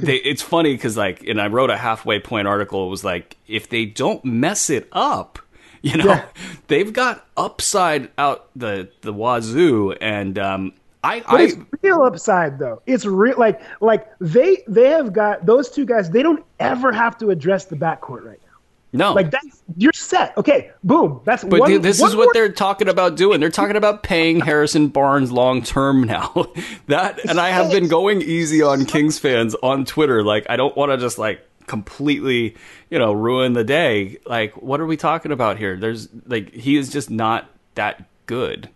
they, 0.00 0.16
it's 0.16 0.42
funny 0.42 0.74
because 0.74 0.96
like 0.96 1.22
and 1.26 1.40
i 1.40 1.46
wrote 1.46 1.70
a 1.70 1.76
halfway 1.76 2.18
point 2.18 2.48
article 2.48 2.86
it 2.86 2.90
was 2.90 3.04
like 3.04 3.36
if 3.46 3.68
they 3.68 3.84
don't 3.84 4.24
mess 4.24 4.70
it 4.70 4.88
up 4.92 5.38
You 5.82 5.96
know, 5.96 6.04
yeah. 6.04 6.26
they've 6.66 6.92
got 6.92 7.26
upside 7.38 8.10
out 8.18 8.50
the 8.54 8.90
the 9.00 9.14
wazoo, 9.14 9.92
and 9.92 10.38
um, 10.38 10.74
I, 11.02 11.20
but 11.20 11.40
I 11.40 11.44
it's 11.44 11.56
real 11.82 12.02
upside 12.02 12.58
though. 12.58 12.82
It's 12.86 13.06
real 13.06 13.38
like 13.38 13.62
like 13.80 14.06
they 14.20 14.62
they 14.68 14.90
have 14.90 15.14
got 15.14 15.46
those 15.46 15.70
two 15.70 15.86
guys. 15.86 16.10
They 16.10 16.22
don't 16.22 16.44
ever 16.58 16.92
have 16.92 17.16
to 17.18 17.30
address 17.30 17.64
the 17.64 17.76
backcourt 17.76 18.24
right 18.24 18.40
now. 18.44 18.50
No, 18.92 19.12
like 19.14 19.30
that's 19.30 19.62
you're 19.78 19.92
set. 19.94 20.36
Okay, 20.36 20.70
boom. 20.84 21.20
That's 21.24 21.44
but 21.44 21.60
one, 21.60 21.80
this 21.80 22.00
one 22.00 22.10
is 22.10 22.16
what 22.16 22.24
more. 22.24 22.34
they're 22.34 22.52
talking 22.52 22.88
about 22.88 23.16
doing. 23.16 23.40
They're 23.40 23.48
talking 23.48 23.76
about 23.76 24.02
paying 24.02 24.40
Harrison 24.40 24.88
Barnes 24.88 25.32
long 25.32 25.62
term 25.62 26.04
now. 26.04 26.48
that 26.88 27.24
and 27.26 27.40
I 27.40 27.50
have 27.50 27.70
been 27.70 27.88
going 27.88 28.20
easy 28.20 28.60
on 28.60 28.84
Kings 28.84 29.18
fans 29.18 29.54
on 29.62 29.84
Twitter. 29.86 30.22
Like 30.22 30.44
I 30.50 30.56
don't 30.56 30.76
want 30.76 30.92
to 30.92 30.98
just 30.98 31.18
like 31.18 31.40
completely, 31.70 32.56
you 32.90 32.98
know, 32.98 33.12
ruin 33.12 33.52
the 33.52 33.62
day. 33.62 34.18
Like, 34.26 34.60
what 34.60 34.80
are 34.80 34.86
we 34.86 34.96
talking 34.96 35.30
about 35.30 35.56
here? 35.56 35.76
There's 35.76 36.08
like 36.26 36.52
he 36.52 36.76
is 36.76 36.90
just 36.90 37.10
not 37.10 37.48
that 37.76 38.04
good. 38.26 38.68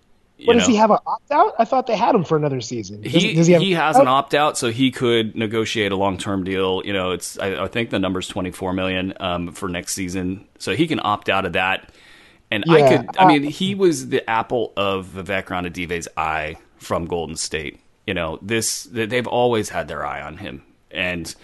What 0.45 0.55
know? 0.55 0.61
does 0.61 0.69
he 0.69 0.77
have 0.77 0.93
an 0.93 0.99
opt 1.05 1.31
out? 1.33 1.55
I 1.59 1.65
thought 1.65 1.89
they 1.89 1.97
had 1.97 2.15
him 2.15 2.23
for 2.23 2.37
another 2.37 2.61
season. 2.61 3.03
Does, 3.03 3.13
he 3.13 3.35
does 3.35 3.47
he, 3.49 3.57
he 3.57 3.73
has 3.73 3.97
an 3.97 4.07
opt 4.07 4.33
out, 4.33 4.57
so 4.57 4.71
he 4.71 4.93
could 4.93 5.35
negotiate 5.35 5.91
a 5.91 5.97
long 5.97 6.17
term 6.17 6.45
deal. 6.45 6.83
You 6.85 6.93
know, 6.93 7.11
it's 7.11 7.37
I, 7.39 7.65
I 7.65 7.67
think 7.67 7.91
the 7.91 7.99
number's 7.99 8.29
twenty 8.29 8.53
four 8.53 8.73
million 8.73 9.13
um, 9.19 9.53
for 9.53 9.69
next 9.69 9.95
season, 9.95 10.47
so 10.59 10.77
he 10.77 10.87
can 10.87 11.01
opt 11.03 11.29
out 11.29 11.47
of 11.47 11.55
that. 11.55 11.91
And 12.53 12.63
yeah, 12.67 12.75
I 12.75 12.97
could, 12.97 13.17
I 13.19 13.25
uh, 13.25 13.27
mean, 13.27 13.43
he 13.43 13.75
was 13.75 14.09
the 14.09 14.29
apple 14.31 14.73
of 14.77 15.07
Vivek 15.09 15.47
Ranadive's 15.47 16.07
eye 16.17 16.57
from 16.77 17.07
Golden 17.07 17.35
State. 17.37 17.81
You 18.07 18.15
know, 18.15 18.39
this 18.41 18.85
they've 18.85 19.27
always 19.27 19.69
had 19.71 19.89
their 19.89 20.07
eye 20.07 20.23
on 20.23 20.37
him, 20.37 20.63
and 20.93 21.35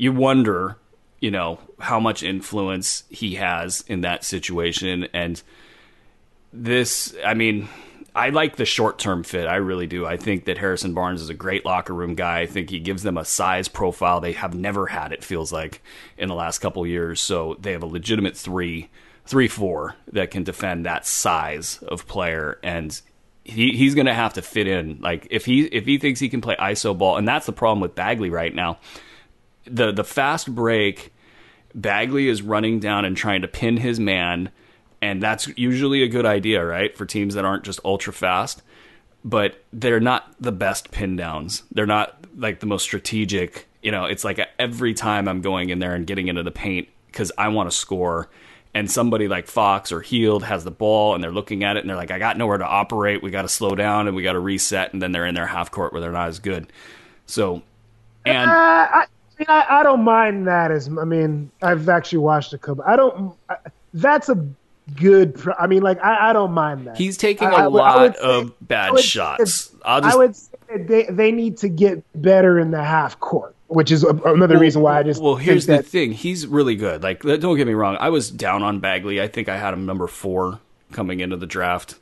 you 0.00 0.12
wonder 0.12 0.76
you 1.20 1.30
know 1.30 1.58
how 1.78 2.00
much 2.00 2.22
influence 2.22 3.04
he 3.10 3.34
has 3.34 3.84
in 3.86 4.00
that 4.00 4.24
situation 4.24 5.06
and 5.12 5.42
this 6.52 7.14
i 7.24 7.34
mean 7.34 7.68
I 8.12 8.30
like 8.30 8.56
the 8.56 8.64
short 8.64 8.98
term 8.98 9.22
fit. 9.22 9.46
I 9.46 9.56
really 9.56 9.86
do. 9.86 10.04
I 10.04 10.16
think 10.16 10.46
that 10.46 10.58
Harrison 10.58 10.94
Barnes 10.94 11.22
is 11.22 11.28
a 11.28 11.34
great 11.34 11.64
locker 11.64 11.94
room 11.94 12.16
guy. 12.16 12.40
I 12.40 12.46
think 12.46 12.68
he 12.68 12.80
gives 12.80 13.04
them 13.04 13.16
a 13.16 13.24
size 13.24 13.68
profile 13.68 14.20
they 14.20 14.32
have 14.32 14.52
never 14.52 14.86
had. 14.86 15.12
It 15.12 15.22
feels 15.22 15.52
like 15.52 15.80
in 16.18 16.28
the 16.28 16.34
last 16.34 16.58
couple 16.58 16.84
years. 16.86 17.20
So 17.20 17.56
they 17.60 17.70
have 17.70 17.84
a 17.84 17.86
legitimate 17.86 18.36
three, 18.36 18.90
three 19.26 19.46
four 19.46 19.94
that 20.12 20.32
can 20.32 20.42
defend 20.42 20.86
that 20.86 21.06
size 21.06 21.78
of 21.86 22.08
player, 22.08 22.58
and 22.64 23.00
he, 23.44 23.76
he's 23.76 23.94
going 23.94 24.06
to 24.06 24.14
have 24.14 24.32
to 24.34 24.42
fit 24.42 24.66
in. 24.66 24.98
Like 25.00 25.28
if 25.30 25.44
he 25.44 25.66
if 25.66 25.86
he 25.86 25.98
thinks 25.98 26.18
he 26.18 26.28
can 26.28 26.40
play 26.40 26.56
iso 26.56 26.98
ball, 26.98 27.16
and 27.16 27.28
that's 27.28 27.46
the 27.46 27.52
problem 27.52 27.80
with 27.80 27.94
Bagley 27.94 28.30
right 28.30 28.54
now. 28.54 28.80
The 29.70 29.92
the 29.92 30.04
fast 30.04 30.54
break, 30.54 31.12
Bagley 31.74 32.28
is 32.28 32.42
running 32.42 32.80
down 32.80 33.04
and 33.04 33.16
trying 33.16 33.42
to 33.42 33.48
pin 33.48 33.76
his 33.76 34.00
man 34.00 34.50
and 35.02 35.22
that's 35.22 35.48
usually 35.56 36.02
a 36.02 36.08
good 36.08 36.26
idea, 36.26 36.64
right, 36.64 36.96
for 36.96 37.06
teams 37.06 37.34
that 37.34 37.44
aren't 37.44 37.64
just 37.64 37.80
ultra 37.84 38.12
fast. 38.12 38.62
But 39.24 39.62
they're 39.72 40.00
not 40.00 40.34
the 40.40 40.52
best 40.52 40.90
pin 40.90 41.16
downs. 41.16 41.62
They're 41.72 41.86
not 41.86 42.24
like 42.36 42.60
the 42.60 42.66
most 42.66 42.82
strategic. 42.82 43.68
You 43.82 43.92
know, 43.92 44.04
it's 44.04 44.24
like 44.24 44.40
every 44.58 44.94
time 44.94 45.28
I'm 45.28 45.40
going 45.40 45.70
in 45.70 45.78
there 45.78 45.94
and 45.94 46.06
getting 46.06 46.28
into 46.28 46.42
the 46.42 46.50
paint 46.50 46.88
because 47.06 47.32
I 47.36 47.48
want 47.48 47.70
to 47.70 47.76
score, 47.76 48.28
and 48.72 48.90
somebody 48.90 49.26
like 49.26 49.46
Fox 49.46 49.90
or 49.90 50.00
Hield 50.00 50.44
has 50.44 50.64
the 50.64 50.70
ball 50.70 51.14
and 51.14 51.24
they're 51.24 51.32
looking 51.32 51.64
at 51.64 51.76
it 51.76 51.80
and 51.80 51.90
they're 51.90 51.96
like, 51.96 52.10
I 52.10 52.18
got 52.18 52.38
nowhere 52.38 52.58
to 52.58 52.66
operate. 52.66 53.22
We 53.22 53.30
got 53.30 53.42
to 53.42 53.48
slow 53.48 53.74
down 53.74 54.06
and 54.06 54.14
we 54.14 54.22
got 54.22 54.34
to 54.34 54.38
reset. 54.38 54.92
And 54.92 55.02
then 55.02 55.12
they're 55.12 55.26
in 55.26 55.34
their 55.34 55.46
half 55.46 55.70
court 55.70 55.92
where 55.92 56.00
they're 56.00 56.12
not 56.12 56.28
as 56.28 56.38
good. 56.38 56.72
So, 57.26 57.62
and 58.24 58.48
uh, 58.48 58.54
I, 58.54 59.06
I, 59.48 59.80
I 59.80 59.82
don't 59.82 60.02
mind 60.02 60.46
that 60.46 60.70
as 60.70 60.88
I 60.88 61.04
mean 61.04 61.50
I've 61.62 61.88
actually 61.88 62.18
watched 62.18 62.52
a 62.52 62.58
couple. 62.58 62.84
I 62.86 62.96
don't. 62.96 63.34
I, 63.48 63.56
that's 63.94 64.28
a 64.28 64.46
good. 64.96 65.40
I 65.58 65.66
mean, 65.66 65.82
like 65.82 66.02
I, 66.02 66.30
I 66.30 66.32
don't 66.32 66.52
mind 66.52 66.86
that. 66.86 66.96
He's 66.96 67.16
taking 67.16 67.48
a 67.48 67.52
I, 67.52 67.66
lot 67.66 68.16
say, 68.16 68.22
of 68.22 68.54
bad 68.60 68.98
shots. 68.98 69.72
I'll 69.84 70.00
just, 70.00 70.14
I 70.14 70.16
would 70.16 70.36
say 70.36 70.56
they 70.76 71.06
they 71.10 71.32
need 71.32 71.56
to 71.58 71.68
get 71.68 72.02
better 72.20 72.58
in 72.58 72.70
the 72.70 72.82
half 72.82 73.18
court, 73.20 73.54
which 73.68 73.90
is 73.90 74.02
another 74.02 74.54
well, 74.54 74.60
reason 74.60 74.82
why 74.82 74.98
I 74.98 75.02
just. 75.02 75.22
Well, 75.22 75.36
here's 75.36 75.66
the 75.66 75.82
thing: 75.82 76.12
he's 76.12 76.46
really 76.46 76.76
good. 76.76 77.02
Like, 77.02 77.24
uh, 77.24 77.36
don't 77.36 77.56
get 77.56 77.66
me 77.66 77.74
wrong. 77.74 77.96
I 78.00 78.10
was 78.10 78.30
down 78.30 78.62
on 78.62 78.80
Bagley. 78.80 79.20
I 79.20 79.28
think 79.28 79.48
I 79.48 79.56
had 79.56 79.74
him 79.74 79.86
number 79.86 80.06
four 80.06 80.60
coming 80.92 81.20
into 81.20 81.36
the 81.36 81.46
draft, 81.46 81.98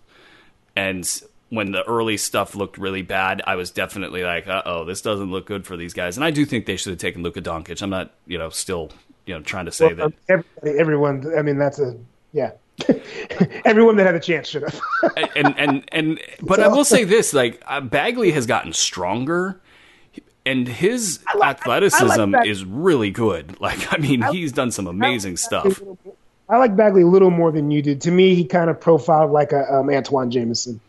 and 0.74 1.22
when 1.50 1.72
the 1.72 1.82
early 1.88 2.16
stuff 2.16 2.54
looked 2.54 2.78
really 2.78 3.02
bad, 3.02 3.42
I 3.46 3.56
was 3.56 3.70
definitely 3.70 4.22
like, 4.22 4.46
"Uh 4.46 4.62
oh, 4.66 4.84
this 4.84 5.00
doesn't 5.00 5.30
look 5.30 5.46
good 5.46 5.66
for 5.66 5.76
these 5.76 5.94
guys." 5.94 6.16
And 6.16 6.24
I 6.24 6.30
do 6.30 6.44
think 6.44 6.66
they 6.66 6.76
should 6.76 6.90
have 6.90 6.98
taken 6.98 7.22
Luka 7.22 7.40
Doncic. 7.40 7.80
I'm 7.82 7.90
not, 7.90 8.12
you 8.26 8.38
know, 8.38 8.50
still, 8.50 8.90
you 9.26 9.34
know, 9.34 9.40
trying 9.40 9.64
to 9.64 9.72
say 9.72 9.92
well, 9.94 10.12
that 10.26 10.44
everyone. 10.64 11.32
I 11.36 11.42
mean, 11.42 11.58
that's 11.58 11.78
a 11.78 11.96
yeah. 12.32 12.52
Everyone 13.64 13.96
that 13.96 14.06
had 14.06 14.14
a 14.14 14.20
chance 14.20 14.48
should 14.48 14.62
have. 14.62 14.80
and 15.34 15.58
and 15.58 15.84
and 15.90 16.20
but 16.40 16.56
so. 16.56 16.62
I 16.62 16.68
will 16.68 16.84
say 16.84 17.04
this: 17.04 17.34
like 17.34 17.60
uh, 17.66 17.80
Bagley 17.80 18.30
has 18.30 18.46
gotten 18.46 18.72
stronger, 18.72 19.60
and 20.46 20.68
his 20.68 21.18
like, 21.34 21.58
athleticism 21.58 22.30
like 22.30 22.46
is 22.46 22.64
really 22.64 23.10
good. 23.10 23.60
Like 23.60 23.92
I 23.92 23.96
mean, 23.96 24.22
I, 24.22 24.30
he's 24.30 24.52
done 24.52 24.70
some 24.70 24.86
amazing 24.86 25.38
stuff. 25.38 25.82
I 26.48 26.56
like 26.58 26.76
Bagley 26.76 27.02
a 27.02 27.06
little 27.06 27.30
more 27.30 27.50
than 27.50 27.70
you 27.70 27.82
did. 27.82 28.00
To 28.02 28.10
me, 28.10 28.34
he 28.34 28.44
kind 28.44 28.70
of 28.70 28.80
profiled 28.80 29.32
like 29.32 29.52
a 29.52 29.74
um, 29.74 29.90
Antawn 29.90 30.30
Jamison. 30.30 30.80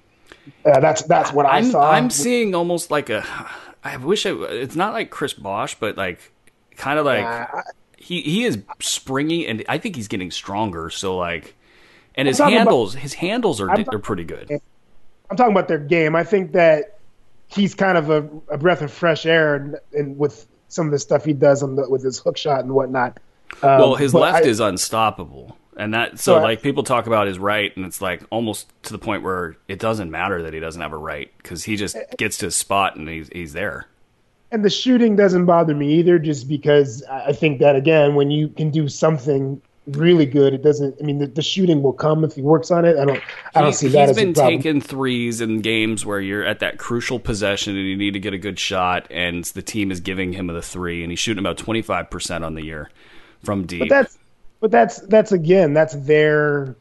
Uh, 0.65 0.79
that's 0.79 1.03
that's 1.03 1.31
what 1.31 1.45
I 1.45 1.57
I'm, 1.57 1.65
saw. 1.65 1.91
I'm 1.91 2.09
seeing 2.09 2.55
almost 2.55 2.91
like 2.91 3.09
a. 3.09 3.25
I 3.83 3.97
wish 3.97 4.25
I, 4.25 4.31
it's 4.31 4.75
not 4.75 4.93
like 4.93 5.09
Chris 5.09 5.33
Bosh, 5.33 5.75
but 5.75 5.97
like 5.97 6.31
kind 6.75 6.99
of 6.99 7.05
like 7.05 7.49
he 7.97 8.21
he 8.21 8.45
is 8.45 8.59
springy, 8.79 9.47
and 9.47 9.63
I 9.69 9.77
think 9.77 9.95
he's 9.95 10.07
getting 10.07 10.31
stronger. 10.31 10.89
So 10.89 11.17
like 11.17 11.55
and 12.15 12.27
his 12.27 12.39
handles, 12.39 12.95
about, 12.95 13.01
his 13.01 13.13
handles 13.13 13.61
are 13.61 13.69
are 13.69 13.99
pretty 13.99 14.25
good. 14.25 14.59
I'm 15.29 15.37
talking 15.37 15.53
about 15.53 15.67
their 15.67 15.79
game. 15.79 16.15
I 16.15 16.23
think 16.23 16.53
that 16.53 16.99
he's 17.47 17.75
kind 17.75 17.97
of 17.97 18.09
a, 18.09 18.27
a 18.49 18.57
breath 18.57 18.81
of 18.81 18.91
fresh 18.91 19.25
air, 19.25 19.55
and, 19.55 19.75
and, 19.93 20.17
with 20.17 20.47
some 20.69 20.85
of 20.85 20.91
the 20.91 20.99
stuff 20.99 21.25
he 21.25 21.33
does 21.33 21.63
on 21.63 21.75
the, 21.75 21.89
with 21.89 22.03
his 22.03 22.19
hook 22.19 22.37
shot 22.37 22.61
and 22.61 22.73
whatnot. 22.73 23.19
Um, 23.63 23.79
well, 23.79 23.95
his 23.95 24.13
left 24.13 24.45
I, 24.45 24.47
is 24.47 24.59
unstoppable, 24.59 25.57
and 25.79 25.93
that 25.93 26.19
so, 26.19 26.41
like 26.41 26.61
people 26.61 26.83
talk 26.83 27.07
about 27.07 27.27
his 27.27 27.39
right, 27.39 27.75
and 27.75 27.85
it's 27.85 28.01
like 28.01 28.21
almost 28.29 28.71
to 28.83 28.91
the 28.91 28.99
point 28.99 29.23
where 29.23 29.57
it 29.67 29.79
doesn't 29.79 30.11
matter 30.11 30.43
that 30.43 30.53
he 30.53 30.59
doesn't 30.59 30.81
have 30.81 30.93
a 30.93 30.97
right 30.97 31.31
because 31.37 31.63
he 31.63 31.75
just 31.75 31.95
uh, 31.95 32.01
gets 32.17 32.37
to 32.39 32.47
his 32.47 32.55
spot 32.55 32.95
and 32.95 33.07
he's 33.07 33.29
he's 33.29 33.53
there. 33.53 33.87
And 34.51 34.65
the 34.65 34.69
shooting 34.69 35.15
doesn't 35.15 35.45
bother 35.45 35.75
me 35.75 35.93
either, 35.93 36.19
just 36.19 36.47
because 36.47 37.03
I 37.09 37.33
think 37.33 37.59
that 37.59 37.75
again, 37.75 38.15
when 38.15 38.31
you 38.31 38.49
can 38.49 38.71
do 38.71 38.87
something 38.87 39.61
really 39.87 40.25
good. 40.25 40.53
It 40.53 40.61
doesn't. 40.61 40.95
I 40.99 41.03
mean, 41.03 41.19
the, 41.19 41.27
the, 41.27 41.41
shooting 41.41 41.81
will 41.81 41.93
come 41.93 42.23
if 42.23 42.35
he 42.35 42.41
works 42.41 42.71
on 42.71 42.85
it. 42.85 42.97
I 42.97 43.05
don't. 43.05 43.21
I 43.55 43.61
don't 43.61 43.73
see 43.73 43.87
that 43.89 44.09
He's 44.09 44.17
been 44.17 44.33
taking 44.33 44.81
threes 44.81 45.41
in 45.41 45.61
games 45.61 46.05
where 46.05 46.19
you're 46.19 46.45
at 46.45 46.59
that 46.59 46.77
crucial 46.77 47.19
possession 47.19 47.75
and 47.75 47.87
you 47.87 47.97
need 47.97 48.13
to 48.13 48.19
get 48.19 48.33
a 48.33 48.37
good 48.37 48.59
shot, 48.59 49.07
and 49.09 49.43
the 49.45 49.61
team 49.61 49.91
is 49.91 49.99
giving 49.99 50.33
him 50.33 50.47
the 50.47 50.61
three, 50.61 51.03
and 51.03 51.11
he's 51.11 51.19
shooting 51.19 51.39
about 51.39 51.57
twenty 51.57 51.81
five 51.81 52.09
percent 52.09 52.43
on 52.43 52.53
the 52.53 52.63
year 52.63 52.89
from 53.43 53.65
deep. 53.65 53.79
But 53.79 53.89
that's. 53.89 54.18
But 54.59 54.71
that's 54.71 54.99
that's 55.01 55.31
again 55.31 55.73
that's 55.73 55.95
their. 55.95 56.75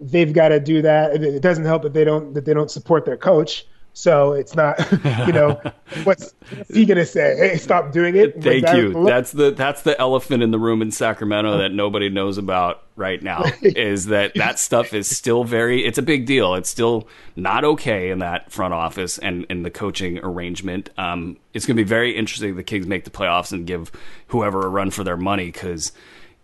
They've 0.00 0.32
got 0.32 0.48
to 0.48 0.60
do 0.60 0.82
that. 0.82 1.22
It 1.22 1.40
doesn't 1.40 1.64
help 1.64 1.82
that 1.82 1.94
they 1.94 2.04
don't 2.04 2.34
that 2.34 2.44
they 2.44 2.52
don't 2.52 2.70
support 2.70 3.06
their 3.06 3.16
coach. 3.16 3.64
So 3.96 4.34
it's 4.34 4.54
not, 4.54 4.78
you 5.26 5.32
know, 5.32 5.58
what's, 6.04 6.34
what's 6.54 6.74
he 6.74 6.84
going 6.84 6.98
to 6.98 7.06
say? 7.06 7.34
Hey, 7.34 7.56
stop 7.56 7.92
doing 7.92 8.14
it. 8.14 8.42
Thank 8.42 8.68
you. 8.74 9.06
That's 9.06 9.32
the 9.32 9.52
that's 9.52 9.80
the 9.82 9.98
elephant 9.98 10.42
in 10.42 10.50
the 10.50 10.58
room 10.58 10.82
in 10.82 10.90
Sacramento 10.90 11.56
that 11.56 11.72
nobody 11.72 12.10
knows 12.10 12.36
about 12.36 12.82
right 12.96 13.22
now. 13.22 13.44
is 13.62 14.04
that 14.06 14.34
that 14.34 14.58
stuff 14.58 14.92
is 14.92 15.08
still 15.08 15.44
very? 15.44 15.82
It's 15.82 15.96
a 15.96 16.02
big 16.02 16.26
deal. 16.26 16.56
It's 16.56 16.68
still 16.68 17.08
not 17.36 17.64
okay 17.64 18.10
in 18.10 18.18
that 18.18 18.52
front 18.52 18.74
office 18.74 19.16
and 19.16 19.46
in 19.48 19.62
the 19.62 19.70
coaching 19.70 20.18
arrangement. 20.18 20.90
Um, 20.98 21.38
it's 21.54 21.64
going 21.64 21.78
to 21.78 21.82
be 21.82 21.88
very 21.88 22.14
interesting. 22.14 22.50
If 22.50 22.56
the 22.56 22.64
Kings 22.64 22.86
make 22.86 23.04
the 23.04 23.10
playoffs 23.10 23.50
and 23.50 23.66
give 23.66 23.90
whoever 24.26 24.60
a 24.66 24.68
run 24.68 24.90
for 24.90 25.04
their 25.04 25.16
money 25.16 25.46
because, 25.46 25.92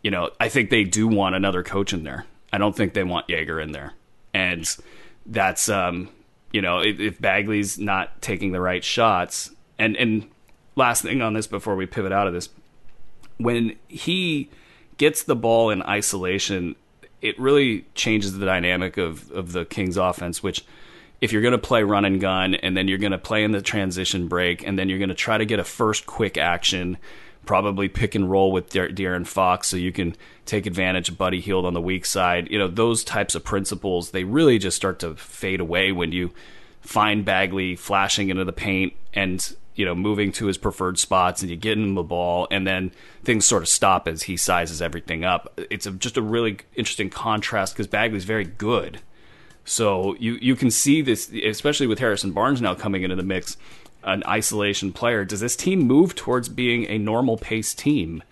you 0.03 0.11
know, 0.11 0.31
I 0.41 0.49
think 0.49 0.71
they 0.71 0.85
do 0.85 1.07
want 1.09 1.35
another 1.35 1.63
coach 1.63 1.93
in 1.93 2.05
there. 2.05 2.27
I 2.53 2.59
don't 2.59 2.77
think 2.77 2.95
they 2.95 3.05
want 3.05 3.29
Joerger 3.29 3.63
in 3.63 3.73
there, 3.73 3.95
and 4.35 4.69
that's 5.27 5.69
um 5.69 6.09
you 6.53 6.61
know, 6.61 6.81
if, 6.81 7.01
if 7.01 7.21
Bagley's 7.21 7.79
not 7.79 8.21
taking 8.21 8.53
the 8.53 8.61
right 8.61 8.85
shots, 8.85 9.51
and 9.79 9.97
and 9.97 10.29
last 10.77 11.03
thing 11.03 11.23
on 11.23 11.33
this 11.33 11.47
before 11.47 11.77
we 11.77 11.87
pivot 11.87 12.13
out 12.13 12.27
of 12.27 12.33
this, 12.33 12.49
when 13.39 13.77
he 13.89 14.51
gets 14.99 15.23
the 15.23 15.35
ball 15.35 15.71
in 15.71 15.83
isolation, 15.83 16.77
it 17.23 17.39
really 17.41 17.87
changes 17.95 18.39
the 18.39 18.45
dynamic 18.45 18.99
of 18.99 19.31
of 19.31 19.53
the 19.53 19.65
Kings 19.65 19.97
offense, 19.97 20.43
which 20.43 20.65
if 21.23 21.33
you're 21.33 21.43
going 21.43 21.53
to 21.53 21.59
play 21.59 21.85
run 21.85 22.05
and 22.05 22.21
gun 22.21 22.55
and 22.57 22.77
then 22.77 22.89
you're 22.89 22.99
going 22.99 23.13
to 23.13 23.19
play 23.19 23.45
in 23.45 23.53
the 23.53 23.63
transition 23.63 24.27
break 24.29 24.67
and 24.67 24.79
then 24.79 24.89
you're 24.89 24.99
going 24.99 25.09
to 25.09 25.15
try 25.15 25.39
to 25.39 25.47
get 25.47 25.61
a 25.61 25.65
first 25.65 26.05
quick 26.05 26.37
action 26.37 26.99
probably 27.45 27.89
pick 27.89 28.15
and 28.15 28.31
roll 28.31 28.53
with 28.53 28.71
De- 28.71 28.93
De'Aaron 28.93 29.27
Fox 29.27 29.69
so 29.69 29.77
you 29.77 29.93
can 29.93 30.15
take 30.47 30.67
advantage 30.67 31.09
of 31.09 31.19
Buddy 31.19 31.41
Hield 31.41 31.67
on 31.67 31.75
the 31.75 31.81
weak 31.81 32.05
side. 32.05 32.51
You 32.51 32.59
know, 32.59 32.69
those 32.69 33.05
types 33.05 33.35
of 33.35 33.45
principles, 33.45 34.11
they 34.11 34.25
really 34.25 34.59
just 34.59 34.77
start 34.77 34.99
to 35.01 35.15
fade 35.17 35.61
away 35.61 35.93
when 35.93 36.13
you 36.13 36.33
find 36.81 37.25
Bagley 37.25 37.77
flashing 37.77 38.29
into 38.29 38.45
the 38.45 38.53
paint 38.53 38.93
and, 39.15 39.55
you 39.75 39.85
know, 39.85 39.95
moving 39.95 40.33
to 40.33 40.47
his 40.47 40.59
preferred 40.59 40.99
spots 40.99 41.43
and 41.43 41.51
you 41.51 41.57
get 41.57 41.79
him 41.79 41.95
the 41.95 42.03
ball 42.03 42.49
and 42.51 42.67
then 42.67 42.93
things 43.25 43.47
sort 43.47 43.63
of 43.63 43.69
stop 43.69 44.09
as 44.09 44.25
he 44.25 44.37
sizes 44.37 44.83
everything 44.83 45.25
up. 45.25 45.53
It's 45.71 45.87
a, 45.87 45.93
just 45.93 46.17
a 46.17 46.23
really 46.23 46.59
interesting 46.75 47.11
contrast 47.11 47.75
because 47.75 47.87
Bagley's 47.87 48.25
very 48.25 48.45
good. 48.45 49.01
So 49.65 50.17
you, 50.19 50.39
you 50.43 50.57
can 50.57 50.71
see 50.73 51.03
this, 51.03 51.31
especially 51.33 51.87
with 51.87 52.01
Harrison 52.01 52.33
Barnes 52.33 52.61
now 52.61 52.75
coming 52.75 53.05
into 53.05 53.15
the 53.15 53.23
mix 53.23 53.57
an 54.05 54.23
isolation 54.27 54.93
player. 54.93 55.25
Does 55.25 55.41
this 55.41 55.57
team 55.57 55.81
move 55.81 56.15
towards 56.15 56.49
being 56.49 56.87
a 56.87 56.99
normal 56.99 57.37
pace 57.37 57.75
team? 57.75 58.23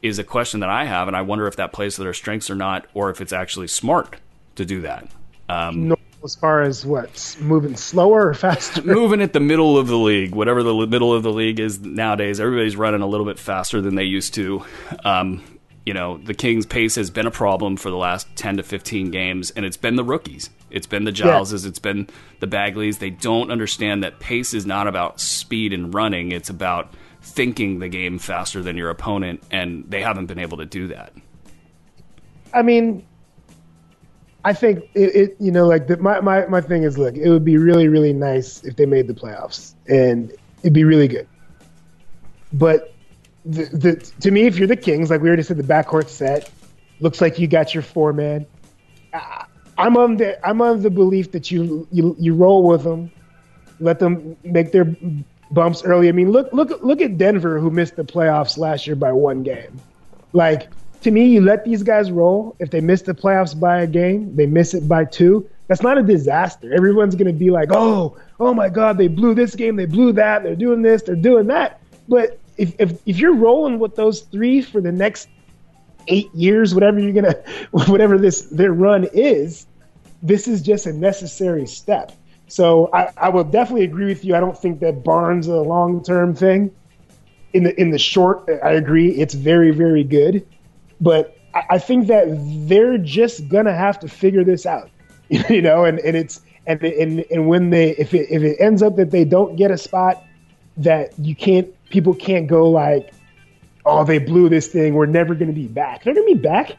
Is 0.00 0.20
a 0.20 0.24
question 0.24 0.60
that 0.60 0.68
I 0.68 0.84
have, 0.84 1.08
and 1.08 1.16
I 1.16 1.22
wonder 1.22 1.48
if 1.48 1.56
that 1.56 1.72
plays 1.72 1.96
to 1.96 2.02
their 2.02 2.14
strengths 2.14 2.50
or 2.50 2.54
not, 2.54 2.86
or 2.94 3.10
if 3.10 3.20
it's 3.20 3.32
actually 3.32 3.66
smart 3.66 4.16
to 4.54 4.64
do 4.64 4.82
that. 4.82 5.10
Um, 5.48 5.96
as 6.24 6.34
far 6.34 6.62
as 6.62 6.84
what 6.84 7.36
moving 7.40 7.76
slower 7.76 8.28
or 8.28 8.34
faster? 8.34 8.82
moving 8.84 9.20
at 9.22 9.32
the 9.32 9.40
middle 9.40 9.78
of 9.78 9.86
the 9.86 9.96
league, 9.96 10.34
whatever 10.34 10.62
the 10.62 10.86
middle 10.86 11.12
of 11.12 11.22
the 11.22 11.32
league 11.32 11.60
is 11.60 11.80
nowadays. 11.80 12.40
Everybody's 12.40 12.76
running 12.76 13.02
a 13.02 13.06
little 13.06 13.26
bit 13.26 13.38
faster 13.38 13.80
than 13.80 13.94
they 13.94 14.04
used 14.04 14.34
to. 14.34 14.64
Um, 15.04 15.42
you 15.86 15.94
know, 15.94 16.18
the 16.18 16.34
Kings' 16.34 16.66
pace 16.66 16.96
has 16.96 17.10
been 17.10 17.26
a 17.26 17.30
problem 17.30 17.76
for 17.76 17.90
the 17.90 17.96
last 17.96 18.28
ten 18.36 18.56
to 18.56 18.62
fifteen 18.62 19.10
games, 19.10 19.50
and 19.50 19.64
it's 19.64 19.76
been 19.76 19.96
the 19.96 20.04
rookies. 20.04 20.50
It's 20.70 20.86
been 20.86 21.04
the 21.04 21.12
Gileses, 21.12 21.64
yeah. 21.64 21.70
it's 21.70 21.78
been 21.78 22.08
the 22.40 22.46
Bagleys. 22.46 22.98
They 22.98 23.10
don't 23.10 23.50
understand 23.50 24.04
that 24.04 24.20
pace 24.20 24.54
is 24.54 24.66
not 24.66 24.86
about 24.86 25.20
speed 25.20 25.72
and 25.72 25.92
running, 25.94 26.32
it's 26.32 26.50
about 26.50 26.92
thinking 27.20 27.78
the 27.78 27.88
game 27.88 28.18
faster 28.18 28.62
than 28.62 28.76
your 28.76 28.90
opponent, 28.90 29.42
and 29.50 29.84
they 29.88 30.02
haven't 30.02 30.26
been 30.26 30.38
able 30.38 30.58
to 30.58 30.66
do 30.66 30.88
that. 30.88 31.12
I 32.54 32.62
mean, 32.62 33.04
I 34.44 34.52
think 34.52 34.84
it, 34.94 35.14
it 35.14 35.36
you 35.38 35.50
know, 35.50 35.66
like 35.66 35.88
the, 35.88 35.96
my, 35.98 36.20
my, 36.20 36.46
my 36.46 36.60
thing 36.60 36.84
is 36.84 36.96
look, 36.96 37.16
it 37.16 37.28
would 37.28 37.44
be 37.44 37.58
really, 37.58 37.88
really 37.88 38.12
nice 38.12 38.62
if 38.64 38.76
they 38.76 38.86
made 38.86 39.06
the 39.06 39.14
playoffs, 39.14 39.74
and 39.88 40.32
it'd 40.62 40.72
be 40.72 40.84
really 40.84 41.08
good. 41.08 41.28
But 42.52 42.94
the, 43.44 43.64
the, 43.64 43.96
to 44.20 44.30
me, 44.30 44.46
if 44.46 44.58
you're 44.58 44.68
the 44.68 44.76
Kings, 44.76 45.10
like 45.10 45.20
we 45.20 45.28
already 45.28 45.42
said, 45.42 45.56
the 45.56 45.62
backcourt 45.62 46.08
set 46.08 46.50
looks 47.00 47.20
like 47.20 47.38
you 47.38 47.46
got 47.46 47.74
your 47.74 47.82
four 47.82 48.12
man. 48.12 48.46
I'm 49.78 49.96
on 49.96 50.16
the 50.16 50.46
I'm 50.46 50.60
on 50.60 50.82
the 50.82 50.90
belief 50.90 51.32
that 51.32 51.50
you 51.50 51.86
you 51.92 52.16
you 52.18 52.34
roll 52.34 52.66
with 52.66 52.82
them, 52.82 53.10
let 53.80 54.00
them 54.00 54.36
make 54.44 54.72
their 54.72 54.96
bumps 55.52 55.82
early. 55.84 56.08
I 56.08 56.12
mean, 56.12 56.32
look 56.32 56.52
look 56.52 56.82
look 56.82 57.00
at 57.00 57.16
Denver 57.16 57.58
who 57.58 57.70
missed 57.70 57.96
the 57.96 58.04
playoffs 58.04 58.58
last 58.58 58.86
year 58.86 58.96
by 58.96 59.12
one 59.12 59.42
game. 59.42 59.80
Like 60.32 60.68
to 61.02 61.10
me, 61.10 61.26
you 61.26 61.40
let 61.40 61.64
these 61.64 61.82
guys 61.82 62.10
roll. 62.10 62.56
If 62.58 62.70
they 62.70 62.80
miss 62.80 63.02
the 63.02 63.14
playoffs 63.14 63.58
by 63.58 63.82
a 63.82 63.86
game, 63.86 64.34
they 64.34 64.46
miss 64.46 64.74
it 64.74 64.88
by 64.88 65.04
two. 65.04 65.48
That's 65.68 65.82
not 65.82 65.96
a 65.96 66.02
disaster. 66.02 66.74
Everyone's 66.74 67.14
going 67.14 67.26
to 67.26 67.38
be 67.38 67.50
like, 67.50 67.68
"Oh, 67.70 68.16
oh 68.40 68.52
my 68.52 68.68
God, 68.68 68.98
they 68.98 69.06
blew 69.06 69.34
this 69.34 69.54
game, 69.54 69.76
they 69.76 69.86
blew 69.86 70.12
that, 70.12 70.42
they're 70.42 70.56
doing 70.56 70.82
this, 70.82 71.02
they're 71.02 71.14
doing 71.14 71.46
that." 71.48 71.80
But 72.08 72.40
if 72.56 72.74
if 72.80 73.00
if 73.06 73.18
you're 73.18 73.34
rolling 73.34 73.78
with 73.78 73.94
those 73.94 74.22
three 74.22 74.60
for 74.60 74.80
the 74.80 74.90
next 74.90 75.28
eight 76.08 76.34
years, 76.34 76.74
whatever 76.74 76.98
you're 76.98 77.12
gonna, 77.12 77.36
whatever 77.70 78.18
this 78.18 78.42
their 78.42 78.72
run 78.72 79.04
is, 79.12 79.67
this 80.22 80.48
is 80.48 80.62
just 80.62 80.86
a 80.86 80.92
necessary 80.92 81.66
step. 81.66 82.12
So 82.48 82.88
I, 82.92 83.10
I 83.16 83.28
will 83.28 83.44
definitely 83.44 83.84
agree 83.84 84.06
with 84.06 84.24
you. 84.24 84.34
I 84.34 84.40
don't 84.40 84.56
think 84.56 84.80
that 84.80 85.04
Barnes 85.04 85.46
is 85.46 85.52
a 85.52 85.60
long 85.60 86.02
term 86.02 86.34
thing. 86.34 86.74
In 87.52 87.64
the 87.64 87.80
in 87.80 87.90
the 87.90 87.98
short, 87.98 88.48
I 88.62 88.72
agree. 88.72 89.10
It's 89.10 89.34
very 89.34 89.70
very 89.70 90.04
good, 90.04 90.46
but 91.00 91.36
I, 91.54 91.62
I 91.70 91.78
think 91.78 92.06
that 92.08 92.26
they're 92.68 92.98
just 92.98 93.48
gonna 93.48 93.74
have 93.74 93.98
to 94.00 94.08
figure 94.08 94.44
this 94.44 94.66
out, 94.66 94.90
you 95.28 95.62
know. 95.62 95.84
And, 95.84 95.98
and 96.00 96.16
it's 96.16 96.40
and, 96.66 96.82
and 96.82 97.24
and 97.30 97.48
when 97.48 97.70
they 97.70 97.90
if 97.96 98.12
it 98.12 98.28
if 98.30 98.42
it 98.42 98.56
ends 98.60 98.82
up 98.82 98.96
that 98.96 99.10
they 99.10 99.24
don't 99.24 99.56
get 99.56 99.70
a 99.70 99.78
spot 99.78 100.22
that 100.76 101.18
you 101.18 101.34
can't 101.34 101.68
people 101.88 102.14
can't 102.14 102.46
go 102.46 102.68
like, 102.68 103.12
oh 103.86 104.04
they 104.04 104.18
blew 104.18 104.48
this 104.50 104.68
thing. 104.68 104.94
We're 104.94 105.06
never 105.06 105.34
gonna 105.34 105.52
be 105.52 105.68
back. 105.68 106.04
They're 106.04 106.14
gonna 106.14 106.26
be 106.26 106.34
back. 106.34 106.76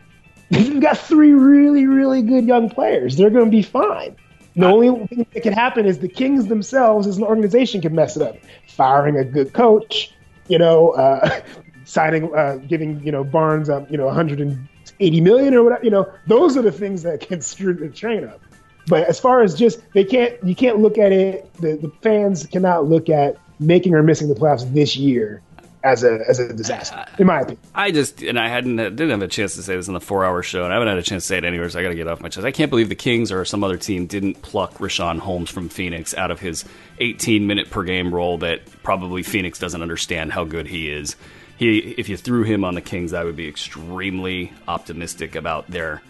They've 0.50 0.80
got 0.80 0.98
three 0.98 1.34
really 1.34 1.86
really 1.86 2.22
good 2.22 2.46
young 2.46 2.70
players. 2.70 3.16
They're 3.16 3.30
gonna 3.30 3.50
be 3.50 3.62
fine. 3.62 4.16
The 4.56 4.66
only 4.66 5.08
thing 5.08 5.26
that 5.34 5.42
can 5.42 5.54
happen 5.54 5.86
is 5.86 6.00
the 6.00 6.10
Kings 6.10 6.48
themselves, 6.48 7.08
as 7.08 7.18
an 7.18 7.24
organization, 7.24 7.82
can 7.82 7.96
mess 7.96 8.18
it 8.18 8.24
up. 8.24 8.36
Firing 8.68 9.16
a 9.16 9.24
good 9.24 9.54
coach, 9.54 10.14
you 10.48 10.58
know, 10.58 10.90
uh, 10.92 11.42
signing, 11.86 12.34
uh, 12.36 12.58
giving, 12.68 13.02
you 13.06 13.12
know, 13.12 13.24
Barnes, 13.24 13.70
um, 13.70 13.88
you 13.90 13.98
know, 13.98 14.08
180 14.08 15.22
million 15.22 15.54
or 15.54 15.64
whatever. 15.64 15.84
You 15.84 15.92
know, 15.92 16.12
those 16.28 16.58
are 16.58 16.62
the 16.62 16.72
things 16.72 17.04
that 17.04 17.22
can 17.28 17.42
screw 17.42 17.74
the 17.74 17.90
train 17.90 18.26
up. 18.26 18.42
But 18.88 19.08
as 19.08 19.20
far 19.20 19.44
as 19.44 19.54
just, 19.56 19.82
they 19.94 20.04
can't, 20.04 20.34
you 20.44 20.56
can't 20.56 20.80
look 20.80 20.98
at 20.98 21.12
it. 21.12 21.54
The, 21.56 21.78
the 21.78 21.92
fans 22.02 22.46
cannot 22.48 22.86
look 22.86 23.08
at 23.08 23.38
making 23.60 23.94
or 23.94 24.02
missing 24.02 24.28
the 24.28 24.36
playoffs 24.36 24.74
this 24.74 24.98
year 24.98 25.42
as 25.84 26.03
a 26.03 26.19
as 26.27 26.39
a 26.39 26.53
disaster, 26.53 27.06
in 27.18 27.27
my 27.27 27.41
opinion. 27.41 27.60
I 27.73 27.91
just 27.91 28.22
and 28.22 28.38
I 28.38 28.49
hadn't 28.49 28.76
didn't 28.76 29.10
have 29.11 29.22
a 29.22 29.27
chance 29.27 29.56
to 29.56 29.64
say 29.64 29.76
this 29.76 29.88
in 29.88 29.93
the 29.93 30.01
four 30.01 30.26
hour 30.26 30.43
show, 30.43 30.64
and 30.64 30.73
I 30.73 30.76
haven't 30.76 30.89
had 30.89 30.97
a 30.97 31.03
chance 31.03 31.23
to 31.23 31.27
say 31.27 31.38
it 31.38 31.45
anywhere. 31.45 31.69
So 31.69 31.80
I 31.80 31.84
got 31.84 31.89
to 31.89 31.95
get 31.95 32.07
off 32.07 32.22
my 32.22 32.30
chest. 32.30 32.45
I 32.45 32.51
can't 32.51 32.69
believe 32.69 32.89
the 32.89 32.95
Kings 32.95 33.31
or 33.31 33.45
some 33.45 33.64
other 33.64 33.77
team 33.77 34.06
didn't 34.06 34.41
pluck 34.41 34.76
Richaun 34.76 35.19
Holmes 35.19 35.49
from 35.49 35.69
Phoenix 35.69 36.14
out 36.14 36.31
of 36.31 36.39
his 36.39 36.65
18 36.99 37.47
minute 37.47 37.69
per 37.69 37.84
game 37.84 38.14
role. 38.14 38.38
That 38.38 38.61
probably 38.84 39.23
Phoenix 39.23 39.60
doesn't 39.60 39.81
understand 39.81 40.34
how 40.34 40.43
good 40.43 40.68
he 40.68 40.89
is. 40.91 41.15
He, 41.57 41.80
if 41.80 42.07
you 42.07 42.15
threw 42.15 42.43
him 42.43 42.64
on 42.64 42.76
the 42.76 42.81
Kings, 42.81 43.14
I 43.14 43.23
would 43.23 43.35
be 43.35 43.47
extremely 43.47 44.53
optimistic 44.68 45.35
about 45.35 45.69
their 45.69 46.01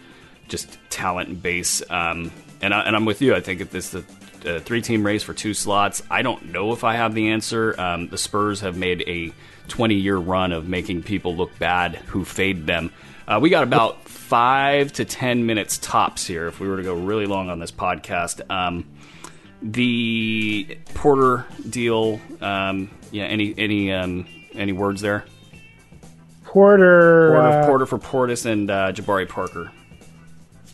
just 0.48 0.78
talent 0.90 1.42
base. 1.42 1.82
Um, 1.90 2.30
and, 2.60 2.74
I, 2.74 2.82
and 2.82 2.94
I'm 2.94 3.04
with 3.04 3.22
you. 3.22 3.34
I 3.34 3.40
think 3.40 3.60
if 3.60 3.70
this 3.70 3.90
the 3.90 4.04
uh, 4.46 4.60
three 4.60 4.80
team 4.80 5.04
race 5.04 5.22
for 5.22 5.34
two 5.34 5.54
slots, 5.54 6.02
I 6.10 6.22
don't 6.22 6.46
know 6.46 6.72
if 6.72 6.84
I 6.84 6.94
have 6.94 7.14
the 7.14 7.30
answer. 7.30 7.78
Um, 7.80 8.08
the 8.08 8.18
Spurs 8.18 8.60
have 8.60 8.76
made 8.76 9.02
a 9.06 9.32
20 9.70 9.94
year 9.94 10.16
run 10.16 10.52
of 10.52 10.68
making 10.68 11.02
people 11.02 11.34
look 11.34 11.58
bad 11.58 11.96
who 11.96 12.24
fade 12.24 12.66
them. 12.66 12.92
Uh, 13.26 13.38
we 13.40 13.48
got 13.48 13.62
about 13.62 14.06
five 14.08 14.92
to 14.92 15.04
10 15.04 15.46
minutes 15.46 15.78
tops 15.78 16.26
here 16.26 16.48
if 16.48 16.60
we 16.60 16.68
were 16.68 16.76
to 16.76 16.82
go 16.82 16.94
really 16.94 17.26
long 17.26 17.48
on 17.48 17.60
this 17.60 17.70
podcast. 17.70 18.42
Um, 18.50 18.84
the 19.62 20.76
Porter 20.94 21.46
deal, 21.68 22.20
um, 22.40 22.90
yeah, 23.12 23.24
any 23.24 23.54
any 23.58 23.92
um, 23.92 24.26
any 24.54 24.72
words 24.72 25.00
there? 25.00 25.24
Porter, 26.44 27.30
Porter, 27.32 27.36
uh, 27.36 27.66
Porter 27.66 27.86
for 27.86 27.98
Portis 27.98 28.46
and 28.46 28.70
uh, 28.70 28.92
Jabari 28.92 29.28
Parker. 29.28 29.70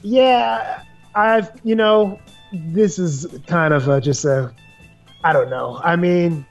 Yeah, 0.02 0.82
I've 1.14 1.50
you 1.64 1.74
know 1.74 2.18
this 2.52 2.98
is 2.98 3.26
kind 3.46 3.74
of 3.74 3.88
a, 3.88 4.00
just 4.00 4.24
a 4.24 4.54
I 5.24 5.32
don't 5.32 5.50
know. 5.50 5.80
I 5.82 5.96
mean, 5.96 6.46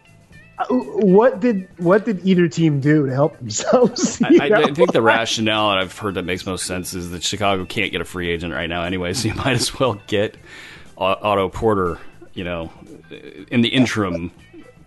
what 0.70 1.40
did 1.42 1.68
what 1.78 2.06
did 2.06 2.26
either 2.26 2.48
team 2.48 2.80
do 2.80 3.06
to 3.06 3.14
help 3.14 3.38
themselves? 3.40 4.22
I, 4.22 4.50
I, 4.54 4.72
think 4.72 4.94
the 4.94 5.02
rationale 5.02 5.72
and 5.72 5.80
I've 5.80 5.98
heard 5.98 6.16
that 6.16 6.24
makes 6.24 6.46
most 6.46 6.66
sense 6.66 6.94
is 6.94 7.12
that 7.12 7.24
Chicago 7.24 7.66
can't 7.66 7.92
get 7.92 8.02
a 8.02 8.06
free 8.06 8.30
agent 8.30 8.54
right 8.54 8.70
now 8.70 8.84
anyway, 8.84 9.14
so 9.14 9.28
you 9.28 9.36
might 9.46 9.54
as 9.54 9.78
well 9.78 10.00
get 10.08 10.38
Otto 10.98 11.50
Porter, 11.50 12.00
you 12.34 12.44
know, 12.44 12.72
in 13.52 13.62
the 13.62 13.70
interim. 13.70 14.32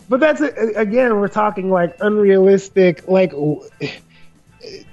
But 0.08 0.20
that's 0.20 0.40
again, 0.40 1.16
we're 1.16 1.28
talking 1.28 1.70
like 1.70 1.96
unrealistic, 2.00 3.06
like 3.06 3.32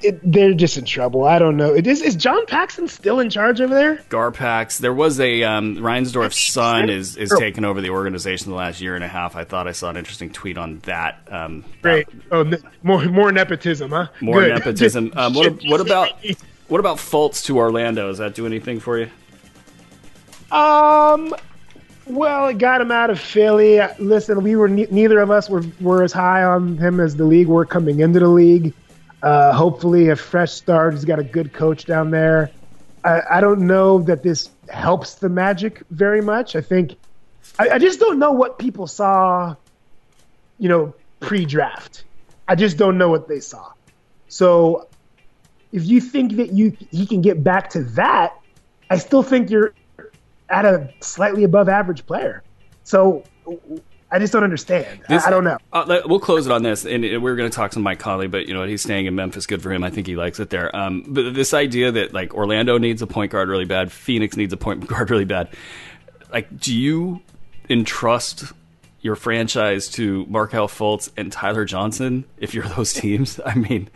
it, 0.01 0.19
they're 0.23 0.53
just 0.53 0.77
in 0.77 0.85
trouble. 0.85 1.23
I 1.23 1.39
don't 1.39 1.57
know. 1.57 1.73
Is, 1.73 2.01
is 2.01 2.15
John 2.15 2.45
Paxson 2.45 2.87
still 2.87 3.19
in 3.19 3.29
charge 3.29 3.59
over 3.61 3.73
there? 3.73 3.97
Garpax. 4.09 4.79
There 4.79 4.93
was 4.93 5.19
a 5.19 5.43
um, 5.43 5.77
Reinsdorf's 5.77 6.41
son 6.51 6.89
is 6.89 7.17
is 7.17 7.33
taking 7.37 7.65
over 7.65 7.81
the 7.81 7.89
organization 7.89 8.51
the 8.51 8.57
last 8.57 8.81
year 8.81 8.95
and 8.95 9.03
a 9.03 9.07
half. 9.07 9.35
I 9.35 9.43
thought 9.43 9.67
I 9.67 9.71
saw 9.71 9.89
an 9.89 9.97
interesting 9.97 10.31
tweet 10.31 10.57
on 10.57 10.79
that. 10.85 11.19
Um, 11.29 11.65
Great. 11.81 12.07
oh, 12.31 12.49
more 12.83 13.03
more 13.05 13.31
nepotism, 13.31 13.91
huh? 13.91 14.07
More 14.21 14.41
Good. 14.41 14.53
nepotism. 14.53 15.13
Um, 15.15 15.33
what 15.33 15.61
what 15.65 15.81
about 15.81 16.11
what 16.67 16.79
about 16.79 16.97
Fultz 16.97 17.45
to 17.45 17.57
Orlando? 17.57 18.07
Does 18.09 18.17
that 18.17 18.35
do 18.35 18.45
anything 18.45 18.79
for 18.79 18.97
you? 18.97 19.09
Um. 20.51 21.33
Well, 22.07 22.47
it 22.49 22.59
got 22.59 22.81
him 22.81 22.91
out 22.91 23.09
of 23.09 23.19
Philly. 23.19 23.79
Listen, 23.97 24.43
we 24.43 24.55
were 24.55 24.67
ne- 24.67 24.87
neither 24.91 25.19
of 25.19 25.31
us 25.31 25.49
were 25.49 25.63
were 25.81 26.03
as 26.03 26.13
high 26.13 26.43
on 26.43 26.77
him 26.77 26.99
as 26.99 27.15
the 27.15 27.23
league 27.25 27.47
were 27.47 27.65
coming 27.65 27.99
into 28.01 28.19
the 28.19 28.27
league. 28.27 28.73
Uh, 29.25 29.51
hopefully, 29.51 30.09
a 30.09 30.15
fresh 30.15 30.51
start. 30.51 30.93
He's 30.93 31.03
got 31.03 31.17
a 31.17 31.23
good 31.23 31.51
coach 31.51 31.85
down 31.85 32.11
there. 32.11 32.51
I, 33.03 33.21
I, 33.31 33.41
don't 33.41 33.65
know 33.65 33.97
that 34.03 34.21
this 34.21 34.51
helps 34.69 35.15
the 35.15 35.29
Magic 35.29 35.81
very 35.89 36.21
much. 36.21 36.55
I 36.55 36.61
think 36.61 36.95
I, 37.57 37.69
I 37.69 37.79
just 37.79 37.99
don't 37.99 38.19
know 38.19 38.31
what 38.31 38.59
people 38.59 38.85
saw, 38.85 39.55
you 40.59 40.69
know, 40.69 40.93
pre-draft. 41.21 42.03
I 42.47 42.53
just 42.53 42.77
don't 42.77 42.99
know 42.99 43.09
what 43.09 43.27
they 43.27 43.39
saw. 43.39 43.71
So, 44.27 44.87
if 45.71 45.83
you 45.83 46.01
think 46.01 46.35
that 46.35 46.53
you 46.53 46.77
he 46.91 47.07
can 47.07 47.23
get 47.23 47.43
back 47.43 47.71
to 47.71 47.83
that, 47.95 48.39
I 48.91 48.99
still 48.99 49.23
think 49.23 49.49
you're 49.49 49.73
at 50.49 50.65
a 50.65 50.93
slightly 50.99 51.45
above 51.45 51.67
average 51.67 52.05
player. 52.05 52.43
So 52.83 53.23
I 54.15 54.19
just 54.19 54.31
don't 54.31 54.45
understand. 54.45 55.01
This, 55.09 55.27
I, 55.27 55.29
don't 55.29 55.43
know. 55.43 55.57
Uh, 55.73 55.99
we'll 56.05 56.21
close 56.21 56.45
it 56.45 56.51
on 56.53 56.63
this, 56.63 56.85
and 56.85 57.03
we're 57.21 57.35
going 57.35 57.49
to 57.49 57.53
talk 57.53 57.71
to 57.71 57.79
Mike 57.79 57.99
Conley, 57.99 58.27
but 58.27 58.47
you 58.47 58.53
know 58.53 58.63
he's 58.63 58.81
staying 58.81 59.07
in 59.07 59.15
Memphis. 59.15 59.45
Good 59.45 59.61
for 59.61 59.73
him. 59.73 59.83
I 59.83 59.89
think 59.89 60.07
he 60.07 60.15
likes 60.15 60.39
it 60.39 60.49
there. 60.51 60.73
Um, 60.73 61.03
but 61.05 61.33
this 61.33 61.53
idea 61.53 61.91
that 61.91 62.13
like 62.13 62.33
Orlando 62.33 62.77
needs 62.77 63.01
a 63.01 63.07
point 63.07 63.33
guard 63.33 63.49
really 63.49 63.65
bad, 63.65 63.91
Phoenix 63.91 64.37
needs 64.37 64.53
a 64.53 64.57
point 64.57 64.87
guard 64.87 65.11
really 65.11 65.25
bad. 65.25 65.49
Like, 66.31 66.57
do 66.57 66.73
you 66.73 67.19
entrust 67.69 68.45
your 69.01 69.17
franchise 69.17 69.89
to 69.89 70.25
Markelle 70.27 70.69
Fultz 70.69 71.11
and 71.17 71.29
Tyler 71.29 71.65
Johnson 71.65 72.23
if 72.37 72.53
you're 72.53 72.69
those 72.69 72.93
teams? 72.93 73.41
I 73.45 73.55
mean, 73.55 73.89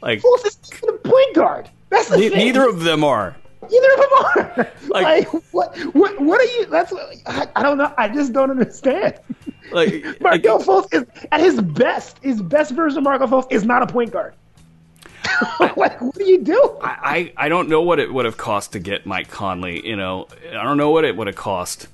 like 0.00 0.22
Fultz 0.22 0.46
is 0.46 0.82
a 0.88 0.92
point 0.92 1.34
guard. 1.34 1.68
That's 1.90 2.08
the 2.08 2.16
ne- 2.16 2.30
neither 2.30 2.66
of 2.66 2.82
them 2.82 3.04
are. 3.04 3.36
Neither 3.70 3.92
of 3.92 3.98
them 3.98 4.08
are. 4.12 4.72
Like, 4.88 5.32
like 5.32 5.52
what, 5.52 5.76
what? 5.94 6.20
What 6.20 6.40
are 6.40 6.44
you? 6.44 6.66
That's 6.66 6.92
I, 7.26 7.46
I 7.56 7.62
don't 7.62 7.78
know. 7.78 7.92
I 7.98 8.08
just 8.08 8.32
don't 8.32 8.50
understand. 8.50 9.18
Like 9.72 10.04
Markelle 10.20 10.60
Fultz 10.60 10.92
is 10.92 11.04
at 11.32 11.40
his 11.40 11.60
best. 11.60 12.18
His 12.22 12.42
best 12.42 12.72
version 12.72 12.98
of 12.98 13.04
Markelle 13.04 13.28
Fultz 13.28 13.50
is 13.50 13.64
not 13.64 13.82
a 13.82 13.86
point 13.86 14.12
guard. 14.12 14.34
like, 15.60 16.00
what 16.00 16.14
do 16.14 16.24
you 16.24 16.42
do? 16.42 16.78
I, 16.82 17.32
I, 17.36 17.46
I 17.46 17.48
don't 17.48 17.68
know 17.68 17.82
what 17.82 17.98
it 17.98 18.12
would 18.12 18.24
have 18.24 18.36
cost 18.36 18.72
to 18.72 18.78
get 18.78 19.06
Mike 19.06 19.30
Conley. 19.30 19.86
You 19.86 19.96
know, 19.96 20.28
I 20.48 20.62
don't 20.62 20.76
know 20.76 20.90
what 20.90 21.04
it 21.04 21.16
would 21.16 21.26
have 21.26 21.36
cost 21.36 21.88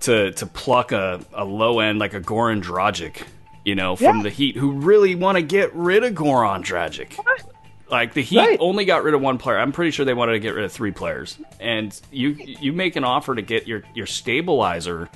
to 0.00 0.32
to 0.32 0.46
pluck 0.46 0.92
a, 0.92 1.20
a 1.32 1.44
low 1.44 1.80
end 1.80 1.98
like 1.98 2.14
a 2.14 2.20
Goran 2.20 2.62
Dragic. 2.62 3.22
You 3.64 3.74
know, 3.74 3.96
from 3.96 4.18
yeah. 4.18 4.22
the 4.24 4.30
Heat, 4.30 4.56
who 4.56 4.72
really 4.72 5.14
want 5.14 5.36
to 5.36 5.42
get 5.42 5.74
rid 5.74 6.04
of 6.04 6.12
Goran 6.12 6.62
Dragic. 6.62 7.18
Like 7.90 8.12
the 8.12 8.22
Heat 8.22 8.38
right. 8.38 8.58
only 8.60 8.84
got 8.84 9.04
rid 9.04 9.14
of 9.14 9.22
one 9.22 9.38
player. 9.38 9.58
I'm 9.58 9.72
pretty 9.72 9.90
sure 9.90 10.04
they 10.04 10.12
wanted 10.12 10.32
to 10.32 10.40
get 10.40 10.50
rid 10.50 10.64
of 10.64 10.72
three 10.72 10.90
players. 10.90 11.38
And 11.60 11.98
you 12.10 12.30
you 12.38 12.72
make 12.72 12.96
an 12.96 13.04
offer 13.04 13.34
to 13.34 13.42
get 13.42 13.66
your 13.66 13.82
your 13.94 14.06
stabilizer 14.06 15.08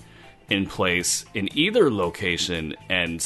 in 0.48 0.66
place 0.66 1.24
in 1.34 1.48
either 1.56 1.90
location, 1.90 2.74
and 2.88 3.24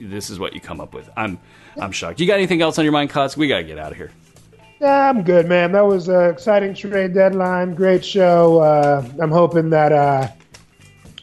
this 0.00 0.30
is 0.30 0.38
what 0.38 0.54
you 0.54 0.60
come 0.60 0.80
up 0.80 0.94
with. 0.94 1.10
I'm 1.16 1.38
I'm 1.80 1.92
shocked. 1.92 2.20
You 2.20 2.26
got 2.26 2.34
anything 2.34 2.62
else 2.62 2.78
on 2.78 2.84
your 2.84 2.92
mind, 2.92 3.10
Cuts? 3.10 3.36
We 3.36 3.48
gotta 3.48 3.64
get 3.64 3.78
out 3.78 3.92
of 3.92 3.96
here. 3.96 4.10
Yeah, 4.80 5.08
I'm 5.08 5.22
good, 5.22 5.48
man. 5.48 5.72
That 5.72 5.86
was 5.86 6.08
an 6.08 6.30
exciting 6.30 6.74
trade 6.74 7.14
deadline. 7.14 7.74
Great 7.74 8.04
show. 8.04 8.60
Uh, 8.60 9.08
I'm 9.20 9.30
hoping 9.30 9.70
that 9.70 9.92
uh, 9.92 10.28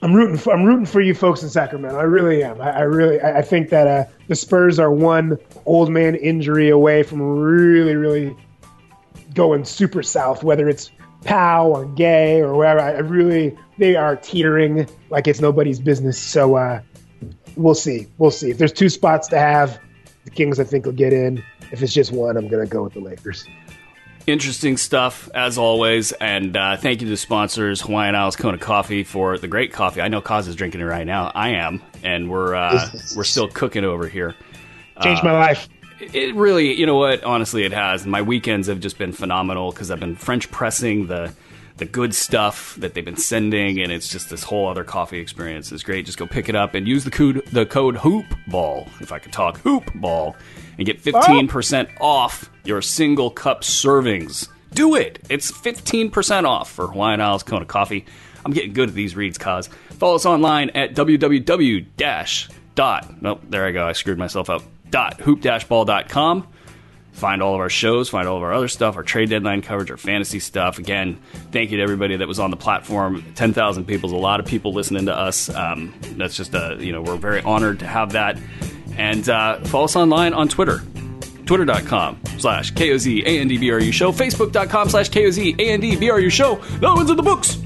I'm 0.01 0.13
rooting. 0.13 0.37
For, 0.37 0.53
I'm 0.53 0.63
rooting 0.63 0.85
for 0.85 1.01
you 1.01 1.13
folks 1.13 1.43
in 1.43 1.49
Sacramento. 1.49 1.97
I 1.99 2.03
really 2.03 2.41
am. 2.43 2.61
I, 2.61 2.71
I 2.71 2.81
really. 2.81 3.19
I, 3.19 3.39
I 3.39 3.41
think 3.41 3.69
that 3.69 3.87
uh, 3.87 4.05
the 4.27 4.35
Spurs 4.35 4.79
are 4.79 4.91
one 4.91 5.37
old 5.65 5.89
man 5.89 6.15
injury 6.15 6.69
away 6.69 7.03
from 7.03 7.21
really, 7.21 7.95
really 7.95 8.35
going 9.33 9.65
super 9.65 10.03
south. 10.03 10.43
Whether 10.43 10.69
it's 10.69 10.91
Pau 11.23 11.67
or 11.67 11.85
Gay 11.85 12.41
or 12.41 12.55
wherever. 12.55 12.79
I 12.79 12.99
really 12.99 13.57
they 13.77 13.95
are 13.95 14.15
teetering 14.15 14.87
like 15.09 15.27
it's 15.27 15.41
nobody's 15.41 15.79
business. 15.79 16.19
So 16.19 16.55
uh, 16.55 16.81
we'll 17.55 17.75
see. 17.75 18.07
We'll 18.17 18.31
see. 18.31 18.51
If 18.51 18.57
there's 18.57 18.73
two 18.73 18.89
spots 18.89 19.27
to 19.29 19.39
have, 19.39 19.79
the 20.25 20.31
Kings 20.31 20.59
I 20.59 20.63
think 20.63 20.85
will 20.85 20.93
get 20.93 21.13
in. 21.13 21.43
If 21.71 21.83
it's 21.83 21.93
just 21.93 22.11
one, 22.11 22.37
I'm 22.37 22.47
gonna 22.47 22.65
go 22.65 22.83
with 22.83 22.93
the 22.93 23.01
Lakers. 23.01 23.45
Interesting 24.27 24.77
stuff 24.77 25.29
as 25.33 25.57
always, 25.57 26.11
and 26.11 26.55
uh, 26.55 26.77
thank 26.77 27.01
you 27.01 27.07
to 27.07 27.11
the 27.11 27.17
sponsors 27.17 27.81
Hawaiian 27.81 28.15
Isles 28.15 28.35
Kona 28.35 28.59
Coffee 28.59 29.03
for 29.03 29.39
the 29.39 29.47
great 29.47 29.73
coffee. 29.73 30.01
I 30.01 30.07
know 30.07 30.21
Koz 30.21 30.47
is 30.47 30.55
drinking 30.55 30.81
it 30.81 30.85
right 30.85 31.07
now. 31.07 31.31
I 31.33 31.49
am, 31.51 31.81
and 32.03 32.29
we're 32.29 32.53
uh, 32.53 32.89
we're 33.15 33.23
still 33.23 33.47
cooking 33.47 33.85
over 33.85 34.07
here. 34.07 34.35
Changed 35.01 35.23
my 35.23 35.31
life. 35.31 35.69
It 35.99 36.33
really, 36.35 36.73
you 36.79 36.85
know 36.85 36.95
what? 36.95 37.23
Honestly, 37.23 37.63
it 37.63 37.73
has. 37.73 38.05
My 38.05 38.21
weekends 38.21 38.67
have 38.67 38.79
just 38.79 38.97
been 38.97 39.11
phenomenal 39.11 39.71
because 39.71 39.91
I've 39.91 39.99
been 39.99 40.15
French 40.15 40.49
pressing 40.51 41.07
the 41.07 41.33
the 41.77 41.85
good 41.85 42.13
stuff 42.13 42.75
that 42.75 42.93
they've 42.93 43.05
been 43.05 43.15
sending, 43.15 43.79
and 43.79 43.89
it's 43.91 44.09
just 44.09 44.29
this 44.29 44.43
whole 44.43 44.67
other 44.67 44.83
coffee 44.83 45.19
experience. 45.19 45.71
It's 45.71 45.83
great. 45.83 46.05
Just 46.05 46.17
go 46.17 46.27
pick 46.27 46.49
it 46.49 46.55
up 46.55 46.73
and 46.73 46.87
use 46.87 47.03
the 47.03 47.11
code 47.11 47.45
the 47.51 47.65
code 47.65 47.97
Hoop 47.97 48.25
Ball 48.47 48.87
if 49.01 49.11
I 49.11 49.19
could 49.19 49.33
talk 49.33 49.57
Hoop 49.59 49.91
Ball 49.95 50.35
and 50.77 50.85
get 50.85 51.01
fifteen 51.01 51.47
percent 51.47 51.89
off 51.99 52.49
your 52.63 52.81
single 52.81 53.29
cup 53.29 53.61
servings. 53.61 54.47
Do 54.73 54.95
it. 54.95 55.19
It's 55.29 55.51
fifteen 55.51 56.11
percent 56.11 56.45
off 56.45 56.71
for 56.71 56.87
Hawaiian 56.87 57.21
Isles 57.21 57.43
Kona 57.43 57.65
Coffee. 57.65 58.05
I'm 58.45 58.53
getting 58.53 58.71
good 58.71 58.89
at 58.89 58.95
these 58.95 59.15
reads, 59.17 59.37
cause 59.37 59.67
follow 59.97 60.15
us 60.15 60.25
online 60.25 60.69
at 60.71 60.95
www 60.95 61.85
dash 61.97 62.49
dot. 62.75 63.21
Nope, 63.21 63.41
there 63.49 63.65
I 63.65 63.71
go. 63.71 63.85
I 63.85 63.91
screwed 63.93 64.17
myself 64.17 64.49
up. 64.49 64.63
Dot 64.89 65.21
hoop 65.21 65.41
dash 65.41 65.65
ball.com. 65.65 66.47
Find 67.11 67.41
all 67.41 67.53
of 67.53 67.59
our 67.59 67.69
shows, 67.69 68.07
find 68.07 68.27
all 68.29 68.37
of 68.37 68.43
our 68.43 68.53
other 68.53 68.69
stuff, 68.69 68.95
our 68.95 69.03
trade 69.03 69.29
deadline 69.29 69.61
coverage, 69.61 69.91
our 69.91 69.97
fantasy 69.97 70.39
stuff. 70.39 70.79
Again, 70.79 71.19
thank 71.51 71.69
you 71.69 71.77
to 71.77 71.83
everybody 71.83 72.15
that 72.15 72.27
was 72.27 72.39
on 72.39 72.49
the 72.49 72.55
platform. 72.55 73.25
10,000 73.35 73.85
people 73.85 74.07
is 74.07 74.13
a 74.13 74.15
lot 74.15 74.39
of 74.39 74.45
people 74.45 74.73
listening 74.73 75.07
to 75.07 75.13
us. 75.13 75.49
Um, 75.49 75.93
that's 76.15 76.37
just 76.37 76.53
a, 76.53 76.77
you 76.79 76.93
know, 76.93 77.01
we're 77.01 77.17
very 77.17 77.41
honored 77.41 77.79
to 77.79 77.87
have 77.87 78.13
that. 78.13 78.39
And 78.95 79.27
uh, 79.27 79.59
follow 79.65 79.83
us 79.85 79.97
online 79.97 80.33
on 80.33 80.47
Twitter. 80.47 80.81
Twitter.com 81.45 82.21
slash 82.37 82.71
K-O-Z-A-N-D-B-R-U 82.71 83.91
show. 83.91 84.11
Facebook.com 84.13 84.87
slash 84.87 85.09
K-O-Z-A-N-D-B-R-U 85.09 86.29
show. 86.29 86.55
That 86.79 86.93
one's 86.93 87.09
in 87.09 87.17
the 87.17 87.23
books. 87.23 87.57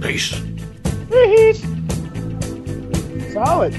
Peace. 0.00 0.40
Peace. 1.10 1.62
Solid. 3.32 3.74